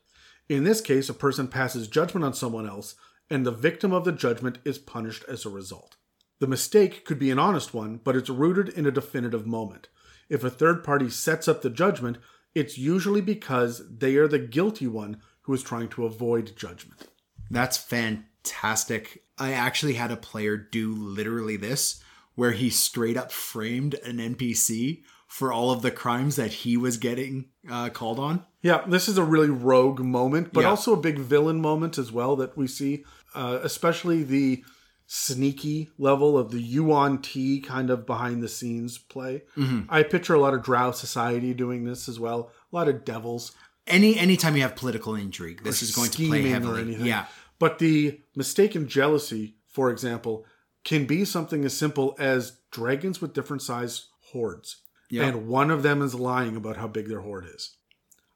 In 0.49 0.65
this 0.65 0.81
case, 0.81 1.09
a 1.09 1.15
person 1.15 1.49
passes 1.49 1.89
judgment 1.89 2.25
on 2.25 2.35
someone 2.35 2.69
else, 2.69 2.95
and 3.29 3.45
the 3.45 3.51
victim 3.51 3.93
of 3.93 4.05
the 4.05 4.13
judgment 4.13 4.59
is 4.65 4.79
punished 4.79 5.25
as 5.29 5.45
a 5.45 5.51
result. 5.51 5.97
The 6.41 6.47
mistake 6.47 7.05
could 7.05 7.19
be 7.19 7.31
an 7.31 7.39
honest 7.39 7.73
one, 7.73 8.01
but 8.03 8.17
it's 8.17 8.31
rooted 8.31 8.69
in 8.71 8.87
a 8.87 8.91
definitive 8.91 9.47
moment. 9.47 9.89
If 10.29 10.45
a 10.45 10.51
third 10.51 10.83
party 10.83 11.11
sets 11.11 11.47
up 11.47 11.63
the 11.63 11.71
judgment, 11.71 12.19
it's 12.55 12.79
usually 12.79 13.21
because 13.21 13.83
they 13.89 14.17
are 14.17 14.29
the 14.29 14.39
guilty 14.39 14.87
one 14.87 15.21
who 15.43 15.55
is 15.55 15.63
trying 15.63 15.89
to 15.91 16.05
avoid 16.05 16.57
judgment. 16.57 17.09
That's 17.51 17.77
fantastic. 17.77 19.25
I 19.43 19.53
actually 19.53 19.95
had 19.95 20.11
a 20.13 20.17
player 20.17 20.57
do 20.57 20.95
literally 20.95 21.57
this, 21.57 22.03
where 22.35 22.53
he 22.53 22.71
straight 22.71 23.17
up 23.17 23.33
framed 23.33 23.95
an 24.05 24.19
NPC 24.19 25.03
for 25.27 25.53
all 25.53 25.71
of 25.71 25.83
the 25.83 25.91
crimes 25.91 26.37
that 26.37 26.53
he 26.53 26.77
was 26.77 26.97
getting 26.97 27.47
uh, 27.71 27.89
called 27.89 28.19
on. 28.19 28.45
Yeah, 28.61 28.85
this 28.87 29.09
is 29.09 29.19
a 29.19 29.25
really 29.25 29.51
rogue 29.51 30.01
moment, 30.01 30.53
but 30.53 30.61
Yeah. 30.63 30.71
also 30.71 30.93
a 30.93 31.01
big 31.01 31.19
villain 31.19 31.61
moment 31.61 31.99
as 31.99 32.13
well 32.13 32.37
that 32.37 32.57
we 32.57 32.67
see, 32.69 33.05
uh, 33.35 33.59
especially 33.63 34.23
the 34.23 34.63
sneaky 35.07 35.91
level 35.99 36.39
of 36.39 36.51
the 36.53 36.61
yuan-ti 36.61 37.61
kind 37.61 37.91
of 37.91 38.07
behind 38.07 38.43
the 38.43 38.49
scenes 38.49 38.99
play. 38.99 39.43
Mm-hmm. 39.57 39.81
I 39.89 40.03
picture 40.05 40.35
a 40.35 40.41
lot 40.41 40.55
of 40.55 40.63
Drow 40.63 40.93
society 40.93 41.53
doing 41.53 41.85
this 41.85 42.09
as 42.09 42.21
well. 42.21 42.51
A 42.73 42.77
lot 42.77 42.89
of 42.89 43.05
devils 43.05 43.53
Any 43.87 44.17
anytime 44.19 44.55
you 44.57 44.63
have 44.63 44.77
political 44.77 45.17
intrigue, 45.17 45.65
this 45.65 45.83
is 45.83 45.91
going 45.95 46.11
to 46.11 46.29
play 46.29 46.43
heavily. 46.49 46.95
Yeah. 46.97 47.27
But 47.63 47.79
the 47.79 48.19
mistaken 48.35 48.89
jealousy, 48.89 49.55
for 49.69 49.93
example, 49.93 50.45
can 50.83 51.07
be 51.07 51.25
something 51.25 51.65
as 51.65 51.73
simple 51.73 52.17
as 52.19 52.59
dragons 52.73 53.21
with 53.21 53.35
different 53.35 53.63
size 53.63 54.09
hordes. 54.33 54.79
Yeah. 55.09 55.27
And 55.27 55.47
one 55.47 55.71
of 55.71 55.85
them 55.85 56.03
is 56.03 56.13
lying 56.13 56.57
about 56.57 56.77
how 56.77 56.89
big 56.89 57.07
their 57.07 57.21
horde 57.21 57.47
is. 57.47 57.77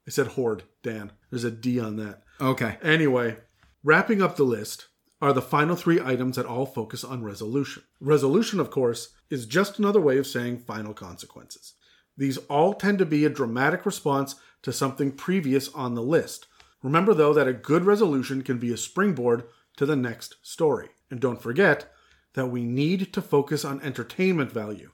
I 0.06 0.12
said 0.12 0.28
horde, 0.28 0.62
Dan. 0.84 1.10
There's 1.28 1.42
a 1.42 1.50
D 1.50 1.80
on 1.80 1.96
that. 1.96 2.22
Okay. 2.40 2.78
Anyway, 2.84 3.38
wrapping 3.82 4.22
up 4.22 4.36
the 4.36 4.44
list 4.44 4.86
are 5.20 5.32
the 5.32 5.42
final 5.42 5.74
three 5.74 6.00
items 6.00 6.36
that 6.36 6.46
all 6.46 6.64
focus 6.64 7.02
on 7.02 7.24
resolution. 7.24 7.82
Resolution, 7.98 8.60
of 8.60 8.70
course, 8.70 9.08
is 9.28 9.44
just 9.44 9.80
another 9.80 10.00
way 10.00 10.18
of 10.18 10.28
saying 10.28 10.58
final 10.58 10.94
consequences. 10.94 11.72
These 12.16 12.38
all 12.48 12.74
tend 12.74 13.00
to 13.00 13.04
be 13.04 13.24
a 13.24 13.28
dramatic 13.28 13.84
response 13.86 14.36
to 14.62 14.72
something 14.72 15.10
previous 15.10 15.68
on 15.74 15.96
the 15.96 16.02
list. 16.02 16.46
Remember, 16.82 17.14
though, 17.14 17.32
that 17.32 17.48
a 17.48 17.52
good 17.52 17.84
resolution 17.84 18.42
can 18.42 18.58
be 18.58 18.72
a 18.72 18.76
springboard 18.76 19.44
to 19.76 19.86
the 19.86 19.96
next 19.96 20.36
story. 20.42 20.90
And 21.10 21.20
don't 21.20 21.42
forget 21.42 21.92
that 22.34 22.46
we 22.46 22.64
need 22.64 23.12
to 23.12 23.22
focus 23.22 23.64
on 23.64 23.80
entertainment 23.82 24.52
value. 24.52 24.90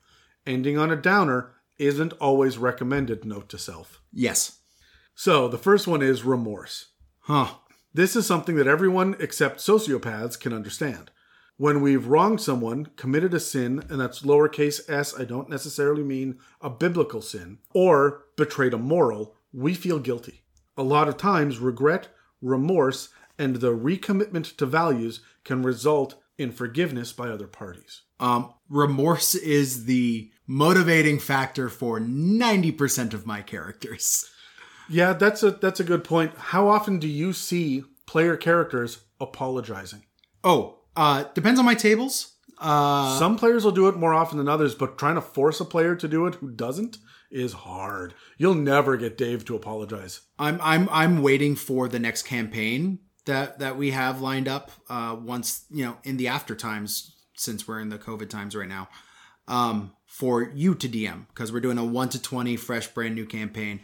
Ending 0.47 0.79
on 0.79 0.91
a 0.91 0.97
downer 0.97 1.55
isn't 1.79 2.13
always 2.15 2.59
recommended, 2.59 3.25
note 3.25 3.49
to 3.51 3.59
self. 3.59 4.01
Yes. 4.13 4.61
So, 5.15 5.49
the 5.49 5.59
first 5.59 5.87
one 5.87 6.03
is 6.03 6.25
remorse. 6.25 6.87
Huh. 7.21 7.55
This 7.95 8.17
is 8.17 8.27
something 8.27 8.57
that 8.57 8.67
everyone 8.67 9.17
except 9.19 9.59
sociopaths 9.59 10.41
can 10.41 10.53
understand. 10.53 11.11
When 11.59 11.83
we've 11.83 12.07
wronged 12.07 12.41
someone, 12.41 12.87
committed 12.97 13.35
a 13.35 13.41
sin, 13.41 13.83
and 13.91 14.01
that's 14.01 14.23
lowercase 14.23 14.89
s, 14.89 15.15
I 15.19 15.25
don't 15.25 15.51
necessarily 15.51 16.03
mean 16.03 16.39
a 16.61 16.71
biblical 16.71 17.21
sin, 17.21 17.59
or 17.75 18.25
betrayed 18.37 18.73
a 18.73 18.79
moral, 18.79 19.37
we 19.53 19.75
feel 19.75 19.99
guilty. 19.99 20.42
A 20.77 20.83
lot 20.83 21.09
of 21.09 21.17
times, 21.17 21.59
regret, 21.59 22.09
remorse, 22.41 23.09
and 23.39 23.57
the 23.57 23.75
recommitment 23.75 24.57
to 24.57 24.67
values 24.67 25.21
can 25.45 25.63
result 25.63 26.15
in 26.39 26.53
forgiveness 26.53 27.13
by 27.13 27.29
other 27.29 27.47
parties. 27.47 28.03
Um, 28.21 28.53
remorse 28.69 29.35
is 29.35 29.85
the 29.85 30.31
motivating 30.47 31.19
factor 31.19 31.69
for 31.69 32.01
90% 32.01 33.15
of 33.15 33.27
my 33.27 33.43
characters. 33.43 34.31
Yeah, 34.89 35.13
that's 35.13 35.43
a 35.43 35.53
that's 35.53 35.81
a 35.81 35.85
good 35.85 36.05
point. 36.05 36.33
How 36.37 36.69
often 36.69 36.99
do 36.99 37.09
you 37.09 37.33
see 37.33 37.85
player 38.07 38.37
characters 38.37 39.01
apologizing? 39.21 40.03
Oh, 40.45 40.81
uh, 40.97 41.25
depends 41.35 41.59
on 41.59 41.67
my 41.67 41.75
tables. 41.75 42.35
Uh, 42.59 43.19
Some 43.19 43.37
players 43.37 43.65
will 43.65 43.73
do 43.73 43.89
it 43.89 43.97
more 43.97 44.13
often 44.13 44.39
than 44.39 44.49
others, 44.49 44.75
but 44.75 44.99
trying 44.99 45.15
to 45.17 45.21
force 45.21 45.61
a 45.61 45.65
player 45.65 45.97
to 45.97 46.09
do 46.09 46.27
it 46.27 46.37
who 46.37 46.51
doesn't 46.51 46.99
is 47.33 47.53
hard. 47.53 48.15
You'll 48.37 48.55
never 48.55 48.97
get 48.97 49.19
Dave 49.19 49.45
to 49.47 49.57
apologize. 49.57 50.21
I'm 50.39 50.61
I'm 50.63 50.89
I'm 50.91 51.23
waiting 51.23 51.57
for 51.57 51.89
the 51.89 51.99
next 51.99 52.23
campaign 52.23 53.01
that 53.25 53.59
that 53.59 53.77
we 53.77 53.91
have 53.91 54.21
lined 54.21 54.49
up. 54.49 54.71
Uh, 54.89 55.17
once 55.21 55.65
you 55.71 55.85
know, 55.85 55.97
in 56.05 56.17
the 56.17 56.29
after 56.29 56.55
times, 56.55 57.17
since 57.35 57.67
we're 57.67 57.81
in 57.81 57.89
the 57.89 57.99
COVID 57.99 58.29
times 58.29 58.55
right 58.55 58.69
now, 58.69 58.89
um, 59.49 59.93
for 60.07 60.51
you 60.55 60.75
to 60.75 60.89
DM 60.89 61.27
because 61.29 61.53
we're 61.53 61.61
doing 61.61 61.79
a 61.79 61.85
one 61.85 62.09
to 62.11 62.21
twenty 62.21 62.57
fresh, 62.57 62.87
brand 62.89 63.15
new 63.15 63.27
campaign, 63.27 63.81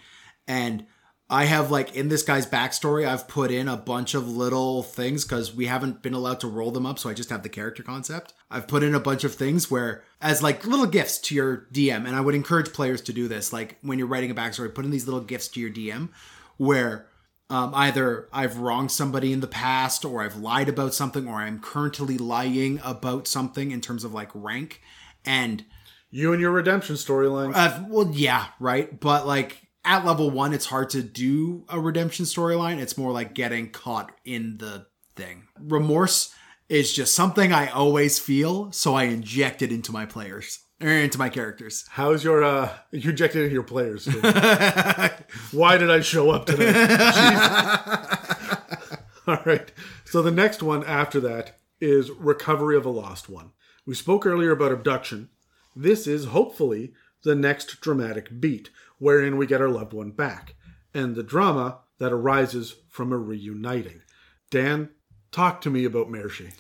and 0.47 0.87
I 1.31 1.45
have 1.45 1.71
like 1.71 1.95
in 1.95 2.09
this 2.09 2.23
guy's 2.23 2.47
backstory, 2.47 3.07
I've 3.07 3.29
put 3.29 3.51
in 3.51 3.69
a 3.69 3.77
bunch 3.77 4.15
of 4.15 4.27
little 4.29 4.83
things 4.83 5.25
because 5.25 5.55
we 5.55 5.67
haven't 5.67 6.03
been 6.03 6.15
allowed 6.15 6.41
to 6.41 6.47
roll 6.49 6.71
them 6.71 6.87
up, 6.87 6.99
so 6.99 7.11
I 7.11 7.15
just 7.15 7.29
have 7.29 7.43
the 7.43 7.51
character 7.51 7.83
concept. 7.83 8.33
I've 8.51 8.67
put 8.67 8.83
in 8.83 8.95
a 8.95 9.01
bunch 9.01 9.25
of 9.25 9.35
things 9.35 9.71
where 9.71 10.03
as 10.23 10.43
like 10.43 10.67
little 10.67 10.87
gifts 10.87 11.19
to 11.19 11.35
your 11.35 11.67
DM, 11.71 12.07
and 12.07 12.17
I 12.17 12.23
would 12.23 12.35
encourage 12.35 12.73
players 12.73 13.03
to 13.03 13.13
do 13.13 13.29
this. 13.29 13.53
Like 13.53 13.77
when 13.83 13.99
you're 13.99 14.09
writing 14.09 14.31
a 14.31 14.35
backstory, 14.35 14.75
put 14.75 14.87
in 14.87 14.91
these 14.91 15.07
little 15.07 15.21
gifts 15.21 15.49
to 15.49 15.61
your 15.61 15.71
DM 15.71 16.09
where 16.57 17.09
um, 17.51 17.75
either 17.75 18.29
I've 18.33 18.59
wronged 18.59 18.91
somebody 18.91 19.33
in 19.33 19.41
the 19.41 19.47
past, 19.47 20.05
or 20.07 20.23
I've 20.23 20.37
lied 20.37 20.69
about 20.69 20.95
something, 20.95 21.29
or 21.29 21.37
I'm 21.37 21.61
currently 21.61 22.17
lying 22.19 22.81
about 22.83 23.27
something 23.29 23.71
in 23.71 23.81
terms 23.83 24.03
of 24.03 24.15
like 24.15 24.31
rank. 24.35 24.81
And 25.27 25.65
You 26.11 26.33
and 26.33 26.41
your 26.41 26.53
redemption 26.53 26.97
storyline. 26.97 27.53
uh, 27.55 27.85
well, 27.87 28.11
yeah, 28.13 28.47
right. 28.61 28.99
But 28.99 29.27
like 29.27 29.68
at 29.89 30.05
level 30.05 30.31
one, 30.31 30.53
it's 30.53 30.67
hard 30.67 30.91
to 30.91 31.03
do 31.03 31.65
a 31.69 31.81
redemption 31.81 32.27
storyline. 32.27 32.79
It's 32.79 32.99
more 32.99 33.11
like 33.11 33.33
getting 33.33 33.71
caught 33.71 34.13
in 34.23 34.59
the 34.59 34.87
thing. 35.17 35.49
Remorse 35.59 36.35
is 36.69 36.93
just 36.93 37.15
something 37.15 37.55
I 37.55 37.69
always 37.69 38.19
feel, 38.19 38.71
so 38.71 38.95
I 38.95 39.05
inject 39.05 39.63
it 39.63 39.73
into 39.73 39.91
my 39.91 40.05
players 40.05 40.59
or 40.83 40.89
into 40.89 41.19
my 41.19 41.31
characters. 41.31 41.87
How's 41.89 42.23
your 42.23 42.45
uh 42.45 42.69
you 42.91 43.09
injected 43.11 43.45
into 43.45 43.55
your 43.55 43.63
players? 43.63 44.07
Why 45.53 45.79
did 45.79 45.91
I 45.91 46.01
show 46.01 46.33
up 46.33 46.45
today? 46.45 46.69
All 49.27 49.41
right. 49.47 49.73
So 50.05 50.21
the 50.21 50.31
next 50.31 50.63
one 50.63 50.85
after 50.85 51.19
that 51.21 51.59
is 51.81 52.11
recovery 52.11 52.77
of 52.77 52.85
a 52.85 52.91
lost 52.91 53.31
one. 53.31 53.53
We 53.87 53.95
spoke 53.95 54.27
earlier 54.27 54.51
about 54.51 54.73
abduction. 54.73 55.31
This 55.75 56.07
is 56.07 56.27
hopefully 56.27 56.93
the 57.23 57.35
next 57.35 57.81
dramatic 57.81 58.41
beat, 58.41 58.71
wherein 58.99 59.37
we 59.37 59.47
get 59.47 59.61
our 59.61 59.69
loved 59.69 59.93
one 59.93 60.11
back, 60.11 60.55
and 60.95 61.15
the 61.15 61.23
drama 61.23 61.79
that 61.99 62.13
arises 62.13 62.77
from 62.89 63.13
a 63.13 63.19
reuniting. 63.19 64.03
Dan, 64.51 64.91
talk 65.33 65.61
to 65.63 65.71
me 65.71 65.85
about 65.85 66.09
Mershi. 66.09 66.53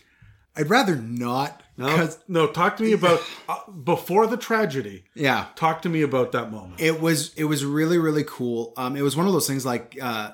I'd 0.56 0.68
rather 0.70 0.96
not. 0.96 1.62
No, 1.76 2.08
no, 2.26 2.48
talk 2.48 2.76
to 2.78 2.82
me 2.82 2.92
about 2.92 3.22
uh, 3.48 3.70
before 3.70 4.26
the 4.26 4.36
tragedy. 4.36 5.04
yeah, 5.14 5.46
Talk 5.54 5.82
to 5.82 5.88
me 5.88 6.02
about 6.02 6.32
that 6.32 6.50
moment. 6.50 6.80
it 6.80 7.00
was 7.00 7.32
it 7.34 7.44
was 7.44 7.64
really 7.64 7.98
really 7.98 8.24
cool. 8.26 8.72
Um, 8.76 8.96
it 8.96 9.02
was 9.02 9.16
one 9.16 9.26
of 9.28 9.32
those 9.32 9.46
things 9.46 9.64
like 9.64 9.96
uh, 10.02 10.32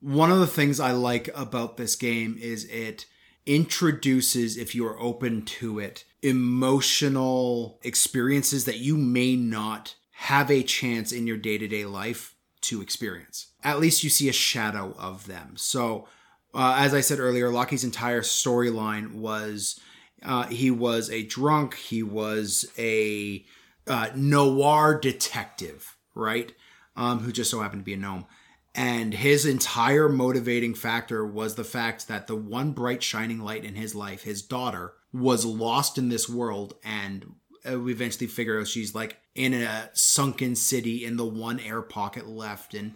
one 0.00 0.32
of 0.32 0.40
the 0.40 0.48
things 0.48 0.80
I 0.80 0.90
like 0.90 1.28
about 1.36 1.76
this 1.76 1.94
game 1.94 2.36
is 2.40 2.64
it 2.64 3.06
introduces, 3.46 4.56
if 4.56 4.74
you 4.74 4.84
are 4.86 4.98
open 5.00 5.42
to 5.42 5.78
it, 5.78 6.04
emotional 6.22 7.78
experiences 7.82 8.64
that 8.64 8.78
you 8.78 8.96
may 8.96 9.36
not 9.36 9.94
have 10.24 10.50
a 10.50 10.62
chance 10.62 11.12
in 11.12 11.26
your 11.26 11.38
day 11.38 11.56
to 11.56 11.66
day 11.66 11.86
life 11.86 12.34
to 12.60 12.82
experience. 12.82 13.52
At 13.64 13.80
least 13.80 14.04
you 14.04 14.10
see 14.10 14.28
a 14.28 14.34
shadow 14.34 14.94
of 14.98 15.26
them. 15.26 15.54
So, 15.56 16.08
uh, 16.52 16.74
as 16.76 16.92
I 16.92 17.00
said 17.00 17.18
earlier, 17.18 17.48
Lockie's 17.48 17.84
entire 17.84 18.20
storyline 18.20 19.14
was 19.14 19.80
uh, 20.22 20.44
he 20.48 20.70
was 20.70 21.08
a 21.08 21.22
drunk, 21.22 21.74
he 21.74 22.02
was 22.02 22.66
a 22.78 23.46
uh, 23.86 24.08
noir 24.14 25.00
detective, 25.00 25.96
right? 26.14 26.52
Um, 26.96 27.20
who 27.20 27.32
just 27.32 27.50
so 27.50 27.60
happened 27.62 27.80
to 27.80 27.86
be 27.86 27.94
a 27.94 27.96
gnome. 27.96 28.26
And 28.74 29.14
his 29.14 29.46
entire 29.46 30.10
motivating 30.10 30.74
factor 30.74 31.24
was 31.26 31.54
the 31.54 31.64
fact 31.64 32.08
that 32.08 32.26
the 32.26 32.36
one 32.36 32.72
bright 32.72 33.02
shining 33.02 33.40
light 33.40 33.64
in 33.64 33.74
his 33.74 33.94
life, 33.94 34.24
his 34.24 34.42
daughter, 34.42 34.92
was 35.14 35.46
lost 35.46 35.96
in 35.96 36.10
this 36.10 36.28
world. 36.28 36.74
And 36.84 37.36
Uh, 37.68 37.78
we 37.80 37.92
eventually 37.92 38.26
figure 38.26 38.60
out 38.60 38.68
she's 38.68 38.94
like 38.94 39.18
in 39.34 39.54
a 39.54 39.90
sunken 39.92 40.54
city 40.56 41.04
in 41.04 41.16
the 41.16 41.24
one 41.24 41.60
air 41.60 41.82
pocket 41.82 42.26
left. 42.28 42.74
And, 42.74 42.94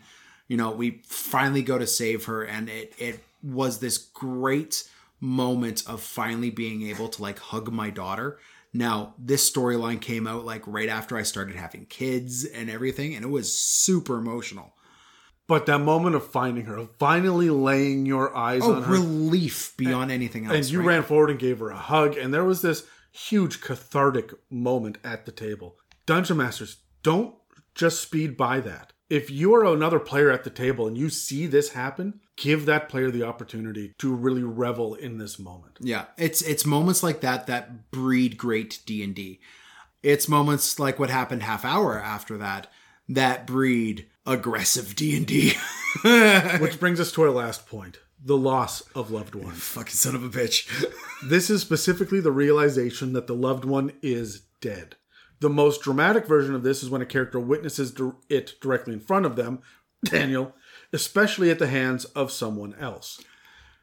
you 0.49 0.57
know, 0.57 0.71
we 0.71 1.03
finally 1.07 1.63
go 1.63 1.79
to 1.79 1.87
save 1.87 2.25
her. 2.27 2.43
And 2.43 2.69
it, 2.69 2.95
it 2.99 3.21
was 3.43 3.79
this 3.79 3.99
great 3.99 4.89
moment 5.21 5.83
of 5.87 6.01
finally 6.03 6.51
being 6.51 6.83
able 6.89 7.09
to 7.09 7.23
like 7.23 7.39
hug 7.39 7.73
my 7.73 7.91
daughter. 7.91 8.39
Now, 8.73 9.15
this 9.19 9.49
storyline 9.51 10.01
came 10.01 10.27
out 10.27 10.45
like 10.45 10.63
right 10.67 10.89
after 10.89 11.17
I 11.17 11.23
started 11.23 11.55
having 11.55 11.87
kids 11.87 12.45
and 12.45 12.69
everything, 12.69 13.15
and 13.15 13.25
it 13.25 13.29
was 13.29 13.57
super 13.57 14.19
emotional. 14.19 14.73
But 15.47 15.67
that 15.67 15.79
moment 15.79 16.17
of 16.17 16.27
finding 16.27 16.65
her, 16.65 16.77
of 16.79 16.91
finally 16.99 17.51
laying 17.51 18.05
your 18.05 18.35
eyes 18.35 18.63
Oh, 18.65 18.75
on 18.75 18.83
her, 18.83 18.93
relief 18.93 19.75
beyond 19.77 20.11
anything 20.11 20.47
else. 20.47 20.55
and 20.57 20.71
you 20.71 20.81
right? 20.81 20.87
ran 20.89 21.03
forward 21.05 21.31
and 21.31 21.39
gave 21.39 21.61
her 21.61 21.71
a 21.71 21.77
hug, 21.77 22.17
and 22.17 22.35
there 22.35 22.45
was 22.45 22.63
this 22.63 22.85
huge 23.15 23.61
cathartic 23.61 24.33
moment 24.51 24.99
at 25.05 25.25
the 25.25 25.33
table. 25.33 25.77
Dungeon 26.05 26.37
Masters, 26.37 26.79
don't 27.03 27.35
just 27.75 28.03
speed 28.03 28.37
by 28.37 28.61
that. 28.61 28.93
If 29.09 29.31
you 29.31 29.55
are 29.55 29.65
another 29.65 30.01
player 30.01 30.31
at 30.31 30.45
the 30.45 30.51
table 30.51 30.87
and 30.87 30.99
you 30.99 31.09
see 31.09 31.47
this 31.47 31.71
happen, 31.71 32.21
give 32.37 32.67
that 32.67 32.89
player 32.89 33.11
the 33.11 33.23
opportunity 33.23 33.93
to 33.99 34.13
really 34.13 34.43
revel 34.43 34.95
in 34.95 35.19
this 35.19 35.39
moment. 35.39 35.79
Yeah, 35.81 36.07
it's 36.17 36.43
it's 36.43 36.67
moments 36.67 37.03
like 37.03 37.21
that 37.21 37.47
that 37.47 37.91
breed 37.91 38.37
great 38.37 38.81
D 38.87 39.05
and 39.05 39.15
D. 39.15 39.41
It's 40.03 40.29
moments 40.29 40.79
like 40.79 40.99
what 40.99 41.11
happened 41.11 41.43
half 41.43 41.65
hour 41.65 41.99
after 41.99 42.37
that 42.39 42.67
that 43.09 43.47
breed 43.47 44.07
aggressive 44.27 44.97
D 44.97 45.17
and 45.17 45.27
D. 45.27 45.53
Which 46.59 46.81
brings 46.81 46.99
us 46.99 47.13
to 47.13 47.23
our 47.23 47.31
last 47.31 47.67
point 47.67 47.99
the 48.27 48.37
loss 48.37 48.81
of 48.95 49.11
loved 49.11 49.35
ones. 49.35 49.59
Fucking 49.63 49.93
son 49.95 50.15
of 50.15 50.25
a 50.25 50.29
bitch. 50.29 50.69
This 51.27 51.49
is 51.49 51.63
specifically 51.63 52.21
the 52.21 52.33
realization 52.33 53.13
that 53.15 53.27
the 53.27 53.35
loved 53.35 53.65
one 53.65 53.93
is 54.03 54.43
dead. 54.61 54.97
The 55.41 55.49
most 55.49 55.81
dramatic 55.83 56.27
version 56.27 56.55
of 56.55 56.63
this 56.63 56.83
is 56.83 56.91
when 56.91 57.01
a 57.01 57.07
character 57.07 57.41
witnesses 57.41 57.95
it 58.29 58.55
directly 58.61 58.93
in 58.93 59.01
front 59.01 59.25
of 59.25 59.37
them, 59.37 59.61
Daniel, 60.05 60.55
especially 60.93 61.51
at 61.51 61.59
the 61.59 61.67
hands 61.69 62.05
of 62.07 62.31
someone 62.31 62.75
else. 62.79 63.23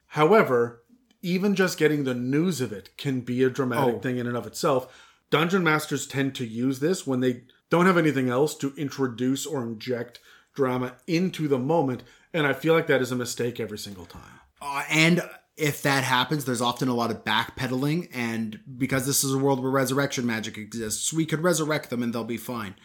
However, 0.08 0.84
even 1.24 1.56
just 1.56 1.78
getting 1.78 2.04
the 2.04 2.14
news 2.14 2.62
of 2.62 2.72
it 2.72 2.90
can 2.98 3.22
be 3.22 3.44
a 3.44 3.50
dramatic 3.50 3.96
Oh. 3.96 4.00
thing 4.00 4.18
in 4.18 4.28
and 4.28 4.38
of 4.38 4.46
itself. 4.48 4.94
Dungeon 5.30 5.64
masters 5.64 6.06
tend 6.06 6.36
to 6.36 6.46
use 6.46 6.80
this 6.80 7.08
when 7.08 7.22
they 7.22 7.44
don't 7.70 7.86
have 7.86 7.98
anything 7.98 8.30
else 8.30 8.54
to 8.56 8.74
introduce 8.78 9.46
or 9.46 9.64
inject 9.64 10.20
drama 10.54 10.94
into 11.08 11.48
the 11.48 11.60
moment, 11.60 12.04
and 12.34 12.46
I 12.48 12.54
feel 12.54 12.74
like 12.74 12.88
that 12.88 13.02
is 13.02 13.12
a 13.12 13.16
mistake 13.16 13.60
every 13.60 13.78
single 13.78 14.06
time. 14.06 14.40
Uh, 14.62 14.84
and 14.90 15.22
if 15.58 15.82
that 15.84 16.04
happens, 16.04 16.46
there's 16.46 16.62
often 16.62 16.88
a 16.88 16.94
lot 16.94 17.12
of 17.12 17.24
backpedaling. 17.24 18.10
And 18.14 18.60
because 18.78 19.06
this 19.06 19.24
is 19.24 19.34
a 19.34 19.38
world 19.38 19.62
where 19.62 19.72
resurrection 19.72 20.26
magic 20.26 20.58
exists, 20.58 21.12
we 21.12 21.26
could 21.26 21.42
resurrect 21.44 21.90
them 21.90 22.02
and 22.04 22.14
they'll 22.14 22.24
be 22.24 22.38
fine. 22.38 22.76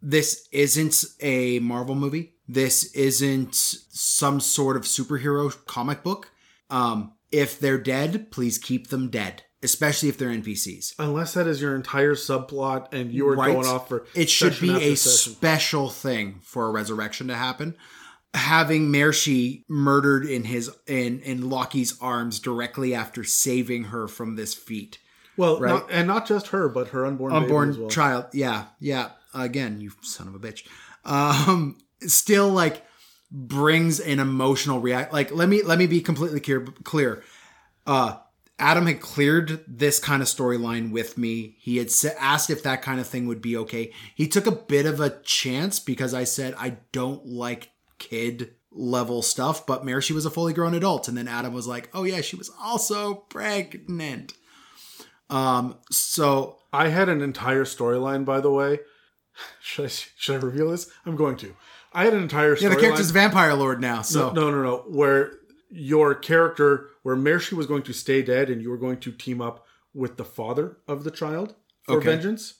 This 0.00 0.48
isn't 0.52 1.04
a 1.20 1.60
Marvel 1.60 1.94
movie. 1.94 2.34
This 2.48 2.92
isn't 2.94 3.54
some 3.54 4.40
sort 4.40 4.76
of 4.76 4.82
superhero 4.82 5.54
comic 5.66 6.02
book. 6.02 6.32
Um, 6.70 7.12
if 7.30 7.60
they're 7.60 7.78
dead, 7.78 8.30
please 8.32 8.58
keep 8.58 8.88
them 8.88 9.08
dead, 9.08 9.44
especially 9.62 10.08
if 10.08 10.18
they're 10.18 10.28
NPCs. 10.30 10.94
Unless 10.98 11.34
that 11.34 11.46
is 11.46 11.62
your 11.62 11.76
entire 11.76 12.14
subplot 12.14 12.92
and 12.92 13.12
you 13.12 13.28
are 13.28 13.36
Right? 13.36 13.52
going 13.54 13.66
off 13.66 13.88
for 13.88 14.06
it 14.14 14.28
should 14.28 14.58
be 14.60 14.70
a 14.74 14.96
session. 14.96 15.34
special 15.34 15.88
thing 15.88 16.40
for 16.42 16.66
a 16.66 16.70
resurrection 16.70 17.28
to 17.28 17.36
happen. 17.36 17.76
Having 18.34 18.90
Mershi 18.90 19.64
murdered 19.68 20.24
in 20.24 20.44
his 20.44 20.70
in 20.86 21.20
in 21.20 21.50
Loki's 21.50 21.98
arms 22.00 22.40
directly 22.40 22.94
after 22.94 23.24
saving 23.24 23.84
her 23.84 24.08
from 24.08 24.36
this 24.36 24.54
feat. 24.54 24.98
well, 25.36 25.60
right. 25.60 25.70
not, 25.70 25.90
and 25.90 26.06
not 26.06 26.26
just 26.26 26.48
her, 26.48 26.68
but 26.68 26.88
her 26.88 27.04
unborn 27.04 27.32
baby 27.32 27.44
Unborn 27.44 27.70
as 27.70 27.78
well. 27.78 27.88
child. 27.90 28.26
Yeah, 28.32 28.66
yeah. 28.80 29.10
Again, 29.34 29.80
you 29.80 29.92
son 30.00 30.28
of 30.28 30.34
a 30.34 30.38
bitch. 30.38 30.66
Um 31.04 31.78
still 32.00 32.48
like 32.48 32.84
brings 33.30 34.00
an 34.00 34.18
emotional 34.18 34.80
react 34.80 35.12
like 35.12 35.32
let 35.32 35.48
me 35.48 35.62
let 35.62 35.78
me 35.78 35.86
be 35.86 36.00
completely 36.00 36.40
clear 36.40 36.64
clear. 36.84 37.22
Uh 37.86 38.16
Adam 38.58 38.86
had 38.86 39.00
cleared 39.00 39.64
this 39.66 39.98
kind 39.98 40.22
of 40.22 40.28
storyline 40.28 40.92
with 40.92 41.18
me. 41.18 41.56
He 41.58 41.78
had 41.78 41.90
asked 42.18 42.48
if 42.48 42.62
that 42.62 42.80
kind 42.80 43.00
of 43.00 43.06
thing 43.06 43.26
would 43.26 43.42
be 43.42 43.56
okay. 43.56 43.92
He 44.14 44.28
took 44.28 44.46
a 44.46 44.52
bit 44.52 44.86
of 44.86 45.00
a 45.00 45.18
chance 45.22 45.80
because 45.80 46.14
I 46.14 46.24
said 46.24 46.54
I 46.56 46.76
don't 46.92 47.26
like 47.26 47.70
kid 48.02 48.54
level 48.70 49.22
stuff, 49.22 49.64
but 49.66 49.84
Mershi 49.84 50.10
was 50.12 50.26
a 50.26 50.30
fully 50.30 50.52
grown 50.52 50.74
adult, 50.74 51.06
and 51.08 51.16
then 51.16 51.28
Adam 51.28 51.52
was 51.54 51.66
like, 51.66 51.88
"Oh 51.94 52.02
yeah, 52.04 52.20
she 52.20 52.36
was 52.36 52.50
also 52.60 53.14
pregnant." 53.14 54.32
Um, 55.30 55.78
so 55.90 56.58
I 56.72 56.88
had 56.88 57.08
an 57.08 57.22
entire 57.22 57.64
storyline, 57.64 58.24
by 58.24 58.40
the 58.40 58.50
way. 58.50 58.80
Should 59.62 59.86
I 59.86 59.88
should 59.88 60.34
I 60.36 60.44
reveal 60.44 60.70
this? 60.70 60.90
I'm 61.06 61.16
going 61.16 61.36
to. 61.38 61.54
I 61.92 62.04
had 62.04 62.14
an 62.14 62.22
entire 62.22 62.56
storyline. 62.56 62.62
yeah, 62.62 62.68
the 62.70 62.80
character's 62.80 63.10
a 63.10 63.14
vampire 63.14 63.54
lord 63.54 63.80
now. 63.80 64.02
So 64.02 64.30
no, 64.32 64.50
no, 64.50 64.62
no. 64.62 64.76
Where 64.88 65.32
your 65.70 66.14
character, 66.14 66.90
where 67.02 67.16
Mershi 67.16 67.52
was 67.54 67.66
going 67.66 67.82
to 67.84 67.92
stay 67.94 68.22
dead, 68.22 68.50
and 68.50 68.60
you 68.60 68.68
were 68.70 68.76
going 68.78 68.98
to 69.00 69.12
team 69.12 69.40
up 69.40 69.64
with 69.94 70.16
the 70.16 70.24
father 70.24 70.78
of 70.88 71.04
the 71.04 71.10
child 71.10 71.54
for 71.84 71.96
Okay. 71.96 72.10
vengeance, 72.10 72.54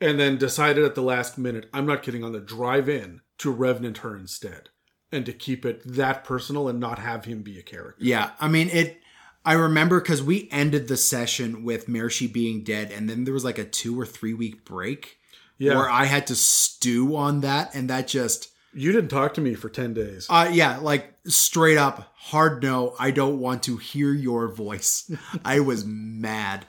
and 0.00 0.18
then 0.18 0.36
decided 0.38 0.84
at 0.84 0.94
the 0.94 1.02
last 1.02 1.36
minute, 1.38 1.68
I'm 1.74 1.86
not 1.86 2.02
kidding, 2.02 2.24
on 2.24 2.32
the 2.32 2.40
drive 2.40 2.88
in 2.88 3.20
to 3.38 3.50
revenant 3.50 3.98
her 3.98 4.16
instead, 4.16 4.70
and 5.14 5.24
to 5.26 5.32
keep 5.32 5.64
it 5.64 5.82
that 5.84 6.24
personal 6.24 6.68
and 6.68 6.78
not 6.80 6.98
have 6.98 7.24
him 7.24 7.42
be 7.42 7.58
a 7.58 7.62
character. 7.62 8.04
Yeah, 8.04 8.30
I 8.40 8.48
mean 8.48 8.68
it. 8.70 9.00
I 9.46 9.52
remember 9.52 10.00
because 10.00 10.22
we 10.22 10.48
ended 10.50 10.88
the 10.88 10.96
session 10.96 11.64
with 11.64 11.86
Mershi 11.86 12.32
being 12.32 12.64
dead, 12.64 12.90
and 12.90 13.08
then 13.10 13.24
there 13.24 13.34
was 13.34 13.44
like 13.44 13.58
a 13.58 13.64
two 13.64 13.98
or 14.00 14.06
three 14.06 14.32
week 14.34 14.64
break 14.64 15.18
Yeah, 15.58 15.76
where 15.76 15.90
I 15.90 16.04
had 16.06 16.26
to 16.28 16.34
stew 16.34 17.14
on 17.14 17.40
that, 17.42 17.74
and 17.74 17.90
that 17.90 18.08
just, 18.08 18.50
you 18.72 18.90
didn't 18.90 19.10
talk 19.10 19.34
to 19.34 19.42
me 19.42 19.54
for 19.54 19.68
ten 19.68 19.92
days. 19.92 20.26
uh, 20.30 20.48
yeah, 20.50 20.78
like 20.78 21.12
straight 21.26 21.76
up 21.76 22.12
hard 22.16 22.62
no. 22.62 22.94
I 22.98 23.10
don't 23.10 23.38
want 23.38 23.62
to 23.64 23.76
hear 23.76 24.12
your 24.12 24.48
voice. 24.48 25.10
I 25.44 25.60
was 25.60 25.84
mad, 25.84 26.64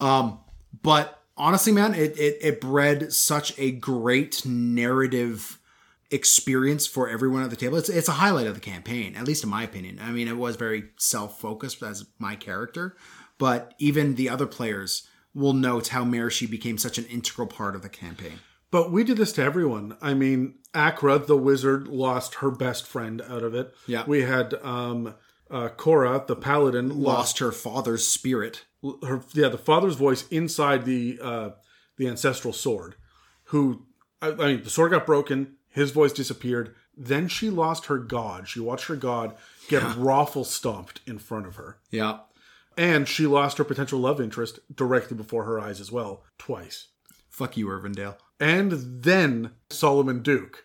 um, 0.00 0.38
but 0.82 1.20
honestly, 1.36 1.72
man, 1.72 1.92
it 1.92 2.18
it 2.18 2.38
it 2.40 2.60
bred 2.60 3.12
such 3.12 3.58
a 3.58 3.70
great 3.70 4.46
narrative 4.46 5.58
experience 6.10 6.86
for 6.86 7.08
everyone 7.08 7.42
at 7.42 7.50
the 7.50 7.56
table. 7.56 7.76
It's 7.76 7.88
it's 7.88 8.08
a 8.08 8.12
highlight 8.12 8.46
of 8.46 8.54
the 8.54 8.60
campaign, 8.60 9.14
at 9.16 9.26
least 9.26 9.44
in 9.44 9.50
my 9.50 9.62
opinion. 9.62 9.98
I 10.02 10.10
mean, 10.10 10.28
it 10.28 10.36
was 10.36 10.56
very 10.56 10.84
self 10.96 11.40
focused 11.40 11.82
as 11.82 12.06
my 12.18 12.36
character, 12.36 12.96
but 13.38 13.74
even 13.78 14.14
the 14.14 14.28
other 14.28 14.46
players 14.46 15.06
will 15.34 15.52
note 15.52 15.88
how 15.88 16.04
Marashi 16.04 16.48
became 16.48 16.78
such 16.78 16.98
an 16.98 17.04
integral 17.06 17.48
part 17.48 17.74
of 17.74 17.82
the 17.82 17.88
campaign. 17.88 18.38
But 18.70 18.90
we 18.92 19.04
did 19.04 19.16
this 19.16 19.32
to 19.32 19.42
everyone. 19.42 19.96
I 20.02 20.14
mean, 20.14 20.56
Akra, 20.74 21.18
the 21.18 21.36
wizard, 21.36 21.86
lost 21.88 22.36
her 22.36 22.50
best 22.50 22.86
friend 22.86 23.22
out 23.28 23.42
of 23.42 23.54
it. 23.54 23.72
Yeah. 23.86 24.04
We 24.06 24.22
had 24.22 24.54
um, 24.62 25.14
uh, 25.50 25.68
Cora, 25.68 26.24
the 26.26 26.34
paladin, 26.36 26.88
lost 26.88 27.04
Lost 27.04 27.38
her 27.38 27.52
father's 27.52 28.06
spirit. 28.06 28.64
her 29.06 29.22
yeah 29.32 29.48
the 29.48 29.58
father's 29.58 29.94
voice 29.96 30.26
inside 30.28 30.84
the 30.84 31.18
uh 31.22 31.50
the 31.96 32.06
ancestral 32.08 32.52
sword 32.52 32.96
who 33.44 33.86
I, 34.20 34.28
I 34.32 34.46
mean 34.54 34.62
the 34.62 34.70
sword 34.70 34.90
got 34.90 35.06
broken 35.06 35.53
his 35.74 35.90
voice 35.90 36.12
disappeared 36.12 36.74
then 36.96 37.26
she 37.28 37.50
lost 37.50 37.86
her 37.86 37.98
god 37.98 38.48
she 38.48 38.60
watched 38.60 38.86
her 38.86 38.96
god 38.96 39.34
get 39.68 39.82
raffle 39.96 40.44
stomped 40.44 41.00
in 41.06 41.18
front 41.18 41.46
of 41.46 41.56
her 41.56 41.76
Yeah. 41.90 42.18
and 42.76 43.06
she 43.08 43.26
lost 43.26 43.58
her 43.58 43.64
potential 43.64 43.98
love 43.98 44.20
interest 44.20 44.60
directly 44.74 45.16
before 45.16 45.44
her 45.44 45.58
eyes 45.60 45.80
as 45.80 45.90
well 45.92 46.22
twice 46.38 46.88
Fuck 47.28 47.56
you, 47.56 47.66
Irvindale. 47.66 48.16
and 48.38 49.02
then 49.02 49.50
Solomon 49.68 50.22
Duke, 50.22 50.64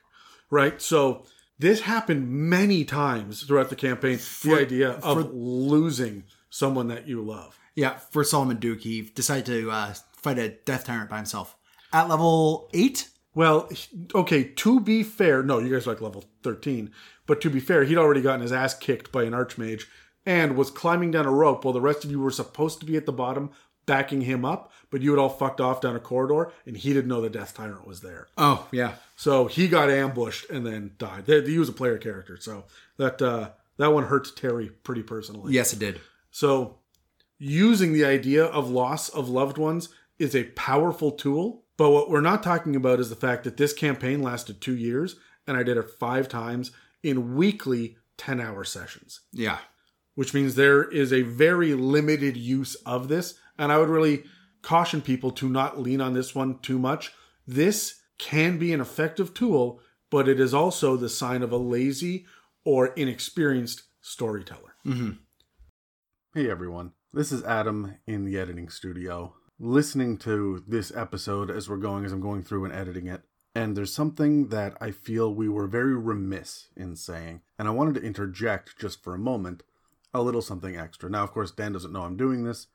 right? 0.52 0.80
So 0.80 1.26
this 1.58 1.82
happened 1.82 2.30
many 2.30 2.86
times 2.86 3.42
throughout 3.42 3.70
the 3.72 3.76
campaign. 3.76 4.20
the 4.44 4.54
idea 4.56 4.92
of 5.02 5.34
losing 5.34 6.26
someone 6.52 6.88
that 6.90 7.08
you 7.08 7.24
love. 7.24 7.58
Yeah, 7.74 7.98
for 7.98 8.24
Solomon 8.24 8.58
Duke, 8.58 8.82
he 8.82 9.02
decided 9.02 9.46
to 9.48 9.72
uh, 9.72 9.94
fight 10.18 10.38
a 10.38 10.50
Death 10.50 10.86
Tyrant 10.86 11.10
by 11.10 11.18
himself. 11.18 11.56
At 11.92 12.08
level 12.08 12.70
8? 12.76 13.10
Well, 13.36 13.70
okay, 14.16 14.44
to 14.44 14.80
be 14.80 15.04
fair, 15.04 15.44
no, 15.44 15.60
you 15.60 15.72
guys 15.72 15.86
are 15.86 15.92
like 15.92 16.02
level 16.02 16.26
13, 16.44 16.92
but 17.28 17.42
to 17.42 17.50
be 17.50 17.60
fair, 17.60 17.84
he'd 17.84 17.98
already 17.98 18.22
gotten 18.22 18.42
his 18.42 18.52
ass 18.52 18.74
kicked 18.74 19.12
by 19.12 19.24
an 19.24 19.34
archmage 19.34 19.84
and 20.26 20.56
was 20.56 20.72
climbing 20.72 21.12
down 21.12 21.26
a 21.26 21.32
rope 21.32 21.64
while 21.64 21.74
the 21.74 21.82
rest 21.82 22.04
of 22.04 22.12
you 22.12 22.20
were 22.20 22.32
supposed 22.32 22.80
to 22.80 22.86
be 22.86 22.98
at 22.98 23.06
the 23.06 23.14
bottom 23.14 23.52
backing 23.86 24.22
him 24.22 24.46
up, 24.46 24.72
but 24.92 25.02
you 25.02 25.10
had 25.10 25.20
all 25.20 25.30
fucked 25.30 25.60
off 25.60 25.82
down 25.82 25.96
a 25.96 26.00
corridor 26.00 26.52
and 26.68 26.78
he 26.78 26.94
didn't 26.94 27.08
know 27.08 27.22
the 27.22 27.30
Death 27.30 27.56
Tyrant 27.56 27.88
was 27.88 28.02
there. 28.02 28.28
Oh, 28.38 28.68
yeah. 28.72 28.94
So 29.16 29.48
he 29.48 29.68
got 29.68 29.90
ambushed 29.90 30.50
and 30.50 30.66
then 30.66 30.92
died. 31.00 31.26
He 31.26 31.58
was 31.58 31.70
a 31.70 31.74
player 31.74 31.98
character, 31.98 32.38
so 32.40 32.66
that 32.98 33.20
uh, 33.22 33.50
that 33.78 33.88
one 33.88 34.06
hurt 34.06 34.36
Terry 34.36 34.70
pretty 34.70 35.02
personally. 35.02 35.54
Yes, 35.54 35.74
it 35.74 35.80
did. 35.80 36.02
So 36.30 36.78
using 37.40 37.94
the 37.94 38.06
idea 38.06 38.46
of 38.46 38.70
loss 38.70 39.10
of 39.10 39.28
loved 39.28 39.58
ones 39.58 39.90
is 40.20 40.36
a 40.36 40.44
powerful 40.44 41.12
tool, 41.12 41.64
but 41.80 41.92
what 41.92 42.10
we're 42.10 42.20
not 42.22 42.44
talking 42.44 42.76
about 42.76 43.00
is 43.00 43.10
the 43.10 43.16
fact 43.16 43.46
that 43.46 43.56
this 43.58 43.72
campaign 43.74 44.22
lasted 44.22 44.60
two 44.60 44.76
years 44.76 45.16
and 45.48 45.56
I 45.58 45.64
did 45.64 45.78
it 45.78 45.90
five 45.90 46.28
times 46.28 46.72
in 47.02 47.36
weekly 47.36 47.96
10 48.18 48.42
hour 48.42 48.66
sessions, 48.66 49.22
Yeah. 49.32 49.60
which 50.14 50.34
means 50.34 50.54
there 50.56 50.84
is 50.84 51.14
a 51.14 51.22
very 51.22 51.74
limited 51.74 52.36
use 52.36 52.76
of 52.86 53.08
this. 53.08 53.36
And 53.58 53.72
I 53.72 53.78
would 53.78 53.88
really 53.88 54.26
caution 54.62 55.02
people 55.02 55.32
to 55.32 55.50
not 55.50 55.80
lean 55.80 56.02
on 56.02 56.14
this 56.14 56.36
one 56.36 56.60
too 56.60 56.78
much. 56.78 57.14
This 57.48 58.02
can 58.18 58.60
be 58.60 58.74
an 58.74 58.82
effective 58.82 59.34
tool, 59.34 59.82
but 60.12 60.28
it 60.28 60.40
is 60.40 60.54
also 60.54 60.98
the 60.98 61.08
sign 61.08 61.42
of 61.42 61.54
a 61.54 61.58
lazy 61.58 62.26
or 62.66 62.88
inexperienced 62.88 63.84
storyteller. 64.02 64.76
Mm-hmm. 64.86 65.12
Hey 66.34 66.50
everyone, 66.50 66.92
this 67.14 67.32
is 67.32 67.44
Adam 67.46 67.96
in 68.06 68.26
the 68.26 68.38
editing 68.38 68.68
studio, 68.68 69.34
listening 69.60 70.18
to 70.18 70.64
this 70.68 70.92
episode 70.96 71.52
as 71.52 71.68
we're 71.68 71.78
going, 71.78 72.06
as 72.06 72.14
I'm 72.14 72.22
going 72.22 72.44
through 72.44 72.66
and 72.66 72.74
editing 72.74 73.08
it. 73.08 73.22
And 73.54 73.76
there's 73.76 73.94
something 73.94 74.50
that 74.50 74.78
I 74.80 74.92
feel 74.92 75.34
we 75.34 75.50
were 75.50 75.68
very 75.68 75.96
remiss 75.96 76.68
in 76.78 76.96
saying, 76.96 77.42
and 77.58 77.68
I 77.68 77.72
wanted 77.72 77.96
to 77.96 78.06
interject 78.06 78.80
just 78.80 79.04
for 79.04 79.14
a 79.14 79.20
moment 79.20 79.64
a 80.14 80.22
little 80.22 80.42
something 80.42 80.78
extra. 80.78 81.10
Now, 81.10 81.24
of 81.24 81.32
course, 81.32 81.52
Dan 81.52 81.74
doesn't 81.74 81.92
know 81.92 82.04
I'm 82.04 82.16
doing 82.16 82.44
this, 82.44 82.68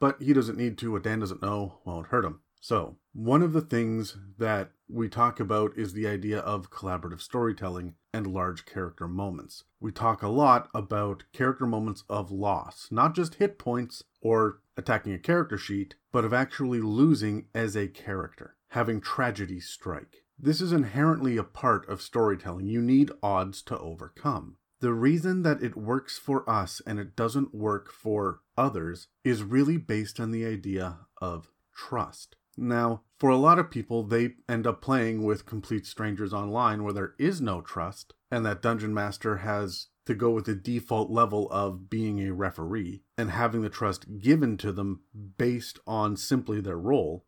but 0.00 0.20
he 0.22 0.32
doesn't 0.32 0.56
need 0.56 0.78
to. 0.78 0.92
What 0.92 1.02
Dan 1.02 1.20
doesn't 1.20 1.42
know 1.42 1.80
won't 1.84 2.08
hurt 2.08 2.24
him. 2.24 2.40
So, 2.60 2.96
one 3.12 3.42
of 3.42 3.52
the 3.52 3.60
things 3.60 4.16
that 4.38 4.70
we 4.88 5.08
talk 5.08 5.40
about 5.40 5.76
is 5.76 5.92
the 5.92 6.06
idea 6.06 6.38
of 6.38 6.70
collaborative 6.70 7.20
storytelling 7.20 7.94
and 8.14 8.26
large 8.26 8.64
character 8.64 9.08
moments. 9.08 9.64
We 9.80 9.90
talk 9.90 10.22
a 10.22 10.28
lot 10.28 10.68
about 10.72 11.24
character 11.32 11.66
moments 11.66 12.04
of 12.08 12.30
loss, 12.30 12.88
not 12.90 13.14
just 13.14 13.34
hit 13.34 13.58
points 13.58 14.04
or 14.20 14.60
attacking 14.76 15.12
a 15.12 15.18
character 15.18 15.58
sheet, 15.58 15.94
but 16.12 16.24
of 16.24 16.32
actually 16.32 16.80
losing 16.80 17.46
as 17.54 17.76
a 17.76 17.88
character, 17.88 18.56
having 18.68 19.00
tragedy 19.00 19.60
strike. 19.60 20.24
This 20.38 20.60
is 20.60 20.72
inherently 20.72 21.36
a 21.36 21.44
part 21.44 21.88
of 21.88 22.02
storytelling. 22.02 22.66
You 22.66 22.80
need 22.80 23.12
odds 23.22 23.62
to 23.62 23.78
overcome. 23.78 24.56
The 24.80 24.92
reason 24.92 25.42
that 25.42 25.62
it 25.62 25.76
works 25.76 26.18
for 26.18 26.48
us 26.50 26.82
and 26.84 26.98
it 26.98 27.14
doesn't 27.14 27.54
work 27.54 27.92
for 27.92 28.40
others 28.56 29.06
is 29.22 29.44
really 29.44 29.76
based 29.76 30.18
on 30.18 30.32
the 30.32 30.44
idea 30.44 31.06
of 31.20 31.52
trust. 31.72 32.34
Now, 32.56 33.02
for 33.18 33.30
a 33.30 33.36
lot 33.36 33.58
of 33.58 33.70
people, 33.70 34.02
they 34.02 34.34
end 34.48 34.66
up 34.66 34.82
playing 34.82 35.22
with 35.22 35.46
complete 35.46 35.86
strangers 35.86 36.34
online 36.34 36.82
where 36.82 36.92
there 36.92 37.14
is 37.18 37.40
no 37.40 37.60
trust, 37.60 38.14
and 38.30 38.44
that 38.44 38.60
Dungeon 38.60 38.92
Master 38.92 39.38
has 39.38 39.86
to 40.06 40.14
go 40.14 40.30
with 40.30 40.46
the 40.46 40.54
default 40.54 41.10
level 41.10 41.48
of 41.50 41.88
being 41.88 42.20
a 42.20 42.32
referee 42.32 43.02
and 43.16 43.30
having 43.30 43.62
the 43.62 43.68
trust 43.68 44.18
given 44.18 44.56
to 44.58 44.72
them 44.72 45.02
based 45.38 45.78
on 45.86 46.16
simply 46.16 46.60
their 46.60 46.78
role. 46.78 47.24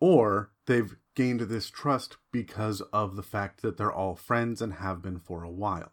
Or 0.00 0.52
they've 0.66 0.96
gained 1.14 1.40
this 1.40 1.70
trust 1.70 2.16
because 2.32 2.80
of 2.92 3.16
the 3.16 3.22
fact 3.22 3.62
that 3.62 3.76
they're 3.76 3.92
all 3.92 4.16
friends 4.16 4.62
and 4.62 4.74
have 4.74 5.02
been 5.02 5.18
for 5.18 5.42
a 5.42 5.50
while. 5.50 5.92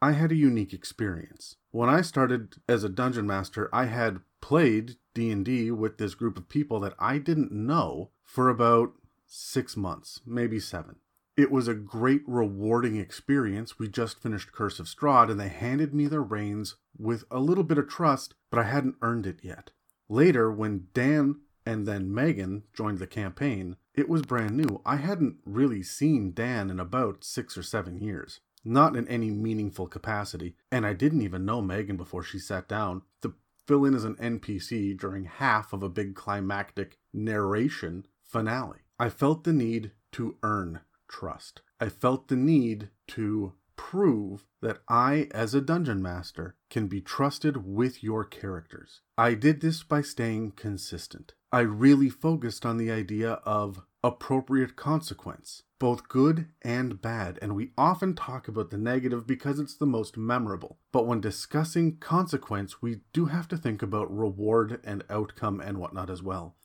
I 0.00 0.12
had 0.12 0.32
a 0.32 0.36
unique 0.36 0.72
experience. 0.72 1.56
When 1.70 1.88
I 1.88 2.02
started 2.02 2.56
as 2.68 2.84
a 2.84 2.88
dungeon 2.88 3.26
master, 3.26 3.68
I 3.72 3.84
had 3.84 4.20
played 4.40 4.96
D&D 5.14 5.70
with 5.70 5.98
this 5.98 6.14
group 6.14 6.36
of 6.36 6.48
people 6.48 6.80
that 6.80 6.94
I 6.98 7.18
didn't 7.18 7.52
know 7.52 8.10
for 8.22 8.48
about 8.48 8.94
6 9.26 9.76
months, 9.76 10.20
maybe 10.26 10.58
7. 10.58 10.96
It 11.36 11.50
was 11.50 11.68
a 11.68 11.74
great 11.74 12.22
rewarding 12.26 12.96
experience. 12.96 13.78
We 13.78 13.88
just 13.88 14.22
finished 14.22 14.52
Curse 14.52 14.78
of 14.78 14.86
Strahd 14.86 15.30
and 15.30 15.40
they 15.40 15.48
handed 15.48 15.94
me 15.94 16.06
the 16.06 16.20
reins 16.20 16.76
with 16.98 17.24
a 17.30 17.40
little 17.40 17.64
bit 17.64 17.78
of 17.78 17.88
trust, 17.88 18.34
but 18.50 18.58
I 18.58 18.64
hadn't 18.64 18.96
earned 19.02 19.26
it 19.26 19.40
yet. 19.42 19.70
Later, 20.08 20.52
when 20.52 20.88
Dan 20.92 21.40
and 21.64 21.86
then 21.86 22.12
Megan 22.12 22.64
joined 22.74 22.98
the 22.98 23.06
campaign, 23.06 23.76
it 23.94 24.08
was 24.08 24.22
brand 24.22 24.56
new. 24.56 24.82
I 24.84 24.96
hadn't 24.96 25.36
really 25.44 25.82
seen 25.82 26.32
Dan 26.34 26.70
in 26.70 26.78
about 26.78 27.24
6 27.24 27.56
or 27.56 27.62
7 27.62 27.98
years 27.98 28.40
not 28.64 28.96
in 28.96 29.08
any 29.08 29.30
meaningful 29.30 29.86
capacity, 29.86 30.54
and 30.70 30.86
I 30.86 30.92
didn't 30.92 31.22
even 31.22 31.44
know 31.44 31.60
Megan 31.60 31.96
before 31.96 32.22
she 32.22 32.38
sat 32.38 32.68
down 32.68 33.02
to 33.22 33.34
fill 33.66 33.84
in 33.84 33.94
as 33.94 34.04
an 34.04 34.16
NPC 34.16 34.98
during 34.98 35.24
half 35.24 35.72
of 35.72 35.82
a 35.82 35.88
big 35.88 36.14
climactic 36.14 36.98
narration 37.12 38.06
finale. 38.22 38.80
I 38.98 39.08
felt 39.08 39.44
the 39.44 39.52
need 39.52 39.92
to 40.12 40.36
earn 40.42 40.80
trust. 41.12 41.62
I 41.78 41.88
felt 41.88 42.28
the 42.28 42.36
need 42.36 42.88
to 43.08 43.52
prove 43.76 44.44
that 44.60 44.78
I, 44.88 45.28
as 45.32 45.54
a 45.54 45.60
dungeon 45.60 46.02
master, 46.02 46.56
can 46.70 46.86
be 46.88 47.00
trusted 47.00 47.66
with 47.66 48.02
your 48.02 48.24
characters. 48.24 49.02
I 49.18 49.34
did 49.34 49.60
this 49.60 49.82
by 49.82 50.02
staying 50.02 50.52
consistent. 50.52 51.34
I 51.52 51.60
really 51.60 52.08
focused 52.08 52.64
on 52.64 52.78
the 52.78 52.90
idea 52.90 53.32
of 53.44 53.82
appropriate 54.02 54.74
consequence, 54.74 55.64
both 55.78 56.08
good 56.08 56.46
and 56.62 57.00
bad, 57.02 57.38
and 57.42 57.54
we 57.54 57.72
often 57.76 58.14
talk 58.14 58.48
about 58.48 58.70
the 58.70 58.78
negative 58.78 59.26
because 59.26 59.58
it's 59.58 59.76
the 59.76 59.86
most 59.86 60.16
memorable. 60.16 60.78
But 60.92 61.06
when 61.06 61.20
discussing 61.20 61.98
consequence, 61.98 62.80
we 62.80 63.00
do 63.12 63.26
have 63.26 63.48
to 63.48 63.56
think 63.56 63.82
about 63.82 64.16
reward 64.16 64.80
and 64.84 65.04
outcome 65.10 65.60
and 65.60 65.78
whatnot 65.78 66.08
as 66.08 66.22
well. 66.22 66.56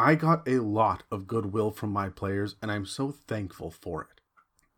I 0.00 0.14
got 0.14 0.48
a 0.48 0.60
lot 0.60 1.02
of 1.10 1.26
goodwill 1.26 1.72
from 1.72 1.92
my 1.92 2.08
players, 2.08 2.56
and 2.62 2.72
I'm 2.72 2.86
so 2.86 3.10
thankful 3.10 3.70
for 3.70 4.00
it. 4.04 4.22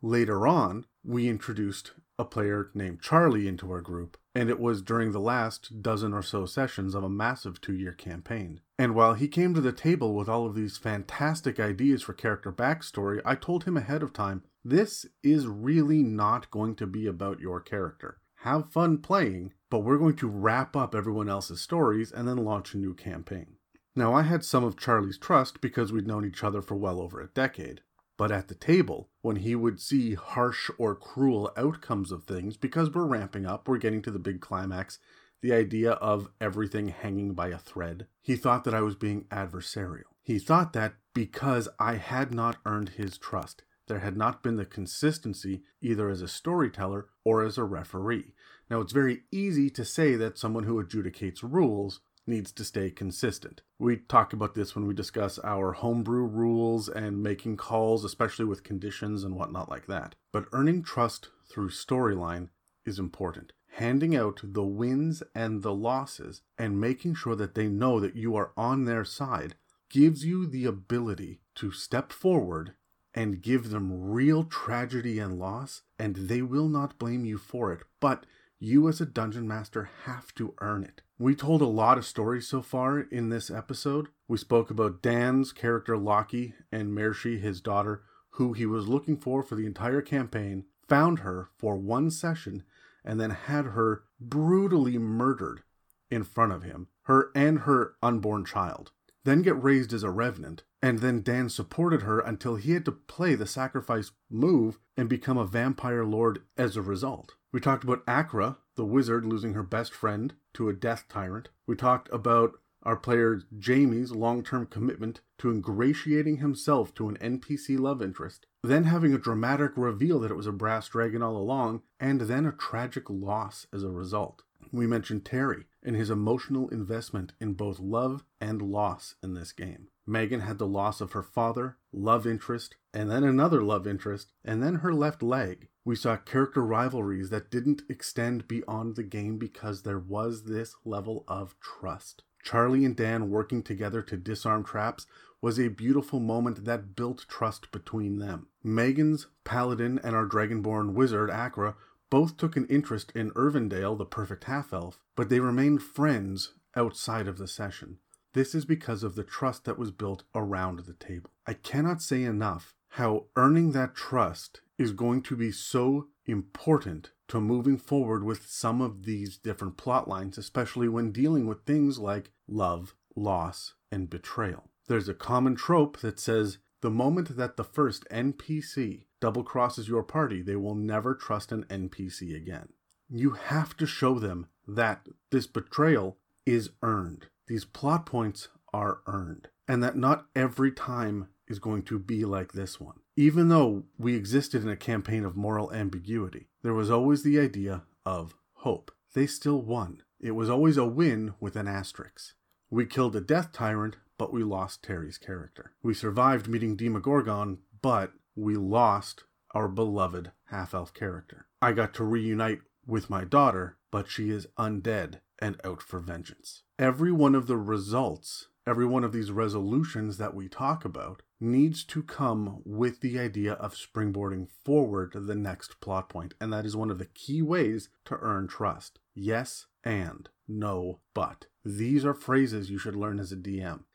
Later 0.01 0.45
on, 0.45 0.85
we 1.01 1.29
introduced 1.29 1.93
a 2.19 2.25
player 2.25 2.71
named 2.73 3.01
Charlie 3.01 3.47
into 3.47 3.71
our 3.71 3.79
group, 3.79 4.17
and 4.35 4.49
it 4.49 4.59
was 4.59 4.81
during 4.81 5.13
the 5.13 5.21
last 5.21 5.81
dozen 5.81 6.13
or 6.13 6.23
so 6.23 6.45
sessions 6.45 6.93
of 6.93 7.05
a 7.05 7.09
massive 7.09 7.61
two 7.61 7.73
year 7.73 7.93
campaign. 7.93 8.59
And 8.77 8.95
while 8.95 9.13
he 9.13 9.29
came 9.29 9.53
to 9.53 9.61
the 9.61 9.71
table 9.71 10.13
with 10.13 10.27
all 10.27 10.45
of 10.45 10.55
these 10.55 10.77
fantastic 10.77 11.57
ideas 11.57 12.03
for 12.03 12.11
character 12.11 12.51
backstory, 12.51 13.21
I 13.23 13.35
told 13.35 13.63
him 13.63 13.77
ahead 13.77 14.03
of 14.03 14.11
time 14.11 14.43
this 14.61 15.05
is 15.23 15.47
really 15.47 16.03
not 16.03 16.51
going 16.51 16.75
to 16.75 16.85
be 16.85 17.07
about 17.07 17.39
your 17.39 17.61
character. 17.61 18.17
Have 18.39 18.73
fun 18.73 18.97
playing, 18.97 19.53
but 19.69 19.85
we're 19.85 19.97
going 19.97 20.17
to 20.17 20.27
wrap 20.27 20.75
up 20.75 20.93
everyone 20.93 21.29
else's 21.29 21.61
stories 21.61 22.11
and 22.11 22.27
then 22.27 22.43
launch 22.43 22.73
a 22.73 22.77
new 22.77 22.93
campaign. 22.93 23.55
Now, 23.95 24.13
I 24.13 24.23
had 24.23 24.43
some 24.43 24.63
of 24.63 24.77
Charlie's 24.77 25.17
trust 25.17 25.61
because 25.61 25.91
we'd 25.91 26.07
known 26.07 26.25
each 26.25 26.43
other 26.43 26.61
for 26.61 26.75
well 26.75 26.99
over 26.99 27.21
a 27.21 27.27
decade. 27.27 27.81
But 28.17 28.31
at 28.31 28.47
the 28.47 28.55
table, 28.55 29.09
when 29.21 29.37
he 29.37 29.55
would 29.55 29.79
see 29.79 30.13
harsh 30.13 30.69
or 30.77 30.95
cruel 30.95 31.51
outcomes 31.57 32.11
of 32.11 32.23
things, 32.23 32.57
because 32.57 32.89
we're 32.89 33.05
ramping 33.05 33.45
up, 33.45 33.67
we're 33.67 33.77
getting 33.77 34.01
to 34.03 34.11
the 34.11 34.19
big 34.19 34.39
climax, 34.39 34.99
the 35.41 35.53
idea 35.53 35.91
of 35.93 36.29
everything 36.39 36.87
hanging 36.89 37.33
by 37.33 37.49
a 37.49 37.57
thread, 37.57 38.07
he 38.21 38.35
thought 38.35 38.63
that 38.63 38.73
I 38.73 38.81
was 38.81 38.95
being 38.95 39.25
adversarial. 39.25 40.03
He 40.23 40.39
thought 40.39 40.73
that 40.73 40.93
because 41.13 41.67
I 41.79 41.95
had 41.95 42.33
not 42.33 42.57
earned 42.65 42.89
his 42.89 43.17
trust, 43.17 43.63
there 43.87 43.99
had 43.99 44.15
not 44.15 44.41
been 44.41 44.55
the 44.55 44.65
consistency 44.65 45.63
either 45.81 46.09
as 46.09 46.21
a 46.21 46.27
storyteller 46.27 47.07
or 47.25 47.43
as 47.43 47.57
a 47.57 47.63
referee. 47.63 48.33
Now, 48.69 48.79
it's 48.79 48.93
very 48.93 49.23
easy 49.31 49.69
to 49.71 49.83
say 49.83 50.15
that 50.15 50.37
someone 50.37 50.63
who 50.63 50.81
adjudicates 50.81 51.43
rules 51.43 51.99
needs 52.25 52.51
to 52.53 52.63
stay 52.63 52.89
consistent. 52.89 53.61
We 53.79 53.97
talk 53.97 54.33
about 54.33 54.55
this 54.55 54.75
when 54.75 54.87
we 54.87 54.93
discuss 54.93 55.39
our 55.39 55.73
homebrew 55.73 56.25
rules 56.25 56.87
and 56.87 57.21
making 57.21 57.57
calls, 57.57 58.03
especially 58.03 58.45
with 58.45 58.63
conditions 58.63 59.23
and 59.23 59.35
whatnot 59.35 59.69
like 59.69 59.87
that. 59.87 60.15
But 60.31 60.47
earning 60.51 60.83
trust 60.83 61.29
through 61.49 61.69
storyline 61.69 62.49
is 62.85 62.99
important. 62.99 63.53
Handing 63.73 64.15
out 64.15 64.39
the 64.43 64.63
wins 64.63 65.23
and 65.33 65.63
the 65.63 65.73
losses 65.73 66.41
and 66.57 66.79
making 66.79 67.15
sure 67.15 67.35
that 67.35 67.55
they 67.55 67.67
know 67.67 67.99
that 67.99 68.15
you 68.15 68.35
are 68.35 68.51
on 68.55 68.85
their 68.85 69.03
side 69.03 69.55
gives 69.89 70.25
you 70.25 70.45
the 70.45 70.65
ability 70.65 71.41
to 71.55 71.71
step 71.71 72.11
forward 72.11 72.73
and 73.13 73.41
give 73.41 73.69
them 73.69 74.11
real 74.11 74.43
tragedy 74.43 75.19
and 75.19 75.37
loss, 75.37 75.83
and 75.99 76.15
they 76.15 76.41
will 76.41 76.67
not 76.67 76.97
blame 76.97 77.25
you 77.25 77.37
for 77.37 77.71
it. 77.71 77.83
But 77.99 78.25
you, 78.63 78.87
as 78.87 79.01
a 79.01 79.05
dungeon 79.05 79.47
master, 79.47 79.89
have 80.05 80.33
to 80.35 80.53
earn 80.61 80.83
it. 80.83 81.01
We 81.19 81.35
told 81.35 81.61
a 81.61 81.65
lot 81.65 81.97
of 81.97 82.05
stories 82.05 82.47
so 82.47 82.61
far 82.61 83.01
in 83.01 83.29
this 83.29 83.51
episode. 83.51 84.07
We 84.27 84.37
spoke 84.37 84.71
about 84.71 85.01
Dan's 85.01 85.51
character 85.51 85.97
Lockie 85.97 86.53
and 86.71 86.97
Mershi, 86.97 87.39
his 87.39 87.59
daughter, 87.59 88.03
who 88.31 88.53
he 88.53 88.65
was 88.65 88.87
looking 88.87 89.17
for 89.17 89.43
for 89.43 89.55
the 89.55 89.65
entire 89.65 90.01
campaign, 90.01 90.65
found 90.87 91.19
her 91.19 91.49
for 91.57 91.75
one 91.75 92.09
session, 92.09 92.63
and 93.03 93.19
then 93.19 93.31
had 93.31 93.65
her 93.65 94.03
brutally 94.19 94.97
murdered 94.97 95.63
in 96.09 96.23
front 96.23 96.53
of 96.53 96.63
him, 96.63 96.87
her 97.03 97.31
and 97.35 97.59
her 97.59 97.95
unborn 98.01 98.45
child. 98.45 98.91
Then 99.25 99.41
get 99.41 99.61
raised 99.61 99.93
as 99.93 100.03
a 100.03 100.09
revenant, 100.09 100.63
and 100.83 100.99
then 100.99 101.21
Dan 101.21 101.47
supported 101.47 102.01
her 102.01 102.19
until 102.19 102.57
he 102.57 102.73
had 102.73 102.83
to 102.83 102.91
play 102.91 103.35
the 103.35 103.47
sacrifice 103.47 104.11
move 104.29 104.79
and 104.97 105.07
become 105.07 105.37
a 105.37 105.45
vampire 105.45 106.03
lord 106.03 106.43
as 106.57 106.75
a 106.75 106.81
result. 106.81 107.35
We 107.53 107.61
talked 107.61 107.85
about 107.85 108.03
Akra, 108.05 108.57
the 108.75 108.83
wizard, 108.83 109.25
losing 109.25 109.53
her 109.53 109.63
best 109.63 109.93
friend 109.93 110.33
to 110.55 110.67
a 110.67 110.73
death 110.73 111.05
tyrant. 111.07 111.47
We 111.65 111.77
talked 111.77 112.11
about 112.11 112.59
our 112.83 112.97
player 112.97 113.43
Jaime's 113.65 114.11
long 114.11 114.43
term 114.43 114.65
commitment 114.65 115.21
to 115.37 115.49
ingratiating 115.49 116.37
himself 116.37 116.93
to 116.95 117.07
an 117.07 117.17
NPC 117.17 117.79
love 117.79 118.01
interest, 118.01 118.45
then 118.61 118.83
having 118.83 119.13
a 119.13 119.17
dramatic 119.17 119.71
reveal 119.77 120.19
that 120.19 120.31
it 120.31 120.37
was 120.37 120.47
a 120.47 120.51
brass 120.51 120.89
dragon 120.89 121.23
all 121.23 121.37
along, 121.37 121.81
and 121.97 122.21
then 122.21 122.45
a 122.45 122.51
tragic 122.51 123.09
loss 123.09 123.67
as 123.71 123.83
a 123.83 123.89
result. 123.89 124.43
We 124.73 124.85
mentioned 124.85 125.23
Terry 125.23 125.63
and 125.81 125.95
his 125.95 126.09
emotional 126.09 126.67
investment 126.69 127.31
in 127.39 127.53
both 127.53 127.79
love 127.79 128.25
and 128.41 128.61
loss 128.61 129.15
in 129.23 129.33
this 129.33 129.53
game. 129.53 129.87
Megan 130.05 130.41
had 130.41 130.57
the 130.57 130.67
loss 130.67 131.01
of 131.01 131.13
her 131.13 131.23
father, 131.23 131.77
love 131.91 132.27
interest, 132.27 132.75
and 132.93 133.09
then 133.09 133.23
another 133.23 133.61
love 133.61 133.87
interest, 133.87 134.33
and 134.43 134.61
then 134.61 134.75
her 134.75 134.93
left 134.93 135.23
leg. 135.23 135.69
We 135.85 135.95
saw 135.95 136.17
character 136.17 136.61
rivalries 136.61 137.29
that 137.29 137.51
didn't 137.51 137.83
extend 137.89 138.47
beyond 138.47 138.95
the 138.95 139.03
game 139.03 139.37
because 139.37 139.83
there 139.83 139.99
was 139.99 140.43
this 140.43 140.75
level 140.85 141.23
of 141.27 141.55
trust. 141.59 142.23
Charlie 142.43 142.85
and 142.85 142.95
Dan 142.95 143.29
working 143.29 143.63
together 143.63 144.01
to 144.01 144.17
disarm 144.17 144.63
traps 144.63 145.07
was 145.41 145.59
a 145.59 145.69
beautiful 145.69 146.19
moment 146.19 146.65
that 146.65 146.95
built 146.95 147.25
trust 147.27 147.71
between 147.71 148.19
them. 148.19 148.47
Megan's 148.63 149.27
paladin 149.43 149.99
and 150.03 150.15
our 150.15 150.25
dragonborn 150.25 150.93
wizard, 150.93 151.29
Akra, 151.29 151.75
both 152.09 152.37
took 152.37 152.55
an 152.55 152.67
interest 152.67 153.11
in 153.15 153.31
Irvindale, 153.31 153.97
the 153.97 154.05
perfect 154.05 154.43
half 154.45 154.71
elf, 154.71 154.99
but 155.15 155.29
they 155.29 155.39
remained 155.39 155.81
friends 155.81 156.53
outside 156.75 157.27
of 157.27 157.37
the 157.37 157.47
session. 157.47 157.97
This 158.33 158.55
is 158.55 158.65
because 158.65 159.03
of 159.03 159.15
the 159.15 159.23
trust 159.23 159.65
that 159.65 159.77
was 159.77 159.91
built 159.91 160.23
around 160.33 160.79
the 160.79 160.93
table. 160.93 161.29
I 161.45 161.53
cannot 161.53 162.01
say 162.01 162.23
enough 162.23 162.75
how 162.89 163.25
earning 163.35 163.71
that 163.71 163.95
trust 163.95 164.61
is 164.77 164.91
going 164.91 165.21
to 165.23 165.35
be 165.35 165.51
so 165.51 166.07
important 166.25 167.11
to 167.27 167.39
moving 167.39 167.77
forward 167.77 168.23
with 168.23 168.47
some 168.47 168.81
of 168.81 169.05
these 169.05 169.37
different 169.37 169.77
plot 169.77 170.07
lines, 170.07 170.37
especially 170.37 170.87
when 170.87 171.11
dealing 171.11 171.47
with 171.47 171.65
things 171.65 171.99
like 171.99 172.31
love, 172.47 172.95
loss, 173.15 173.73
and 173.91 174.09
betrayal. 174.09 174.69
There's 174.87 175.09
a 175.09 175.13
common 175.13 175.55
trope 175.55 175.99
that 175.99 176.19
says 176.19 176.57
the 176.81 176.89
moment 176.89 177.37
that 177.37 177.55
the 177.55 177.63
first 177.63 178.07
NPC 178.09 179.05
double 179.21 179.43
crosses 179.43 179.87
your 179.87 180.03
party, 180.03 180.41
they 180.41 180.55
will 180.55 180.75
never 180.75 181.15
trust 181.15 181.51
an 181.51 181.63
NPC 181.65 182.35
again. 182.35 182.69
You 183.09 183.31
have 183.31 183.77
to 183.77 183.85
show 183.85 184.19
them 184.19 184.47
that 184.67 185.07
this 185.31 185.47
betrayal 185.47 186.17
is 186.45 186.71
earned. 186.81 187.27
These 187.47 187.65
plot 187.65 188.05
points 188.05 188.47
are 188.73 188.99
earned, 189.07 189.49
and 189.67 189.83
that 189.83 189.97
not 189.97 190.27
every 190.35 190.71
time 190.71 191.27
is 191.47 191.59
going 191.59 191.83
to 191.83 191.99
be 191.99 192.25
like 192.25 192.53
this 192.53 192.79
one. 192.79 192.99
Even 193.15 193.49
though 193.49 193.83
we 193.97 194.15
existed 194.15 194.63
in 194.63 194.69
a 194.69 194.75
campaign 194.75 195.23
of 195.23 195.35
moral 195.35 195.71
ambiguity, 195.73 196.47
there 196.63 196.73
was 196.73 196.89
always 196.89 197.23
the 197.23 197.39
idea 197.39 197.83
of 198.05 198.33
hope. 198.53 198.91
They 199.13 199.27
still 199.27 199.61
won. 199.61 200.01
It 200.19 200.31
was 200.31 200.49
always 200.49 200.77
a 200.77 200.85
win 200.85 201.35
with 201.39 201.55
an 201.55 201.67
asterisk. 201.67 202.33
We 202.69 202.85
killed 202.85 203.15
a 203.15 203.21
death 203.21 203.51
tyrant, 203.51 203.97
but 204.17 204.33
we 204.33 204.43
lost 204.43 204.83
Terry's 204.83 205.17
character. 205.17 205.73
We 205.83 205.93
survived 205.93 206.47
meeting 206.47 206.75
Demogorgon, 206.75 207.59
but 207.81 208.13
we 208.35 208.55
lost 208.55 209.25
our 209.51 209.67
beloved 209.67 210.31
half 210.45 210.73
elf 210.73 210.93
character. 210.93 211.47
I 211.61 211.73
got 211.73 211.93
to 211.95 212.03
reunite 212.03 212.61
with 212.87 213.09
my 213.09 213.25
daughter, 213.25 213.77
but 213.91 214.09
she 214.09 214.29
is 214.29 214.47
undead 214.57 215.19
and 215.39 215.59
out 215.63 215.83
for 215.83 215.99
vengeance. 215.99 216.62
Every 216.83 217.13
one 217.13 217.33
of 217.33 217.47
the 217.47 217.55
results, 217.55 218.49
every 218.67 218.85
one 218.85 219.05
of 219.05 219.13
these 219.13 219.31
resolutions 219.31 220.17
that 220.17 220.35
we 220.35 220.49
talk 220.49 220.83
about, 220.83 221.21
needs 221.39 221.81
to 221.85 222.03
come 222.03 222.61
with 222.65 222.99
the 222.99 223.17
idea 223.17 223.53
of 223.53 223.73
springboarding 223.73 224.49
forward 224.65 225.13
to 225.13 225.21
the 225.21 225.33
next 225.33 225.79
plot 225.79 226.09
point, 226.09 226.33
and 226.41 226.51
that 226.51 226.65
is 226.65 226.75
one 226.75 226.91
of 226.91 226.97
the 226.97 227.05
key 227.05 227.41
ways 227.41 227.87
to 228.03 228.17
earn 228.19 228.49
trust. 228.49 228.99
Yes 229.15 229.67
and 229.85 230.27
no 230.45 230.99
but. 231.13 231.45
These 231.63 232.03
are 232.03 232.13
phrases 232.13 232.69
you 232.69 232.77
should 232.77 232.97
learn 232.97 233.17
as 233.17 233.31
a 233.31 233.37
DM. 233.37 233.85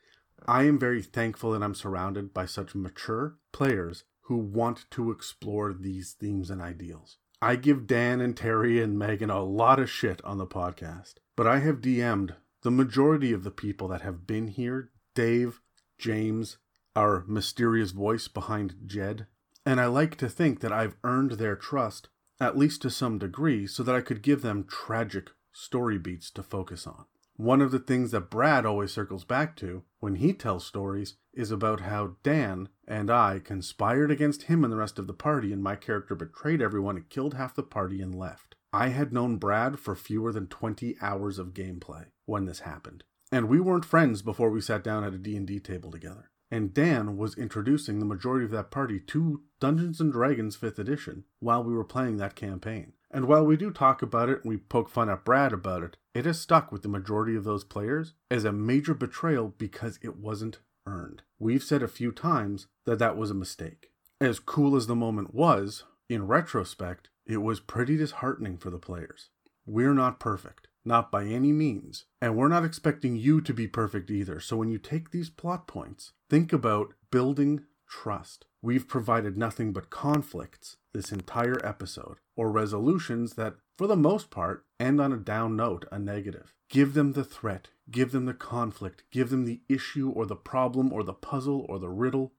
I 0.47 0.62
am 0.62 0.78
very 0.78 1.02
thankful 1.02 1.51
that 1.51 1.62
I'm 1.62 1.74
surrounded 1.74 2.32
by 2.32 2.47
such 2.47 2.74
mature 2.74 3.36
players 3.52 4.05
who 4.23 4.39
want 4.39 4.86
to 4.93 5.10
explore 5.10 5.74
these 5.74 6.12
themes 6.12 6.48
and 6.48 6.62
ideals. 6.62 7.19
I 7.43 7.56
give 7.56 7.86
Dan 7.86 8.23
and 8.23 8.35
Terry 8.35 8.82
and 8.82 8.98
Megan 8.98 9.28
a 9.28 9.44
lot 9.44 9.78
of 9.78 9.90
shit 9.90 10.24
on 10.24 10.39
the 10.39 10.47
podcast, 10.47 11.16
but 11.36 11.47
I 11.47 11.59
have 11.59 11.82
DM'd 11.82 12.35
the 12.62 12.70
majority 12.70 13.32
of 13.32 13.44
the 13.44 13.51
people 13.51 13.89
that 13.89 14.02
have 14.02 14.26
been 14.26 14.48
here 14.48 14.90
Dave, 15.14 15.60
James, 15.98 16.59
our 16.94 17.24
mysterious 17.26 17.90
voice 17.90 18.28
behind 18.28 18.76
Jed, 18.86 19.26
and 19.66 19.80
I 19.80 19.86
like 19.86 20.16
to 20.16 20.28
think 20.28 20.60
that 20.60 20.72
I've 20.72 20.97
earned 21.05 21.32
their 21.32 21.56
trust, 21.56 22.09
at 22.40 22.56
least 22.56 22.82
to 22.82 22.90
some 22.90 23.18
degree, 23.18 23.66
so 23.66 23.82
that 23.82 23.94
I 23.94 24.01
could 24.01 24.22
give 24.22 24.43
them 24.43 24.64
tragic 24.64 25.30
story 25.52 25.98
beats 25.98 26.30
to 26.32 26.43
focus 26.43 26.86
on. 26.86 27.06
One 27.36 27.60
of 27.60 27.70
the 27.70 27.78
things 27.78 28.10
that 28.10 28.30
Brad 28.30 28.66
always 28.66 28.93
circles 28.93 29.24
back 29.24 29.55
to 29.56 29.85
when 30.01 30.16
he 30.16 30.32
tells 30.32 30.66
stories 30.66 31.16
is 31.32 31.52
about 31.52 31.80
how 31.80 32.16
Dan 32.24 32.68
and 32.86 33.10
I 33.10 33.39
conspired 33.39 34.10
against 34.10 34.44
him 34.44 34.64
and 34.64 34.72
the 34.72 34.76
rest 34.76 34.98
of 34.98 35.06
the 35.06 35.12
party, 35.12 35.52
and 35.52 35.62
my 35.62 35.76
character 35.76 36.16
betrayed 36.16 36.60
everyone 36.60 36.97
and 36.97 37.09
killed 37.09 37.35
half 37.35 37.55
the 37.55 37.62
party 37.62 38.01
and 38.01 38.12
left. 38.14 38.56
I 38.72 38.88
had 38.88 39.12
known 39.12 39.36
Brad 39.36 39.78
for 39.78 39.94
fewer 39.94 40.32
than 40.32 40.46
20 40.46 40.96
hours 41.00 41.38
of 41.38 41.54
gameplay 41.54 42.06
when 42.26 42.44
this 42.44 42.60
happened, 42.60 43.04
and 43.32 43.48
we 43.48 43.60
weren't 43.60 43.84
friends 43.84 44.22
before 44.22 44.50
we 44.50 44.60
sat 44.60 44.84
down 44.84 45.04
at 45.04 45.14
a 45.14 45.18
D&D 45.18 45.60
table 45.60 45.90
together 45.90 46.30
and 46.50 46.72
Dan 46.74 47.16
was 47.16 47.36
introducing 47.36 47.98
the 47.98 48.06
majority 48.06 48.44
of 48.44 48.50
that 48.52 48.70
party 48.70 49.00
to 49.00 49.42
Dungeons 49.60 50.00
and 50.00 50.12
Dragons 50.12 50.56
5th 50.56 50.78
edition 50.78 51.24
while 51.40 51.62
we 51.62 51.74
were 51.74 51.84
playing 51.84 52.16
that 52.16 52.34
campaign. 52.34 52.92
And 53.10 53.26
while 53.26 53.44
we 53.44 53.56
do 53.56 53.70
talk 53.70 54.02
about 54.02 54.28
it 54.28 54.42
and 54.42 54.50
we 54.50 54.56
poke 54.58 54.88
fun 54.88 55.08
at 55.08 55.24
Brad 55.24 55.52
about 55.52 55.82
it, 55.82 55.96
it 56.14 56.26
has 56.26 56.40
stuck 56.40 56.70
with 56.70 56.82
the 56.82 56.88
majority 56.88 57.36
of 57.36 57.44
those 57.44 57.64
players 57.64 58.14
as 58.30 58.44
a 58.44 58.52
major 58.52 58.94
betrayal 58.94 59.54
because 59.56 59.98
it 60.02 60.16
wasn't 60.16 60.58
earned. 60.86 61.22
We've 61.38 61.62
said 61.62 61.82
a 61.82 61.88
few 61.88 62.12
times 62.12 62.66
that 62.84 62.98
that 62.98 63.16
was 63.16 63.30
a 63.30 63.34
mistake. 63.34 63.90
As 64.20 64.40
cool 64.40 64.76
as 64.76 64.86
the 64.86 64.96
moment 64.96 65.34
was, 65.34 65.84
in 66.08 66.26
retrospect, 66.26 67.08
it 67.28 67.38
was 67.38 67.60
pretty 67.60 67.96
disheartening 67.96 68.56
for 68.56 68.70
the 68.70 68.78
players. 68.78 69.28
We're 69.66 69.94
not 69.94 70.18
perfect. 70.18 70.68
Not 70.84 71.10
by 71.10 71.26
any 71.26 71.52
means. 71.52 72.06
And 72.22 72.34
we're 72.34 72.48
not 72.48 72.64
expecting 72.64 73.16
you 73.16 73.42
to 73.42 73.52
be 73.52 73.68
perfect 73.68 74.10
either. 74.10 74.40
So 74.40 74.56
when 74.56 74.70
you 74.70 74.78
take 74.78 75.10
these 75.10 75.28
plot 75.28 75.66
points, 75.66 76.12
think 76.30 76.52
about 76.52 76.94
building 77.10 77.64
trust. 77.86 78.46
We've 78.62 78.88
provided 78.88 79.36
nothing 79.36 79.72
but 79.72 79.90
conflicts 79.90 80.76
this 80.94 81.12
entire 81.12 81.64
episode, 81.64 82.16
or 82.34 82.50
resolutions 82.50 83.34
that, 83.34 83.56
for 83.76 83.86
the 83.86 83.96
most 83.96 84.30
part, 84.30 84.64
end 84.80 85.00
on 85.00 85.12
a 85.12 85.18
down 85.18 85.55
note, 85.55 85.84
a 85.92 85.98
negative. 85.98 86.55
Give 86.70 86.94
them 86.94 87.12
the 87.12 87.24
threat, 87.24 87.68
give 87.90 88.12
them 88.12 88.24
the 88.24 88.34
conflict, 88.34 89.05
give 89.10 89.30
them 89.30 89.44
the 89.44 89.60
issue 89.68 90.10
or 90.10 90.26
the 90.26 90.36
problem 90.36 90.92
or 90.92 91.02
the 91.02 91.12
puzzle 91.12 91.66
or 91.68 91.78
the 91.78 91.90
riddle. 91.90 92.32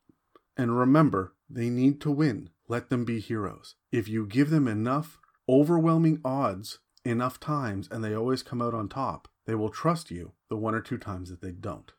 And 0.57 0.78
remember, 0.78 1.36
they 1.49 1.70
need 1.70 2.02
to 2.02 2.11
win. 2.11 2.49
Let 2.70 2.91
them 2.91 3.04
be 3.04 3.20
heroes. 3.20 3.74
If 3.91 4.08
you 4.08 4.28
give 4.28 4.52
them 4.52 4.68
enough 4.68 5.18
overwhelming 5.50 6.22
odds 6.24 6.78
enough 7.04 7.40
times 7.40 7.90
and 7.91 8.04
they 8.04 8.16
always 8.16 8.44
come 8.44 8.62
out 8.62 8.76
on 8.76 8.88
top, 8.88 9.28
they 9.48 9.56
will 9.56 9.70
trust 9.70 10.12
you 10.12 10.34
the 10.50 10.56
one 10.56 10.76
or 10.76 10.80
two 10.80 11.00
times 11.00 11.32
that 11.32 11.41
they 11.41 11.52
don't. 11.52 11.91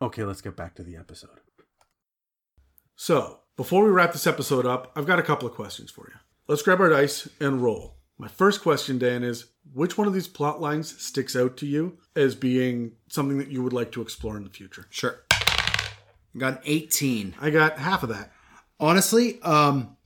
Okay, 0.00 0.24
let's 0.24 0.40
get 0.40 0.56
back 0.56 0.74
to 0.76 0.82
the 0.82 0.96
episode. 0.96 1.40
So, 2.96 3.40
before 3.54 3.84
we 3.84 3.90
wrap 3.90 4.12
this 4.12 4.26
episode 4.26 4.64
up, 4.64 4.90
I've 4.96 5.06
got 5.06 5.18
a 5.18 5.22
couple 5.22 5.46
of 5.46 5.54
questions 5.54 5.90
for 5.90 6.08
you. 6.08 6.18
Let's 6.46 6.62
grab 6.62 6.80
our 6.80 6.88
dice 6.88 7.28
and 7.38 7.62
roll. 7.62 7.98
My 8.16 8.28
first 8.28 8.62
question, 8.62 8.98
Dan, 8.98 9.22
is 9.22 9.50
which 9.74 9.98
one 9.98 10.08
of 10.08 10.14
these 10.14 10.26
plot 10.26 10.58
lines 10.58 11.00
sticks 11.02 11.36
out 11.36 11.58
to 11.58 11.66
you 11.66 11.98
as 12.16 12.34
being 12.34 12.92
something 13.10 13.36
that 13.36 13.50
you 13.50 13.62
would 13.62 13.74
like 13.74 13.92
to 13.92 14.00
explore 14.00 14.38
in 14.38 14.44
the 14.44 14.50
future? 14.50 14.86
Sure. 14.88 15.20
I 15.30 16.38
Got 16.38 16.54
an 16.54 16.60
18. 16.64 17.34
I 17.42 17.50
got 17.50 17.78
half 17.78 18.02
of 18.02 18.08
that. 18.08 18.32
Honestly, 18.80 19.40
um 19.42 19.96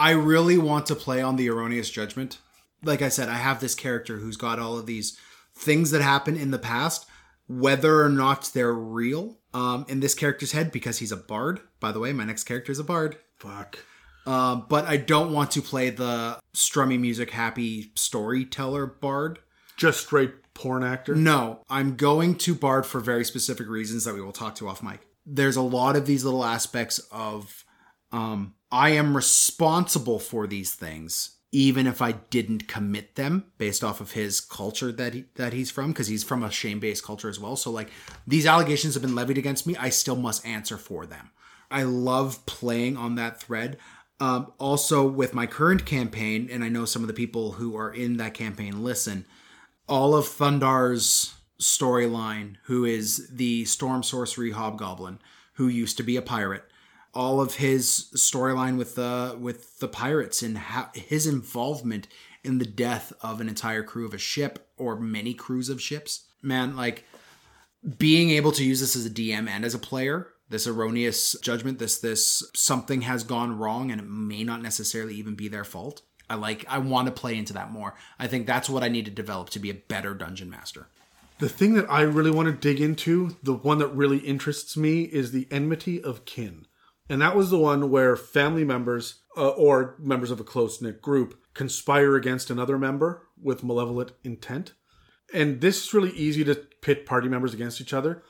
I 0.00 0.12
really 0.12 0.56
want 0.56 0.86
to 0.86 0.96
play 0.96 1.20
on 1.20 1.36
the 1.36 1.50
erroneous 1.50 1.90
judgment. 1.90 2.38
Like 2.82 3.02
I 3.02 3.10
said, 3.10 3.28
I 3.28 3.34
have 3.34 3.60
this 3.60 3.74
character 3.74 4.16
who's 4.16 4.38
got 4.38 4.58
all 4.58 4.78
of 4.78 4.86
these 4.86 5.18
things 5.54 5.90
that 5.90 6.00
happen 6.00 6.36
in 6.38 6.50
the 6.50 6.58
past, 6.58 7.06
whether 7.46 8.02
or 8.02 8.08
not 8.08 8.50
they're 8.54 8.72
real, 8.72 9.36
um, 9.52 9.84
in 9.88 10.00
this 10.00 10.14
character's 10.14 10.52
head 10.52 10.72
because 10.72 10.98
he's 10.98 11.12
a 11.12 11.18
bard. 11.18 11.60
By 11.80 11.92
the 11.92 12.00
way, 12.00 12.14
my 12.14 12.24
next 12.24 12.44
character 12.44 12.72
is 12.72 12.78
a 12.78 12.84
bard. 12.84 13.18
Fuck. 13.38 13.80
Um, 14.26 14.64
but 14.70 14.86
I 14.86 14.96
don't 14.96 15.34
want 15.34 15.50
to 15.52 15.62
play 15.62 15.90
the 15.90 16.38
strummy 16.54 16.98
music, 16.98 17.30
happy 17.30 17.92
storyteller 17.94 18.86
bard. 18.86 19.38
Just 19.76 20.00
straight 20.00 20.54
porn 20.54 20.82
actor? 20.82 21.14
No, 21.14 21.62
I'm 21.68 21.96
going 21.96 22.36
to 22.36 22.54
Bard 22.54 22.86
for 22.86 23.00
very 23.00 23.24
specific 23.24 23.68
reasons 23.68 24.04
that 24.04 24.14
we 24.14 24.22
will 24.22 24.32
talk 24.32 24.54
to 24.56 24.68
off 24.68 24.82
mic. 24.82 25.00
There's 25.26 25.56
a 25.56 25.62
lot 25.62 25.96
of 25.96 26.06
these 26.06 26.24
little 26.24 26.44
aspects 26.44 26.98
of 27.10 27.64
um, 28.12 28.54
I 28.72 28.90
am 28.90 29.16
responsible 29.16 30.18
for 30.18 30.46
these 30.46 30.74
things, 30.74 31.36
even 31.52 31.86
if 31.86 32.00
I 32.00 32.12
didn't 32.12 32.68
commit 32.68 33.16
them 33.16 33.46
based 33.58 33.82
off 33.82 34.00
of 34.00 34.12
his 34.12 34.40
culture 34.40 34.92
that 34.92 35.14
he, 35.14 35.24
that 35.34 35.52
he's 35.52 35.70
from, 35.70 35.92
because 35.92 36.06
he's 36.06 36.24
from 36.24 36.42
a 36.42 36.50
shame 36.50 36.80
based 36.80 37.04
culture 37.04 37.28
as 37.28 37.40
well. 37.40 37.56
So 37.56 37.70
like 37.70 37.90
these 38.26 38.46
allegations 38.46 38.94
have 38.94 39.02
been 39.02 39.14
levied 39.14 39.38
against 39.38 39.66
me, 39.66 39.76
I 39.76 39.88
still 39.88 40.16
must 40.16 40.46
answer 40.46 40.76
for 40.76 41.06
them. 41.06 41.30
I 41.70 41.82
love 41.84 42.46
playing 42.46 42.96
on 42.96 43.14
that 43.16 43.40
thread. 43.40 43.78
Um, 44.18 44.52
also, 44.58 45.06
with 45.06 45.32
my 45.32 45.46
current 45.46 45.86
campaign, 45.86 46.48
and 46.50 46.62
I 46.62 46.68
know 46.68 46.84
some 46.84 47.02
of 47.02 47.08
the 47.08 47.14
people 47.14 47.52
who 47.52 47.74
are 47.76 47.92
in 47.92 48.18
that 48.18 48.34
campaign 48.34 48.84
listen 48.84 49.24
all 49.88 50.14
of 50.14 50.28
Thundar's 50.28 51.34
storyline, 51.60 52.56
who 52.64 52.84
is 52.84 53.28
the 53.28 53.64
Storm 53.64 54.04
Sorcery 54.04 54.52
Hobgoblin, 54.52 55.18
who 55.54 55.66
used 55.66 55.96
to 55.96 56.04
be 56.04 56.16
a 56.16 56.22
pirate. 56.22 56.64
All 57.12 57.40
of 57.40 57.54
his 57.56 58.10
storyline 58.14 58.78
with 58.78 58.94
the 58.94 59.36
with 59.38 59.78
the 59.80 59.88
pirates 59.88 60.42
and 60.42 60.56
how, 60.56 60.90
his 60.94 61.26
involvement 61.26 62.06
in 62.44 62.58
the 62.58 62.66
death 62.66 63.12
of 63.20 63.40
an 63.40 63.48
entire 63.48 63.82
crew 63.82 64.06
of 64.06 64.14
a 64.14 64.18
ship 64.18 64.68
or 64.76 64.98
many 64.98 65.34
crews 65.34 65.68
of 65.68 65.82
ships. 65.82 66.26
Man, 66.42 66.76
like 66.76 67.04
being 67.98 68.30
able 68.30 68.52
to 68.52 68.64
use 68.64 68.80
this 68.80 68.96
as 68.96 69.06
a 69.06 69.10
DM 69.10 69.48
and 69.48 69.64
as 69.64 69.74
a 69.74 69.78
player, 69.78 70.28
this 70.48 70.66
erroneous 70.66 71.36
judgment, 71.40 71.78
this 71.78 71.98
this 71.98 72.42
something 72.54 73.02
has 73.02 73.24
gone 73.24 73.58
wrong 73.58 73.90
and 73.90 74.00
it 74.00 74.06
may 74.06 74.44
not 74.44 74.62
necessarily 74.62 75.14
even 75.14 75.34
be 75.34 75.48
their 75.48 75.64
fault. 75.64 76.02
I 76.28 76.34
like 76.34 76.64
I 76.68 76.78
want 76.78 77.06
to 77.06 77.12
play 77.12 77.36
into 77.36 77.52
that 77.54 77.72
more. 77.72 77.94
I 78.18 78.26
think 78.26 78.46
that's 78.46 78.70
what 78.70 78.82
I 78.82 78.88
need 78.88 79.04
to 79.06 79.10
develop 79.10 79.50
to 79.50 79.58
be 79.58 79.70
a 79.70 79.74
better 79.74 80.14
dungeon 80.14 80.48
master. 80.48 80.88
The 81.38 81.48
thing 81.48 81.74
that 81.74 81.90
I 81.90 82.02
really 82.02 82.30
want 82.30 82.46
to 82.46 82.52
dig 82.52 82.82
into, 82.82 83.36
the 83.42 83.54
one 83.54 83.78
that 83.78 83.88
really 83.88 84.18
interests 84.18 84.76
me, 84.76 85.04
is 85.04 85.32
the 85.32 85.48
enmity 85.50 86.02
of 86.02 86.26
kin. 86.26 86.66
And 87.10 87.20
that 87.20 87.34
was 87.34 87.50
the 87.50 87.58
one 87.58 87.90
where 87.90 88.14
family 88.14 88.64
members 88.64 89.22
uh, 89.36 89.48
or 89.48 89.96
members 89.98 90.30
of 90.30 90.38
a 90.38 90.44
close 90.44 90.80
knit 90.80 91.02
group 91.02 91.38
conspire 91.54 92.14
against 92.14 92.50
another 92.50 92.78
member 92.78 93.26
with 93.42 93.64
malevolent 93.64 94.12
intent. 94.22 94.74
And 95.34 95.60
this 95.60 95.84
is 95.84 95.92
really 95.92 96.12
easy 96.12 96.44
to 96.44 96.54
pit 96.54 97.06
party 97.06 97.28
members 97.28 97.52
against 97.52 97.80
each 97.80 97.92
other. 97.92 98.22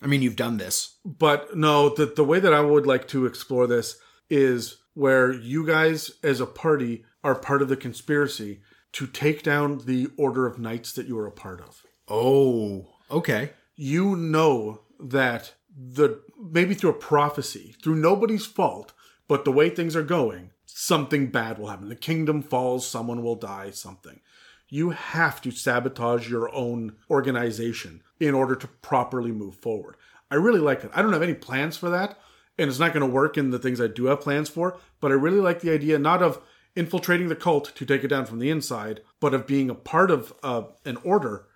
I 0.00 0.06
mean, 0.06 0.22
you've 0.22 0.36
done 0.36 0.56
this. 0.56 0.98
But 1.04 1.56
no, 1.56 1.88
the, 1.88 2.06
the 2.06 2.24
way 2.24 2.38
that 2.38 2.54
I 2.54 2.60
would 2.60 2.86
like 2.86 3.08
to 3.08 3.26
explore 3.26 3.66
this 3.66 3.98
is 4.30 4.78
where 4.94 5.32
you 5.32 5.66
guys, 5.66 6.12
as 6.22 6.40
a 6.40 6.46
party, 6.46 7.04
are 7.24 7.34
part 7.34 7.60
of 7.60 7.68
the 7.68 7.76
conspiracy 7.76 8.60
to 8.92 9.08
take 9.08 9.42
down 9.42 9.78
the 9.78 10.08
Order 10.16 10.46
of 10.46 10.60
Knights 10.60 10.92
that 10.92 11.08
you 11.08 11.18
are 11.18 11.26
a 11.26 11.32
part 11.32 11.60
of. 11.60 11.82
Oh, 12.06 12.86
okay. 13.10 13.50
You 13.74 14.14
know 14.14 14.82
that 15.00 15.54
the 15.76 16.22
maybe 16.38 16.74
through 16.74 16.90
a 16.90 16.94
prophecy, 16.94 17.74
through 17.82 17.96
nobody's 17.96 18.46
fault, 18.46 18.92
but 19.26 19.44
the 19.44 19.52
way 19.52 19.68
things 19.68 19.96
are 19.96 20.02
going, 20.02 20.50
something 20.64 21.30
bad 21.30 21.58
will 21.58 21.68
happen. 21.68 21.88
The 21.88 21.96
kingdom 21.96 22.42
falls, 22.42 22.86
someone 22.86 23.22
will 23.22 23.34
die, 23.34 23.70
something. 23.70 24.20
You 24.68 24.90
have 24.90 25.40
to 25.42 25.50
sabotage 25.50 26.28
your 26.28 26.54
own 26.54 26.96
organization 27.10 28.02
in 28.20 28.34
order 28.34 28.54
to 28.54 28.68
properly 28.68 29.32
move 29.32 29.56
forward. 29.56 29.96
I 30.30 30.36
really 30.36 30.60
like 30.60 30.84
it. 30.84 30.90
I 30.94 31.02
don't 31.02 31.12
have 31.12 31.22
any 31.22 31.34
plans 31.34 31.76
for 31.76 31.90
that, 31.90 32.18
and 32.58 32.68
it's 32.68 32.78
not 32.78 32.92
going 32.92 33.06
to 33.06 33.12
work 33.12 33.38
in 33.38 33.50
the 33.50 33.58
things 33.58 33.80
I 33.80 33.86
do 33.86 34.06
have 34.06 34.20
plans 34.20 34.48
for, 34.48 34.76
but 35.00 35.10
I 35.10 35.14
really 35.14 35.40
like 35.40 35.60
the 35.60 35.72
idea 35.72 35.98
not 35.98 36.22
of 36.22 36.40
infiltrating 36.76 37.28
the 37.28 37.36
cult 37.36 37.72
to 37.74 37.86
take 37.86 38.04
it 38.04 38.08
down 38.08 38.26
from 38.26 38.38
the 38.38 38.50
inside, 38.50 39.00
but 39.20 39.34
of 39.34 39.46
being 39.46 39.70
a 39.70 39.74
part 39.74 40.10
of 40.10 40.34
uh, 40.42 40.62
an 40.84 40.96
order 40.98 41.46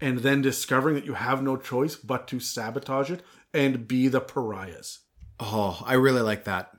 and 0.00 0.18
then 0.20 0.42
discovering 0.42 0.94
that 0.94 1.06
you 1.06 1.14
have 1.14 1.42
no 1.42 1.56
choice 1.56 1.96
but 1.96 2.26
to 2.28 2.40
sabotage 2.40 3.10
it 3.10 3.22
and 3.54 3.88
be 3.88 4.08
the 4.08 4.20
pariahs. 4.20 5.00
Oh, 5.40 5.82
I 5.86 5.94
really 5.94 6.20
like 6.20 6.44
that. 6.44 6.70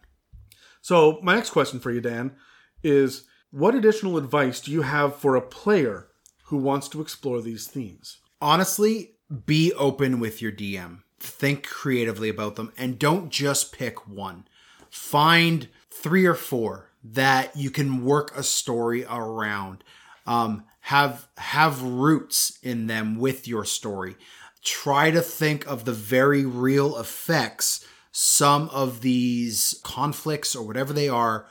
So, 0.81 1.19
my 1.23 1.33
next 1.33 1.49
question 1.49 1.79
for 1.79 1.91
you, 1.91 2.01
Dan, 2.01 2.35
is 2.83 3.23
what 3.49 3.73
additional 3.73 4.17
advice 4.17 4.61
do 4.61 4.71
you 4.71 4.83
have 4.83 5.15
for 5.15 5.35
a 5.35 5.41
player 5.41 6.09
who 6.45 6.57
wants 6.57 6.87
to 6.89 7.01
explore 7.01 7.41
these 7.41 7.67
themes? 7.67 8.17
Honestly, 8.41 9.15
be 9.45 9.73
open 9.73 10.19
with 10.19 10.41
your 10.41 10.51
DM. 10.51 10.99
Think 11.19 11.65
creatively 11.65 12.29
about 12.29 12.55
them 12.55 12.71
and 12.77 12.99
don't 12.99 13.31
just 13.31 13.71
pick 13.71 14.07
one. 14.07 14.47
Find 14.91 15.69
three 15.89 16.25
or 16.25 16.35
four 16.35 16.91
that 17.03 17.55
you 17.55 17.71
can 17.71 18.03
work 18.03 18.35
a 18.35 18.43
story 18.43 19.05
around. 19.05 19.83
Um, 20.27 20.65
have 20.81 21.27
have 21.37 21.81
roots 21.81 22.59
in 22.61 22.87
them 22.87 23.17
with 23.17 23.47
your 23.47 23.65
story. 23.65 24.15
Try 24.65 25.11
to 25.11 25.21
think 25.21 25.65
of 25.67 25.85
the 25.85 25.93
very 25.93 26.45
real 26.45 26.97
effects 26.97 27.85
some 28.11 28.69
of 28.69 29.01
these 29.01 29.79
conflicts 29.83 30.55
or 30.55 30.65
whatever 30.65 30.93
they 30.93 31.09
are 31.09 31.47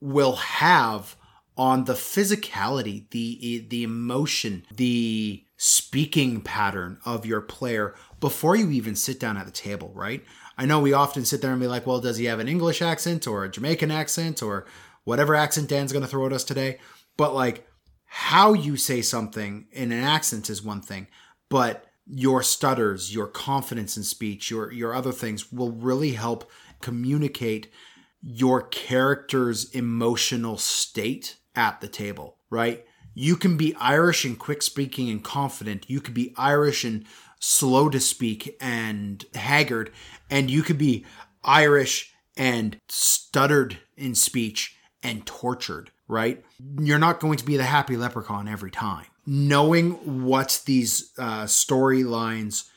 will 0.00 0.36
have 0.36 1.16
on 1.56 1.84
the 1.84 1.92
physicality, 1.94 3.08
the 3.10 3.66
the 3.68 3.82
emotion, 3.82 4.64
the 4.74 5.44
speaking 5.56 6.40
pattern 6.40 6.98
of 7.04 7.26
your 7.26 7.40
player 7.40 7.94
before 8.20 8.54
you 8.54 8.70
even 8.70 8.94
sit 8.94 9.18
down 9.18 9.36
at 9.36 9.46
the 9.46 9.52
table, 9.52 9.90
right? 9.94 10.24
I 10.56 10.66
know 10.66 10.80
we 10.80 10.92
often 10.92 11.24
sit 11.24 11.40
there 11.42 11.52
and 11.52 11.60
be 11.60 11.66
like, 11.66 11.86
well, 11.86 12.00
does 12.00 12.16
he 12.16 12.26
have 12.26 12.38
an 12.38 12.48
English 12.48 12.80
accent 12.80 13.26
or 13.26 13.44
a 13.44 13.50
Jamaican 13.50 13.90
accent 13.90 14.42
or 14.42 14.66
whatever 15.04 15.34
accent 15.34 15.68
Dan's 15.68 15.92
going 15.92 16.04
to 16.04 16.08
throw 16.08 16.26
at 16.26 16.32
us 16.32 16.44
today? 16.44 16.78
But 17.16 17.34
like 17.34 17.66
how 18.06 18.54
you 18.54 18.76
say 18.76 19.02
something 19.02 19.66
in 19.72 19.92
an 19.92 20.02
accent 20.02 20.48
is 20.48 20.62
one 20.62 20.80
thing, 20.80 21.08
but 21.48 21.87
your 22.08 22.42
stutters, 22.42 23.14
your 23.14 23.26
confidence 23.26 23.96
in 23.96 24.02
speech, 24.02 24.50
your 24.50 24.72
your 24.72 24.94
other 24.94 25.12
things 25.12 25.52
will 25.52 25.72
really 25.72 26.12
help 26.12 26.50
communicate 26.80 27.70
your 28.22 28.62
character's 28.62 29.70
emotional 29.70 30.56
state 30.58 31.36
at 31.54 31.80
the 31.80 31.88
table, 31.88 32.36
right? 32.50 32.84
You 33.14 33.36
can 33.36 33.56
be 33.56 33.74
Irish 33.80 34.24
and 34.24 34.38
quick 34.38 34.62
speaking 34.62 35.10
and 35.10 35.22
confident. 35.22 35.90
You 35.90 36.00
could 36.00 36.14
be 36.14 36.32
Irish 36.36 36.84
and 36.84 37.04
slow 37.40 37.88
to 37.88 38.00
speak 38.00 38.56
and 38.60 39.24
haggard. 39.34 39.90
And 40.30 40.50
you 40.50 40.62
could 40.62 40.78
be 40.78 41.04
Irish 41.42 42.12
and 42.36 42.78
stuttered 42.88 43.78
in 43.96 44.14
speech 44.14 44.76
and 45.02 45.26
tortured, 45.26 45.90
right? 46.06 46.44
You're 46.80 46.98
not 46.98 47.20
going 47.20 47.38
to 47.38 47.44
be 47.44 47.56
the 47.56 47.64
happy 47.64 47.96
leprechaun 47.96 48.48
every 48.48 48.70
time. 48.70 49.06
Knowing 49.30 49.90
what 50.24 50.62
these 50.64 51.12
uh, 51.18 51.44
storylines 51.44 52.70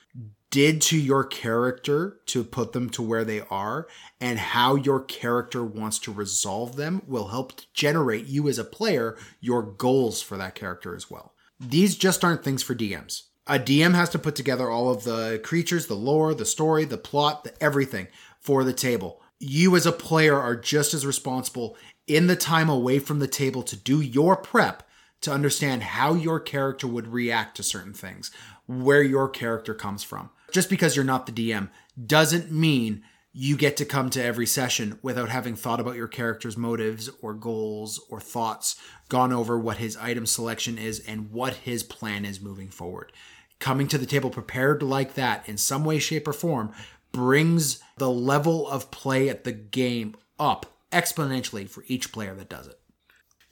did 0.49 0.81
to 0.81 0.97
your 0.97 1.23
character 1.23 2.19
to 2.25 2.43
put 2.43 2.73
them 2.73 2.89
to 2.89 3.01
where 3.01 3.23
they 3.23 3.39
are 3.49 3.87
and 4.19 4.37
how 4.37 4.75
your 4.75 4.99
character 4.99 5.63
wants 5.63 5.97
to 5.97 6.11
resolve 6.11 6.75
them 6.75 7.01
will 7.07 7.29
help 7.29 7.61
generate 7.73 8.25
you 8.25 8.49
as 8.49 8.59
a 8.59 8.65
player 8.65 9.17
your 9.39 9.63
goals 9.63 10.21
for 10.21 10.35
that 10.37 10.53
character 10.53 10.93
as 10.93 11.09
well. 11.09 11.33
These 11.57 11.95
just 11.95 12.25
aren't 12.25 12.43
things 12.43 12.61
for 12.61 12.75
DMs. 12.75 13.27
A 13.47 13.57
DM 13.57 13.95
has 13.95 14.09
to 14.09 14.19
put 14.19 14.35
together 14.35 14.69
all 14.69 14.91
of 14.91 15.05
the 15.05 15.39
creatures, 15.43 15.87
the 15.87 15.95
lore, 15.95 16.33
the 16.33 16.45
story, 16.45 16.83
the 16.83 16.97
plot, 16.97 17.45
the 17.45 17.63
everything 17.63 18.07
for 18.39 18.63
the 18.65 18.73
table. 18.73 19.21
You 19.39 19.75
as 19.75 19.85
a 19.85 19.91
player 19.91 20.37
are 20.37 20.55
just 20.55 20.93
as 20.93 21.05
responsible 21.05 21.77
in 22.07 22.27
the 22.27 22.35
time 22.35 22.69
away 22.69 22.99
from 22.99 23.19
the 23.19 23.27
table 23.27 23.63
to 23.63 23.75
do 23.75 24.01
your 24.01 24.35
prep 24.35 24.83
to 25.21 25.31
understand 25.31 25.83
how 25.83 26.13
your 26.13 26.39
character 26.39 26.87
would 26.87 27.07
react 27.07 27.57
to 27.57 27.63
certain 27.63 27.93
things, 27.93 28.31
where 28.67 29.03
your 29.03 29.29
character 29.29 29.73
comes 29.73 30.03
from 30.03 30.29
just 30.51 30.69
because 30.69 30.95
you're 30.95 31.05
not 31.05 31.25
the 31.25 31.31
DM 31.31 31.69
doesn't 32.05 32.51
mean 32.51 33.03
you 33.33 33.55
get 33.55 33.77
to 33.77 33.85
come 33.85 34.09
to 34.09 34.23
every 34.23 34.45
session 34.45 34.99
without 35.01 35.29
having 35.29 35.55
thought 35.55 35.79
about 35.79 35.95
your 35.95 36.07
character's 36.07 36.57
motives 36.57 37.09
or 37.21 37.33
goals 37.33 37.99
or 38.09 38.19
thoughts, 38.19 38.75
gone 39.07 39.31
over 39.31 39.57
what 39.57 39.77
his 39.77 39.95
item 39.97 40.25
selection 40.25 40.77
is 40.77 40.99
and 40.99 41.31
what 41.31 41.53
his 41.55 41.81
plan 41.81 42.25
is 42.25 42.41
moving 42.41 42.67
forward. 42.67 43.13
Coming 43.59 43.87
to 43.87 43.97
the 43.97 44.05
table 44.05 44.29
prepared 44.29 44.83
like 44.83 45.13
that 45.13 45.47
in 45.47 45.55
some 45.57 45.85
way, 45.85 45.97
shape, 45.97 46.27
or 46.27 46.33
form 46.33 46.73
brings 47.13 47.81
the 47.97 48.09
level 48.09 48.67
of 48.67 48.91
play 48.91 49.29
at 49.29 49.45
the 49.45 49.51
game 49.53 50.15
up 50.37 50.65
exponentially 50.91 51.69
for 51.69 51.85
each 51.87 52.11
player 52.11 52.35
that 52.35 52.49
does 52.49 52.67
it. 52.67 52.80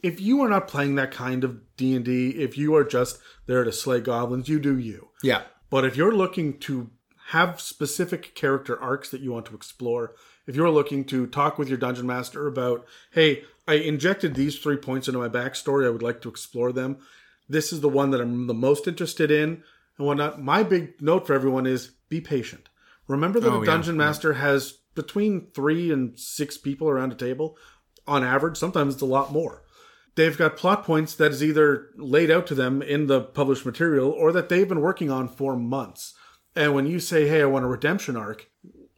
If 0.02 0.20
you 0.22 0.42
are 0.42 0.50
not 0.50 0.68
playing 0.68 0.96
that 0.96 1.12
kind 1.12 1.44
of 1.44 1.60
D&D, 1.78 2.30
if 2.32 2.58
you 2.58 2.76
are 2.76 2.84
just 2.84 3.20
there 3.46 3.64
to 3.64 3.72
slay 3.72 4.00
goblins, 4.00 4.48
you 4.50 4.60
do 4.60 4.78
you. 4.78 5.10
Yeah. 5.24 5.44
But 5.70 5.86
if 5.86 5.96
you're 5.98 6.16
looking 6.16 6.58
to 6.60 6.90
have 7.28 7.62
specific 7.62 8.34
character 8.34 8.80
arcs 8.82 9.10
that 9.12 9.22
you 9.22 9.32
want 9.32 9.46
to 9.48 9.56
explore, 9.56 10.16
if 10.48 10.56
you're 10.56 10.70
looking 10.72 11.06
to 11.06 11.28
talk 11.28 11.58
with 11.60 11.70
your 11.70 11.78
dungeon 11.78 12.08
master 12.08 12.48
about, 12.48 12.86
hey, 13.12 13.44
I 13.68 13.76
injected 13.76 14.34
these 14.34 14.58
three 14.58 14.78
points 14.78 15.08
into 15.08 15.20
my 15.20 15.30
backstory, 15.30 15.86
I 15.86 15.90
would 15.90 16.02
like 16.02 16.22
to 16.22 16.30
explore 16.30 16.72
them. 16.72 16.98
This 17.48 17.72
is 17.72 17.82
the 17.82 17.90
one 17.90 18.12
that 18.12 18.22
I'm 18.22 18.48
the 18.48 18.54
most 18.54 18.88
interested 18.88 19.30
in 19.30 19.64
and 19.98 20.08
whatnot. 20.08 20.42
My 20.42 20.64
big 20.64 21.02
note 21.02 21.28
for 21.28 21.34
everyone 21.34 21.68
is 21.68 21.92
be 22.10 22.22
patient. 22.22 22.70
Remember 23.08 23.40
that 23.40 23.52
Oh, 23.52 23.58
a 23.58 23.60
yeah. 23.60 23.66
dungeon 23.66 23.98
master 23.98 24.34
has 24.34 24.72
between 24.96 25.48
three 25.54 25.92
and 25.92 26.18
six 26.20 26.58
people 26.58 26.90
around 26.90 27.12
a 27.12 27.16
table 27.16 27.58
on 28.08 28.24
average. 28.24 28.58
Sometimes 28.58 28.96
it's 28.96 29.04
a 29.04 29.08
lot 29.08 29.32
more. 29.32 29.64
They've 30.15 30.38
got 30.38 30.57
plot 30.57 30.84
points 30.84 31.15
that 31.15 31.31
is 31.31 31.44
either 31.44 31.90
laid 31.95 32.30
out 32.30 32.48
to 32.48 32.56
them 32.56 32.81
in 32.81 33.07
the 33.07 33.22
published 33.22 33.65
material 33.65 34.10
or 34.10 34.31
that 34.31 34.49
they've 34.49 34.68
been 34.68 34.81
working 34.81 35.10
on 35.10 35.27
for 35.27 35.56
months. 35.56 36.14
And 36.56 36.73
when 36.73 36.88
you 36.88 36.99
say, 36.99 37.27
hey, 37.27 37.41
I 37.41 37.45
want 37.45 37.65
a 37.65 37.69
redemption 37.69 38.18
arc, 38.18 38.49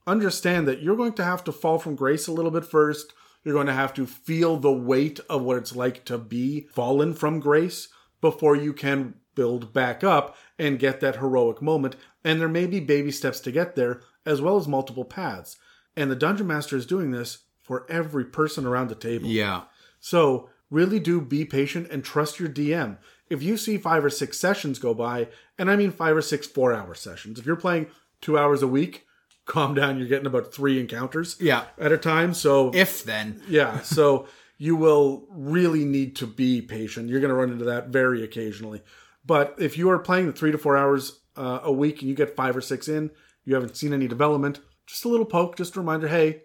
understand 0.07 0.67
that 0.67 0.81
you're 0.81 0.95
going 0.95 1.13
to 1.13 1.23
have 1.23 1.43
to 1.43 1.51
fall 1.51 1.77
from 1.77 1.95
grace 1.95 2.27
a 2.27 2.31
little 2.31 2.51
bit 2.51 2.65
first. 2.65 3.13
You're 3.43 3.53
going 3.55 3.67
to 3.67 3.73
have 3.73 3.93
to 3.95 4.05
feel 4.05 4.57
the 4.57 4.71
weight 4.71 5.19
of 5.29 5.43
what 5.43 5.57
it's 5.57 5.75
like 5.75 6.05
to 6.05 6.17
be 6.17 6.67
fallen 6.71 7.13
from 7.13 7.39
grace 7.39 7.89
before 8.19 8.55
you 8.55 8.73
can 8.73 9.15
build 9.35 9.73
back 9.73 10.03
up 10.03 10.35
and 10.59 10.79
get 10.79 10.99
that 10.99 11.17
heroic 11.17 11.61
moment. 11.61 11.95
And 12.23 12.39
there 12.39 12.47
may 12.47 12.67
be 12.67 12.79
baby 12.79 13.11
steps 13.11 13.39
to 13.41 13.51
get 13.51 13.75
there, 13.75 14.01
as 14.25 14.41
well 14.41 14.57
as 14.57 14.67
multiple 14.67 15.05
paths. 15.05 15.57
And 15.95 16.11
the 16.11 16.15
Dungeon 16.15 16.47
Master 16.47 16.77
is 16.77 16.85
doing 16.85 17.11
this 17.11 17.39
for 17.61 17.85
every 17.89 18.25
person 18.25 18.65
around 18.65 18.89
the 18.89 18.95
table. 18.95 19.27
Yeah. 19.27 19.63
So 19.99 20.49
really 20.71 20.99
do 20.99 21.21
be 21.21 21.45
patient 21.45 21.87
and 21.91 22.03
trust 22.03 22.39
your 22.39 22.49
DM. 22.49 22.97
If 23.29 23.43
you 23.43 23.55
see 23.57 23.77
five 23.77 24.03
or 24.03 24.09
six 24.09 24.39
sessions 24.39 24.79
go 24.79 24.93
by, 24.95 25.27
and 25.59 25.69
I 25.69 25.75
mean 25.75 25.91
five 25.91 26.17
or 26.17 26.21
six 26.23 26.47
four 26.47 26.73
hour 26.73 26.95
sessions, 26.95 27.37
if 27.37 27.45
you're 27.45 27.55
playing 27.55 27.87
two 28.21 28.37
hours 28.39 28.63
a 28.63 28.67
week, 28.67 29.05
calm 29.45 29.73
down. 29.75 29.99
You're 29.99 30.07
getting 30.07 30.25
about 30.27 30.53
three 30.53 30.79
encounters 30.79 31.37
Yeah. 31.39 31.65
at 31.77 31.91
a 31.91 31.97
time. 31.97 32.33
So 32.33 32.71
If 32.73 33.03
then. 33.03 33.41
yeah, 33.47 33.81
so 33.81 34.27
you 34.57 34.75
will 34.75 35.25
really 35.29 35.85
need 35.85 36.15
to 36.17 36.27
be 36.27 36.61
patient. 36.61 37.09
You're 37.09 37.19
going 37.19 37.29
to 37.29 37.35
run 37.35 37.51
into 37.51 37.65
that 37.65 37.87
very 37.89 38.23
occasionally. 38.23 38.81
But 39.25 39.55
if 39.59 39.77
you 39.77 39.89
are 39.91 39.99
playing 39.99 40.27
the 40.27 40.33
three 40.33 40.51
to 40.51 40.57
four 40.57 40.77
hours 40.77 41.19
uh, 41.35 41.59
a 41.63 41.71
week 41.71 42.01
and 42.01 42.09
you 42.09 42.15
get 42.15 42.35
five 42.35 42.55
or 42.55 42.61
six 42.61 42.87
in, 42.87 43.11
you 43.43 43.55
haven't 43.55 43.75
seen 43.75 43.93
any 43.93 44.07
development, 44.07 44.59
just 44.85 45.03
a 45.05 45.07
little 45.09 45.25
poke, 45.25 45.55
just 45.57 45.75
a 45.75 45.79
reminder 45.79 46.07
hey, 46.07 46.43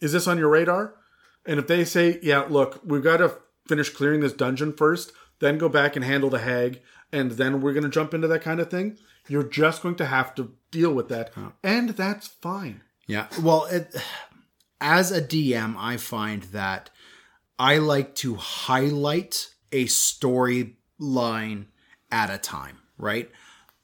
is 0.00 0.12
this 0.12 0.26
on 0.28 0.38
your 0.38 0.48
radar? 0.50 0.94
And 1.44 1.58
if 1.58 1.66
they 1.66 1.84
say, 1.84 2.18
yeah, 2.22 2.44
look, 2.48 2.80
we've 2.84 3.02
got 3.02 3.16
to 3.18 3.36
finish 3.68 3.90
clearing 3.90 4.20
this 4.20 4.32
dungeon 4.32 4.72
first, 4.72 5.12
then 5.40 5.58
go 5.58 5.68
back 5.68 5.96
and 5.96 6.04
handle 6.04 6.30
the 6.30 6.38
hag, 6.38 6.80
and 7.12 7.32
then 7.32 7.60
we're 7.60 7.72
going 7.72 7.84
to 7.84 7.90
jump 7.90 8.14
into 8.14 8.28
that 8.28 8.42
kind 8.42 8.60
of 8.60 8.70
thing, 8.70 8.96
you're 9.28 9.42
just 9.42 9.82
going 9.82 9.96
to 9.96 10.06
have 10.06 10.34
to 10.36 10.52
deal 10.70 10.92
with 10.92 11.08
that. 11.08 11.32
And 11.62 11.90
that's 11.90 12.26
fine. 12.26 12.82
Yeah. 13.06 13.26
Well, 13.40 13.66
it, 13.66 13.94
as 14.80 15.12
a 15.12 15.22
DM, 15.22 15.76
I 15.78 15.96
find 15.96 16.42
that 16.44 16.90
I 17.58 17.78
like 17.78 18.14
to 18.16 18.34
highlight 18.36 19.50
a 19.72 19.86
storyline 19.86 21.66
at 22.10 22.30
a 22.30 22.38
time, 22.38 22.78
right? 22.98 23.30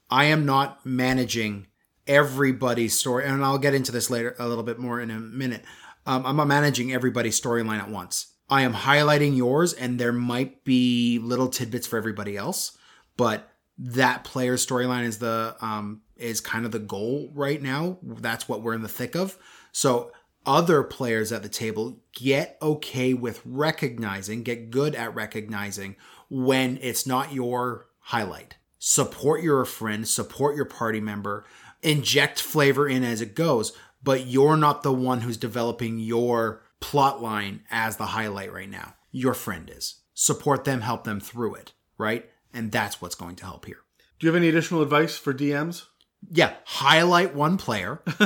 I 0.09 0.25
am 0.25 0.45
not 0.45 0.85
managing 0.85 1.67
everybody's 2.05 2.97
story, 2.97 3.25
and 3.25 3.43
I'll 3.43 3.57
get 3.57 3.73
into 3.73 3.91
this 3.91 4.09
later 4.09 4.35
a 4.37 4.47
little 4.47 4.63
bit 4.63 4.79
more 4.79 4.99
in 4.99 5.09
a 5.09 5.19
minute. 5.19 5.63
Um, 6.05 6.25
I'm 6.25 6.35
not 6.35 6.47
managing 6.47 6.93
everybody's 6.93 7.39
storyline 7.39 7.79
at 7.79 7.89
once. 7.89 8.32
I 8.49 8.61
am 8.61 8.73
highlighting 8.73 9.35
yours, 9.35 9.73
and 9.73 9.99
there 9.99 10.11
might 10.11 10.63
be 10.63 11.19
little 11.19 11.47
tidbits 11.47 11.87
for 11.87 11.97
everybody 11.97 12.37
else, 12.37 12.77
but 13.17 13.49
that 13.77 14.23
player's 14.23 14.65
storyline 14.65 15.05
is 15.05 15.17
the 15.17 15.55
um, 15.61 16.01
is 16.15 16.41
kind 16.41 16.65
of 16.65 16.71
the 16.71 16.79
goal 16.79 17.31
right 17.33 17.61
now. 17.61 17.97
That's 18.03 18.47
what 18.47 18.61
we're 18.61 18.75
in 18.75 18.83
the 18.83 18.87
thick 18.87 19.15
of. 19.15 19.37
So 19.71 20.11
other 20.45 20.83
players 20.83 21.31
at 21.31 21.41
the 21.41 21.49
table 21.49 21.99
get 22.13 22.57
okay 22.61 23.13
with 23.13 23.41
recognizing, 23.45 24.43
get 24.43 24.69
good 24.69 24.93
at 24.95 25.15
recognizing 25.15 25.95
when 26.29 26.77
it's 26.81 27.07
not 27.07 27.33
your 27.33 27.87
highlight. 27.99 28.55
Support 28.77 29.41
your 29.41 29.63
friend, 29.65 30.07
support 30.07 30.55
your 30.55 30.65
party 30.65 30.99
member, 30.99 31.45
inject 31.81 32.41
flavor 32.41 32.87
in 32.87 33.03
as 33.03 33.21
it 33.21 33.35
goes, 33.35 33.71
but 34.03 34.25
you're 34.27 34.57
not 34.57 34.83
the 34.83 34.93
one 34.93 35.21
who's 35.21 35.37
developing 35.37 35.99
your 35.99 36.61
plot 36.83 37.21
line 37.21 37.61
as 37.71 37.95
the 37.97 38.07
highlight 38.07 38.51
right 38.53 38.69
now. 38.69 38.95
Your 39.11 39.33
friend 39.33 39.71
is. 39.73 40.01
Support 40.13 40.65
them, 40.65 40.81
help 40.81 41.03
them 41.05 41.19
through 41.19 41.55
it, 41.55 41.71
right? 41.97 42.29
And 42.53 42.71
that's 42.71 43.01
what's 43.01 43.15
going 43.15 43.35
to 43.37 43.45
help 43.45 43.65
here. 43.65 43.79
Do 44.19 44.27
you 44.27 44.33
have 44.33 44.35
any 44.41 44.49
additional 44.49 44.81
advice 44.81 45.17
for 45.17 45.33
DMs? 45.33 45.85
Yeah, 46.31 46.53
highlight 46.65 47.33
one 47.35 47.57
player, 47.57 48.01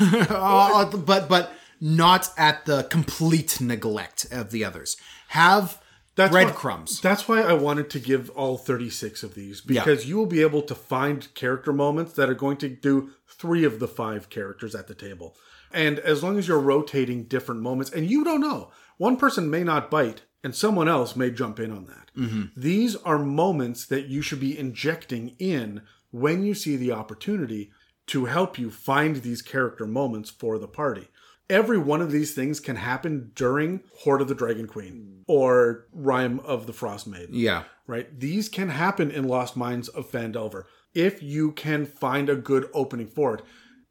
Uh, 0.00 0.86
but 0.96 1.28
but 1.28 1.52
not 1.80 2.30
at 2.36 2.64
the 2.66 2.84
complete 2.84 3.60
neglect 3.60 4.26
of 4.30 4.50
the 4.50 4.64
others. 4.64 4.96
Have 5.28 5.80
That's 6.14 6.32
why- 6.32 6.44
breadcrumbs. 6.44 7.00
that's 7.00 7.26
why 7.26 7.42
I 7.42 7.54
wanted 7.54 7.90
to 7.90 7.98
give 7.98 8.30
all 8.30 8.56
36 8.58 9.22
of 9.24 9.34
these 9.34 9.60
because 9.60 10.06
you 10.06 10.16
will 10.16 10.26
be 10.26 10.42
able 10.42 10.62
to 10.62 10.74
find 10.74 11.32
character 11.34 11.72
moments 11.72 12.12
that 12.14 12.28
are 12.30 12.34
going 12.34 12.58
to 12.58 12.68
do 12.68 13.10
three 13.26 13.64
of 13.64 13.80
the 13.80 13.88
five 13.88 14.28
characters 14.30 14.74
at 14.74 14.86
the 14.86 14.94
table. 14.94 15.34
And 15.72 15.98
as 16.00 16.22
long 16.22 16.38
as 16.38 16.48
you're 16.48 16.58
rotating 16.58 17.24
different 17.24 17.60
moments, 17.60 17.90
and 17.90 18.10
you 18.10 18.24
don't 18.24 18.40
know, 18.40 18.70
one 18.96 19.16
person 19.16 19.50
may 19.50 19.64
not 19.64 19.90
bite 19.90 20.22
and 20.44 20.54
someone 20.54 20.88
else 20.88 21.16
may 21.16 21.30
jump 21.30 21.60
in 21.60 21.70
on 21.70 21.86
that. 21.86 22.10
Mm-hmm. 22.16 22.42
These 22.56 22.96
are 22.96 23.18
moments 23.18 23.86
that 23.86 24.06
you 24.06 24.22
should 24.22 24.40
be 24.40 24.58
injecting 24.58 25.36
in 25.38 25.82
when 26.10 26.44
you 26.44 26.54
see 26.54 26.76
the 26.76 26.92
opportunity 26.92 27.70
to 28.08 28.26
help 28.26 28.58
you 28.58 28.70
find 28.70 29.16
these 29.16 29.42
character 29.42 29.86
moments 29.86 30.30
for 30.30 30.58
the 30.58 30.68
party. 30.68 31.08
Every 31.48 31.78
one 31.78 32.00
of 32.00 32.10
these 32.10 32.34
things 32.34 32.60
can 32.60 32.76
happen 32.76 33.32
during 33.34 33.82
Hoard 34.00 34.20
of 34.20 34.28
the 34.28 34.34
Dragon 34.34 34.66
Queen 34.66 35.24
or 35.26 35.86
Rime 35.92 36.40
of 36.40 36.66
the 36.66 36.72
Frostmaiden 36.72 37.28
yeah, 37.30 37.64
right? 37.86 38.18
These 38.18 38.48
can 38.48 38.70
happen 38.70 39.10
in 39.10 39.28
Lost 39.28 39.56
Mines 39.56 39.88
of 39.88 40.10
Phandelver 40.10 40.64
if 40.94 41.22
you 41.22 41.52
can 41.52 41.86
find 41.86 42.28
a 42.28 42.36
good 42.36 42.68
opening 42.72 43.08
for 43.08 43.34
it. 43.34 43.42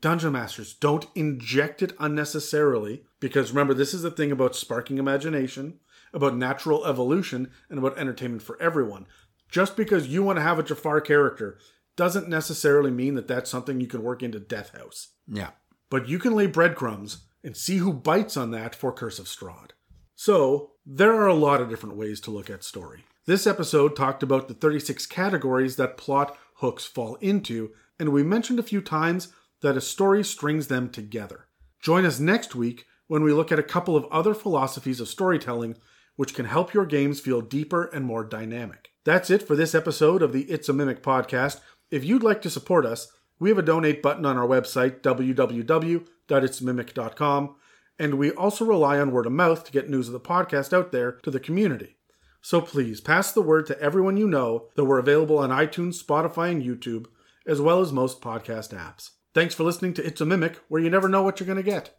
Dungeon 0.02 0.34
Masters, 0.34 0.74
don't 0.74 1.06
inject 1.16 1.82
it 1.82 1.94
unnecessarily 2.00 3.04
because 3.20 3.52
remember, 3.52 3.74
this 3.74 3.94
is 3.94 4.02
the 4.02 4.12
thing 4.12 4.32
about 4.32 4.56
sparking 4.56 4.98
imagination, 4.98 5.80
about 6.12 6.36
natural 6.36 6.86
evolution, 6.86 7.52
and 7.70 7.78
about 7.78 7.98
entertainment 7.98 8.42
for 8.42 8.62
everyone. 8.62 9.06
Just 9.50 9.78
because 9.78 10.08
you 10.08 10.24
want 10.24 10.38
to 10.38 10.44
have 10.44 10.58
a 10.58 10.64
Jafar 10.64 11.02
character 11.02 11.60
doesn't 11.96 12.28
necessarily 12.28 12.90
mean 12.90 13.16
that 13.16 13.28
that's 13.28 13.50
something 13.50 13.80
you 13.80 13.88
can 13.88 14.02
work 14.02 14.24
into 14.24 14.40
Death 14.40 14.76
House. 14.76 15.10
yeah, 15.28 15.52
But 15.90 16.08
you 16.08 16.20
can 16.20 16.36
lay 16.36 16.48
breadcrumbs 16.48 17.26
and 17.44 17.56
see 17.56 17.78
who 17.78 17.94
bites 17.94 18.38
on 18.38 18.52
that 18.52 18.74
for 18.74 18.92
Curse 18.92 19.20
of 19.20 19.26
Strahd. 19.26 19.72
So, 20.16 20.72
there 20.86 21.14
are 21.14 21.28
a 21.28 21.34
lot 21.34 21.62
of 21.62 21.70
different 21.70 21.96
ways 21.96 22.20
to 22.22 22.32
look 22.32 22.50
at 22.50 22.64
story. 22.64 23.04
This 23.26 23.46
episode 23.46 23.96
talked 23.96 24.24
about 24.24 24.48
the 24.48 24.54
36 24.54 25.06
categories 25.06 25.76
that 25.76 25.98
plot 25.98 26.38
hooks 26.56 26.86
fall 26.86 27.16
into, 27.16 27.72
and 28.00 28.10
we 28.10 28.24
mentioned 28.24 28.58
a 28.60 28.64
few 28.64 28.82
times 28.82 29.34
that 29.62 29.78
a 29.78 29.82
story 29.82 30.24
strings 30.24 30.68
them 30.68 30.90
together. 30.90 31.46
Join 31.82 32.06
us 32.06 32.20
next 32.20 32.56
week 32.56 32.86
when 33.08 33.24
we 33.24 33.34
look 33.34 33.52
at 33.52 33.60
a 33.60 33.64
couple 33.64 33.96
of 33.96 34.06
other 34.06 34.34
philosophies 34.34 35.00
of 35.00 35.08
storytelling 35.08 35.76
which 36.16 36.34
can 36.36 36.46
help 36.46 36.74
your 36.74 36.86
games 36.86 37.20
feel 37.20 37.42
deeper 37.42 37.84
and 37.86 38.06
more 38.06 38.24
dynamic. 38.24 38.92
That's 39.04 39.32
it 39.32 39.42
for 39.42 39.56
this 39.56 39.74
episode 39.74 40.22
of 40.22 40.34
the 40.34 40.44
It's 40.44 40.70
a 40.70 40.74
Mimic 40.74 41.02
podcast. 41.02 41.60
If 41.90 42.06
you'd 42.06 42.22
like 42.22 42.44
to 42.44 42.50
support 42.50 42.86
us, 42.86 43.12
we 43.40 43.50
have 43.50 43.58
a 43.58 43.64
donate 43.64 44.04
button 44.04 44.26
on 44.26 44.38
our 44.38 44.48
website, 44.48 45.02
www.itsamimic.com, 45.02 47.56
and 47.98 48.14
we 48.16 48.32
also 48.32 48.66
rely 48.66 49.00
on 49.00 49.12
word 49.12 49.26
of 49.26 49.32
mouth 49.32 49.64
to 49.64 49.72
get 49.72 49.90
news 49.90 50.08
of 50.08 50.14
the 50.14 50.20
podcast 50.20 50.74
out 50.74 50.92
there 50.92 51.14
to 51.24 51.32
the 51.32 51.40
community. 51.40 51.96
So 52.42 52.62
please 52.62 53.02
pass 53.02 53.32
the 53.32 53.42
word 53.42 53.66
to 53.68 53.82
everyone 53.82 54.18
you 54.18 54.28
know 54.28 54.68
that 54.76 54.86
we're 54.86 55.00
available 55.00 55.40
on 55.40 55.50
iTunes, 55.50 56.04
Spotify, 56.04 56.52
and 56.52 56.64
YouTube, 56.64 57.08
as 57.48 57.60
well 57.60 57.82
as 57.82 57.92
most 57.92 58.22
podcast 58.22 58.76
apps. 58.76 59.10
Thanks 59.34 59.56
for 59.56 59.64
listening 59.64 59.94
to 59.94 60.06
It's 60.06 60.20
a 60.20 60.26
Mimic, 60.26 60.58
where 60.68 60.82
you 60.82 60.90
never 60.90 61.08
know 61.08 61.24
what 61.24 61.40
you're 61.40 61.48
going 61.48 61.56
to 61.56 61.64
get. 61.64 61.98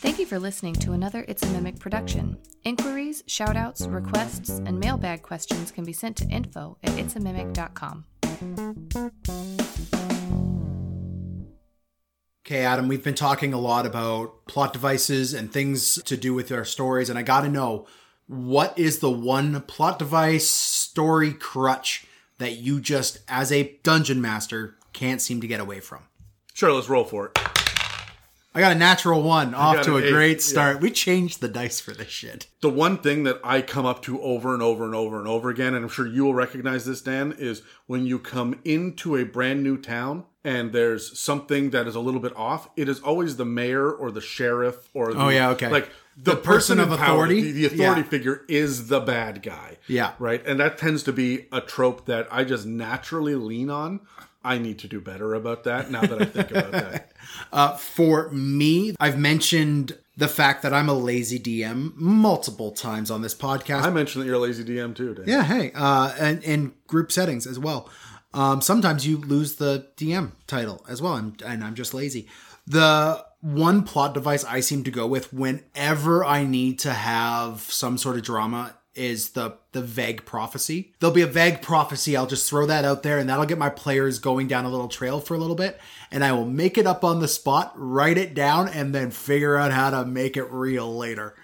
Thank 0.00 0.20
you 0.20 0.26
for 0.26 0.38
listening 0.38 0.74
to 0.74 0.92
another 0.92 1.24
It's 1.26 1.42
a 1.42 1.46
Mimic 1.48 1.80
production. 1.80 2.38
Inquiries, 2.62 3.24
shoutouts, 3.24 3.92
requests, 3.92 4.50
and 4.50 4.78
mailbag 4.78 5.22
questions 5.22 5.72
can 5.72 5.84
be 5.84 5.92
sent 5.92 6.16
to 6.18 6.28
info 6.28 6.78
at 6.84 6.92
itsamimic.com. 6.92 8.04
Okay, 12.46 12.62
Adam, 12.62 12.86
we've 12.86 13.02
been 13.02 13.14
talking 13.14 13.52
a 13.52 13.58
lot 13.58 13.86
about 13.86 14.46
plot 14.46 14.72
devices 14.72 15.34
and 15.34 15.52
things 15.52 16.00
to 16.04 16.16
do 16.16 16.34
with 16.34 16.52
our 16.52 16.64
stories, 16.64 17.10
and 17.10 17.18
I 17.18 17.22
gotta 17.22 17.48
know 17.48 17.88
what 18.28 18.78
is 18.78 19.00
the 19.00 19.10
one 19.10 19.60
plot 19.62 19.98
device 19.98 20.48
story 20.48 21.32
crutch 21.32 22.06
that 22.38 22.58
you 22.58 22.80
just, 22.80 23.18
as 23.28 23.50
a 23.50 23.76
dungeon 23.82 24.20
master, 24.20 24.76
can't 24.94 25.20
seem 25.20 25.40
to 25.42 25.46
get 25.46 25.60
away 25.60 25.80
from? 25.80 26.04
Sure, 26.54 26.72
let's 26.72 26.88
roll 26.88 27.04
for 27.04 27.26
it. 27.26 27.38
I 28.56 28.60
got 28.60 28.70
a 28.70 28.76
natural 28.76 29.20
one 29.20 29.52
off 29.52 29.84
to 29.84 29.96
a 29.96 30.00
eight, 30.00 30.12
great 30.12 30.36
yeah. 30.36 30.42
start. 30.42 30.80
We 30.80 30.92
changed 30.92 31.40
the 31.40 31.48
dice 31.48 31.80
for 31.80 31.90
this 31.92 32.08
shit. 32.08 32.46
The 32.60 32.70
one 32.70 32.98
thing 32.98 33.24
that 33.24 33.40
I 33.42 33.60
come 33.62 33.84
up 33.84 34.00
to 34.02 34.22
over 34.22 34.54
and 34.54 34.62
over 34.62 34.84
and 34.84 34.94
over 34.94 35.18
and 35.18 35.26
over 35.26 35.50
again, 35.50 35.74
and 35.74 35.84
I'm 35.84 35.90
sure 35.90 36.06
you 36.06 36.24
will 36.24 36.34
recognize 36.34 36.84
this, 36.84 37.02
Dan, 37.02 37.34
is 37.36 37.62
when 37.88 38.06
you 38.06 38.20
come 38.20 38.60
into 38.64 39.16
a 39.16 39.24
brand 39.24 39.64
new 39.64 39.76
town 39.76 40.22
and 40.44 40.72
there's 40.72 41.18
something 41.18 41.70
that 41.70 41.88
is 41.88 41.96
a 41.96 42.00
little 42.00 42.20
bit 42.20 42.36
off, 42.36 42.68
it 42.76 42.88
is 42.88 43.00
always 43.00 43.36
the 43.38 43.44
mayor 43.44 43.90
or 43.90 44.12
the 44.12 44.20
sheriff 44.20 44.88
or 44.94 45.10
oh, 45.10 45.14
the, 45.14 45.20
Oh, 45.20 45.28
yeah, 45.30 45.50
okay. 45.50 45.68
like 45.68 45.90
the, 46.16 46.30
The 46.30 46.36
person 46.36 46.76
person 46.76 46.78
of 46.78 46.92
in 46.92 46.98
power, 46.98 47.14
authority? 47.24 47.40
the, 47.40 47.50
the 47.52 47.66
authority 47.66 48.02
Yeah. 48.02 48.08
figure 48.08 48.44
is 48.48 48.86
the 48.86 49.00
bad 49.00 49.42
guy. 49.42 49.78
Yeah. 49.88 50.12
right, 50.20 50.46
and 50.46 50.60
that 50.60 50.78
tends 50.78 51.02
to 51.04 51.12
be 51.12 51.46
a 51.50 51.60
trope 51.60 52.06
that 52.06 52.28
I 52.30 52.44
just 52.44 52.66
naturally 52.66 53.34
lean 53.34 53.68
on. 53.68 53.98
I 54.44 54.58
need 54.58 54.78
to 54.80 54.88
do 54.88 55.00
better 55.00 55.34
about 55.34 55.64
that 55.64 55.90
now 55.90 56.02
that 56.02 56.20
I 56.20 56.24
think 56.26 56.50
about 56.50 56.72
that. 56.72 57.10
Uh, 57.52 57.74
for 57.76 58.30
me, 58.30 58.94
I've 59.00 59.18
mentioned 59.18 59.96
the 60.16 60.28
fact 60.28 60.62
that 60.62 60.74
I'm 60.74 60.88
a 60.88 60.94
lazy 60.94 61.38
DM 61.38 61.94
multiple 61.96 62.70
times 62.70 63.10
on 63.10 63.22
this 63.22 63.34
podcast. 63.34 63.82
I 63.82 63.90
mentioned 63.90 64.22
that 64.22 64.26
you're 64.26 64.36
a 64.36 64.40
lazy 64.40 64.62
DM 64.62 64.94
too, 64.94 65.14
Dan. 65.14 65.24
Yeah, 65.26 65.42
hey, 65.42 65.72
uh, 65.74 66.12
and 66.18 66.42
in 66.44 66.74
group 66.86 67.10
settings 67.10 67.46
as 67.46 67.58
well. 67.58 67.88
Um, 68.34 68.60
sometimes 68.60 69.06
you 69.06 69.18
lose 69.18 69.56
the 69.56 69.88
DM 69.96 70.32
title 70.46 70.84
as 70.88 71.00
well, 71.00 71.14
and, 71.14 71.40
and 71.42 71.64
I'm 71.64 71.74
just 71.74 71.94
lazy. 71.94 72.28
The 72.66 73.24
one 73.40 73.84
plot 73.84 74.14
device 74.14 74.44
I 74.44 74.60
seem 74.60 74.84
to 74.84 74.90
go 74.90 75.06
with 75.06 75.32
whenever 75.32 76.24
I 76.24 76.44
need 76.44 76.78
to 76.80 76.92
have 76.92 77.60
some 77.60 77.96
sort 77.98 78.16
of 78.16 78.22
drama 78.22 78.74
is 78.94 79.30
the 79.30 79.56
the 79.72 79.82
vague 79.82 80.24
prophecy. 80.24 80.94
There'll 81.00 81.14
be 81.14 81.22
a 81.22 81.26
vague 81.26 81.62
prophecy. 81.62 82.16
I'll 82.16 82.26
just 82.26 82.48
throw 82.48 82.66
that 82.66 82.84
out 82.84 83.02
there, 83.02 83.18
and 83.18 83.28
that'll 83.28 83.46
get 83.46 83.58
my 83.58 83.70
players 83.70 84.18
going 84.18 84.48
down 84.48 84.64
a 84.64 84.70
little 84.70 84.88
trail 84.88 85.20
for 85.20 85.34
a 85.34 85.38
little 85.38 85.56
bit, 85.56 85.80
and 86.10 86.24
I 86.24 86.32
will 86.32 86.46
make 86.46 86.78
it 86.78 86.86
up 86.86 87.04
on 87.04 87.20
the 87.20 87.28
spot, 87.28 87.72
write 87.76 88.18
it 88.18 88.34
down, 88.34 88.68
and 88.68 88.94
then 88.94 89.10
figure 89.10 89.56
out 89.56 89.72
how 89.72 89.90
to 89.90 90.04
make 90.04 90.36
it 90.36 90.50
real 90.50 90.96
later. 90.96 91.34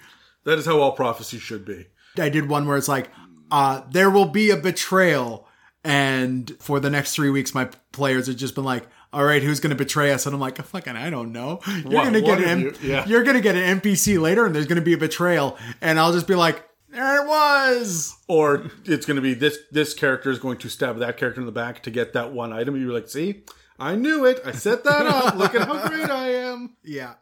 That 0.45 0.59
is 0.59 0.67
how 0.67 0.81
all 0.81 0.93
prophecy 0.93 1.39
should 1.39 1.65
be. 1.65 1.87
I 2.19 2.29
did 2.29 2.49
one 2.49 2.67
where 2.67 2.77
it's 2.77 2.89
like, 2.89 3.09
uh, 3.51 3.83
there 3.91 4.11
will 4.11 4.27
be 4.27 4.51
a 4.51 4.57
betrayal. 4.57 5.47
And 5.83 6.55
for 6.61 6.79
the 6.79 6.91
next 6.91 7.15
three 7.15 7.31
weeks, 7.31 7.55
my 7.55 7.69
players 7.93 8.27
have 8.27 8.37
just 8.37 8.55
been 8.55 8.65
like, 8.65 8.87
all 9.13 9.25
right, 9.25 9.43
who's 9.43 9.61
going 9.61 9.71
to 9.71 9.77
betray 9.77 10.13
us? 10.13 10.27
And 10.27 10.35
I'm 10.35 10.41
like, 10.41 10.59
fucking, 10.59 10.97
I 10.97 11.11
don't 11.11 11.33
know. 11.33 11.61
You're 11.67 12.03
going 12.03 12.13
to 12.13 12.21
get 12.21 12.41
an, 12.41 12.61
you, 12.61 12.75
yeah. 12.83 13.07
you're 13.07 13.25
going 13.25 13.37
to 13.37 13.43
get 13.43 13.57
an 13.57 13.81
NPC 13.81 14.21
later 14.21 14.47
and 14.47 14.55
there's 14.55 14.67
going 14.67 14.77
to 14.77 14.83
be 14.83 14.93
a 14.93 14.99
betrayal. 14.99 15.59
And 15.81 15.99
I'll 15.99 16.13
just 16.13 16.27
be 16.27 16.35
like, 16.35 16.63
there 16.91 17.23
it 17.23 17.27
was. 17.29 18.17
or 18.29 18.71
it's 18.85 19.07
going 19.07 19.17
to 19.17 19.23
be 19.23 19.35
this 19.35 19.59
this 19.71 19.95
character 19.95 20.31
is 20.31 20.39
going 20.39 20.59
to 20.59 20.69
stab 20.69 20.99
that 20.99 21.17
character 21.17 21.41
in 21.41 21.47
the 21.47 21.53
back 21.53 21.83
to 21.83 21.91
get 21.91 22.13
that 22.13 22.33
one 22.33 22.53
item 22.53 22.81
you're 22.81 22.93
like 22.93 23.09
see 23.09 23.43
i 23.79 23.95
knew 23.95 24.25
it 24.25 24.41
i 24.45 24.53
set 24.53 24.85
that 24.85 25.07
up 25.07 25.35
look 25.37 25.55
at 25.55 25.67
how 25.67 25.89
great 25.89 26.11
i 26.11 26.29
am 26.31 26.77
Yeah. 26.85 27.15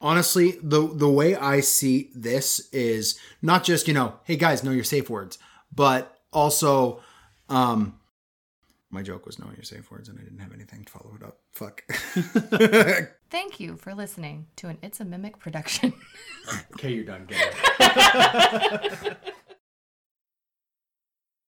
Honestly, 0.00 0.58
the 0.62 0.86
the 0.94 1.08
way 1.08 1.34
I 1.34 1.60
see 1.60 2.10
this 2.14 2.68
is 2.74 3.18
not 3.40 3.64
just, 3.64 3.88
you 3.88 3.94
know, 3.94 4.14
hey 4.24 4.36
guys, 4.36 4.62
know 4.62 4.70
your 4.70 4.84
safe 4.84 5.08
words, 5.08 5.38
but 5.74 6.18
also 6.30 7.00
um 7.48 7.98
my 8.94 9.02
joke 9.02 9.26
was 9.26 9.38
knowing 9.40 9.56
your 9.56 9.64
safe 9.64 9.90
words 9.90 10.08
and 10.08 10.18
I 10.18 10.22
didn't 10.22 10.38
have 10.38 10.52
anything 10.52 10.84
to 10.84 10.92
follow 10.92 11.14
it 11.20 11.24
up. 11.24 11.38
Fuck. 11.52 11.82
Thank 13.30 13.58
you 13.58 13.76
for 13.76 13.92
listening 13.92 14.46
to 14.56 14.68
an 14.68 14.78
It's 14.82 15.00
a 15.00 15.04
Mimic 15.04 15.40
production. 15.40 15.92
okay, 16.74 16.92
you're 16.92 17.04
done. 17.04 17.26
Get 17.26 17.54
it. 17.80 19.16